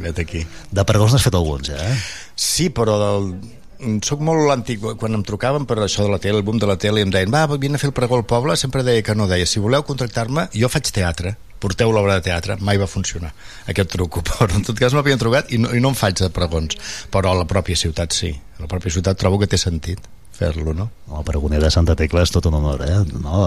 Vet 0.03 0.19
aquí. 0.21 0.45
De 0.71 0.85
pregons 0.85 1.15
n'has 1.15 1.25
fet 1.25 1.35
alguns, 1.39 1.71
eh? 1.73 1.95
Sí, 2.37 2.69
però 2.75 2.99
del, 3.01 3.31
soc 4.05 4.21
molt 4.21 4.51
antic, 4.53 4.83
quan 5.01 5.17
em 5.17 5.23
trucaven 5.25 5.65
per 5.65 5.79
això 5.81 6.05
de 6.05 6.13
la 6.13 6.19
tele, 6.21 6.43
el 6.43 6.45
boom 6.45 6.59
de 6.61 6.69
la 6.69 6.77
tele, 6.77 7.01
i 7.01 7.07
em 7.07 7.13
deien, 7.15 7.33
va, 7.33 7.47
vine 7.57 7.79
a 7.79 7.81
fer 7.81 7.89
el 7.89 7.97
pregó 7.97 8.19
al 8.21 8.27
poble, 8.29 8.57
sempre 8.61 8.85
deia 8.85 9.03
que 9.07 9.15
no, 9.17 9.29
deia, 9.31 9.47
si 9.49 9.61
voleu 9.63 9.87
contractar-me, 9.89 10.51
jo 10.53 10.69
faig 10.69 10.91
teatre, 10.93 11.37
porteu 11.61 11.93
l'obra 11.93 12.19
de 12.19 12.27
teatre, 12.31 12.57
mai 12.65 12.81
va 12.81 12.89
funcionar 12.91 13.33
aquest 13.71 13.93
truco, 13.97 14.25
però 14.29 14.51
en 14.57 14.67
tot 14.67 14.79
cas 14.81 14.97
m'havien 14.97 15.21
trucat 15.21 15.53
i 15.55 15.61
no, 15.63 15.75
i 15.77 15.83
no 15.83 15.93
em 15.95 15.99
faig 15.99 16.23
de 16.23 16.31
pregons, 16.35 16.79
però 17.13 17.35
a 17.35 17.43
la 17.43 17.49
pròpia 17.49 17.79
ciutat 17.79 18.17
sí, 18.17 18.33
a 18.59 18.65
la 18.65 18.71
pròpia 18.71 18.99
ciutat 18.99 19.21
trobo 19.21 19.41
que 19.41 19.51
té 19.51 19.61
sentit 19.61 20.09
fer-lo, 20.41 20.73
no? 20.73 20.87
El 21.13 21.25
pregoner 21.27 21.61
de 21.61 21.69
Santa 21.73 21.97
Tecla 21.99 22.23
és 22.25 22.33
tot 22.33 22.47
un 22.49 22.57
honor, 22.57 22.81
eh? 22.87 23.01
No? 23.21 23.43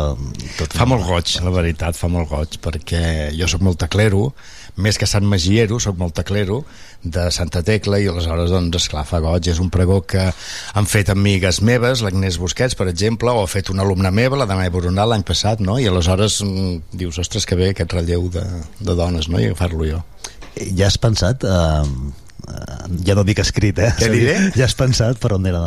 Tot 0.59 0.75
Fa 0.77 0.85
molt 0.89 1.05
goig, 1.07 1.31
la 1.41 1.53
veritat, 1.55 1.97
fa 1.97 2.09
molt 2.11 2.29
goig, 2.29 2.59
perquè 2.61 3.31
jo 3.33 3.49
sóc 3.49 3.63
molt 3.65 3.81
teclero, 3.81 4.27
més 4.75 4.97
que 4.97 5.07
Sant 5.09 5.25
Magiero, 5.29 5.79
sóc 5.81 5.97
molt 5.99 6.15
teclero, 6.17 6.61
de 7.03 7.27
Santa 7.35 7.61
Tecla, 7.65 7.99
i 8.01 8.07
aleshores, 8.09 8.51
doncs, 8.53 8.79
esclar, 8.79 9.03
fa 9.05 9.19
goig. 9.23 9.49
És 9.51 9.59
un 9.61 9.69
pregó 9.73 9.99
que 10.07 10.25
han 10.29 10.89
fet 10.89 11.11
amigues 11.13 11.61
meves, 11.65 12.01
l'Agnès 12.05 12.39
Busquets, 12.41 12.77
per 12.79 12.87
exemple, 12.91 13.31
o 13.31 13.43
ha 13.43 13.51
fet 13.51 13.69
una 13.73 13.85
alumna 13.85 14.11
meva, 14.11 14.39
la 14.39 14.47
Dana 14.49 14.69
Boronat, 14.73 15.09
l'any 15.11 15.25
passat, 15.27 15.61
no? 15.61 15.77
I 15.81 15.89
aleshores 15.91 16.39
mm, 16.45 16.97
dius, 17.03 17.19
ostres, 17.21 17.45
que 17.49 17.59
bé 17.59 17.73
aquest 17.73 17.93
relleu 17.93 18.29
de, 18.33 18.45
de 18.79 18.97
dones, 18.97 19.29
no? 19.29 19.41
I 19.41 19.51
agafar-lo 19.51 19.89
jo. 19.89 20.01
Ja 20.77 20.89
has 20.89 20.97
pensat... 21.01 21.45
Eh, 21.45 22.13
eh, 22.49 22.81
ja 23.05 23.17
no 23.17 23.27
dic 23.27 23.43
escrit, 23.43 23.77
eh? 23.79 23.93
Què 23.99 24.09
diré? 24.13 24.39
Ja 24.57 24.67
has 24.69 24.77
pensat 24.79 25.21
per 25.21 25.35
on 25.37 25.45
era 25.49 25.63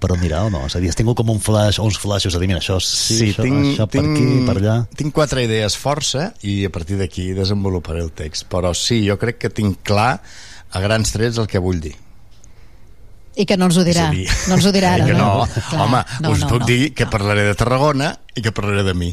per 0.00 0.12
on 0.12 0.20
mirar 0.20 0.44
o 0.48 0.52
no? 0.52 0.64
És 0.68 0.76
a 0.76 0.82
dir, 0.82 0.90
has 0.92 0.98
tingut 0.98 1.16
com 1.20 1.30
un 1.32 1.40
flash 1.42 1.80
o 1.80 1.86
uns 1.88 1.98
flashes 2.00 2.34
de 2.34 2.42
dir, 2.42 2.50
mira, 2.50 2.60
això 2.62 2.78
sí, 2.82 3.18
Sí, 3.18 3.28
això, 3.32 3.46
tinc, 3.46 3.60
això 3.72 3.88
per 3.88 4.00
tinc, 4.00 4.14
aquí, 4.16 4.40
per 4.48 4.56
allà... 4.60 4.78
tinc 5.00 5.14
quatre 5.16 5.44
idees 5.46 5.78
força 5.80 6.30
i 6.42 6.60
a 6.68 6.72
partir 6.74 6.98
d'aquí 7.00 7.30
desenvoluparé 7.36 8.04
el 8.04 8.12
text. 8.12 8.48
Però 8.52 8.74
sí, 8.76 9.02
jo 9.06 9.18
crec 9.20 9.40
que 9.44 9.52
tinc 9.54 9.82
clar 9.86 10.18
a 10.74 10.82
grans 10.84 11.14
trets 11.14 11.38
el 11.40 11.48
que 11.50 11.62
vull 11.62 11.80
dir. 11.80 11.94
I 13.36 13.46
que 13.46 13.56
no 13.58 13.66
ens 13.66 13.76
ho 13.80 13.84
dirà. 13.86 14.10
Dir, 14.14 14.28
No 14.48 14.54
ens 14.58 14.66
ho 14.68 14.72
dirà 14.74 14.94
ara, 14.94 15.06
que 15.08 15.16
no. 15.16 15.30
no? 15.42 15.48
Clar, 15.70 15.80
Home, 15.88 16.04
no, 16.22 16.30
us 16.34 16.44
no, 16.44 16.50
puc 16.52 16.62
no. 16.62 16.68
dir 16.70 16.92
que 16.94 17.06
parlaré 17.10 17.44
de 17.48 17.54
Tarragona 17.58 18.12
i 18.34 18.42
que 18.42 18.50
parlaré 18.54 18.82
de 18.86 18.94
mi. 18.98 19.12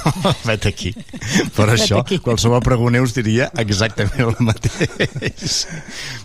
Vet 0.48 0.64
aquí. 0.66 0.90
Per 0.94 1.66
Vet 1.68 1.74
això, 1.76 1.98
aquí. 2.00 2.18
qualsevol 2.24 2.62
pregoner 2.64 3.02
us 3.04 3.12
diria 3.14 3.50
exactament 3.60 4.22
el 4.24 4.34
mateix. 4.46 5.56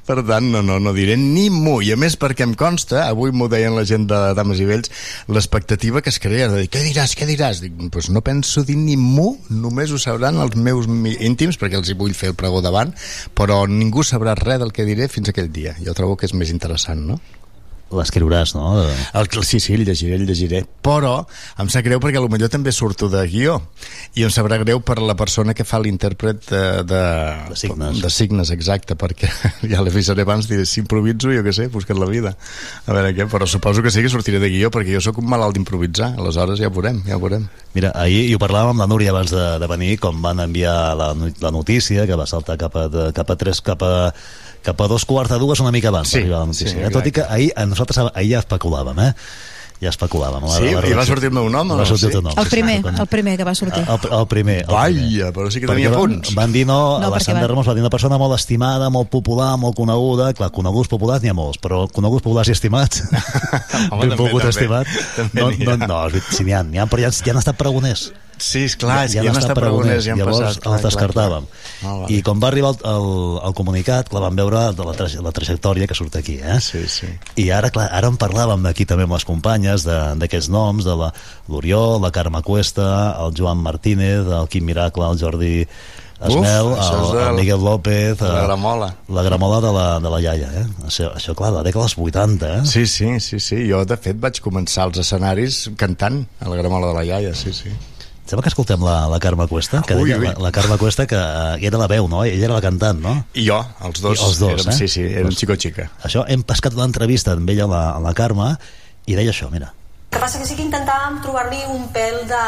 Per 0.08 0.18
tant, 0.26 0.48
no, 0.54 0.62
no, 0.64 0.78
no 0.80 0.94
diré 0.96 1.18
ni 1.20 1.48
mu. 1.54 1.80
I 1.84 1.92
a 1.94 1.98
més, 2.00 2.16
perquè 2.22 2.46
em 2.48 2.54
consta, 2.58 3.04
avui 3.10 3.34
m'ho 3.36 3.50
deien 3.52 3.76
la 3.76 3.84
gent 3.88 4.06
de 4.10 4.20
Dames 4.38 4.62
i 4.64 4.68
Vells, 4.70 4.92
l'expectativa 5.28 6.02
que 6.06 6.14
es 6.14 6.20
crea, 6.24 6.48
de 6.54 6.64
dir, 6.64 6.70
què 6.72 6.82
diràs, 6.86 7.16
què 7.20 7.28
diràs? 7.30 7.62
Dic, 7.66 7.76
pues 7.94 8.10
no 8.14 8.22
penso 8.26 8.64
dir 8.66 8.78
ni 8.80 8.96
mu, 8.98 9.36
només 9.50 9.92
ho 9.94 10.00
sabran 10.02 10.40
els 10.42 10.56
meus 10.56 10.88
íntims, 11.20 11.60
perquè 11.62 11.82
els 11.82 11.90
hi 11.92 11.98
vull 12.00 12.16
fer 12.18 12.32
el 12.34 12.38
pregó 12.40 12.62
davant, 12.66 12.94
però 13.38 13.64
ningú 13.70 14.06
sabrà 14.08 14.38
res 14.40 14.62
del 14.62 14.72
que 14.74 14.86
diré 14.88 15.10
fins 15.12 15.30
aquell 15.34 15.52
dia. 15.52 15.76
Jo 15.84 15.94
trobo 15.98 16.16
que 16.18 16.30
és 16.30 16.34
més 16.38 16.54
interessant, 16.54 17.02
no? 17.10 17.20
L'escriuràs, 17.96 18.56
no? 18.58 18.74
El, 19.16 19.30
sí, 19.44 19.60
sí, 19.60 19.74
el 19.76 19.86
llegiré, 19.88 20.20
el 20.20 20.26
llegiré. 20.28 20.64
Però 20.86 21.16
em 21.62 21.72
sap 21.72 21.86
greu 21.88 22.02
perquè 22.04 22.22
potser 22.22 22.50
també 22.54 22.74
surto 22.76 23.10
de 23.12 23.24
guió. 23.32 23.58
I 24.16 24.26
em 24.28 24.34
sabrà 24.34 24.60
greu 24.62 24.82
per 24.86 25.00
la 25.02 25.16
persona 25.18 25.56
que 25.58 25.66
fa 25.68 25.80
l'intèrpret 25.82 26.46
de, 26.50 26.64
de, 26.88 27.02
de, 27.50 27.60
signes. 27.60 28.02
de 28.04 28.12
signes, 28.14 28.52
exacte, 28.56 28.98
perquè 29.00 29.32
ja 29.72 29.84
l'avisaré 29.84 30.26
abans, 30.26 30.50
diré, 30.52 30.66
si 30.70 30.82
improviso, 30.84 31.32
jo 31.34 31.44
què 31.46 31.54
sé, 31.56 31.68
busca't 31.74 32.00
la 32.00 32.10
vida. 32.10 32.36
A 32.86 32.96
veure 32.96 33.14
què, 33.18 33.30
però 33.32 33.48
suposo 33.50 33.84
que 33.86 33.94
sí 33.94 34.04
que 34.06 34.12
sortiré 34.14 34.40
de 34.44 34.52
guió 34.54 34.72
perquè 34.74 34.96
jo 34.96 35.04
sóc 35.04 35.22
un 35.22 35.30
malalt 35.32 35.58
d'improvisar, 35.58 36.14
aleshores 36.20 36.62
ja 36.62 36.70
ho 36.72 36.76
veurem, 36.76 37.02
ja 37.08 37.18
ho 37.18 37.24
veurem. 37.24 37.48
Mira, 37.76 37.92
ahir, 38.00 38.24
i 38.30 38.36
ho 38.36 38.40
parlàvem 38.40 38.76
amb 38.76 38.86
la 38.86 38.88
Núria 38.88 39.12
abans 39.12 39.34
de, 39.36 39.46
de 39.60 39.68
venir, 39.68 39.98
com 40.00 40.22
van 40.24 40.40
enviar 40.44 40.96
la, 40.96 41.10
la 41.44 41.52
notícia, 41.52 42.06
que 42.08 42.16
va 42.16 42.28
saltar 42.30 42.56
cap 42.62 42.76
a, 42.80 42.88
de, 42.92 43.10
cap 43.16 43.34
a 43.34 43.36
tres, 43.40 43.60
cap 43.66 43.84
a, 43.84 43.96
cap 44.66 44.82
a 44.82 44.88
dos 44.92 45.06
quarts 45.06 45.32
de 45.32 45.40
dues 45.40 45.60
una 45.64 45.72
mica 45.72 45.90
abans 45.94 46.10
Sí, 46.10 46.22
sí, 46.24 46.28
la 46.28 46.44
notícia. 46.46 46.70
sí, 46.74 46.78
eh? 46.82 46.90
Tot 46.94 47.06
i 47.06 47.12
que 47.16 47.22
ahir, 47.28 47.52
a 47.56 47.66
nosaltres 47.70 48.02
ahir 48.14 48.32
ja 48.36 48.40
especulàvem, 48.44 49.00
eh? 49.10 49.14
Ja 49.84 49.90
especulàvem. 49.92 50.46
Sí? 50.56 50.70
I 50.72 50.94
va 50.96 51.04
sortir 51.06 51.28
el 51.28 51.34
meu 51.36 51.50
nom 51.52 51.68
o 51.72 51.76
Va 51.76 51.82
no? 51.84 51.86
sortir 51.86 52.00
Sí? 52.00 52.06
el 52.08 52.12
teu 52.16 52.22
nom. 52.24 52.32
El 52.32 52.46
sí, 52.46 52.50
sí, 52.50 52.56
primer, 52.56 52.78
quan- 52.82 53.00
el 53.04 53.08
primer 53.12 53.34
que 53.38 53.44
va 53.44 53.54
sortir. 53.54 53.84
el, 53.84 54.14
el 54.20 54.28
primer. 54.32 54.56
El 54.62 54.72
Vaja, 54.72 55.32
però 55.36 55.52
sí 55.52 55.60
que 55.60 55.68
tenia 55.68 55.90
Perquè 55.90 55.92
van- 55.92 56.00
punts. 56.16 56.34
Van 56.34 56.54
dir 56.54 56.66
no, 56.66 56.78
No, 56.98 57.10
no 57.10 57.10
la 57.12 57.20
Sandra 57.20 57.46
Ramos 57.52 57.68
va 57.68 57.74
dir 57.76 57.84
una 57.84 57.90
persona 57.92 58.18
molt 58.18 58.36
estimada, 58.40 58.90
molt 58.90 59.10
popular, 59.10 59.58
molt 59.60 59.76
coneguda. 59.76 60.32
Clar, 60.34 60.50
coneguts 60.56 60.88
populars 60.88 61.22
n'hi 61.22 61.30
ha 61.30 61.34
molts, 61.36 61.60
però 61.60 61.90
coneguts 61.92 62.24
populars 62.24 62.48
i 62.48 62.52
estimats, 62.56 63.04
Home, 63.92 64.00
ben 64.08 64.10
també, 64.10 64.16
pogut 64.16 64.42
també. 64.48 64.50
estimat, 64.56 64.88
També 65.18 65.42
no, 65.42 65.76
no, 65.76 65.88
no, 65.88 66.02
veritat, 66.08 66.32
sí, 66.40 66.44
n'hi 66.48 66.54
ha, 66.56 66.64
n'hi 66.64 66.80
ha, 66.80 66.86
però 66.88 67.02
ja, 67.04 67.12
ja 67.12 67.32
han 67.36 67.44
estat 67.44 67.58
pregoners. 67.60 68.14
Sí, 68.38 68.66
és 68.68 68.76
clar, 68.76 69.06
és 69.06 69.14
que 69.16 69.24
ja 69.24 69.32
han 69.32 69.38
estat 69.40 69.56
pregoners, 69.58 70.04
ja 70.06 70.16
llavors 70.18 70.40
passat, 70.42 70.62
clar, 70.64 70.74
els 70.80 70.84
descartàvem. 70.86 71.46
clar, 71.48 71.80
clar. 71.82 71.94
Ah. 72.04 72.12
I 72.12 72.22
quan 72.22 72.40
va 72.44 72.48
arribar 72.52 72.74
el, 72.76 72.80
el, 72.92 73.08
el 73.48 73.54
comunicat, 73.58 74.10
clar, 74.12 74.22
vam 74.26 74.36
veure 74.36 74.64
de 74.76 74.86
la, 74.88 74.94
traje, 74.98 75.22
la 75.24 75.32
trajectòria 75.32 75.88
que 75.88 75.96
surt 75.98 76.16
aquí, 76.20 76.38
eh? 76.44 76.60
Sí, 76.60 76.84
sí. 76.92 77.08
I 77.42 77.50
ara, 77.56 77.70
clar, 77.72 77.90
ara 77.96 78.08
en 78.12 78.18
parlàvem 78.20 78.64
d'aquí 78.68 78.86
també 78.86 79.08
amb 79.08 79.14
les 79.18 79.26
companyes, 79.26 79.84
de- 79.88 80.16
d'aquests 80.20 80.50
noms, 80.52 80.84
de 80.86 80.96
la- 81.00 81.14
l'Oriol, 81.48 82.02
la 82.02 82.12
Carme 82.12 82.42
Cuesta, 82.44 83.16
el 83.26 83.34
Joan 83.38 83.58
Martínez, 83.64 84.26
el 84.28 84.48
Quim 84.50 84.66
Miracle, 84.66 85.08
el 85.12 85.20
Jordi 85.20 85.68
Esmel, 86.26 86.66
Uf, 86.72 86.80
el, 87.12 87.18
el 87.28 87.34
Miguel 87.36 87.60
López... 87.64 88.22
la 88.22 88.40
eh, 88.40 88.44
gramola. 88.48 88.96
La 89.10 89.22
gramola 89.22 89.60
de 89.60 89.72
la, 89.74 90.00
de 90.00 90.10
la 90.10 90.22
iaia, 90.24 90.48
eh? 90.62 90.66
Això, 90.88 91.10
això 91.14 91.36
clar, 91.36 91.52
la 91.52 91.62
dècada 91.62 91.86
dels 91.90 91.98
80, 92.00 92.54
eh? 92.56 92.62
Sí, 92.66 92.86
sí, 92.88 93.20
sí, 93.20 93.40
sí. 93.44 93.58
Jo, 93.70 93.84
de 93.86 93.98
fet, 94.00 94.16
vaig 94.24 94.40
començar 94.42 94.88
els 94.88 95.02
escenaris 95.04 95.66
cantant 95.78 96.22
a 96.40 96.48
la 96.50 96.56
gramola 96.56 96.88
de 96.94 96.94
la 96.96 97.04
iaia, 97.04 97.34
sí, 97.36 97.52
sí. 97.54 97.70
Sembla 98.26 98.42
que 98.42 98.50
escoltem 98.50 98.82
la, 98.82 99.06
la 99.08 99.20
Carme 99.22 99.46
Cuesta, 99.48 99.84
que 99.86 99.94
Ui, 99.94 100.10
deia, 100.10 100.18
ui. 100.18 100.26
La, 100.28 100.34
la 100.48 100.52
Carme 100.52 100.78
Cuesta, 100.82 101.06
que 101.06 101.16
eh, 101.16 101.68
era 101.68 101.78
la 101.78 101.86
veu, 101.88 102.08
no? 102.10 102.24
Ella 102.26 102.46
era 102.50 102.56
la 102.56 102.62
cantant, 102.62 102.98
no? 103.04 103.14
I 103.38 103.46
jo, 103.48 103.60
els 103.86 104.02
dos. 104.02 104.18
I 104.18 104.26
els 104.26 104.40
dos, 104.42 104.52
érem, 104.56 104.72
eh? 104.74 104.78
Sí, 104.80 104.88
sí, 104.90 105.04
érem 105.06 105.30
Doncs- 105.30 105.44
xico-xica. 105.44 105.90
Això, 106.10 106.24
hem 106.28 106.42
pescat 106.44 106.74
una 106.74 106.88
entrevista 106.90 107.36
amb 107.38 107.50
ella, 107.54 107.68
la, 107.70 107.84
a 107.92 108.00
la 108.02 108.14
Carme, 108.18 108.56
i 109.06 109.14
deia 109.14 109.30
això, 109.30 109.52
mira. 109.54 109.70
El 110.10 110.18
que 110.18 110.24
passa 110.24 110.40
que 110.40 110.46
sí 110.48 110.56
que 110.56 110.64
intentàvem 110.64 111.20
trobar-li 111.22 111.60
un 111.70 111.90
pèl 111.94 112.22
de 112.30 112.42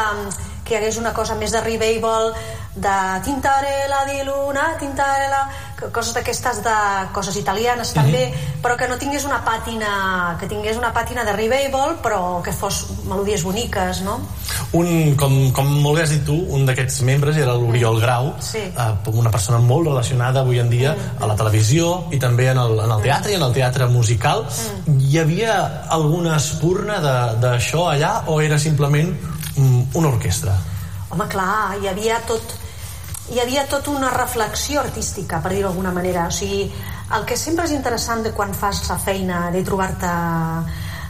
que 0.64 0.74
hi 0.74 0.78
hagués 0.80 0.96
una 0.98 1.12
cosa 1.14 1.34
més 1.36 1.52
de 1.52 1.60
revival 1.60 2.32
de 2.74 2.94
tintarella 3.26 4.02
di 4.08 4.22
luna, 4.26 4.70
tintarella 4.80 5.42
que- 5.46 5.67
coses 5.94 6.12
d'aquestes 6.14 6.62
de 6.64 6.74
coses 7.14 7.36
italianes 7.38 7.92
també, 7.94 8.32
però 8.62 8.76
que 8.76 8.88
no 8.90 8.96
tingués 8.98 9.24
una 9.24 9.38
pàtina 9.46 10.36
que 10.40 10.46
tingués 10.50 10.76
una 10.76 10.92
pàtina 10.92 11.24
de 11.24 11.32
revival 11.36 11.96
però 12.02 12.40
que 12.42 12.52
fos 12.52 12.80
melodies 13.06 13.44
boniques 13.46 14.00
no? 14.02 14.18
Un, 14.72 15.14
com, 15.16 15.36
com 15.54 15.70
molt 15.82 15.96
bé 15.98 16.02
has 16.04 16.10
dit 16.10 16.24
tu, 16.26 16.34
un 16.54 16.66
d'aquests 16.66 17.00
membres 17.06 17.36
era 17.38 17.54
l'Oriol 17.54 18.00
Grau, 18.02 18.32
Sí. 18.40 18.58
eh, 18.58 19.10
una 19.12 19.30
persona 19.30 19.58
molt 19.58 19.86
relacionada 19.88 20.40
avui 20.40 20.58
en 20.58 20.68
dia 20.70 20.94
a 21.20 21.26
la 21.26 21.36
televisió 21.36 22.04
i 22.10 22.18
també 22.18 22.48
en 22.50 22.58
el, 22.58 22.78
en 22.84 22.90
el 22.98 23.02
teatre 23.02 23.32
i 23.32 23.36
en 23.38 23.42
el 23.46 23.52
teatre 23.54 23.86
musical. 23.86 24.44
Hi 24.88 25.18
havia 25.18 25.84
alguna 25.88 26.36
espurna 26.36 26.98
de- 27.00 27.36
d'això 27.40 27.88
allà 27.92 28.24
o 28.26 28.40
era 28.40 28.58
simplement 28.58 29.14
mm, 29.56 29.82
una 29.94 30.08
orquestra? 30.08 30.56
Home, 31.10 31.24
clar, 31.28 31.78
hi 31.80 31.86
havia 31.88 32.18
tot 32.28 32.42
hi 33.28 33.40
havia 33.40 33.66
tot 33.68 33.88
una 33.92 34.10
reflexió 34.10 34.80
artística, 34.80 35.42
per 35.44 35.52
dir-ho 35.52 35.68
d'alguna 35.68 35.92
manera. 35.92 36.26
O 36.28 36.34
sigui, 36.34 36.62
el 37.16 37.26
que 37.28 37.36
sempre 37.36 37.66
és 37.68 37.74
interessant 37.76 38.22
de 38.24 38.32
quan 38.36 38.54
fas 38.56 38.80
la 38.88 38.98
feina, 38.98 39.48
de 39.52 39.62
trobar-te 39.64 40.12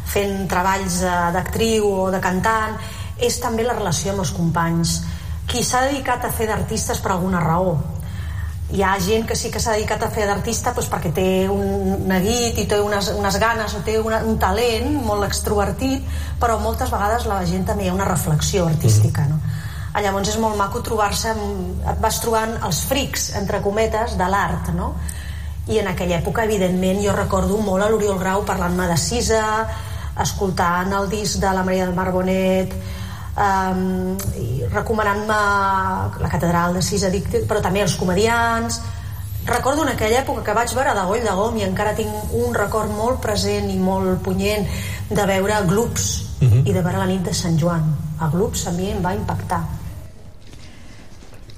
fent 0.08 0.48
treballs 0.50 1.02
eh, 1.02 1.18
d'actriu 1.36 1.86
o 1.86 2.08
de 2.10 2.20
cantant, 2.24 2.74
és 3.18 3.38
també 3.42 3.66
la 3.66 3.76
relació 3.76 4.14
amb 4.14 4.24
els 4.24 4.34
companys. 4.34 4.98
Qui 5.48 5.62
s'ha 5.64 5.86
dedicat 5.86 6.26
a 6.26 6.32
fer 6.34 6.48
d'artistes 6.50 7.00
per 7.04 7.14
alguna 7.14 7.40
raó, 7.44 7.76
hi 8.70 8.82
ha 8.82 8.98
gent 9.00 9.24
que 9.26 9.36
sí 9.36 9.48
que 9.50 9.60
s'ha 9.64 9.72
dedicat 9.72 10.02
a 10.04 10.10
fer 10.12 10.26
d'artista 10.28 10.74
doncs 10.76 10.90
perquè 10.92 11.12
té 11.16 11.28
un 11.48 12.04
neguit 12.10 12.58
i 12.60 12.66
té 12.68 12.76
unes, 12.84 13.08
unes 13.16 13.38
ganes 13.40 13.72
o 13.78 13.80
té 13.84 13.94
una, 13.96 14.18
un 14.28 14.36
talent 14.38 14.90
molt 15.06 15.24
extrovertit 15.24 16.04
però 16.40 16.58
moltes 16.60 16.92
vegades 16.92 17.24
la 17.30 17.40
gent 17.48 17.64
també 17.64 17.86
hi 17.86 17.88
ha 17.88 17.96
una 17.96 18.08
reflexió 18.10 18.66
artística 18.68 19.24
no? 19.30 19.40
Llavors 19.98 20.28
és 20.30 20.38
molt 20.38 20.56
maco 20.58 20.82
trobar-se 20.84 21.32
et 21.32 22.02
vas 22.02 22.20
trobant 22.22 22.52
els 22.66 22.82
frics 22.86 23.32
entre 23.40 23.62
cometes 23.64 24.16
de 24.18 24.28
l'art 24.30 24.68
no? 24.76 24.92
i 25.68 25.80
en 25.80 25.88
aquella 25.90 26.20
època 26.20 26.44
evidentment 26.46 27.00
jo 27.02 27.14
recordo 27.16 27.58
molt 27.60 27.84
a 27.84 27.88
l'Oriol 27.90 28.20
Grau 28.20 28.44
parlant-me 28.46 28.86
de 28.88 28.96
Sisa 29.00 29.42
escoltant 30.22 30.92
el 30.92 31.08
disc 31.10 31.40
de 31.42 31.50
la 31.54 31.64
Maria 31.66 31.86
del 31.86 31.96
Mar 31.96 32.12
Bonet 32.12 32.76
um, 33.38 34.14
i 34.38 34.62
recomanant-me 34.70 35.40
la 36.22 36.30
catedral 36.30 36.78
de 36.78 37.10
dic, 37.10 37.28
però 37.48 37.60
també 37.62 37.82
els 37.82 37.96
comedians 37.96 38.80
recordo 39.48 39.82
en 39.82 39.94
aquella 39.94 40.22
època 40.22 40.44
que 40.44 40.54
vaig 40.54 40.72
veure 40.74 40.94
de 40.94 41.04
Goll 41.10 41.24
de 41.24 41.34
Gom 41.34 41.56
i 41.56 41.64
encara 41.64 41.94
tinc 41.96 42.32
un 42.32 42.54
record 42.54 42.90
molt 42.92 43.20
present 43.20 43.70
i 43.70 43.78
molt 43.78 44.22
punyent 44.22 44.66
de 45.10 45.26
veure 45.26 45.62
Glups 45.66 46.28
Mhm. 46.38 46.66
i 46.66 46.72
de 46.72 46.82
veure 46.82 46.98
la 46.98 47.06
nit 47.06 47.22
de 47.26 47.34
Sant 47.34 47.58
Joan 47.58 47.82
a 48.20 48.28
Glups 48.30 48.66
a 48.68 48.72
mi 48.72 48.92
em 48.92 49.02
va 49.02 49.14
impactar 49.14 49.58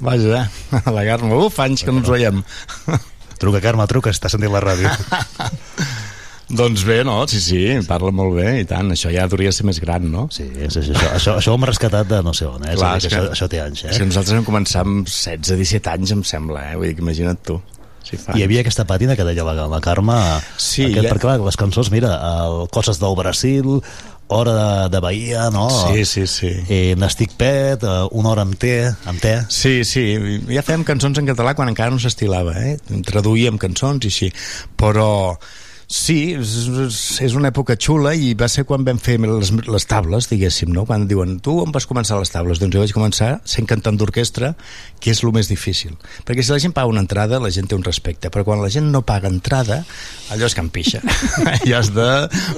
Vaja, 0.01 0.47
la 0.97 1.05
Carme, 1.09 1.35
uf, 1.36 1.59
anys 1.64 1.85
que 1.85 1.93
no 1.93 2.01
ens 2.02 2.10
veiem. 2.12 2.43
Truca, 3.40 3.60
Carme, 3.64 3.86
truca, 3.89 4.12
està 4.12 4.28
sentint 4.28 4.52
la 4.52 4.60
ràdio. 4.60 4.90
doncs 6.60 6.82
bé, 6.85 6.98
no? 7.06 7.22
Sí, 7.31 7.39
sí, 7.40 7.60
parla 7.89 8.10
molt 8.12 8.35
bé, 8.36 8.48
i 8.60 8.66
tant. 8.68 8.90
Això 8.93 9.12
ja 9.14 9.24
hauria 9.28 9.52
ser 9.55 9.64
més 9.68 9.78
gran, 9.81 10.09
no? 10.12 10.27
Sí, 10.35 10.48
sí, 10.68 10.82
sí 10.82 10.93
això, 10.93 11.10
això, 11.14 11.35
això 11.40 11.55
ho 11.55 11.59
hem 11.60 11.66
rescatat 11.70 12.09
de 12.10 12.18
no 12.27 12.35
sé 12.36 12.48
on, 12.51 12.64
eh? 12.66 12.74
Clar, 12.77 12.97
és 12.98 13.06
que 13.06 13.14
això, 13.14 13.31
això 13.36 13.48
té 13.52 13.60
anys, 13.62 13.85
eh? 13.86 13.94
Si 13.97 14.05
nosaltres 14.09 14.36
vam 14.40 14.48
començar 14.48 14.82
amb 14.85 15.06
16-17 15.09 15.93
anys, 15.94 16.12
em 16.18 16.24
sembla, 16.27 16.66
eh? 16.72 16.74
Vull 16.81 16.90
dir 16.90 16.97
que 16.98 17.05
imagina't 17.06 17.40
tu. 17.47 17.60
Sí, 18.05 18.16
fa 18.18 18.35
Hi 18.35 18.43
havia 18.43 18.64
aquesta 18.64 18.85
pàtina 18.89 19.14
que 19.14 19.24
deia 19.28 19.44
la, 19.44 19.66
la 19.68 19.78
Carme 19.85 20.16
Sí, 20.56 20.86
aquest, 20.89 21.05
ja- 21.05 21.10
perquè 21.12 21.27
clar, 21.28 21.36
les 21.44 21.59
cançons, 21.60 21.90
mira 21.93 22.14
el 22.16 22.62
Coses 22.72 22.98
del 22.98 23.12
Brasil 23.18 23.77
Hora 24.31 24.52
de, 24.55 24.89
de 24.94 25.01
Bahia 25.02 25.48
no? 25.51 25.66
Sí, 25.70 26.05
sí, 26.07 26.27
sí. 26.31 26.51
eh, 26.69 26.94
N'estic 26.98 27.32
pet 27.39 27.82
eh, 27.82 27.94
Una 28.15 28.31
hora 28.32 28.44
amb 28.47 28.55
té, 28.61 28.74
amb 29.11 29.19
té. 29.23 29.36
Sí, 29.51 29.81
sí, 29.89 30.05
ja 30.51 30.62
fèiem 30.66 30.85
cançons 30.86 31.19
en 31.19 31.27
català 31.27 31.57
quan 31.59 31.70
encara 31.73 31.90
no 31.90 31.98
s'estilava, 32.02 32.55
eh? 32.62 32.77
Traduïem 33.07 33.59
cançons 33.59 34.07
i 34.07 34.12
així, 34.12 34.31
però 34.78 35.11
sí, 35.90 36.36
és, 36.38 37.34
una 37.34 37.50
època 37.50 37.74
xula 37.74 38.12
i 38.14 38.30
va 38.38 38.46
ser 38.50 38.62
quan 38.68 38.84
vam 38.86 38.98
fer 39.02 39.16
les, 39.18 39.50
les 39.66 39.86
tables, 39.90 40.28
diguéssim, 40.30 40.70
no? 40.74 40.84
Quan 40.86 41.08
diuen, 41.10 41.38
tu 41.42 41.56
on 41.64 41.72
vas 41.74 41.86
començar 41.90 42.20
les 42.20 42.30
tables? 42.30 42.60
Doncs 42.62 42.76
jo 42.76 42.84
vaig 42.84 42.92
començar 42.94 43.30
sent 43.48 43.66
cantant 43.66 43.98
d'orquestra, 43.98 44.52
que 45.02 45.10
és 45.10 45.22
el 45.24 45.32
més 45.34 45.50
difícil. 45.50 45.96
Perquè 46.28 46.44
si 46.46 46.52
la 46.54 46.60
gent 46.62 46.74
paga 46.76 46.92
una 46.92 47.02
entrada, 47.02 47.40
la 47.42 47.50
gent 47.50 47.66
té 47.70 47.74
un 47.74 47.82
respecte, 47.86 48.30
però 48.30 48.44
quan 48.46 48.62
la 48.62 48.70
gent 48.70 48.86
no 48.94 49.02
paga 49.02 49.28
entrada, 49.32 49.80
allò 50.30 50.46
és 50.46 50.54
que 50.54 50.62
empixa. 50.62 51.02
I 51.68 51.74
has 51.74 51.90
de 51.96 52.08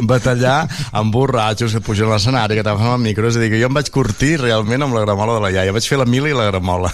batallar 0.09 0.67
amb 0.93 1.15
borratxos 1.15 1.73
que 1.77 1.81
pugen 1.85 2.11
a 2.11 2.17
l'escenari, 2.19 2.59
que 2.59 2.67
t'agafen 2.67 2.93
el 2.99 3.03
micro, 3.05 3.29
és 3.33 3.39
a 3.39 3.43
dir, 3.43 3.49
que 3.55 3.61
jo 3.63 3.71
em 3.73 3.81
vaig 3.81 3.89
curtir 3.95 4.35
realment 4.43 4.85
amb 4.85 4.99
la 4.99 5.07
gramola 5.07 5.39
de 5.39 5.45
la 5.47 5.53
iaia. 5.57 5.73
Vaig 5.75 5.89
fer 5.89 5.99
la 6.01 6.09
mila 6.09 6.29
i 6.29 6.37
la 6.37 6.51
gramola. 6.51 6.93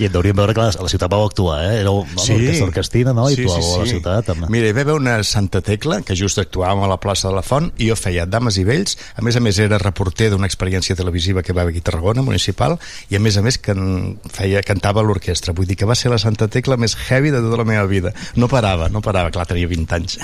I 0.00 0.06
et 0.08 0.12
deuríem 0.12 0.36
veure 0.36 0.52
que 0.56 0.60
a 0.66 0.70
la 0.84 0.90
ciutat 0.92 1.10
vau 1.12 1.24
actuar 1.26 1.62
eh? 1.70 1.80
Era 1.80 1.90
una 1.94 2.20
Sí. 2.22 2.36
orquestina 2.62 3.12
no? 3.16 3.28
I 3.30 3.36
Sí, 3.36 3.44
tu 3.46 3.52
sí, 3.54 3.60
a 3.62 3.78
la 3.80 3.84
sí. 3.86 3.90
ciutat 3.96 4.30
amb... 4.34 4.46
Mira, 4.52 4.68
hi 4.68 4.74
va 4.76 4.82
haver 4.84 4.96
una 4.98 5.16
Santa 5.46 5.60
Tecla, 5.62 6.00
que 6.02 6.16
just 6.18 6.40
actuàvem 6.42 6.80
a 6.82 6.88
la 6.90 6.96
plaça 6.98 7.28
de 7.28 7.36
la 7.36 7.42
Font, 7.46 7.68
i 7.78 7.86
jo 7.86 7.94
feia 7.94 8.24
dames 8.26 8.56
i 8.58 8.64
vells, 8.66 8.96
a 9.14 9.22
més 9.22 9.36
a 9.38 9.42
més 9.44 9.60
era 9.62 9.78
reporter 9.78 10.26
d'una 10.32 10.48
experiència 10.50 10.96
televisiva 10.98 11.44
que 11.46 11.54
va 11.54 11.62
haver 11.62 11.76
aquí 11.76 11.84
a 11.84 11.86
Tarragona, 11.86 12.24
municipal, 12.26 12.74
i 13.12 13.14
a 13.14 13.20
més 13.22 13.38
a 13.38 13.44
més 13.46 13.60
can, 13.62 14.16
feia, 14.26 14.64
cantava 14.66 15.04
l'orquestra. 15.06 15.54
Vull 15.54 15.70
dir 15.70 15.78
que 15.78 15.86
va 15.86 15.94
ser 15.94 16.10
la 16.10 16.18
Santa 16.18 16.50
Tecla 16.50 16.80
més 16.82 16.96
heavy 16.98 17.30
de 17.30 17.44
tota 17.44 17.60
la 17.62 17.68
meva 17.68 17.86
vida. 17.86 18.10
No 18.34 18.50
parava, 18.50 18.90
no 18.90 19.04
parava, 19.06 19.30
clar, 19.30 19.46
tenia 19.46 19.70
20 19.70 19.94
anys. 20.00 20.18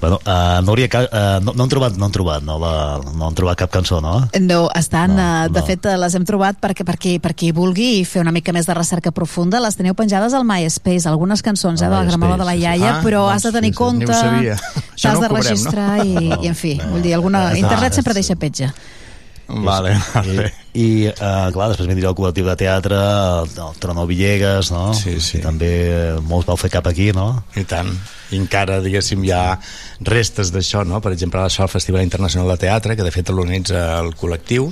Bueno, 0.00 0.16
uh, 0.24 0.62
Núria, 0.64 0.88
uh, 0.88 1.40
no, 1.44 1.52
no, 1.52 1.62
han 1.66 1.68
trobat, 1.68 1.96
no 2.00 2.06
han 2.06 2.12
trobat 2.14 2.42
no, 2.42 2.54
la, 2.58 2.70
no 3.18 3.26
han 3.26 3.34
trobat 3.36 3.58
cap 3.60 3.70
cançó, 3.74 3.98
no? 4.00 4.14
No, 4.40 4.60
estan, 4.74 5.12
No, 5.14 5.26
no, 5.44 5.48
de 5.52 5.60
no. 5.60 5.66
fet, 5.66 5.84
eh, 5.90 5.96
les 6.00 6.14
hem 6.16 6.24
trobat 6.24 6.56
perquè, 6.62 6.86
perquè 6.88 7.18
per 7.20 7.34
qui 7.36 7.50
vulgui 7.52 8.04
fer 8.08 8.22
una 8.24 8.32
mica 8.32 8.54
més 8.56 8.64
de 8.64 8.72
recerca 8.78 9.12
profunda, 9.12 9.60
les 9.60 9.76
teniu 9.76 9.92
penjades 9.98 10.32
al 10.32 10.46
MySpace, 10.48 11.04
algunes 11.10 11.42
cançons 11.44 11.82
eh, 11.82 11.84
de 11.84 11.92
la 11.92 12.04
gramola 12.08 12.38
de 12.40 12.46
la 12.48 12.54
iaia, 12.56 12.94
Ah, 12.96 13.02
però 13.04 13.26
doncs 13.28 13.36
has 13.36 13.50
de 13.50 13.52
tenir 13.58 13.74
sí, 13.74 13.76
compte, 13.76 14.06
t'has 14.08 15.04
no 15.04 15.20
de 15.20 15.28
cobrem, 15.28 15.42
registrar 15.42 15.98
no? 15.98 16.04
i, 16.08 16.32
i, 16.32 16.48
en 16.48 16.56
fi, 16.56 16.78
vull 16.80 17.04
dir, 17.04 17.12
alguna, 17.18 17.50
internet 17.60 17.92
sempre 18.00 18.16
deixa 18.16 18.36
petja. 18.40 18.72
Vale, 19.50 19.96
vale. 20.14 20.52
I, 20.69 20.69
i 20.72 21.08
uh, 21.10 21.48
clar, 21.50 21.68
després 21.72 21.88
vindria 21.90 22.10
el 22.12 22.14
col·lectiu 22.14 22.46
de 22.46 22.54
teatre, 22.60 22.94
el, 23.42 23.50
el 23.58 23.78
Trono 23.82 24.04
Villegas, 24.06 24.70
no? 24.70 24.92
Sí, 24.94 25.16
sí. 25.20 25.38
I 25.40 25.42
també 25.42 25.70
eh, 25.90 26.16
molts 26.22 26.46
vau 26.46 26.56
fer 26.60 26.70
cap 26.70 26.86
aquí, 26.86 27.08
no? 27.16 27.42
I 27.58 27.64
tant. 27.66 27.90
I 28.30 28.38
encara, 28.38 28.76
diguéssim, 28.84 29.24
hi 29.26 29.32
ha 29.34 29.58
restes 30.06 30.52
d'això, 30.54 30.84
no? 30.86 31.00
Per 31.02 31.10
exemple, 31.16 31.42
això 31.42 31.64
al 31.66 31.72
Festival 31.72 32.04
Internacional 32.06 32.52
de 32.52 32.60
Teatre, 32.62 32.94
que 32.96 33.02
de 33.02 33.10
fet 33.10 33.32
l'organitza 33.34 33.80
el 34.04 34.12
col·lectiu, 34.14 34.68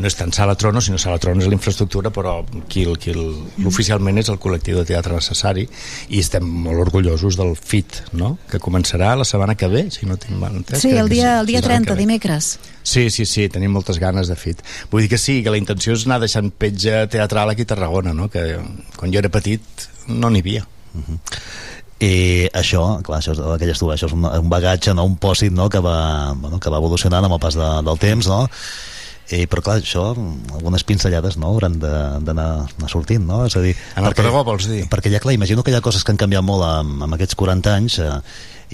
no 0.00 0.08
és 0.08 0.16
tant 0.18 0.32
Sala 0.34 0.56
Trono, 0.58 0.80
sinó 0.82 0.96
Sala 0.98 1.20
Trono 1.22 1.44
és 1.44 1.50
l'infraestructura, 1.52 2.10
però 2.10 2.38
qui, 2.66 2.82
el- 2.88 2.96
qui 2.98 3.12
el- 3.12 3.44
oficialment 3.68 4.16
és 4.24 4.30
el 4.32 4.40
col·lectiu 4.42 4.80
de 4.80 4.86
teatre 4.88 5.12
necessari, 5.14 5.68
i 6.08 6.18
estem 6.24 6.42
molt 6.48 6.80
orgullosos 6.88 7.36
del 7.38 7.52
FIT, 7.54 8.00
no? 8.18 8.38
Que 8.50 8.58
començarà 8.58 9.12
la 9.20 9.28
setmana 9.28 9.54
que 9.60 9.68
ve, 9.68 9.84
si 9.94 10.08
no 10.08 10.16
tinc 10.16 10.40
mal 10.40 10.56
entès. 10.56 10.80
Sí, 10.82 10.96
el 10.96 11.12
dia, 11.12 11.36
el 11.40 11.46
dia 11.46 11.60
la 11.60 11.68
setmana 11.68 11.84
que 11.84 11.92
30, 11.92 11.94
ve. 11.94 12.00
dimecres. 12.00 12.50
Sí, 12.84 13.06
sí, 13.08 13.24
sí, 13.24 13.46
tenim 13.48 13.72
moltes 13.72 13.96
ganes 14.02 14.28
de 14.28 14.34
FIT. 14.36 14.58
Vull 14.90 15.04
dir 15.06 15.08
que 15.14 15.16
sí, 15.20 15.33
que 15.42 15.50
la 15.50 15.58
intenció 15.58 15.94
és 15.96 16.04
anar 16.06 16.20
deixant 16.22 16.50
petja 16.52 17.06
teatral 17.10 17.50
aquí 17.50 17.62
a 17.66 17.70
Tarragona, 17.74 18.12
no? 18.14 18.28
Que 18.30 18.58
quan 18.96 19.10
jo 19.12 19.18
era 19.18 19.28
petit 19.32 19.88
no 20.06 20.30
n'hi 20.30 20.44
havia. 20.44 20.66
I 22.04 22.48
això, 22.52 22.82
clar, 23.06 23.20
això 23.22 23.32
és 23.32 23.38
el 23.40 23.54
que 23.60 23.68
ja 23.68 23.72
estuve, 23.76 23.94
això 23.94 24.08
és 24.10 24.14
un, 24.16 24.24
un 24.26 24.48
bagatge, 24.50 24.92
no? 24.94 25.04
un 25.08 25.14
pòsit 25.16 25.54
no? 25.54 25.68
que, 25.72 25.80
va, 25.80 26.32
bueno, 26.36 26.58
que 26.60 26.68
va 26.72 26.80
evolucionant 26.82 27.24
amb 27.24 27.36
el 27.38 27.40
pas 27.40 27.54
de, 27.56 27.68
del 27.86 28.00
temps, 28.02 28.26
no? 28.28 28.42
I, 29.32 29.46
però 29.48 29.62
clar, 29.64 29.78
això, 29.80 30.10
algunes 30.52 30.84
pinzellades 30.84 31.38
no? 31.40 31.48
hauran 31.54 31.78
de- 31.80 32.18
d'anar 32.26 32.48
anar 32.66 32.90
sortint, 32.92 33.22
no? 33.24 33.38
És 33.46 33.56
a 33.56 33.62
dir, 33.64 33.72
En 33.96 34.04
el 34.04 34.12
pregó, 34.18 34.42
vols 34.44 34.66
dir? 34.68 34.82
Perquè 34.92 35.08
ja, 35.14 35.22
clar, 35.22 35.32
imagino 35.38 35.62
que 35.64 35.72
hi 35.72 35.78
ha 35.78 35.84
coses 35.86 36.04
que 36.04 36.12
han 36.12 36.20
canviat 36.20 36.44
molt 36.44 36.66
amb, 36.66 37.06
amb 37.06 37.16
aquests 37.16 37.38
40 37.40 37.72
anys 37.72 37.96
eh, 38.04 38.10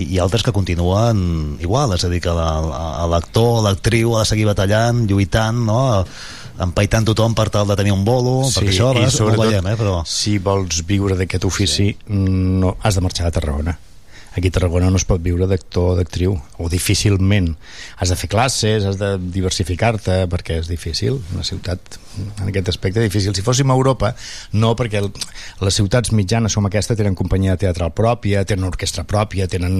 i, 0.01 0.09
i 0.17 0.19
altres 0.19 0.43
que 0.43 0.51
continuen 0.57 1.23
igual, 1.63 1.95
és 1.95 2.03
a 2.03 2.11
dir, 2.11 2.19
que 2.25 2.35
la- 2.35 2.59
la- 2.67 3.07
l'actor, 3.15 3.61
l'actriu 3.69 4.17
ha 4.17 4.25
de 4.25 4.31
seguir 4.33 4.49
batallant, 4.51 5.05
lluitant, 5.07 5.63
no? 5.71 5.79
Empaitant 6.61 7.07
tothom 7.09 7.35
per 7.37 7.49
tal 7.53 7.69
de 7.69 7.77
tenir 7.79 7.95
un 7.97 8.05
bolo, 8.05 8.41
sí, 8.47 8.59
perquè 8.59 8.75
això 8.75 8.91
vegades 8.93 9.15
no 9.19 9.27
ho 9.27 9.29
sobretot, 9.31 9.47
veiem, 9.49 9.71
eh? 9.73 9.77
però... 9.81 10.01
si 10.09 10.39
vols 10.43 10.83
viure 10.89 11.17
d'aquest 11.19 11.47
ofici, 11.49 11.93
no, 12.11 12.77
has 12.83 12.99
de 12.99 13.05
marxar 13.07 13.31
a 13.31 13.37
Tarragona. 13.37 13.79
Aquí 14.37 14.47
a 14.47 14.55
Tarragona 14.55 14.93
no 14.95 14.99
es 15.01 15.05
pot 15.05 15.19
viure 15.19 15.49
d'actor 15.51 15.89
o 15.91 15.95
d'actriu, 15.99 16.37
o 16.63 16.69
difícilment. 16.71 17.49
Has 17.99 18.13
de 18.13 18.19
fer 18.19 18.29
classes, 18.31 18.85
has 18.87 18.99
de 19.01 19.17
diversificar-te, 19.19 20.21
perquè 20.31 20.61
és 20.61 20.71
difícil. 20.71 21.19
Una 21.35 21.43
ciutat, 21.47 21.99
en 22.21 22.47
aquest 22.47 22.71
aspecte, 22.71 23.03
difícil. 23.03 23.35
Si 23.35 23.43
fóssim 23.43 23.73
a 23.73 23.79
Europa, 23.79 24.13
no, 24.55 24.77
perquè 24.79 25.03
les 25.03 25.81
ciutats 25.81 26.15
mitjanes 26.15 26.55
com 26.55 26.71
aquesta 26.71 26.95
tenen 26.95 27.19
companyia 27.19 27.59
teatral 27.59 27.91
pròpia, 27.91 28.45
tenen 28.47 28.71
orquestra 28.71 29.03
pròpia, 29.03 29.51
tenen 29.51 29.75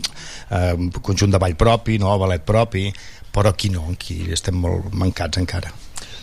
eh, 0.00 0.72
un 0.72 0.88
conjunt 0.96 1.36
de 1.36 1.42
ball 1.42 1.58
propi, 1.60 2.00
no, 2.00 2.16
ballet 2.24 2.48
propi, 2.48 2.88
però 3.30 3.52
aquí 3.52 3.68
no, 3.68 3.84
aquí 3.92 4.22
estem 4.32 4.56
molt 4.64 4.94
mancats 4.96 5.44
encara. 5.44 5.76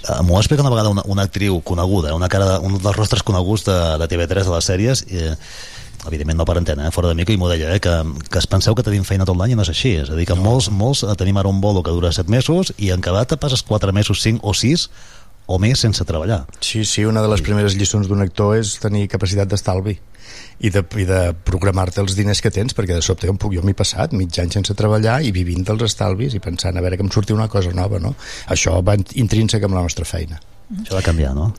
Uh, 0.08 0.22
M'ho 0.24 0.38
va 0.38 0.44
explicar 0.44 0.64
una 0.64 0.72
vegada 0.72 0.92
una, 0.94 1.04
una 1.06 1.26
actriu 1.28 1.60
coneguda, 1.62 2.16
una 2.16 2.30
cara 2.32 2.54
de, 2.54 2.60
un 2.64 2.78
dels 2.80 2.96
rostres 2.96 3.24
coneguts 3.28 3.66
de, 3.68 3.76
de 4.00 4.08
TV3 4.08 4.48
de 4.48 4.54
les 4.54 4.70
sèries, 4.72 5.04
i, 5.12 5.20
eh, 5.20 5.36
evidentment 6.08 6.40
no 6.40 6.46
per 6.48 6.58
antena, 6.62 6.88
eh, 6.88 6.94
fora 6.96 7.12
de 7.12 7.18
micro, 7.20 7.36
i 7.36 7.42
m'ho 7.42 7.50
deia, 7.52 7.74
eh, 7.76 7.82
que, 7.84 7.94
que 8.32 8.40
es 8.40 8.48
penseu 8.48 8.76
que 8.76 8.86
tenim 8.88 9.04
feina 9.08 9.28
tot 9.28 9.38
l'any 9.38 9.56
i 9.56 9.60
no 9.60 9.66
és 9.66 9.72
així. 9.74 9.98
És 10.04 10.12
a 10.14 10.18
dir, 10.18 10.28
que 10.30 10.38
no. 10.38 10.46
molts, 10.46 10.72
molts 10.72 11.04
eh, 11.04 11.16
tenim 11.20 11.40
ara 11.42 11.52
un 11.52 11.60
bolo 11.64 11.84
que 11.84 11.94
dura 11.96 12.14
7 12.16 12.32
mesos 12.32 12.72
i 12.78 12.92
en 12.96 13.04
acabat 13.04 13.36
et 13.36 13.44
passes 13.44 13.64
4 13.68 13.94
mesos, 13.96 14.22
5 14.24 14.44
o 14.48 14.56
6 14.56 14.88
o 15.48 15.60
més 15.64 15.80
sense 15.80 16.04
treballar. 16.08 16.46
Sí, 16.60 16.84
sí, 16.86 17.06
una 17.08 17.24
de 17.24 17.32
les 17.32 17.44
primeres 17.44 17.76
lliçons 17.80 18.08
d'un 18.08 18.24
actor 18.24 18.58
és 18.60 18.78
tenir 18.84 19.08
capacitat 19.12 19.52
d'estalvi 19.52 19.98
i 20.60 20.72
de, 20.74 20.84
i 20.98 21.06
de 21.06 21.22
programar-te 21.48 22.02
els 22.02 22.18
diners 22.18 22.42
que 22.42 22.52
tens 22.54 22.76
perquè 22.78 22.98
de 22.98 23.06
sobte 23.06 23.30
on 23.30 23.40
puc 23.42 23.54
jo 23.58 23.64
m'he 23.66 23.78
passat 23.78 24.16
mig 24.18 24.38
any 24.42 24.52
sense 24.54 24.74
treballar 24.78 25.20
i 25.26 25.34
vivint 25.36 25.66
dels 25.68 25.88
estalvis 25.90 26.36
i 26.38 26.44
pensant 26.44 26.78
a 26.78 26.84
veure 26.86 26.98
que 26.98 27.06
em 27.06 27.14
surti 27.14 27.36
una 27.36 27.50
cosa 27.52 27.74
nova 27.76 28.02
no? 28.02 28.16
això 28.54 28.80
va 28.82 28.98
intrínsec 28.98 29.64
amb 29.64 29.78
la 29.78 29.86
nostra 29.86 30.08
feina 30.08 30.40
Això 30.68 30.98
va 30.98 31.02
canviar, 31.02 31.32
no? 31.32 31.54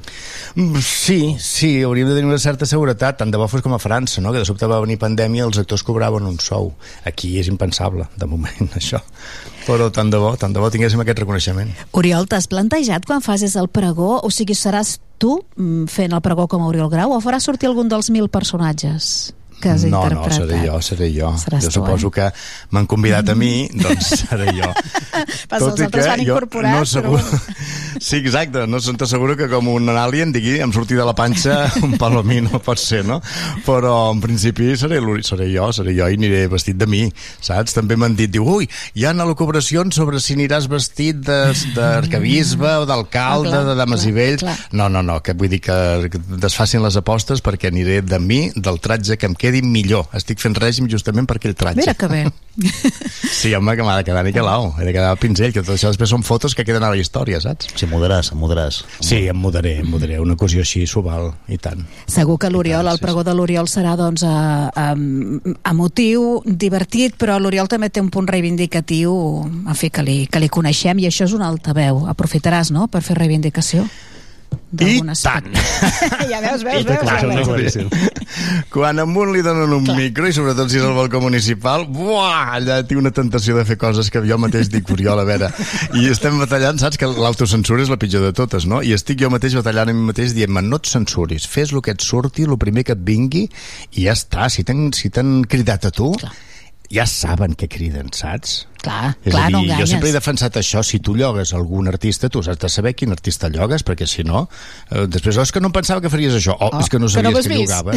Mm, 0.55 0.83
Sí, 0.85 1.37
sí, 1.41 1.71
hauríem 1.83 2.11
de 2.11 2.17
tenir 2.19 2.29
una 2.29 2.39
certa 2.39 2.67
seguretat, 2.69 3.17
tant 3.17 3.31
de 3.33 3.39
bo 3.41 3.47
fos 3.49 3.63
com 3.65 3.73
a 3.73 3.81
França, 3.81 4.21
no? 4.21 4.35
que 4.35 4.43
de 4.43 4.45
sobte 4.45 4.69
va 4.69 4.83
venir 4.85 4.99
pandèmia 5.01 5.47
i 5.47 5.47
els 5.47 5.61
actors 5.63 5.83
cobraven 5.83 6.29
un 6.29 6.37
sou. 6.45 6.75
Aquí 7.09 7.39
és 7.41 7.49
impensable, 7.49 8.05
de 8.21 8.29
moment, 8.29 8.69
això. 8.81 9.01
Però 9.65 9.89
tant 9.93 10.13
de 10.13 10.21
bo, 10.21 10.35
tant 10.37 10.53
de 10.53 10.61
bo 10.61 10.69
tinguéssim 10.69 11.01
aquest 11.01 11.25
reconeixement. 11.25 11.73
Oriol, 11.97 12.29
t'has 12.29 12.51
plantejat 12.53 13.09
quan 13.09 13.25
facis 13.25 13.57
el 13.57 13.73
pregó, 13.73 14.19
o 14.21 14.31
sigui, 14.31 14.57
seràs 14.57 14.99
tu 15.19 15.39
mm, 15.57 15.89
fent 15.93 16.15
el 16.15 16.23
pregó 16.25 16.49
com 16.51 16.63
a 16.63 16.71
Oriol 16.71 16.91
Grau 16.93 17.17
o 17.17 17.21
faràs 17.25 17.47
sortir 17.49 17.71
algun 17.71 17.91
dels 17.91 18.11
mil 18.15 18.31
personatges 18.33 19.33
que 19.59 19.69
has 19.69 19.85
no, 19.85 20.03
interpretat? 20.03 20.39
no, 20.39 20.47
seré 20.47 20.59
jo, 20.67 20.81
seré 20.83 21.09
jo. 21.13 21.31
Seràs 21.43 21.65
jo 21.67 21.71
tu, 21.73 21.81
suposo 21.81 22.09
eh? 22.09 22.15
que 22.15 22.27
m'han 22.75 22.87
convidat 22.91 23.33
a 23.33 23.35
mi, 23.39 23.69
doncs 23.75 24.13
seré 24.23 24.55
jo. 24.55 24.71
Pas 25.51 25.59
els 25.63 25.83
altres 25.87 26.07
van 26.13 26.23
incorporar, 26.23 26.77
no 26.77 26.85
però 26.85 26.93
segur... 26.93 27.21
Sí, 28.01 28.17
exacte, 28.21 28.67
no 28.69 28.81
se'n 28.81 28.97
t'asseguro 29.01 29.37
que 29.39 29.49
com 29.51 29.69
un 29.73 29.89
alien 29.91 30.33
digui, 30.35 30.59
em 30.63 30.73
surti 30.75 30.95
de 30.99 31.05
la 31.07 31.15
panxa 31.19 31.71
un 31.87 31.97
palomino, 32.01 32.61
pot 32.65 32.79
ser, 32.81 33.05
no? 33.09 33.21
Però 33.67 34.11
en 34.13 34.21
principi 34.23 34.75
seré, 34.79 35.01
seré 35.27 35.49
jo, 35.55 35.71
seré 35.73 35.95
jo 35.97 36.09
i 36.09 36.19
aniré 36.19 36.47
vestit 36.53 36.77
de 36.79 36.87
mi, 36.91 37.05
saps? 37.41 37.75
També 37.79 37.97
m'han 37.97 38.17
dit, 38.19 38.31
diu, 38.31 38.47
ui, 38.59 38.69
hi 38.95 39.05
ha 39.09 39.13
elucubracions 39.19 39.95
sobre 39.99 40.21
si 40.21 40.37
aniràs 40.37 40.69
vestit 40.71 41.17
de- 41.25 41.53
d'arcabisbe 41.75 42.71
o 42.83 42.87
d'alcalde, 42.87 43.49
Ah, 43.49 43.63
clar, 43.63 43.65
de 43.73 43.75
dames 43.79 44.05
i 44.07 44.13
vells. 44.13 44.41
clar. 44.43 44.57
No, 44.73 44.89
no, 44.89 45.03
no, 45.03 45.21
que 45.23 45.33
vull 45.35 45.49
dir 45.49 45.61
que, 45.61 45.77
desfacin 46.41 46.83
les 46.83 46.97
apostes 46.97 47.43
perquè 47.45 47.69
aniré 47.73 48.01
de 48.03 48.19
mi, 48.19 48.51
del 48.55 48.79
tratge 48.81 49.17
que 49.19 49.27
em 49.27 49.35
quedi 49.35 49.63
millor. 49.63 50.07
Estic 50.17 50.39
fent 50.41 50.55
règim 50.59 50.89
justament 50.91 51.27
per 51.29 51.37
aquell 51.41 51.55
tratge. 51.59 51.81
Mira 51.83 51.95
que 51.95 52.09
bé. 52.09 52.25
Sí, 53.39 53.53
home, 53.55 53.75
que 53.79 53.85
m'ha 53.87 53.97
de 54.01 54.05
quedar 54.07 54.25
niquelau, 54.27 54.73
he 54.81 54.85
de 54.87 54.93
quedar 54.93 55.13
al 55.13 55.19
pinzell, 55.21 55.53
que 55.55 55.63
tot 55.63 55.77
això 55.77 55.93
després 55.93 56.11
són 56.11 56.25
fotos 56.27 56.57
que 56.59 56.65
queden 56.67 56.83
a 56.83 56.89
la 56.91 56.97
història, 56.99 57.39
saps? 57.41 57.69
Sí, 57.79 57.87
mudaràs, 57.91 58.33
mudaràs. 58.39 58.83
Sí, 59.01 59.25
em 59.31 59.39
mudaré, 59.39 59.79
em 59.83 59.89
mudaré, 59.91 60.19
una 60.23 60.37
ocasió 60.39 60.63
així 60.65 60.85
s'ho 60.87 61.03
val, 61.05 61.31
i 61.49 61.59
tant. 61.63 61.85
Segur 62.11 62.39
que 62.41 62.51
l'Oriol, 62.53 62.89
el 62.91 63.01
pregó 63.03 63.25
de 63.27 63.35
l'Oriol 63.37 63.69
serà 63.71 63.97
doncs 63.99 64.25
eh, 64.27 64.33
em, 64.85 65.41
emotiu, 65.69 66.43
divertit, 66.45 67.17
però 67.21 67.39
l'Oriol 67.41 67.71
també 67.71 67.91
té 67.91 68.03
un 68.05 68.13
punt 68.15 68.29
reivindicatiu, 68.29 69.15
en 69.47 69.79
fi, 69.79 69.91
que 69.91 70.05
li, 70.05 70.19
que 70.31 70.43
li 70.43 70.53
coneixem, 70.53 71.01
i 71.03 71.09
això 71.09 71.29
és 71.29 71.35
un 71.37 71.45
altaveu. 71.47 72.07
Aprofitaràs, 72.13 72.73
no?, 72.75 72.89
per 72.93 73.03
fer 73.07 73.19
reivindicació. 73.19 73.87
I 74.69 75.01
aspecte. 75.09 75.61
ja 76.33 76.41
veus, 76.45 76.63
veus, 76.63 76.83
I 76.83 76.85
veus. 76.85 76.99
clar, 77.01 77.23
veus, 77.25 77.77
no. 77.81 77.89
Quan 78.69 79.01
a 79.01 79.07
un 79.09 79.31
li 79.33 79.41
donen 79.41 79.73
un 79.73 79.87
micro, 79.97 80.29
i 80.29 80.35
sobretot 80.37 80.69
si 80.69 80.77
és 80.77 80.85
el 80.85 80.93
balcó 80.93 81.23
municipal, 81.25 81.87
buah, 81.89 82.59
allà 82.59 82.83
tinc 82.85 83.01
una 83.01 83.13
tentació 83.17 83.57
de 83.57 83.65
fer 83.65 83.79
coses 83.81 84.11
que 84.13 84.21
jo 84.29 84.37
mateix 84.39 84.69
dic, 84.69 84.91
Oriol, 84.93 85.23
a 85.23 85.25
veure, 85.25 85.49
i 85.97 86.05
estem 86.13 86.37
batallant, 86.43 86.81
saps 86.81 87.01
que 87.01 87.09
l'autocensura 87.09 87.81
és 87.87 87.93
la 87.93 87.97
pitjor 88.01 88.27
de 88.29 88.35
totes, 88.37 88.69
no? 88.69 88.83
I 88.85 88.93
estic 88.97 89.23
jo 89.23 89.33
mateix 89.33 89.57
batallant 89.57 89.89
a 89.89 89.97
mi 89.97 90.05
mateix 90.11 90.37
dient-me, 90.37 90.61
no 90.69 90.83
et 90.83 90.93
censuris, 90.93 91.49
fes 91.49 91.73
el 91.73 91.81
que 91.81 91.97
et 91.97 92.05
surti, 92.05 92.45
el 92.45 92.61
primer 92.61 92.85
que 92.85 92.93
et 92.99 93.07
vingui, 93.09 93.47
i 93.97 94.05
ja 94.05 94.19
està, 94.19 94.51
si 94.53 94.69
t'han 94.69 94.91
si 94.93 95.09
cridat 95.49 95.89
a 95.89 95.95
tu, 95.95 96.13
clar. 96.21 96.35
Ja 96.91 97.05
saben 97.07 97.55
que 97.55 97.69
criden, 97.69 98.09
saps? 98.17 98.65
Clar, 98.79 99.17
És 99.27 99.33
clar, 99.35 99.43
a 99.43 99.47
dir, 99.49 99.53
no 99.53 99.61
jo 99.61 99.73
enganyes. 99.73 99.91
sempre 99.91 100.09
he 100.09 100.15
defensat 100.15 100.55
això, 100.57 100.85
si 100.87 101.01
tu 101.03 101.17
llogues 101.19 101.51
algun 101.53 101.89
artista, 101.91 102.29
tu 102.31 102.39
has 102.41 102.59
de 102.59 102.69
saber 102.71 102.95
quin 102.95 103.11
artista 103.13 103.49
llogues, 103.51 103.83
perquè 103.85 104.07
si 104.07 104.23
no, 104.25 104.45
eh, 104.91 105.05
després, 105.11 105.37
oh, 105.37 105.43
és 105.43 105.53
que 105.53 105.61
no 105.61 105.73
pensava 105.75 106.01
que 106.01 106.09
faries 106.09 106.33
això, 106.39 106.55
oh, 106.59 106.71
Oh, 106.73 106.81
és 106.81 106.89
que 106.89 106.99
no 107.01 107.09
que 107.11 107.23
no 107.23 107.31
sabies 107.33 107.35
ho 107.35 107.39
has 107.39 107.49
que, 107.49 107.59
llogava. 107.59 107.93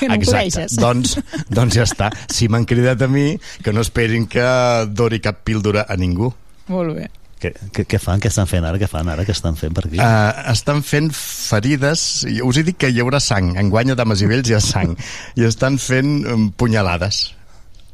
Que 0.00 0.08
no 0.10 0.14
Exacte, 0.14 0.50
coneixes. 0.50 0.76
doncs, 0.84 1.18
doncs 1.48 1.74
ja 1.78 1.84
està. 1.86 2.10
Si 2.28 2.48
m'han 2.50 2.66
cridat 2.66 3.00
a 3.02 3.08
mi, 3.08 3.38
que 3.62 3.72
no 3.72 3.80
esperin 3.80 4.26
que 4.26 4.44
dori 4.90 5.20
cap 5.20 5.44
píldora 5.46 5.86
a 5.88 5.96
ningú. 5.96 6.32
Molt 6.68 6.96
bé. 6.98 7.08
Què, 7.44 7.50
què, 7.76 7.84
què 7.84 7.98
fan? 8.00 8.20
Què 8.24 8.28
estan 8.32 8.46
fent 8.48 8.64
ara? 8.64 8.78
Què 8.80 8.88
fan 8.88 9.08
ara? 9.12 9.24
Què 9.24 9.32
estan 9.36 9.54
fent 9.60 9.74
per 9.76 9.86
aquí? 9.86 9.98
Uh, 10.00 10.50
estan 10.52 10.82
fent 10.82 11.10
ferides, 11.14 12.24
i 12.30 12.40
us 12.42 12.56
he 12.58 12.62
dit 12.66 12.76
que 12.80 12.88
hi 12.90 13.00
haurà 13.02 13.20
sang, 13.20 13.54
enguany 13.60 13.92
a 13.92 13.96
Dames 13.98 14.22
i 14.24 14.28
Vells 14.30 14.48
hi 14.50 14.54
ha 14.56 14.60
sang, 14.64 14.94
i 15.36 15.44
estan 15.44 15.76
fent 15.78 16.24
um, 16.32 16.46
punyalades. 16.56 17.34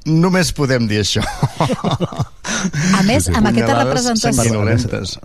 Només 0.08 0.48
podem 0.56 0.86
dir 0.88 1.02
això. 1.02 1.20
A 1.60 3.02
més, 3.04 3.26
amb 3.28 3.50
aquesta 3.50 3.74
representació... 3.76 4.62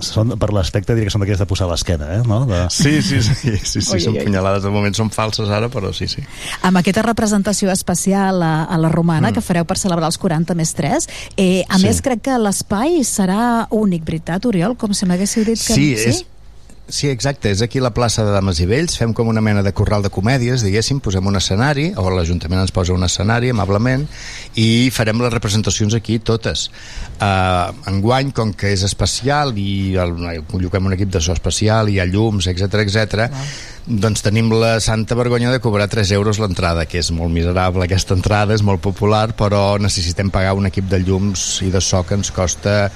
Són, 0.04 0.34
per 0.40 0.50
l'aspecte 0.52 0.94
diria 0.98 1.08
que 1.08 1.14
són 1.14 1.24
d'aquelles 1.24 1.40
de 1.40 1.48
posar 1.48 1.70
a 1.70 1.72
l'esquena, 1.72 2.10
eh? 2.18 2.20
No? 2.28 2.42
De... 2.50 2.66
Sí, 2.74 2.98
sí, 3.06 3.22
sí, 3.24 3.36
sí, 3.40 3.56
sí 3.64 3.80
Ui, 3.96 4.04
són 4.04 4.18
ui, 4.18 4.20
ui. 4.20 4.26
punyalades. 4.28 4.66
De 4.68 4.74
moment 4.74 4.96
són 4.98 5.12
falses 5.16 5.48
ara, 5.48 5.70
però 5.72 5.94
sí, 5.96 6.10
sí. 6.12 6.26
Amb 6.68 6.82
aquesta 6.82 7.06
representació 7.08 7.72
especial 7.72 8.44
a, 8.44 8.54
a 8.68 8.80
la 8.82 8.92
Romana 8.92 9.32
mm. 9.32 9.38
que 9.40 9.46
fareu 9.46 9.68
per 9.70 9.80
celebrar 9.80 10.12
els 10.12 10.20
40 10.22 10.58
més 10.60 10.76
3, 10.76 11.10
eh, 11.38 11.64
a 11.70 11.80
Sí. 11.80 11.88
més 11.88 12.04
crec 12.04 12.26
que 12.28 12.38
l'espai 12.42 13.00
serà 13.08 13.68
únic, 13.76 14.04
veritat, 14.08 14.46
Oriol? 14.50 14.76
Com 14.80 14.94
si 14.96 15.08
m'haguéssiu 15.08 15.48
dit 15.48 15.60
que... 15.60 15.76
Sí, 15.76 15.94
és, 15.96 16.20
Sí, 16.20 16.28
exacte, 17.10 17.50
és 17.50 17.64
aquí 17.66 17.80
la 17.82 17.90
plaça 17.98 18.22
de 18.22 18.30
Dames 18.30 18.60
i 18.62 18.68
Vells, 18.70 18.94
fem 19.00 19.14
com 19.18 19.28
una 19.32 19.42
mena 19.42 19.64
de 19.66 19.72
corral 19.74 20.04
de 20.06 20.12
comèdies, 20.14 20.62
diguéssim, 20.62 21.00
posem 21.02 21.26
un 21.26 21.40
escenari, 21.40 21.88
o 21.98 22.04
l'Ajuntament 22.14 22.62
ens 22.62 22.74
posa 22.76 22.94
un 22.94 23.04
escenari, 23.08 23.50
amablement, 23.50 24.06
i 24.62 24.92
farem 24.94 25.24
les 25.24 25.34
representacions 25.34 25.98
aquí 25.98 26.20
totes. 26.20 26.68
Uh, 27.18 27.74
enguany, 27.90 28.30
com 28.38 28.54
que 28.54 28.70
és 28.76 28.86
especial 28.86 29.58
i 29.58 29.98
el, 29.98 30.14
lloguem 30.54 30.92
un 30.92 30.94
equip 30.94 31.10
de 31.10 31.24
so 31.26 31.34
especial, 31.34 31.90
hi 31.90 31.98
ha 31.98 32.06
llums, 32.06 32.46
etc 32.54 32.86
etc. 32.86 33.34
doncs 33.86 34.22
tenim 34.22 34.54
la 34.54 34.78
santa 34.80 35.18
vergonya 35.18 35.50
de 35.52 35.62
cobrar 35.66 35.90
3 35.90 36.14
euros 36.14 36.38
l'entrada, 36.38 36.86
que 36.86 37.02
és 37.02 37.10
molt 37.10 37.34
miserable 37.34 37.90
aquesta 37.90 38.14
entrada, 38.14 38.54
és 38.54 38.62
molt 38.62 38.86
popular, 38.86 39.32
però 39.34 39.80
necessitem 39.82 40.30
pagar 40.30 40.54
un 40.54 40.70
equip 40.70 40.86
de 40.94 41.02
llums 41.02 41.64
i 41.66 41.74
de 41.74 41.82
so 41.82 42.06
que 42.06 42.14
ens 42.22 42.30
costa 42.30 42.92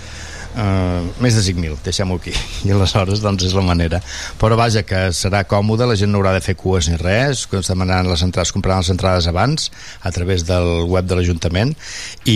Uh, 0.60 1.06
més 1.24 1.36
de 1.38 1.42
5.000, 1.46 1.78
deixem-ho 1.86 2.16
aquí 2.20 2.34
i 2.68 2.72
aleshores 2.76 3.22
doncs 3.24 3.46
és 3.48 3.54
la 3.56 3.62
manera 3.64 4.02
però 4.42 4.58
vaja 4.60 4.82
que 4.84 5.06
serà 5.16 5.46
còmode, 5.48 5.86
la 5.88 5.96
gent 5.96 6.12
no 6.12 6.20
haurà 6.20 6.34
de 6.36 6.42
fer 6.44 6.56
cues 6.60 6.90
ni 6.92 6.98
res, 7.00 7.46
que 7.48 7.56
ens 7.62 7.70
demanaran 7.72 8.10
les 8.12 8.24
entrades 8.26 8.52
compraran 8.52 8.82
les 8.84 8.90
entrades 8.92 9.28
abans 9.32 9.70
a 10.04 10.12
través 10.12 10.44
del 10.50 10.84
web 10.90 11.06
de 11.08 11.16
l'Ajuntament 11.16 11.72
i, 12.26 12.36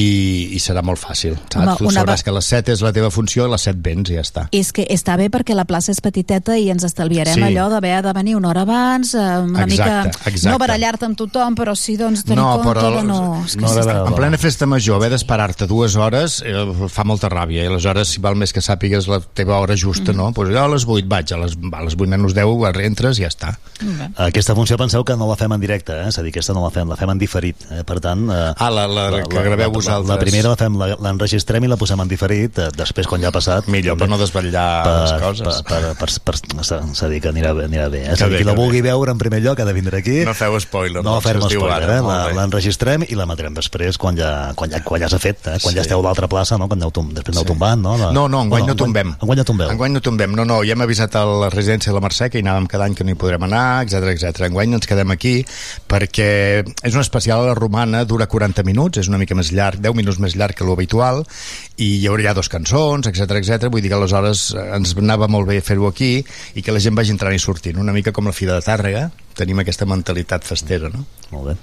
i 0.56 0.60
serà 0.64 0.84
molt 0.86 1.02
fàcil 1.02 1.36
saps? 1.42 1.58
Home, 1.58 1.76
tu 1.82 1.90
una 1.90 1.98
sabràs 2.00 2.22
va- 2.24 2.28
que 2.30 2.36
les 2.38 2.48
7 2.54 2.72
és 2.78 2.84
la 2.86 2.94
teva 2.96 3.10
funció 3.12 3.48
i 3.48 3.52
les 3.52 3.66
7 3.68 3.82
vens 3.84 4.14
i 4.14 4.18
ja 4.18 4.24
està 4.24 4.46
És 4.56 4.72
que 4.72 4.86
està 4.94 5.18
bé 5.20 5.28
perquè 5.34 5.58
la 5.58 5.66
plaça 5.68 5.92
és 5.92 6.00
petiteta 6.06 6.56
i 6.58 6.70
ens 6.72 6.86
estalviarem 6.88 7.36
Sí. 7.36 7.44
allò 7.50 7.68
d'haver 7.74 7.98
de 8.08 8.14
venir 8.16 8.38
una 8.38 8.54
hora 8.54 8.62
abans, 8.64 9.14
eh, 9.16 9.20
una 9.20 9.66
Exacte, 9.66 9.74
mica... 10.14 10.30
exacte. 10.32 10.50
No 10.54 10.58
barallar-te 10.62 11.10
amb 11.10 11.18
tothom, 11.20 11.56
però 11.60 11.76
sí 11.76 11.98
doncs, 12.00 12.24
tenir 12.24 12.40
no, 12.40 12.54
compte 12.62 12.80
però 12.80 12.96
de 13.00 13.04
no... 13.10 13.20
És 13.46 13.58
que 13.58 13.66
no, 13.66 13.74
s'està- 13.74 14.00
en 14.08 14.16
plena 14.16 14.38
festa 14.40 14.70
major 14.70 15.02
haver 15.02 15.12
d'esperar-te 15.18 15.68
dues 15.68 15.96
hores 16.00 16.40
eh, 16.46 16.64
fa 16.88 17.04
molta 17.04 17.28
ràbia 17.34 17.66
i 17.66 17.72
aleshores 17.72 18.13
si 18.14 18.22
val 18.24 18.38
més 18.40 18.54
que 18.54 18.62
sàpigues 18.62 19.08
la 19.12 19.20
teva 19.22 19.58
hora 19.60 19.76
justa 19.80 20.12
Mm. 20.14 20.18
no? 20.18 20.32
pues 20.34 20.50
jo 20.54 20.60
a 20.62 20.68
les 20.70 20.86
8 20.86 21.08
vaig 21.10 21.32
a 21.34 21.38
les, 21.42 21.58
a 21.58 21.82
les 21.84 21.96
8 21.98 22.08
menys 22.14 22.34
10 22.38 22.84
entres 22.86 23.20
i 23.20 23.26
ja 23.26 23.32
està 23.34 23.54
Aquesta 24.18 24.54
funció 24.56 24.78
penseu 24.78 25.04
que 25.04 25.16
no 25.18 25.28
la 25.28 25.36
fem 25.40 25.52
en 25.54 25.60
directe, 25.62 25.94
eh? 25.94 26.08
és 26.12 26.18
a 26.20 26.24
dir, 26.24 26.32
aquesta 26.34 26.54
no 26.56 26.62
la 26.64 26.70
fem, 26.74 26.88
la 26.90 26.96
fem 27.00 27.10
en 27.10 27.20
diferit. 27.20 27.58
Eh? 27.72 27.82
Per 27.88 27.98
tant... 28.04 28.22
Eh, 28.32 28.54
ah, 28.56 28.70
la, 28.72 28.86
la, 28.88 29.06
la 29.12 29.22
que 29.26 29.42
graveu 29.44 29.68
la, 29.70 29.74
vosaltres. 29.74 30.10
La 30.10 30.18
primera 30.22 30.50
la 30.54 30.58
fem, 30.60 30.76
la- 30.80 30.96
l'enregistrem 31.04 31.66
i 31.66 31.70
la 31.72 31.78
posem 31.80 32.00
en 32.04 32.08
diferit, 32.12 32.58
eh, 32.62 32.70
després 32.78 33.08
quan 33.10 33.22
ja 33.24 33.30
ha 33.32 33.36
passat... 33.36 33.68
Millor, 33.74 33.98
per 34.00 34.08
no 34.12 34.18
desvetllar 34.22 34.66
les 34.88 35.14
coses. 35.24 35.62
Per, 35.68 35.80
per, 35.96 35.96
per, 36.00 36.10
per, 36.30 36.36
per, 36.62 36.80
s'ha 36.96 37.10
dit 37.12 37.24
que 37.24 37.32
anirà, 37.34 37.54
bé- 37.58 37.66
anirà 37.70 37.90
bé. 37.94 38.04
Eh? 38.06 38.14
És 38.16 38.22
a 38.24 38.30
dir, 38.30 38.38
bé, 38.38 38.44
qui 38.44 38.48
la 38.50 38.56
vulgui 38.58 38.84
veure 38.86 39.14
en 39.16 39.22
primer 39.22 39.42
lloc 39.44 39.60
ha 39.64 39.68
de 39.68 39.76
vindre 39.76 40.00
aquí. 40.04 40.20
No 40.28 40.36
feu 40.38 40.58
spoiler, 40.64 41.02
No 41.04 41.18
no, 41.18 41.22
fem 41.26 41.42
spoiler, 41.42 41.72
ara, 41.82 41.98
eh? 41.98 42.02
La- 42.08 42.20
bé. 42.30 42.38
L'enregistrem 42.40 43.06
i 43.10 43.18
l'emetrem 43.20 43.58
després 43.58 43.98
quan 44.02 44.18
ja, 44.20 44.52
quan 44.60 44.72
ja, 44.72 44.84
quan 44.86 45.02
ja 45.04 45.10
s'ha 45.12 45.20
fet, 45.22 45.42
eh? 45.48 45.58
quan 45.60 45.74
Sí. 45.74 45.80
ja 45.80 45.86
esteu 45.86 46.00
a 46.00 46.08
l'altra 46.08 46.30
plaça, 46.32 46.58
no? 46.62 46.70
quan 46.70 46.80
aneu, 46.82 46.94
després 47.14 47.36
aneu 47.36 47.44
Sí. 47.48 47.52
tombant. 47.52 47.82
No, 47.84 47.93
la... 48.00 48.12
No, 48.16 48.26
no, 48.32 48.44
enguany 48.46 48.66
O 48.66 48.72
no 48.72 48.76
tombem. 48.80 49.14
Enguany 49.22 49.42
no 49.42 49.46
tombeu. 49.48 49.72
Enguany 49.74 49.96
no 49.96 50.02
tombem, 50.04 50.36
no, 50.38 50.46
no, 50.48 50.60
ja 50.66 50.76
hem 50.76 50.84
avisat 50.86 51.16
a 51.20 51.24
la 51.28 51.50
residència 51.54 51.92
de 51.92 51.98
la 51.98 52.04
Mercè 52.04 52.30
que 52.32 52.40
hi 52.40 52.46
anàvem 52.46 52.68
cada 52.72 52.88
any 52.88 52.98
que 52.98 53.06
no 53.08 53.14
hi 53.14 53.20
podrem 53.20 53.46
anar, 53.48 53.84
etc 53.86 54.12
etc. 54.14 54.48
Enguany 54.50 54.78
ens 54.78 54.90
quedem 54.90 55.14
aquí 55.16 55.36
perquè 55.90 56.30
és 56.64 56.94
un 56.94 57.02
especial 57.04 57.44
a 57.44 57.52
la 57.52 57.58
romana, 57.58 58.04
dura 58.10 58.28
40 58.30 58.66
minuts, 58.68 59.02
és 59.02 59.12
una 59.12 59.20
mica 59.22 59.38
més 59.38 59.54
llarg, 59.56 59.82
10 59.84 59.98
minuts 59.98 60.22
més 60.24 60.38
llarg 60.40 60.58
que 60.58 60.68
l'habitual, 60.68 61.24
i 61.78 61.90
hi 62.00 62.08
hauria 62.08 62.36
dos 62.38 62.50
cançons, 62.54 63.10
etc 63.10 63.40
etc. 63.40 63.70
vull 63.72 63.84
dir 63.84 63.92
que 63.94 64.00
aleshores 64.00 64.50
eh, 64.54 64.70
ens 64.78 64.96
anava 65.00 65.30
molt 65.32 65.50
bé 65.50 65.60
fer-ho 65.66 65.90
aquí 65.90 66.16
i 66.20 66.62
que 66.62 66.76
la 66.76 66.82
gent 66.84 66.98
vagi 66.98 67.14
entrant 67.16 67.36
i 67.36 67.42
sortint, 67.42 67.80
una 67.82 67.96
mica 67.96 68.14
com 68.14 68.30
la 68.30 68.36
Fira 68.36 68.58
de 68.58 68.66
Tàrrega, 68.66 69.10
tenim 69.38 69.60
aquesta 69.62 69.88
mentalitat 69.90 70.46
festera, 70.46 70.92
no? 70.94 71.06
Molt 71.34 71.52
bé. 71.52 71.58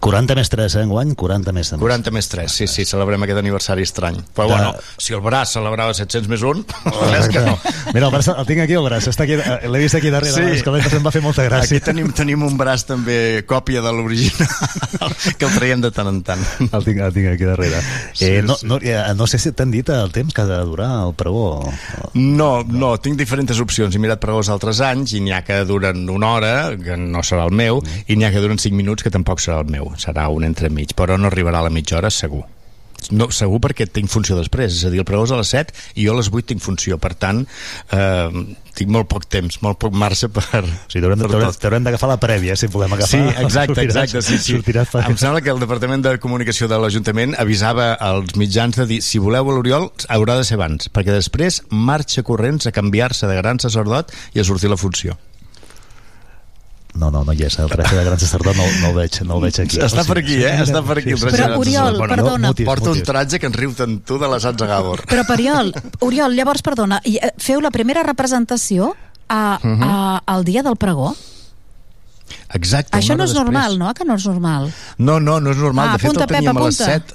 40 0.00 0.34
més 0.34 0.48
3, 0.48 0.74
eh, 0.76 0.82
enguany? 0.86 1.14
40 1.14 1.52
més 1.52 1.68
3. 1.74 1.80
40 1.80 2.10
més 2.16 2.28
3, 2.32 2.50
sí, 2.50 2.66
sí, 2.66 2.86
celebrem 2.88 3.20
aquest 3.26 3.38
aniversari 3.42 3.82
estrany. 3.84 4.16
Però 4.34 4.46
De- 4.48 4.54
bueno, 4.54 4.74
si 4.96 5.12
el 5.12 5.20
braç 5.20 5.52
celebrava 5.58 5.92
700 5.94 6.28
més 6.32 6.40
1, 6.42 6.64
és 7.20 7.28
que 7.28 7.42
no. 7.44 7.58
Mira, 7.92 8.06
el, 8.08 8.12
braç, 8.14 8.30
el 8.32 8.46
tinc 8.48 8.62
aquí, 8.64 8.78
el 8.78 8.86
braç. 8.86 9.10
Està 9.12 9.26
aquí, 9.26 9.36
eh, 9.36 9.68
L'he 9.68 9.82
vist 9.82 9.94
aquí 9.98 10.08
darrere. 10.10 10.32
Sí. 10.32 10.56
És 10.56 10.64
que 10.64 10.72
em 10.96 11.04
va 11.04 11.12
fer 11.12 11.20
molta 11.22 11.44
gràcia. 11.44 11.76
Aquí 11.76 11.84
tenim, 11.84 12.08
tenim 12.16 12.42
un 12.46 12.56
braç 12.56 12.86
també 12.88 13.44
còpia 13.46 13.82
de 13.84 13.92
l'original, 13.92 15.12
que 15.38 15.44
el 15.44 15.52
traiem 15.58 15.84
de 15.84 15.90
tant 15.92 16.08
en 16.08 16.22
tant. 16.24 16.46
El 16.70 16.84
tinc, 16.86 17.02
el 17.04 17.12
tinc 17.12 17.28
aquí 17.34 17.44
darrere. 17.48 17.82
Sí, 18.14 18.24
eh, 18.24 18.42
no, 18.42 18.56
sí. 18.56 18.66
no, 18.70 18.80
eh, 18.80 18.96
no 19.16 19.28
sé 19.28 19.38
si 19.42 19.52
t'han 19.52 19.70
dit 19.70 19.88
el 19.92 20.12
temps 20.16 20.32
que 20.32 20.40
ha 20.42 20.48
de 20.48 20.58
durar 20.64 20.90
el 21.04 21.14
pregó. 21.18 21.60
No, 22.14 22.50
no, 22.64 22.94
tinc 23.04 23.20
diferents 23.20 23.60
opcions. 23.60 23.94
He 23.94 24.00
mirat 24.02 24.20
pregós 24.24 24.48
altres 24.48 24.80
anys 24.80 25.12
i 25.18 25.20
n'hi 25.20 25.36
ha 25.36 25.42
que 25.44 25.60
duren 25.68 26.08
una 26.08 26.32
hora, 26.38 26.54
que 26.80 26.96
no 26.96 27.20
serà 27.26 27.44
el 27.50 27.52
meu, 27.52 27.82
i 28.08 28.16
n'hi 28.16 28.24
ha 28.24 28.32
que 28.32 28.40
duren 28.40 28.58
5 28.58 28.74
minuts, 28.80 29.04
que 29.04 29.12
tampoc 29.12 29.44
serà 29.44 29.60
el 29.60 29.68
meu. 29.70 29.89
Serà 29.98 30.28
un 30.30 30.44
entremig, 30.44 30.94
però 30.94 31.16
no 31.18 31.26
arribarà 31.30 31.58
a 31.60 31.68
la 31.68 31.70
mitja 31.74 31.96
hora, 31.98 32.10
segur. 32.10 32.44
No, 33.16 33.30
segur 33.32 33.56
perquè 33.64 33.86
tinc 33.88 34.10
funció 34.12 34.36
després, 34.36 34.74
és 34.76 34.82
a 34.84 34.90
dir, 34.92 34.98
el 35.00 35.06
pregó 35.08 35.24
és 35.24 35.30
a 35.32 35.38
les 35.38 35.48
7 35.48 35.72
i 35.96 36.04
jo 36.04 36.12
a 36.12 36.18
les 36.18 36.28
8 36.28 36.50
tinc 36.50 36.60
funció, 36.60 36.98
per 37.00 37.14
tant 37.16 37.46
eh, 37.96 38.42
tinc 38.76 38.90
molt 38.92 39.08
poc 39.08 39.24
temps, 39.24 39.56
molt 39.64 39.78
poc 39.80 39.94
marge 39.96 40.28
per... 40.28 40.60
O 40.60 40.90
sigui, 40.92 41.00
t'haurem 41.62 41.86
d'agafar 41.86 42.10
la 42.12 42.18
prèvia, 42.20 42.58
si 42.60 42.68
podem 42.68 42.92
agafar. 42.92 43.08
Sí, 43.08 43.22
exacte, 43.40 43.72
Sortiràs- 43.72 44.04
exacte. 44.04 44.22
Sí, 44.26 44.36
sí. 44.38 44.58
sortiràs 44.58 44.92
per- 44.92 45.06
Em 45.08 45.16
sembla 45.16 45.40
que 45.40 45.48
el 45.54 45.62
Departament 45.64 46.04
de 46.04 46.12
Comunicació 46.20 46.68
de 46.68 46.76
l'Ajuntament 46.82 47.32
avisava 47.40 47.94
als 47.94 48.36
mitjans 48.36 48.76
de 48.76 48.86
dir 48.92 49.00
si 49.02 49.18
voleu 49.18 49.48
a 49.48 49.56
l'Oriol 49.56 49.88
haurà 50.12 50.36
de 50.36 50.44
ser 50.44 50.60
abans, 50.60 50.92
perquè 50.92 51.16
després 51.16 51.62
marxa 51.72 52.22
corrents 52.22 52.68
a 52.68 52.74
canviar-se 52.76 53.26
de 53.32 53.40
gran 53.40 53.58
sacerdot 53.64 54.12
i 54.36 54.44
a 54.44 54.44
sortir 54.44 54.68
la 54.68 54.76
funció. 54.76 55.16
No, 56.94 57.10
no, 57.10 57.22
no 57.24 57.32
hi 57.32 57.44
és. 57.46 57.56
El 57.62 57.68
traje 57.70 57.96
de 57.96 58.04
gran 58.04 58.18
sacerdot 58.18 58.56
no, 58.56 58.64
no, 58.82 58.88
el 58.90 58.94
veig, 58.96 59.20
no 59.24 59.36
el 59.38 59.42
veig 59.46 59.60
aquí. 59.62 59.78
Està 59.78 60.02
per 60.04 60.18
aquí, 60.18 60.40
eh? 60.42 60.56
Està 60.64 60.82
per 60.84 60.98
aquí. 60.98 61.10
el 61.14 61.18
Però, 61.20 61.30
traje 61.30 61.36
de 61.42 61.48
gran 61.48 61.58
Oriol. 61.60 61.98
Bueno, 61.98 62.14
perdona. 62.16 62.48
no, 62.48 62.64
Porta 62.66 62.90
un 62.90 63.02
tratge 63.02 63.38
que 63.38 63.46
ens 63.46 63.56
riu 63.56 63.72
tant 63.78 63.98
tu 64.04 64.18
de 64.18 64.28
la 64.28 64.40
Sants 64.42 64.62
Gabor. 64.62 65.04
Però, 65.06 65.24
Oriol, 65.32 65.72
Oriol, 66.00 66.34
llavors, 66.36 66.62
perdona, 66.66 67.00
i, 67.04 67.16
eh, 67.22 67.32
feu 67.38 67.60
la 67.60 67.70
primera 67.70 68.02
representació 68.02 68.94
a, 69.28 69.58
Mhm. 69.62 69.82
a, 69.84 70.22
al 70.26 70.44
dia 70.44 70.62
del 70.66 70.76
pregó? 70.76 71.14
Exacte. 72.54 72.96
Això 72.98 73.16
no 73.16 73.24
és 73.24 73.30
després. 73.30 73.44
normal, 73.44 73.78
no? 73.78 73.92
Que 73.94 74.04
no 74.04 74.14
és 74.16 74.26
normal. 74.26 74.72
No, 74.98 75.18
no, 75.20 75.40
no 75.40 75.50
és 75.50 75.56
normal. 75.56 75.88
Ah, 75.88 75.92
de 75.92 75.98
fet, 75.98 76.10
apunta, 76.10 76.24
el 76.24 76.28
teníem 76.28 76.54
Pep, 76.54 76.62
a 76.62 76.66
les 76.66 76.80
apunta. 76.80 77.14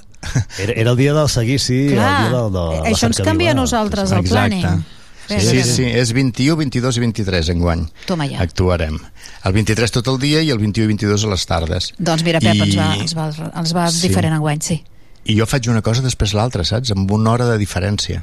Era, 0.58 0.72
era 0.72 0.90
el 0.90 0.96
dia 0.96 1.12
del 1.14 1.28
seguici, 1.28 1.88
Clar, 1.92 2.24
el 2.24 2.30
dia 2.30 2.38
del, 2.40 2.52
de, 2.52 2.64
la 2.80 2.88
això 2.90 3.06
ens 3.06 3.20
canvia 3.22 3.50
a 3.52 3.54
nosaltres, 3.54 4.10
el 4.12 4.24
planning. 4.24 4.62
Bé, 4.66 4.82
Sí, 5.28 5.40
sí, 5.40 5.62
sí, 5.64 5.84
és 5.84 6.12
21, 6.14 6.56
22 6.56 6.96
i 6.96 7.00
23 7.00 7.48
enguany. 7.50 7.86
Toma 8.06 8.28
ja. 8.30 8.38
Actuarem. 8.42 8.98
El 9.44 9.52
23 9.52 9.90
tot 9.90 10.06
el 10.12 10.18
dia 10.22 10.42
i 10.42 10.50
el 10.50 10.58
21 10.58 10.84
i 10.84 10.86
22 10.94 11.24
a 11.24 11.30
les 11.32 11.46
tardes. 11.46 11.92
Doncs 11.98 12.22
mira, 12.22 12.38
Pep, 12.40 12.54
I- 12.54 12.60
ens 12.62 12.76
va, 12.78 12.94
ens 12.94 13.16
va, 13.16 13.26
ens 13.56 13.74
va 13.74 13.88
Sí. 13.90 14.06
diferent 14.08 14.34
enguany, 14.34 14.60
sí. 14.62 14.82
I 15.24 15.34
jo 15.40 15.46
faig 15.46 15.66
una 15.68 15.82
cosa 15.82 16.02
després 16.02 16.32
l'altra, 16.34 16.62
saps? 16.64 16.92
Amb 16.94 17.10
una 17.10 17.32
hora 17.32 17.46
de 17.46 17.58
diferència. 17.58 18.22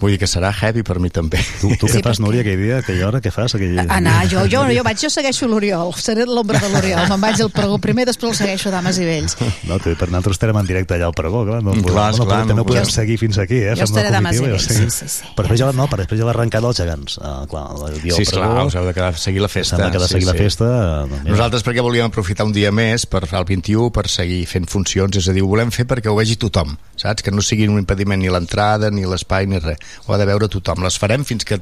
Vull 0.00 0.12
dir 0.14 0.18
que 0.22 0.28
serà 0.30 0.50
heavy 0.54 0.82
per 0.86 0.98
mi 1.02 1.10
també. 1.10 1.40
Tu, 1.60 1.70
tu 1.80 1.88
què 1.90 2.00
fas, 2.04 2.20
Núria, 2.22 2.40
aquell 2.44 2.60
dia, 2.62 2.78
aquella 2.82 3.06
hora? 3.08 3.20
Què 3.24 3.32
fas? 3.34 3.54
Aquell... 3.58 3.78
Anar, 3.88 4.20
jo, 4.30 4.44
jo, 4.50 4.62
jo 4.72 4.82
vaig, 4.86 4.98
jo 5.02 5.10
segueixo 5.10 5.48
l'Oriol, 5.50 5.92
seré 5.98 6.24
l'ombra 6.28 6.60
de 6.62 6.70
l'Oriol, 6.72 7.04
me'n 7.10 7.20
vaig 7.22 7.42
al 7.44 7.50
pregó 7.54 7.78
primer, 7.82 8.06
després 8.08 8.32
el 8.32 8.38
segueixo 8.42 8.70
dames 8.74 8.98
i 9.02 9.06
vells. 9.08 9.36
No, 9.68 9.78
tu, 9.82 9.94
per 9.98 10.08
nosaltres 10.10 10.38
estarem 10.38 10.56
en 10.60 10.68
directe 10.68 10.94
allà 10.96 11.08
al 11.10 11.16
pregó, 11.18 11.44
clar. 11.48 11.60
No, 11.64 11.74
Clar, 11.78 12.12
no, 12.16 12.26
clar, 12.28 12.40
no, 12.46 12.52
no 12.54 12.58
no 12.62 12.64
podem 12.68 12.84
podem. 12.86 12.94
seguir 12.94 13.18
fins 13.20 13.38
aquí, 13.42 13.58
eh? 13.64 13.74
Jo 13.78 13.86
estaré 13.88 14.10
dames 14.14 14.38
i 14.38 14.44
vells, 14.44 14.66
sí, 14.68 14.86
sí, 14.92 15.08
sí. 15.08 15.28
Per 15.36 15.44
després 15.46 15.60
ja, 15.62 15.70
no, 15.76 15.88
per 15.90 16.00
després 16.04 16.20
ja 16.22 16.26
l'arrencada 16.28 16.66
dels 16.68 16.80
gegants. 16.82 17.18
Uh, 17.18 17.44
clar, 17.50 17.66
el 17.90 18.00
dia 18.02 18.14
Sí, 18.16 18.22
esclar, 18.28 18.48
pregó. 18.52 18.66
us 18.70 18.76
heu 18.78 18.86
de 18.88 18.94
quedar 18.96 19.12
a 19.14 19.18
seguir 19.18 19.42
la 19.44 19.48
festa. 19.52 19.76
S'han 19.76 19.84
de 19.86 19.92
quedar 19.96 20.06
a 20.08 20.12
seguir 20.12 20.28
la 20.30 20.34
festa. 20.38 20.68
doncs 20.68 21.18
mira. 21.22 21.32
Nosaltres 21.34 21.64
perquè 21.66 21.84
volíem 21.84 22.06
aprofitar 22.08 22.46
un 22.48 22.52
dia 22.56 22.70
més 22.74 23.06
per 23.06 23.24
fer 23.26 23.38
el 23.40 23.46
21, 23.48 23.90
per 23.94 24.06
seguir 24.08 24.44
fent 24.50 24.66
funcions, 24.70 25.16
és 25.18 25.28
a 25.28 25.34
dir, 25.36 25.42
ho 25.44 25.50
volem 25.50 25.70
fer 25.74 25.86
perquè 25.90 26.10
ho 26.12 26.16
vegi 26.18 26.36
tothom, 26.40 26.76
saps? 26.98 27.22
Que 27.26 27.30
no 27.34 27.42
sigui 27.44 27.68
un 27.68 27.78
impediment 27.80 28.20
ni 28.22 28.30
l'entrada, 28.32 28.90
ni 28.94 29.04
l'espai, 29.08 29.46
ni 29.46 29.57
res. 29.64 29.96
Ho 30.06 30.14
ha 30.14 30.20
de 30.20 30.28
veure 30.28 30.48
tothom. 30.52 30.84
Les 30.86 30.98
farem 31.00 31.24
fins 31.28 31.46
que 31.48 31.60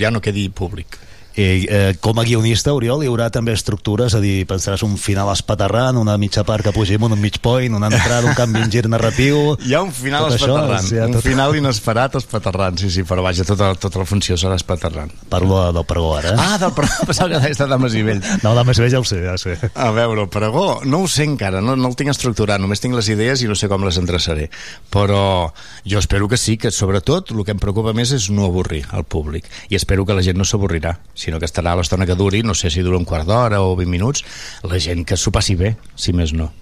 ja 0.00 0.12
no 0.14 0.22
quedi 0.24 0.48
públic. 0.48 0.98
I, 1.36 1.66
eh, 1.68 1.96
com 2.00 2.18
a 2.20 2.22
guionista, 2.22 2.70
Oriol, 2.72 3.02
hi 3.02 3.08
haurà 3.10 3.26
també 3.34 3.52
estructures, 3.56 4.12
és 4.12 4.14
a 4.14 4.20
dir, 4.22 4.44
pensaràs 4.46 4.84
un 4.86 4.94
final 5.00 5.26
espaterrant, 5.32 5.96
una 5.98 6.14
mitja 6.16 6.44
part 6.46 6.62
que 6.62 6.70
pugim, 6.72 7.02
un 7.02 7.16
mig 7.20 7.40
point, 7.42 7.74
una 7.74 7.88
entrada, 7.90 8.28
un 8.28 8.34
canvi 8.38 8.60
en 8.62 8.70
gir 8.70 8.84
narratiu... 8.88 9.56
Hi 9.66 9.74
ha 9.74 9.80
un 9.82 9.90
final 9.92 10.28
tot 10.28 10.36
això, 10.36 10.52
espaterrant, 10.54 10.86
sí, 10.86 11.00
un 11.02 11.16
tot- 11.16 11.24
final 11.26 11.56
inesperat 11.58 12.14
espaterrant, 12.20 12.78
sí, 12.78 12.90
sí, 12.94 13.02
però 13.08 13.24
vaja, 13.26 13.42
tota, 13.48 13.72
tota 13.74 13.98
la 13.98 14.06
funció 14.06 14.36
serà 14.38 14.54
espaterrant. 14.60 15.10
Parlo 15.28 15.58
de- 15.64 15.72
del 15.74 15.84
pregó, 15.90 16.12
ara. 16.20 16.36
eh? 16.36 16.38
Ah, 16.38 16.58
del 16.62 16.70
pregó, 16.76 17.02
pensava 17.10 17.30
que 17.34 17.40
deies 17.48 17.58
de 17.58 17.66
dames 17.66 17.94
i 17.98 18.04
vells. 18.06 18.30
No, 18.44 18.54
dames 18.54 18.78
i 18.78 18.84
vells 18.86 18.94
ja 18.94 19.00
ho 19.02 19.08
sé, 19.10 19.18
ja 19.26 19.34
ho 19.34 19.42
sé. 19.42 19.56
A 19.74 19.90
veure, 19.90 20.22
el 20.22 20.30
pregó, 20.30 20.80
no 20.84 21.02
ho 21.02 21.08
sé 21.10 21.26
encara, 21.26 21.60
no, 21.60 21.74
no 21.74 21.90
el 21.90 21.98
tinc 21.98 22.14
estructurat, 22.14 22.62
només 22.62 22.78
tinc 22.84 22.94
les 22.94 23.10
idees 23.10 23.42
i 23.42 23.50
no 23.50 23.58
sé 23.58 23.66
com 23.72 23.82
les 23.82 23.98
endreçaré. 23.98 24.50
Però 24.94 25.50
jo 25.84 25.98
espero 25.98 26.28
que 26.30 26.36
sí, 26.38 26.56
que 26.56 26.70
sobretot 26.70 27.32
el 27.34 27.42
que 27.44 27.52
em 27.56 27.58
preocupa 27.58 27.92
més 27.96 28.12
és 28.14 28.30
no 28.30 28.46
avorrir 28.46 28.84
al 28.94 29.02
públic. 29.04 29.50
I 29.70 29.74
espero 29.80 30.06
que 30.06 30.14
la 30.14 30.22
gent 30.22 30.38
no 30.38 30.44
s'avorrirà, 30.46 30.98
sinó 31.24 31.40
que 31.40 31.48
estarà 31.48 31.76
l'estona 31.78 32.08
que 32.08 32.18
duri, 32.18 32.42
no 32.44 32.54
sé 32.54 32.70
si 32.70 32.84
dura 32.84 33.00
un 33.00 33.08
quart 33.08 33.28
d'hora 33.28 33.62
o 33.64 33.74
20 33.78 33.90
minuts, 33.90 34.26
la 34.62 34.80
gent 34.80 35.06
que 35.08 35.18
s'ho 35.18 35.32
passi 35.34 35.56
bé, 35.58 35.76
si 35.96 36.16
més 36.16 36.36
no 36.36 36.52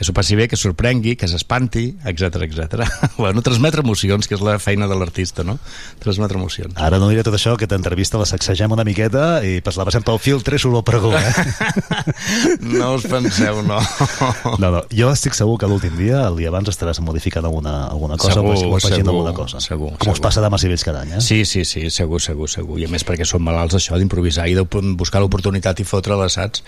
que 0.00 0.06
s'ho 0.08 0.14
passi 0.16 0.32
bé, 0.32 0.46
que 0.48 0.56
sorprengui, 0.56 1.12
que 1.20 1.28
s'espanti, 1.28 1.90
etc 2.08 2.38
etc. 2.46 2.86
bueno, 3.20 3.42
transmetre 3.44 3.82
emocions, 3.84 4.24
que 4.24 4.32
és 4.32 4.40
la 4.40 4.54
feina 4.56 4.86
de 4.88 4.96
l'artista, 4.96 5.44
no? 5.44 5.58
Transmetre 6.00 6.38
emocions. 6.40 6.72
Ara 6.80 6.96
no 6.96 7.10
diré 7.10 7.20
tot 7.20 7.34
això, 7.36 7.52
que 7.60 7.66
t'entrevista 7.68 8.16
la 8.16 8.24
sacsegem 8.24 8.72
una 8.72 8.86
miqueta 8.88 9.42
i 9.44 9.58
pas 9.60 9.76
la 9.76 9.84
passem 9.84 10.00
pel 10.00 10.16
filtre 10.16 10.56
i 10.56 10.62
el 10.70 10.78
pregó, 10.88 11.10
eh? 11.12 11.34
No 12.80 12.94
us 12.94 13.04
penseu, 13.04 13.60
no. 13.60 13.76
No, 14.56 14.70
no, 14.72 14.80
jo 14.88 15.10
estic 15.12 15.36
segur 15.36 15.58
que 15.60 15.68
l'últim 15.68 15.92
dia, 16.00 16.22
el 16.30 16.38
dia 16.40 16.48
abans, 16.48 16.70
estaràs 16.72 17.02
modificant 17.04 17.44
alguna, 17.44 17.74
alguna 17.90 18.16
cosa 18.16 18.38
Segur, 18.38 18.54
o 18.56 18.80
segur, 18.80 19.04
alguna 19.04 19.34
cosa. 19.36 19.60
segur, 19.60 19.90
Com 19.98 20.14
us 20.14 20.16
segur. 20.16 20.24
passa 20.30 20.40
dames 20.40 20.64
i 20.64 20.72
vells 20.72 20.86
cada 20.88 21.02
any, 21.04 21.18
eh? 21.18 21.20
Sí, 21.20 21.42
sí, 21.44 21.66
sí, 21.68 21.90
segur, 21.92 22.22
segur, 22.24 22.48
segur. 22.48 22.80
I 22.80 22.88
a 22.88 22.92
més 22.96 23.04
perquè 23.04 23.28
som 23.28 23.44
malalts 23.44 23.76
d'això, 23.76 24.00
d'improvisar 24.00 24.48
i 24.48 24.56
de 24.56 24.64
buscar 24.96 25.20
l'oportunitat 25.20 25.84
i 25.84 25.84
fotre 25.84 26.16
l'assaig. 26.16 26.62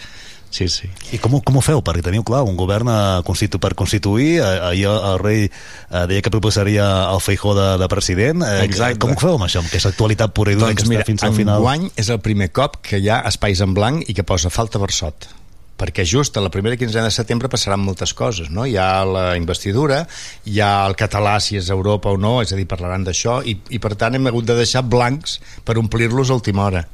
Sí, 0.53 0.69
sí. 0.69 0.91
I 1.17 1.19
com, 1.19 1.39
com 1.41 1.57
ho 1.57 1.63
feu? 1.65 1.81
Perquè 1.85 2.05
teniu, 2.05 2.23
clar, 2.29 2.43
un 2.45 2.59
govern 2.61 2.91
eh, 2.93 3.01
constitu 3.25 3.59
per 3.63 3.73
constituir, 3.79 4.37
eh, 4.37 4.53
ahir 4.69 4.87
el 4.93 5.19
rei 5.23 5.47
eh, 5.49 6.05
deia 6.11 6.21
que 6.21 6.31
proposaria 6.31 6.87
el 7.09 7.23
Feijó 7.25 7.57
de, 7.57 7.69
de 7.81 7.89
president. 7.89 8.45
Exacte. 8.61 9.01
Com 9.03 9.17
ho 9.17 9.21
feu 9.21 9.41
amb 9.41 9.49
això? 9.49 9.65
Amb 9.65 9.73
aquesta 9.73 9.95
actualitat 9.95 10.37
pura 10.37 10.53
i 10.53 10.61
dura 10.61 10.77
que 10.77 10.85
està 10.85 11.09
fins 11.09 11.25
al 11.25 11.37
final? 11.37 11.63
enguany 11.63 11.89
és 11.97 12.13
el 12.13 12.21
primer 12.21 12.53
cop 12.53 12.83
que 12.85 13.01
hi 13.01 13.09
ha 13.09 13.23
espais 13.33 13.65
en 13.65 13.73
blanc 13.77 14.05
i 14.05 14.17
que 14.17 14.29
posa 14.29 14.53
falta 14.53 14.81
Bersot 14.83 15.42
perquè 15.83 16.05
just 16.07 16.37
a 16.39 16.43
la 16.45 16.51
primera 16.55 16.77
quinzena 16.79 17.09
de 17.09 17.15
setembre 17.15 17.49
passaran 17.51 17.81
moltes 17.83 18.13
coses, 18.15 18.53
no? 18.55 18.63
Hi 18.71 18.77
ha 18.79 19.03
la 19.03 19.25
investidura, 19.39 20.05
hi 20.47 20.61
ha 20.63 20.85
el 20.87 20.95
català 20.95 21.33
si 21.43 21.57
és 21.59 21.73
Europa 21.75 22.13
o 22.15 22.19
no, 22.23 22.37
és 22.45 22.53
a 22.55 22.59
dir, 22.61 22.69
parlaran 22.71 23.03
d'això, 23.03 23.41
i, 23.43 23.57
i 23.75 23.81
per 23.83 23.97
tant 23.99 24.15
hem 24.15 24.29
hagut 24.31 24.47
de 24.47 24.55
deixar 24.61 24.85
blancs 24.87 25.41
per 25.67 25.75
omplir-los 25.83 26.31
a 26.31 26.37
última 26.39 26.69
hora, 26.69 26.85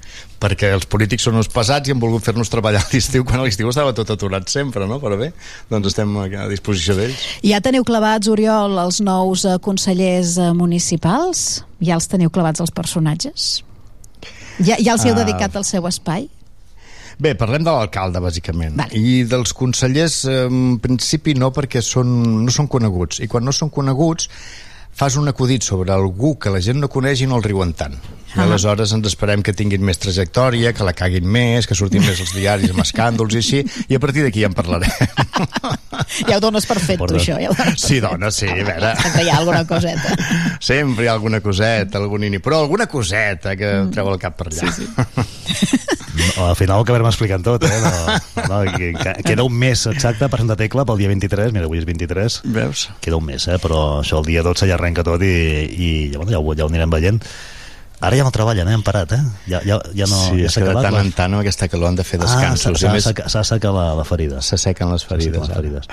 perquè 0.41 0.71
els 0.73 0.87
polítics 0.89 1.27
són 1.29 1.37
uns 1.37 1.51
pesats 1.53 1.91
i 1.91 1.93
han 1.93 2.01
volgut 2.01 2.25
fer-nos 2.25 2.49
treballar 2.49 2.81
a 2.81 2.89
l'estiu, 2.95 3.27
quan 3.29 3.43
a 3.43 3.45
l'estiu 3.45 3.69
estava 3.69 3.93
tot 3.93 4.09
aturat 4.15 4.49
sempre, 4.49 4.87
no? 4.89 4.97
Però 5.05 5.19
bé, 5.21 5.35
doncs 5.69 5.93
estem 5.93 6.17
a 6.25 6.49
disposició 6.49 6.97
d'ells. 6.97 7.27
Ja 7.45 7.61
teniu 7.61 7.85
clavats, 7.85 8.31
Oriol, 8.33 8.79
els 8.87 9.03
nous 9.05 9.45
eh, 9.45 9.59
consellers 9.69 10.39
eh, 10.41 10.49
municipals? 10.57 11.45
Ja 11.85 11.99
els 12.01 12.09
teniu 12.09 12.33
clavats 12.33 12.65
els 12.65 12.73
personatges? 12.73 13.51
Ja, 14.59 14.75
ja 14.81 14.97
els 14.97 15.05
heu 15.05 15.13
Ah. 15.13 15.21
dedicat 15.21 15.55
el 15.61 15.69
seu 15.69 15.85
espai? 15.87 16.31
Bé, 17.19 17.33
parlem 17.35 17.65
de 17.67 17.73
l'alcalde, 17.75 18.21
bàsicament. 18.23 18.77
Vale. 18.79 18.95
I 18.95 19.25
dels 19.27 19.51
consellers, 19.59 20.21
en 20.31 20.79
principi 20.83 21.35
no, 21.35 21.51
perquè 21.55 21.83
són, 21.83 22.13
no 22.47 22.55
són 22.55 22.71
coneguts. 22.71 23.19
I 23.25 23.27
quan 23.31 23.43
no 23.47 23.55
són 23.55 23.73
coneguts, 23.75 24.29
fas 24.99 25.17
un 25.19 25.31
acudit 25.31 25.67
sobre 25.67 25.91
algú 25.95 26.37
que 26.39 26.53
la 26.55 26.63
gent 26.63 26.79
no 26.79 26.91
coneix 26.91 27.25
i 27.25 27.27
no 27.31 27.41
el 27.41 27.47
riuen 27.47 27.75
tant. 27.79 27.99
I 28.29 28.41
Ah. 28.41 28.45
aleshores 28.45 28.93
ens 28.93 29.07
esperem 29.09 29.43
que 29.43 29.55
tinguin 29.57 29.83
més 29.85 29.99
trajectòria, 29.99 30.75
que 30.77 30.85
la 30.85 30.93
caguin 30.93 31.25
més, 31.25 31.67
que 31.67 31.75
surtin 31.75 32.05
més 32.05 32.21
als 32.21 32.35
diaris 32.37 32.71
amb 32.75 32.83
escàndols 32.85 33.35
i 33.35 33.41
així, 33.41 33.63
i 33.89 33.97
a 33.97 34.01
partir 34.03 34.27
d'aquí 34.27 34.45
ja 34.45 34.51
en 34.51 34.57
parlarem. 34.59 34.93
Ja 36.29 36.37
ho 36.37 36.41
dones 36.41 36.67
per 36.69 36.79
fet, 36.81 37.01
tu, 37.01 37.17
això. 37.19 37.37
Ja 37.41 37.51
dones 37.53 37.83
Sí, 37.83 37.99
dona, 38.01 38.31
sí, 38.35 38.47
a 38.49 38.55
veure. 38.55 38.93
Sempre 39.03 39.25
hi 39.25 39.31
ha 39.31 39.39
alguna 39.39 39.65
coseta. 39.69 40.15
Sempre 40.61 41.05
hi 41.05 41.09
ha 41.09 41.15
alguna 41.17 41.41
coseta, 41.45 41.99
algun 41.99 42.25
ini, 42.29 42.41
però 42.43 42.63
alguna 42.63 42.87
coseta 42.87 43.57
que 43.59 43.73
mm. 43.83 43.91
treu 43.95 44.13
el 44.13 44.21
cap 44.23 44.37
per 44.39 44.49
allà. 44.51 44.73
Sí, 44.73 44.85
sí. 44.85 45.89
No, 46.19 46.49
al 46.49 46.57
final 46.59 46.81
ho 46.81 46.85
acabarem 46.85 47.07
explicant 47.09 47.45
tot, 47.47 47.65
eh? 47.65 47.81
No, 47.83 48.47
no, 48.49 48.63
que, 48.75 48.93
que, 48.97 49.13
queda 49.27 49.45
un 49.47 49.55
mes 49.55 49.85
exacte 49.91 50.29
per 50.31 50.41
Santa 50.43 50.57
Tecla 50.59 50.85
pel 50.89 50.99
dia 51.01 51.11
23, 51.11 51.53
mira, 51.55 51.69
avui 51.69 51.81
és 51.81 51.87
23. 51.87 52.41
Veus? 52.57 52.89
Queda 53.05 53.21
un 53.21 53.29
mes, 53.29 53.47
eh? 53.49 53.59
Però 53.63 54.01
això 54.01 54.19
el 54.23 54.27
dia 54.27 54.43
12 54.47 54.69
ja 54.71 54.77
arrenca 54.79 55.07
tot 55.07 55.23
i, 55.23 55.37
i 55.69 55.91
bueno, 56.17 56.33
ja, 56.33 56.43
ho, 56.43 56.57
ja 56.59 56.67
ho 56.67 56.73
anirem 56.73 56.91
veient. 56.95 57.23
Ara 58.01 58.15
ja 58.15 58.23
no 58.23 58.31
treballen, 58.31 58.69
eh? 58.71 58.75
Han 58.79 58.85
parat, 58.87 59.11
eh? 59.17 59.21
Ja, 59.51 59.59
ja, 59.67 59.81
ja 59.97 60.07
no, 60.07 60.19
sí, 60.29 60.37
ja 60.45 60.47
és 60.47 60.55
que 60.55 60.63
de 60.63 60.75
tant 60.79 60.95
en 61.01 61.09
tant 61.17 61.33
amb 61.35 61.41
aquesta 61.43 61.67
calor 61.69 61.89
han 61.91 61.97
de 61.99 62.05
fer 62.07 62.21
Ah, 62.21 62.27
descansos. 62.27 62.79
s'ha- 62.79 62.87
I 62.87 62.87
a 62.87 63.01
s'ha 63.29 63.43
més- 63.43 63.65
la, 63.75 63.87
la 63.99 64.05
ferida. 64.05 64.41
S'assequen 64.41 64.93
les 64.93 65.05
ferides. 65.05 65.41
les 65.41 65.49
ferides. 65.57 65.89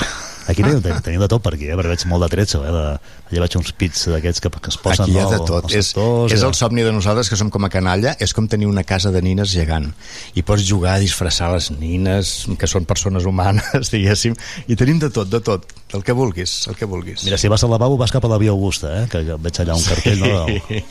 Aquí 0.47 0.61
teniu, 0.67 0.81
teniu 1.01 1.19
de 1.23 1.27
tot 1.27 1.41
per 1.41 1.55
aquí, 1.55 1.65
eh? 1.65 1.73
perquè 1.75 1.89
veig 1.95 2.05
molt 2.05 2.21
de 2.21 2.29
tretzo, 2.29 2.61
eh? 2.61 2.71
De, 2.71 2.83
allà 3.31 3.41
veig 3.47 3.55
uns 3.57 3.71
pits 3.73 4.05
d'aquests 4.13 4.39
que, 4.43 4.49
que 4.53 4.69
es 4.69 4.77
posen 4.77 5.03
Aquí 5.07 5.15
hi 5.15 5.19
ha 5.19 5.23
no, 5.23 5.31
de 5.31 5.39
tot. 5.49 5.71
És, 5.73 5.87
sectors, 5.89 6.31
és 6.35 6.41
ja. 6.43 6.47
el 6.47 6.53
somni 6.53 6.83
de 6.85 6.91
nosaltres 6.93 7.29
que 7.31 7.35
som 7.41 7.49
com 7.49 7.65
a 7.65 7.69
canalla, 7.73 8.13
és 8.19 8.33
com 8.37 8.45
tenir 8.47 8.67
una 8.69 8.83
casa 8.83 9.09
de 9.09 9.21
nines 9.25 9.49
gegant. 9.49 9.89
I 10.35 10.43
pots 10.45 10.61
jugar 10.69 10.99
a 10.99 10.99
disfressar 11.01 11.49
les 11.55 11.71
nines, 11.71 12.45
que 12.59 12.67
són 12.69 12.85
persones 12.85 13.25
humanes, 13.25 13.89
diguéssim, 13.95 14.37
i 14.67 14.75
tenim 14.77 14.99
de 15.01 15.09
tot, 15.09 15.25
de 15.31 15.41
tot, 15.41 15.65
el 15.97 16.03
que 16.05 16.13
vulguis, 16.13 16.67
el 16.69 16.75
que 16.77 16.85
vulguis. 16.85 17.23
Mira, 17.25 17.37
si 17.41 17.47
vas 17.49 17.63
al 17.65 17.71
lavabo 17.73 17.97
vas 17.97 18.11
cap 18.13 18.23
a 18.25 18.27
la 18.29 18.37
Via 18.37 18.51
Augusta, 18.53 18.93
eh? 19.01 19.07
que 19.09 19.23
veig 19.25 19.59
allà 19.65 19.73
un 19.73 19.83
cartell 19.89 20.19
no, 20.21 20.45
del 20.45 20.83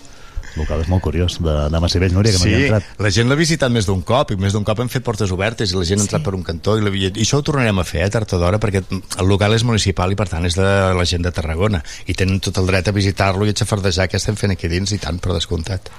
local, 0.58 0.82
és 0.84 0.90
molt 0.90 1.02
curiós, 1.04 1.38
de, 1.42 1.54
de 1.72 1.82
Massivell, 1.82 2.14
Núria, 2.14 2.34
que 2.34 2.40
no 2.40 2.46
sí, 2.46 2.54
ha 2.54 2.62
entrat. 2.68 2.90
la 3.06 3.12
gent 3.14 3.30
l'ha 3.30 3.38
visitat 3.38 3.72
més 3.74 3.88
d'un 3.88 4.02
cop 4.06 4.34
i 4.34 4.38
més 4.40 4.56
d'un 4.56 4.66
cop 4.66 4.82
hem 4.82 4.90
fet 4.92 5.04
portes 5.06 5.32
obertes 5.34 5.72
i 5.72 5.78
la 5.78 5.86
gent 5.88 6.02
ha 6.02 6.06
entrat 6.06 6.24
per 6.26 6.34
un 6.36 6.44
cantó 6.46 6.76
i, 6.78 6.84
la, 6.84 6.92
i 6.94 7.12
això 7.12 7.40
ho 7.40 7.46
tornarem 7.46 7.80
a 7.80 7.86
fer, 7.88 8.02
eh, 8.06 8.10
tard 8.14 8.36
o 8.36 8.42
d'hora 8.42 8.60
perquè 8.62 8.84
el 8.84 9.30
local 9.30 9.56
és 9.56 9.66
municipal 9.66 10.12
i 10.12 10.18
per 10.18 10.28
tant 10.32 10.46
és 10.48 10.58
de 10.58 10.68
la 10.98 11.08
gent 11.08 11.24
de 11.24 11.34
Tarragona 11.34 11.82
i 12.06 12.18
tenen 12.18 12.42
tot 12.44 12.60
el 12.62 12.70
dret 12.70 12.90
a 12.90 12.96
visitar-lo 12.96 13.46
i 13.48 13.54
a 13.54 13.58
xafardejar 13.62 14.10
què 14.10 14.20
estem 14.20 14.38
fent 14.38 14.54
aquí 14.54 14.70
dins 14.70 14.94
i 14.94 15.00
tant, 15.02 15.18
per 15.22 15.34
descomptat 15.34 15.90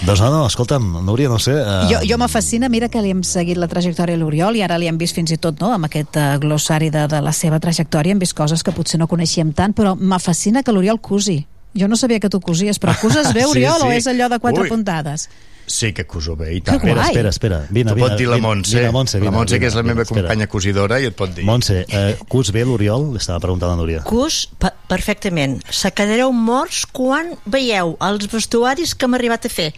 Doncs 0.00 0.20
no, 0.24 0.30
no, 0.32 0.44
escolta'm, 0.48 0.84
Núria, 1.04 1.28
no 1.28 1.36
sé... 1.38 1.52
Eh, 1.60 1.88
Jo, 1.90 1.98
jo 2.08 2.16
me 2.16 2.28
fascina, 2.32 2.70
mira 2.72 2.88
que 2.88 3.02
li 3.04 3.10
hem 3.12 3.20
seguit 3.26 3.58
la 3.60 3.68
trajectòria 3.68 4.16
a 4.16 4.20
l'Oriol 4.20 4.56
i 4.56 4.62
ara 4.64 4.78
li 4.80 4.88
hem 4.88 4.96
vist 4.96 5.18
fins 5.18 5.34
i 5.34 5.36
tot 5.36 5.60
no, 5.60 5.74
amb 5.76 5.90
aquest 5.90 6.16
uh, 6.16 6.38
glossari 6.40 6.88
de, 6.88 7.04
de 7.10 7.20
la 7.20 7.34
seva 7.36 7.60
trajectòria, 7.60 8.16
hem 8.16 8.22
vist 8.22 8.36
coses 8.36 8.64
que 8.64 8.72
potser 8.72 9.00
no 9.00 9.10
coneixíem 9.10 9.52
tant, 9.52 9.76
però 9.76 9.92
me 10.00 10.16
fascina 10.18 10.64
que 10.64 10.72
l'Oriol 10.72 11.02
cusi. 11.04 11.42
Jo 11.78 11.86
no 11.88 11.96
sabia 11.96 12.18
que 12.18 12.28
tu 12.28 12.40
cosies, 12.40 12.80
però 12.80 12.96
cuses 13.00 13.32
bé, 13.32 13.42
Sí, 13.46 13.50
Oriol, 13.50 13.80
sí. 13.80 13.86
o 13.86 13.92
és 13.92 14.06
allò 14.10 14.28
de 14.28 14.38
quatre 14.42 14.64
Ui. 14.64 14.68
puntades? 14.68 15.28
Sí 15.70 15.92
que 15.94 16.02
cuso 16.04 16.34
bé, 16.34 16.48
i 16.56 16.60
Que 16.60 16.72
tant. 16.72 16.82
guai. 16.82 17.10
Espera, 17.12 17.28
espera, 17.30 17.58
vine, 17.70 17.90
T'ho 17.92 17.94
vine. 17.94 18.08
pot 18.08 18.18
dir 18.18 18.26
la 18.26 18.36
vine, 18.40 18.46
Montse. 18.48 18.74
Vine, 18.80 18.90
Montse, 18.90 19.18
la 19.18 19.20
vine, 19.22 19.30
Montse, 19.36 19.54
vine, 19.54 19.60
que 19.60 19.66
és 19.68 19.74
la 19.76 19.82
vine, 19.82 19.92
meva 19.94 20.02
espera. 20.02 20.22
companya 20.22 20.46
cosidora, 20.48 20.98
i 21.00 21.06
et 21.06 21.14
pot 21.14 21.30
dir. 21.32 21.44
Montse, 21.44 21.84
eh, 21.88 22.16
cus 22.28 22.50
bé 22.50 22.64
l'Oriol? 22.64 23.12
Li 23.12 23.18
estava 23.22 23.38
preguntant 23.38 23.70
la 23.70 23.76
Núria. 23.78 24.02
Cus 24.02 24.48
pe- 24.58 24.72
perfectament. 24.88 25.62
Se 25.70 25.92
quedareu 25.92 26.32
morts 26.32 26.86
quan 26.90 27.36
veieu 27.46 27.96
els 28.00 28.26
vestuaris 28.32 28.96
que 28.96 29.06
hem 29.06 29.14
arribat 29.14 29.46
a 29.46 29.48
fer. 29.48 29.72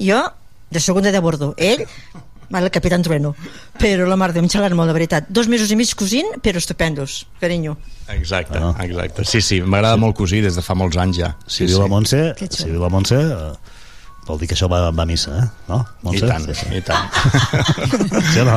Jo, 0.00 0.22
de 0.70 0.80
segunda 0.80 1.12
de 1.12 1.20
bordo. 1.20 1.52
Ell, 1.58 1.84
Vale, 2.54 2.66
el 2.66 2.70
Capitán 2.70 3.02
Trueno. 3.02 3.34
Però 3.82 4.04
la 4.06 4.14
mar 4.14 4.30
de 4.30 4.38
xalant 4.46 4.76
molt, 4.78 4.86
de 4.86 4.94
veritat. 4.94 5.26
Dos 5.26 5.48
mesos 5.50 5.72
i 5.74 5.76
mig 5.76 5.90
cosint, 5.98 6.36
però 6.38 6.60
estupendos, 6.62 7.24
carinyo. 7.42 7.74
Exacte, 8.14 8.60
ah. 8.62 8.70
exacte. 8.84 9.24
Sí, 9.26 9.40
sí, 9.42 9.58
m'agrada 9.58 9.98
molt 9.98 10.14
cosir 10.14 10.44
des 10.44 10.54
de 10.54 10.62
fa 10.62 10.76
molts 10.78 10.94
anys 11.02 11.18
ja. 11.18 11.32
Si 11.50 11.66
viu 11.66 11.82
la 11.82 11.90
Montse, 11.90 12.20
si 12.46 12.68
viu 12.70 12.78
la 12.78 12.92
Montse, 12.94 13.18
eh, 13.18 14.22
vol 14.28 14.38
dir 14.38 14.46
que 14.46 14.54
això 14.54 14.70
va, 14.70 14.84
va 14.94 15.02
a 15.02 15.10
missa, 15.10 15.34
eh? 15.34 15.50
No, 15.66 15.80
Montse? 16.06 16.22
I 16.22 16.30
tant, 16.30 16.46
Sí, 16.46 16.54
sí. 16.62 16.66
i 16.78 16.80
tant. 16.86 17.10
Sí 18.30 18.38
o 18.38 18.46
no? 18.52 18.56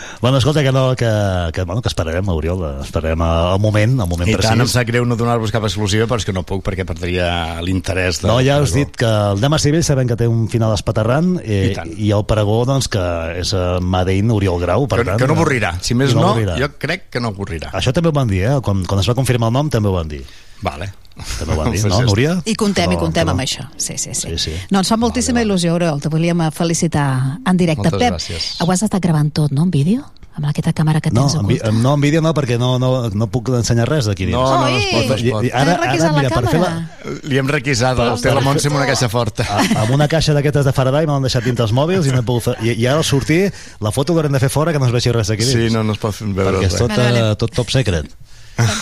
Bueno, 0.20 0.38
escolta, 0.38 0.62
que, 0.62 0.72
no, 0.72 0.96
que, 0.96 1.06
que, 1.52 1.62
bueno, 1.62 1.82
que 1.82 1.88
esperarem, 1.88 2.26
Oriol, 2.28 2.80
esperarem 2.82 3.20
el 3.20 3.60
moment, 3.60 4.00
el 4.00 4.08
moment 4.08 4.28
I 4.30 4.34
precís. 4.34 4.48
tant, 4.50 4.60
em 4.64 4.68
sap 4.70 4.86
greu 4.88 5.04
no 5.04 5.14
donar-vos 5.16 5.52
cap 5.52 5.64
exclusiva, 5.68 6.06
però 6.08 6.16
és 6.18 6.24
que 6.24 6.32
no 6.32 6.42
puc 6.42 6.64
perquè 6.64 6.86
perdria 6.88 7.60
l'interès. 7.62 8.22
de- 8.22 8.28
No, 8.28 8.40
ja 8.40 8.58
us 8.60 8.72
dit 8.72 8.90
que 8.96 9.04
el 9.06 9.40
de 9.40 9.48
Massivell 9.52 9.84
sabem 9.84 10.08
que 10.08 10.16
té 10.16 10.26
un 10.26 10.48
final 10.48 10.72
espaterrant 10.74 11.36
eh, 11.44 11.74
I 11.96 12.08
i 12.08 12.12
el 12.16 12.24
pregó, 12.24 12.64
doncs, 12.64 12.88
que 12.88 13.02
és 13.42 13.52
uh, 13.52 13.78
Madein 13.80 14.30
Oriol 14.30 14.58
Grau, 14.60 14.88
per 14.88 15.00
Que, 15.00 15.04
tant... 15.12 15.18
que 15.20 15.26
no 15.28 15.34
avorrirà. 15.34 15.74
Si 15.82 15.94
més 15.94 16.14
no, 16.14 16.30
avorrirà. 16.30 16.56
jo 16.58 16.70
crec 16.78 17.10
que 17.10 17.20
no 17.20 17.28
avorrirà. 17.34 17.70
Això 17.76 17.92
també 17.92 18.08
ho 18.08 18.12
van 18.16 18.28
dir, 18.28 18.44
eh? 18.48 18.60
Quan, 18.62 18.84
quan 18.88 19.00
es 19.00 19.08
va 19.08 19.14
confirmar 19.14 19.48
el 19.52 19.58
nom 19.60 19.68
també 19.70 19.88
ho 19.88 19.92
van 20.00 20.08
dir. 20.08 20.24
Vale. 20.62 20.92
També 21.38 21.54
ho 21.54 21.56
van 21.56 21.70
dir, 21.72 21.84
no. 21.88 22.00
Núria? 22.02 22.34
I 22.44 22.54
contem, 22.54 22.92
i 22.92 22.94
No, 22.94 23.00
contem 23.00 23.24
no. 23.26 23.32
amb 23.32 23.40
això. 23.40 23.64
Sí, 23.76 23.96
sí, 23.96 24.12
sí. 24.14 24.28
Sí, 24.34 24.38
sí. 24.38 24.52
No, 24.70 24.78
ens 24.84 24.88
fa 24.92 24.96
moltíssima 25.00 25.40
il·lusió, 25.42 25.72
Oriol. 25.72 26.00
Te 26.00 26.08
volíem 26.12 26.40
eh, 26.42 26.50
felicitar 26.52 27.38
en 27.46 27.56
directe. 27.56 27.88
Moltes 27.88 27.98
Pep, 28.00 28.12
gràcies. 28.18 28.50
ho 28.60 28.70
has 28.70 28.82
estat 28.82 29.00
gravant 29.02 29.32
tot, 29.32 29.50
no, 29.52 29.62
en 29.64 29.70
vídeo? 29.70 30.04
Amb 30.36 30.44
aquesta 30.50 30.74
càmera 30.76 31.00
que 31.00 31.08
No, 31.10 31.22
tens 31.22 31.34
en, 31.40 31.46
vi- 31.48 31.54
oculta. 31.56 31.72
no, 31.80 31.94
en 31.94 32.00
vídeo 32.02 32.20
no, 32.20 32.34
perquè 32.36 32.58
no, 32.60 32.78
no, 32.78 33.08
no 33.08 33.26
puc 33.32 33.48
ensenyar 33.56 33.86
res 33.88 34.04
d'aquí. 34.04 34.26
No, 34.26 34.42
no, 34.44 34.60
no 34.60 34.76
es 34.76 34.84
pot, 34.92 35.06
no 35.08 35.14
es 35.14 35.22
I- 35.24 35.30
pot. 35.30 35.44
i 35.44 35.50
Ara, 35.50 35.72
ara, 35.80 36.12
mira, 36.12 36.28
per 36.28 36.48
fer 36.50 36.60
la? 36.60 36.90
Li 37.22 37.38
hem 37.40 37.48
requisat, 37.48 37.96
el 37.98 38.20
té 38.20 38.34
la 38.34 38.42
Montse 38.44 38.68
amb 38.68 38.76
una 38.76 38.84
caixa 38.84 39.08
forta. 39.08 39.46
a- 39.48 39.80
amb 39.86 39.90
una 39.96 40.06
caixa 40.08 40.34
d'aquestes 40.36 40.66
de 40.68 40.72
Faraday 40.76 41.06
m'han 41.06 41.22
deixat 41.24 41.42
dintre 41.42 41.64
els 41.64 41.72
mòbils 41.72 42.04
i, 42.04 42.10
no 42.12 42.18
he 42.20 42.22
pogut 42.22 42.42
fer, 42.50 42.56
i, 42.60 42.74
i 42.76 42.86
ara 42.86 42.98
al 42.98 43.04
sortir 43.08 43.50
la 43.80 43.90
foto 43.90 44.12
l'haurem 44.12 44.32
de 44.36 44.38
fer 44.44 44.50
fora 44.50 44.72
que 44.74 44.78
no 44.78 44.84
es 44.84 44.92
vegi 44.92 45.10
res 45.10 45.28
d'aquí. 45.32 45.42
Sí, 45.42 45.70
no, 45.72 45.82
no 45.82 45.92
es 45.96 45.98
pot 45.98 46.14
veure 46.20 46.58
perquè 46.58 46.66
és 46.66 46.72
res. 46.72 46.80
tot, 46.82 46.90
Vale, 46.90 47.02
vale. 47.04 47.30
eh, 47.32 47.36
tot 47.36 47.54
top 47.56 47.70
secret. 47.70 48.04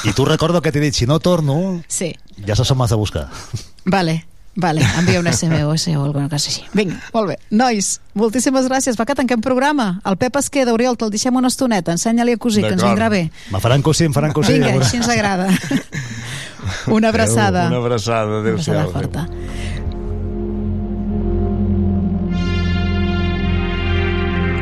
I 0.05 0.13
tu 0.15 0.25
recordo 0.25 0.61
que 0.63 0.71
t'he 0.73 0.81
dit, 0.81 0.95
si 0.95 1.07
no 1.07 1.19
torno, 1.21 1.83
Sí. 1.89 2.15
ja 2.47 2.55
se 2.57 2.65
som 2.65 2.81
has 2.83 2.91
de 2.91 2.97
buscar. 2.97 3.29
Vale, 3.85 4.25
vale, 4.55 4.83
envia 4.99 5.19
un 5.21 5.27
SMS 5.27 5.89
o 5.97 6.05
alguna 6.05 6.29
cosa 6.29 6.49
així. 6.49 6.63
Vinga, 6.73 7.01
molt 7.13 7.29
bé. 7.29 7.39
Nois, 7.51 8.01
moltíssimes 8.15 8.69
gràcies. 8.71 8.97
Va 8.99 9.05
que 9.05 9.15
tanquem 9.15 9.41
programa. 9.41 10.01
El 10.05 10.17
Pep 10.17 10.37
es 10.37 10.49
queda, 10.51 10.73
Oriol, 10.73 10.97
te'l 10.97 11.11
deixem 11.11 11.35
una 11.37 11.49
estoneta. 11.49 11.93
Ensenya-li 11.93 12.33
a 12.33 12.37
cosir, 12.39 12.63
que 12.63 12.73
ens 12.75 12.83
vindrà 12.85 13.09
bé. 13.11 13.31
Me 13.51 13.61
faran 13.61 13.83
cosir, 13.83 14.07
em 14.07 14.13
faran 14.15 14.33
cosir. 14.33 14.61
Vinga, 14.61 14.79
així 14.81 14.97
ens 15.03 15.09
agrada. 15.09 15.49
Una 16.87 17.09
abraçada. 17.09 17.67
Una 17.69 17.77
abraçada, 17.77 18.27
Una 18.27 18.41
adéu-siau. 18.41 18.93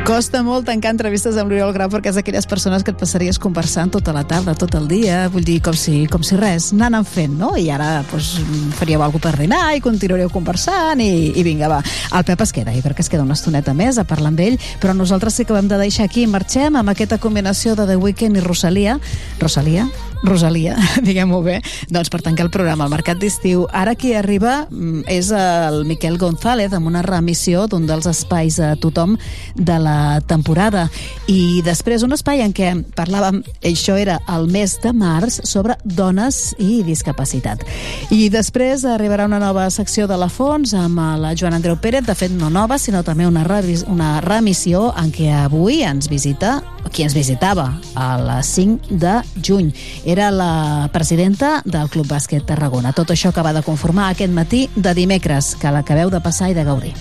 Costa 0.03 0.41
molt 0.43 0.65
tancar 0.67 0.91
entrevistes 0.91 1.37
amb 1.39 1.47
l'Oriol 1.47 1.69
Grau 1.71 1.87
perquè 1.87 2.11
és 2.11 2.17
d'aquelles 2.19 2.47
persones 2.51 2.83
que 2.83 2.91
et 2.91 2.99
passaries 2.99 3.37
conversant 3.39 3.93
tota 3.95 4.11
la 4.11 4.25
tarda, 4.27 4.51
tot 4.59 4.75
el 4.75 4.89
dia, 4.91 5.21
vull 5.31 5.45
dir, 5.47 5.61
com 5.63 5.77
si, 5.79 6.01
com 6.11 6.25
si 6.27 6.35
res, 6.35 6.73
anant 6.75 7.07
fent, 7.07 7.37
no? 7.39 7.53
I 7.55 7.69
ara 7.71 8.01
doncs, 8.11 8.33
faríeu 8.75 8.99
alguna 8.99 9.23
per 9.23 9.39
dinar 9.39 9.61
i 9.77 9.83
continuaríeu 9.85 10.27
conversant 10.33 10.99
i, 10.99 11.31
i 11.39 11.47
vinga, 11.47 11.71
va. 11.71 11.79
El 12.11 12.27
Pep 12.27 12.43
es 12.43 12.51
queda, 12.51 12.75
jo 12.75 12.83
crec 12.83 12.99
que 12.99 13.05
es 13.07 13.11
queda 13.13 13.23
una 13.23 13.37
estoneta 13.39 13.71
més 13.71 13.95
a 13.95 14.03
parlar 14.03 14.33
amb 14.33 14.43
ell, 14.43 14.59
però 14.83 14.91
nosaltres 14.91 15.39
sí 15.39 15.47
que 15.47 15.55
ho 15.55 15.61
hem 15.61 15.71
de 15.71 15.79
deixar 15.79 16.09
aquí. 16.09 16.27
Marxem 16.27 16.75
amb 16.75 16.91
aquesta 16.91 17.21
combinació 17.23 17.77
de 17.79 17.87
The 17.87 17.95
Weeknd 17.95 18.41
i 18.41 18.43
Rosalia. 18.43 18.99
Rosalia? 19.39 19.87
Rosalia, 20.23 20.77
diguem-ho 21.07 21.41
bé, 21.43 21.57
doncs 21.91 22.09
per 22.11 22.21
tancar 22.23 22.45
el 22.47 22.51
programa 22.53 22.85
al 22.85 22.91
Mercat 22.93 23.19
d'Estiu. 23.19 23.65
Ara 23.75 23.93
qui 23.99 24.13
arriba 24.15 24.63
mm, 24.69 25.03
és 25.11 25.29
el 25.35 25.83
Miquel 25.87 26.17
González 26.17 26.73
amb 26.73 26.87
una 26.87 27.03
remissió 27.03 27.65
d'un 27.67 27.85
dels 27.89 28.07
espais 28.09 28.59
a 28.63 28.73
tothom 28.79 29.17
de 29.55 29.77
la 29.83 30.21
temporada. 30.27 30.87
I 31.27 31.61
després 31.65 32.05
un 32.07 32.15
espai 32.15 32.43
en 32.45 32.55
què 32.55 32.71
parlàvem, 32.95 33.41
això 33.67 33.97
era 33.99 34.19
el 34.31 34.47
mes 34.51 34.77
de 34.83 34.93
març, 34.95 35.41
sobre 35.43 35.75
dones 35.83 36.53
i 36.61 36.81
discapacitat. 36.87 37.65
I 38.13 38.29
després 38.31 38.85
arribarà 38.87 39.27
una 39.27 39.41
nova 39.43 39.67
secció 39.73 40.07
de 40.07 40.17
la 40.19 40.29
Fons 40.31 40.73
amb 40.77 41.01
la 41.19 41.33
Joan 41.35 41.57
Andreu 41.59 41.75
Pérez, 41.81 42.07
de 42.07 42.15
fet 42.15 42.31
no 42.31 42.49
nova, 42.53 42.79
sinó 42.79 43.03
també 43.03 43.27
una, 43.27 43.43
una 43.91 44.13
remissió 44.23 44.89
en 44.95 45.11
què 45.11 45.29
avui 45.43 45.83
ens 45.83 46.07
visita 46.11 46.61
qui 46.93 47.03
ens 47.03 47.15
visitava 47.17 47.65
a 47.97 48.09
les 48.21 48.53
5 48.55 48.99
de 49.01 49.17
juny. 49.41 49.73
Era 50.05 50.29
la 50.31 50.89
presidenta 50.93 51.57
del 51.65 51.89
Club 51.89 52.07
Bàsquet 52.07 52.45
Tarragona. 52.47 52.93
Tot 52.93 53.11
això 53.11 53.33
acaba 53.33 53.51
de 53.53 53.65
conformar 53.65 54.11
aquest 54.13 54.31
matí 54.31 54.67
de 54.75 54.93
dimecres, 54.93 55.55
que 55.59 55.73
l'acabeu 55.73 56.13
de 56.13 56.21
passar 56.21 56.53
i 56.53 56.57
de 56.57 56.63
gaudir. 56.63 56.93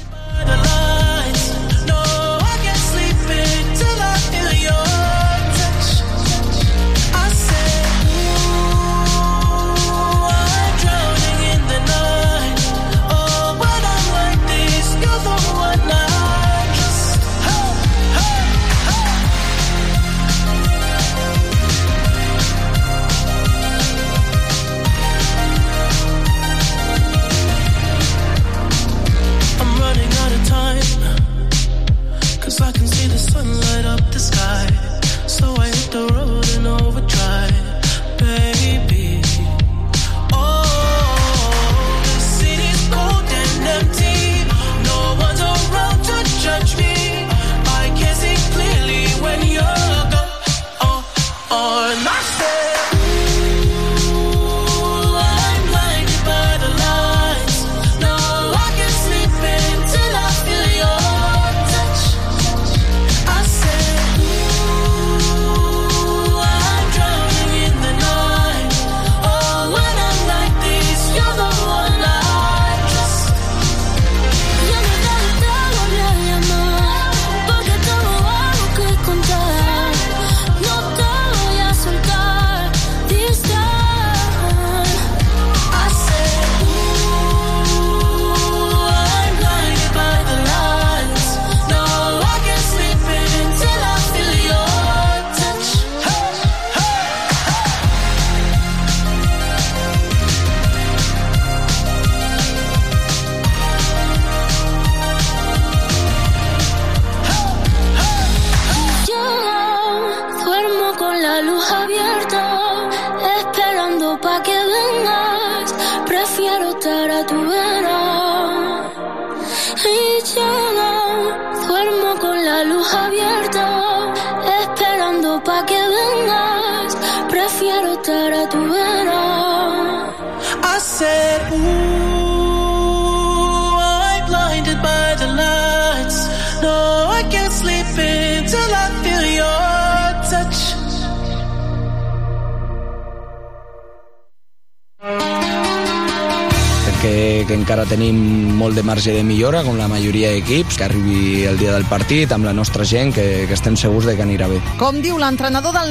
Marge 148.92 149.12
de 149.16 149.22
millora, 149.24 149.62
com 149.64 149.78
la 149.80 149.86
majoria 149.88 150.34
d'equips, 150.34 150.76
que 150.76 150.84
arribi 150.84 151.46
el 151.48 151.56
dia 151.56 151.72
del 151.72 151.86
partit 151.88 152.28
amb 152.36 152.44
la 152.44 152.52
nostra 152.52 152.84
gent, 152.84 153.14
que, 153.16 153.46
que 153.48 153.56
estem 153.56 153.72
segurs 153.80 154.04
de 154.04 154.12
que 154.18 154.24
anirà 154.26 154.50
bé. 154.50 154.58
Com 154.76 154.98
diu 155.00 155.16
l'entrenador 155.16 155.72
del 155.72 155.80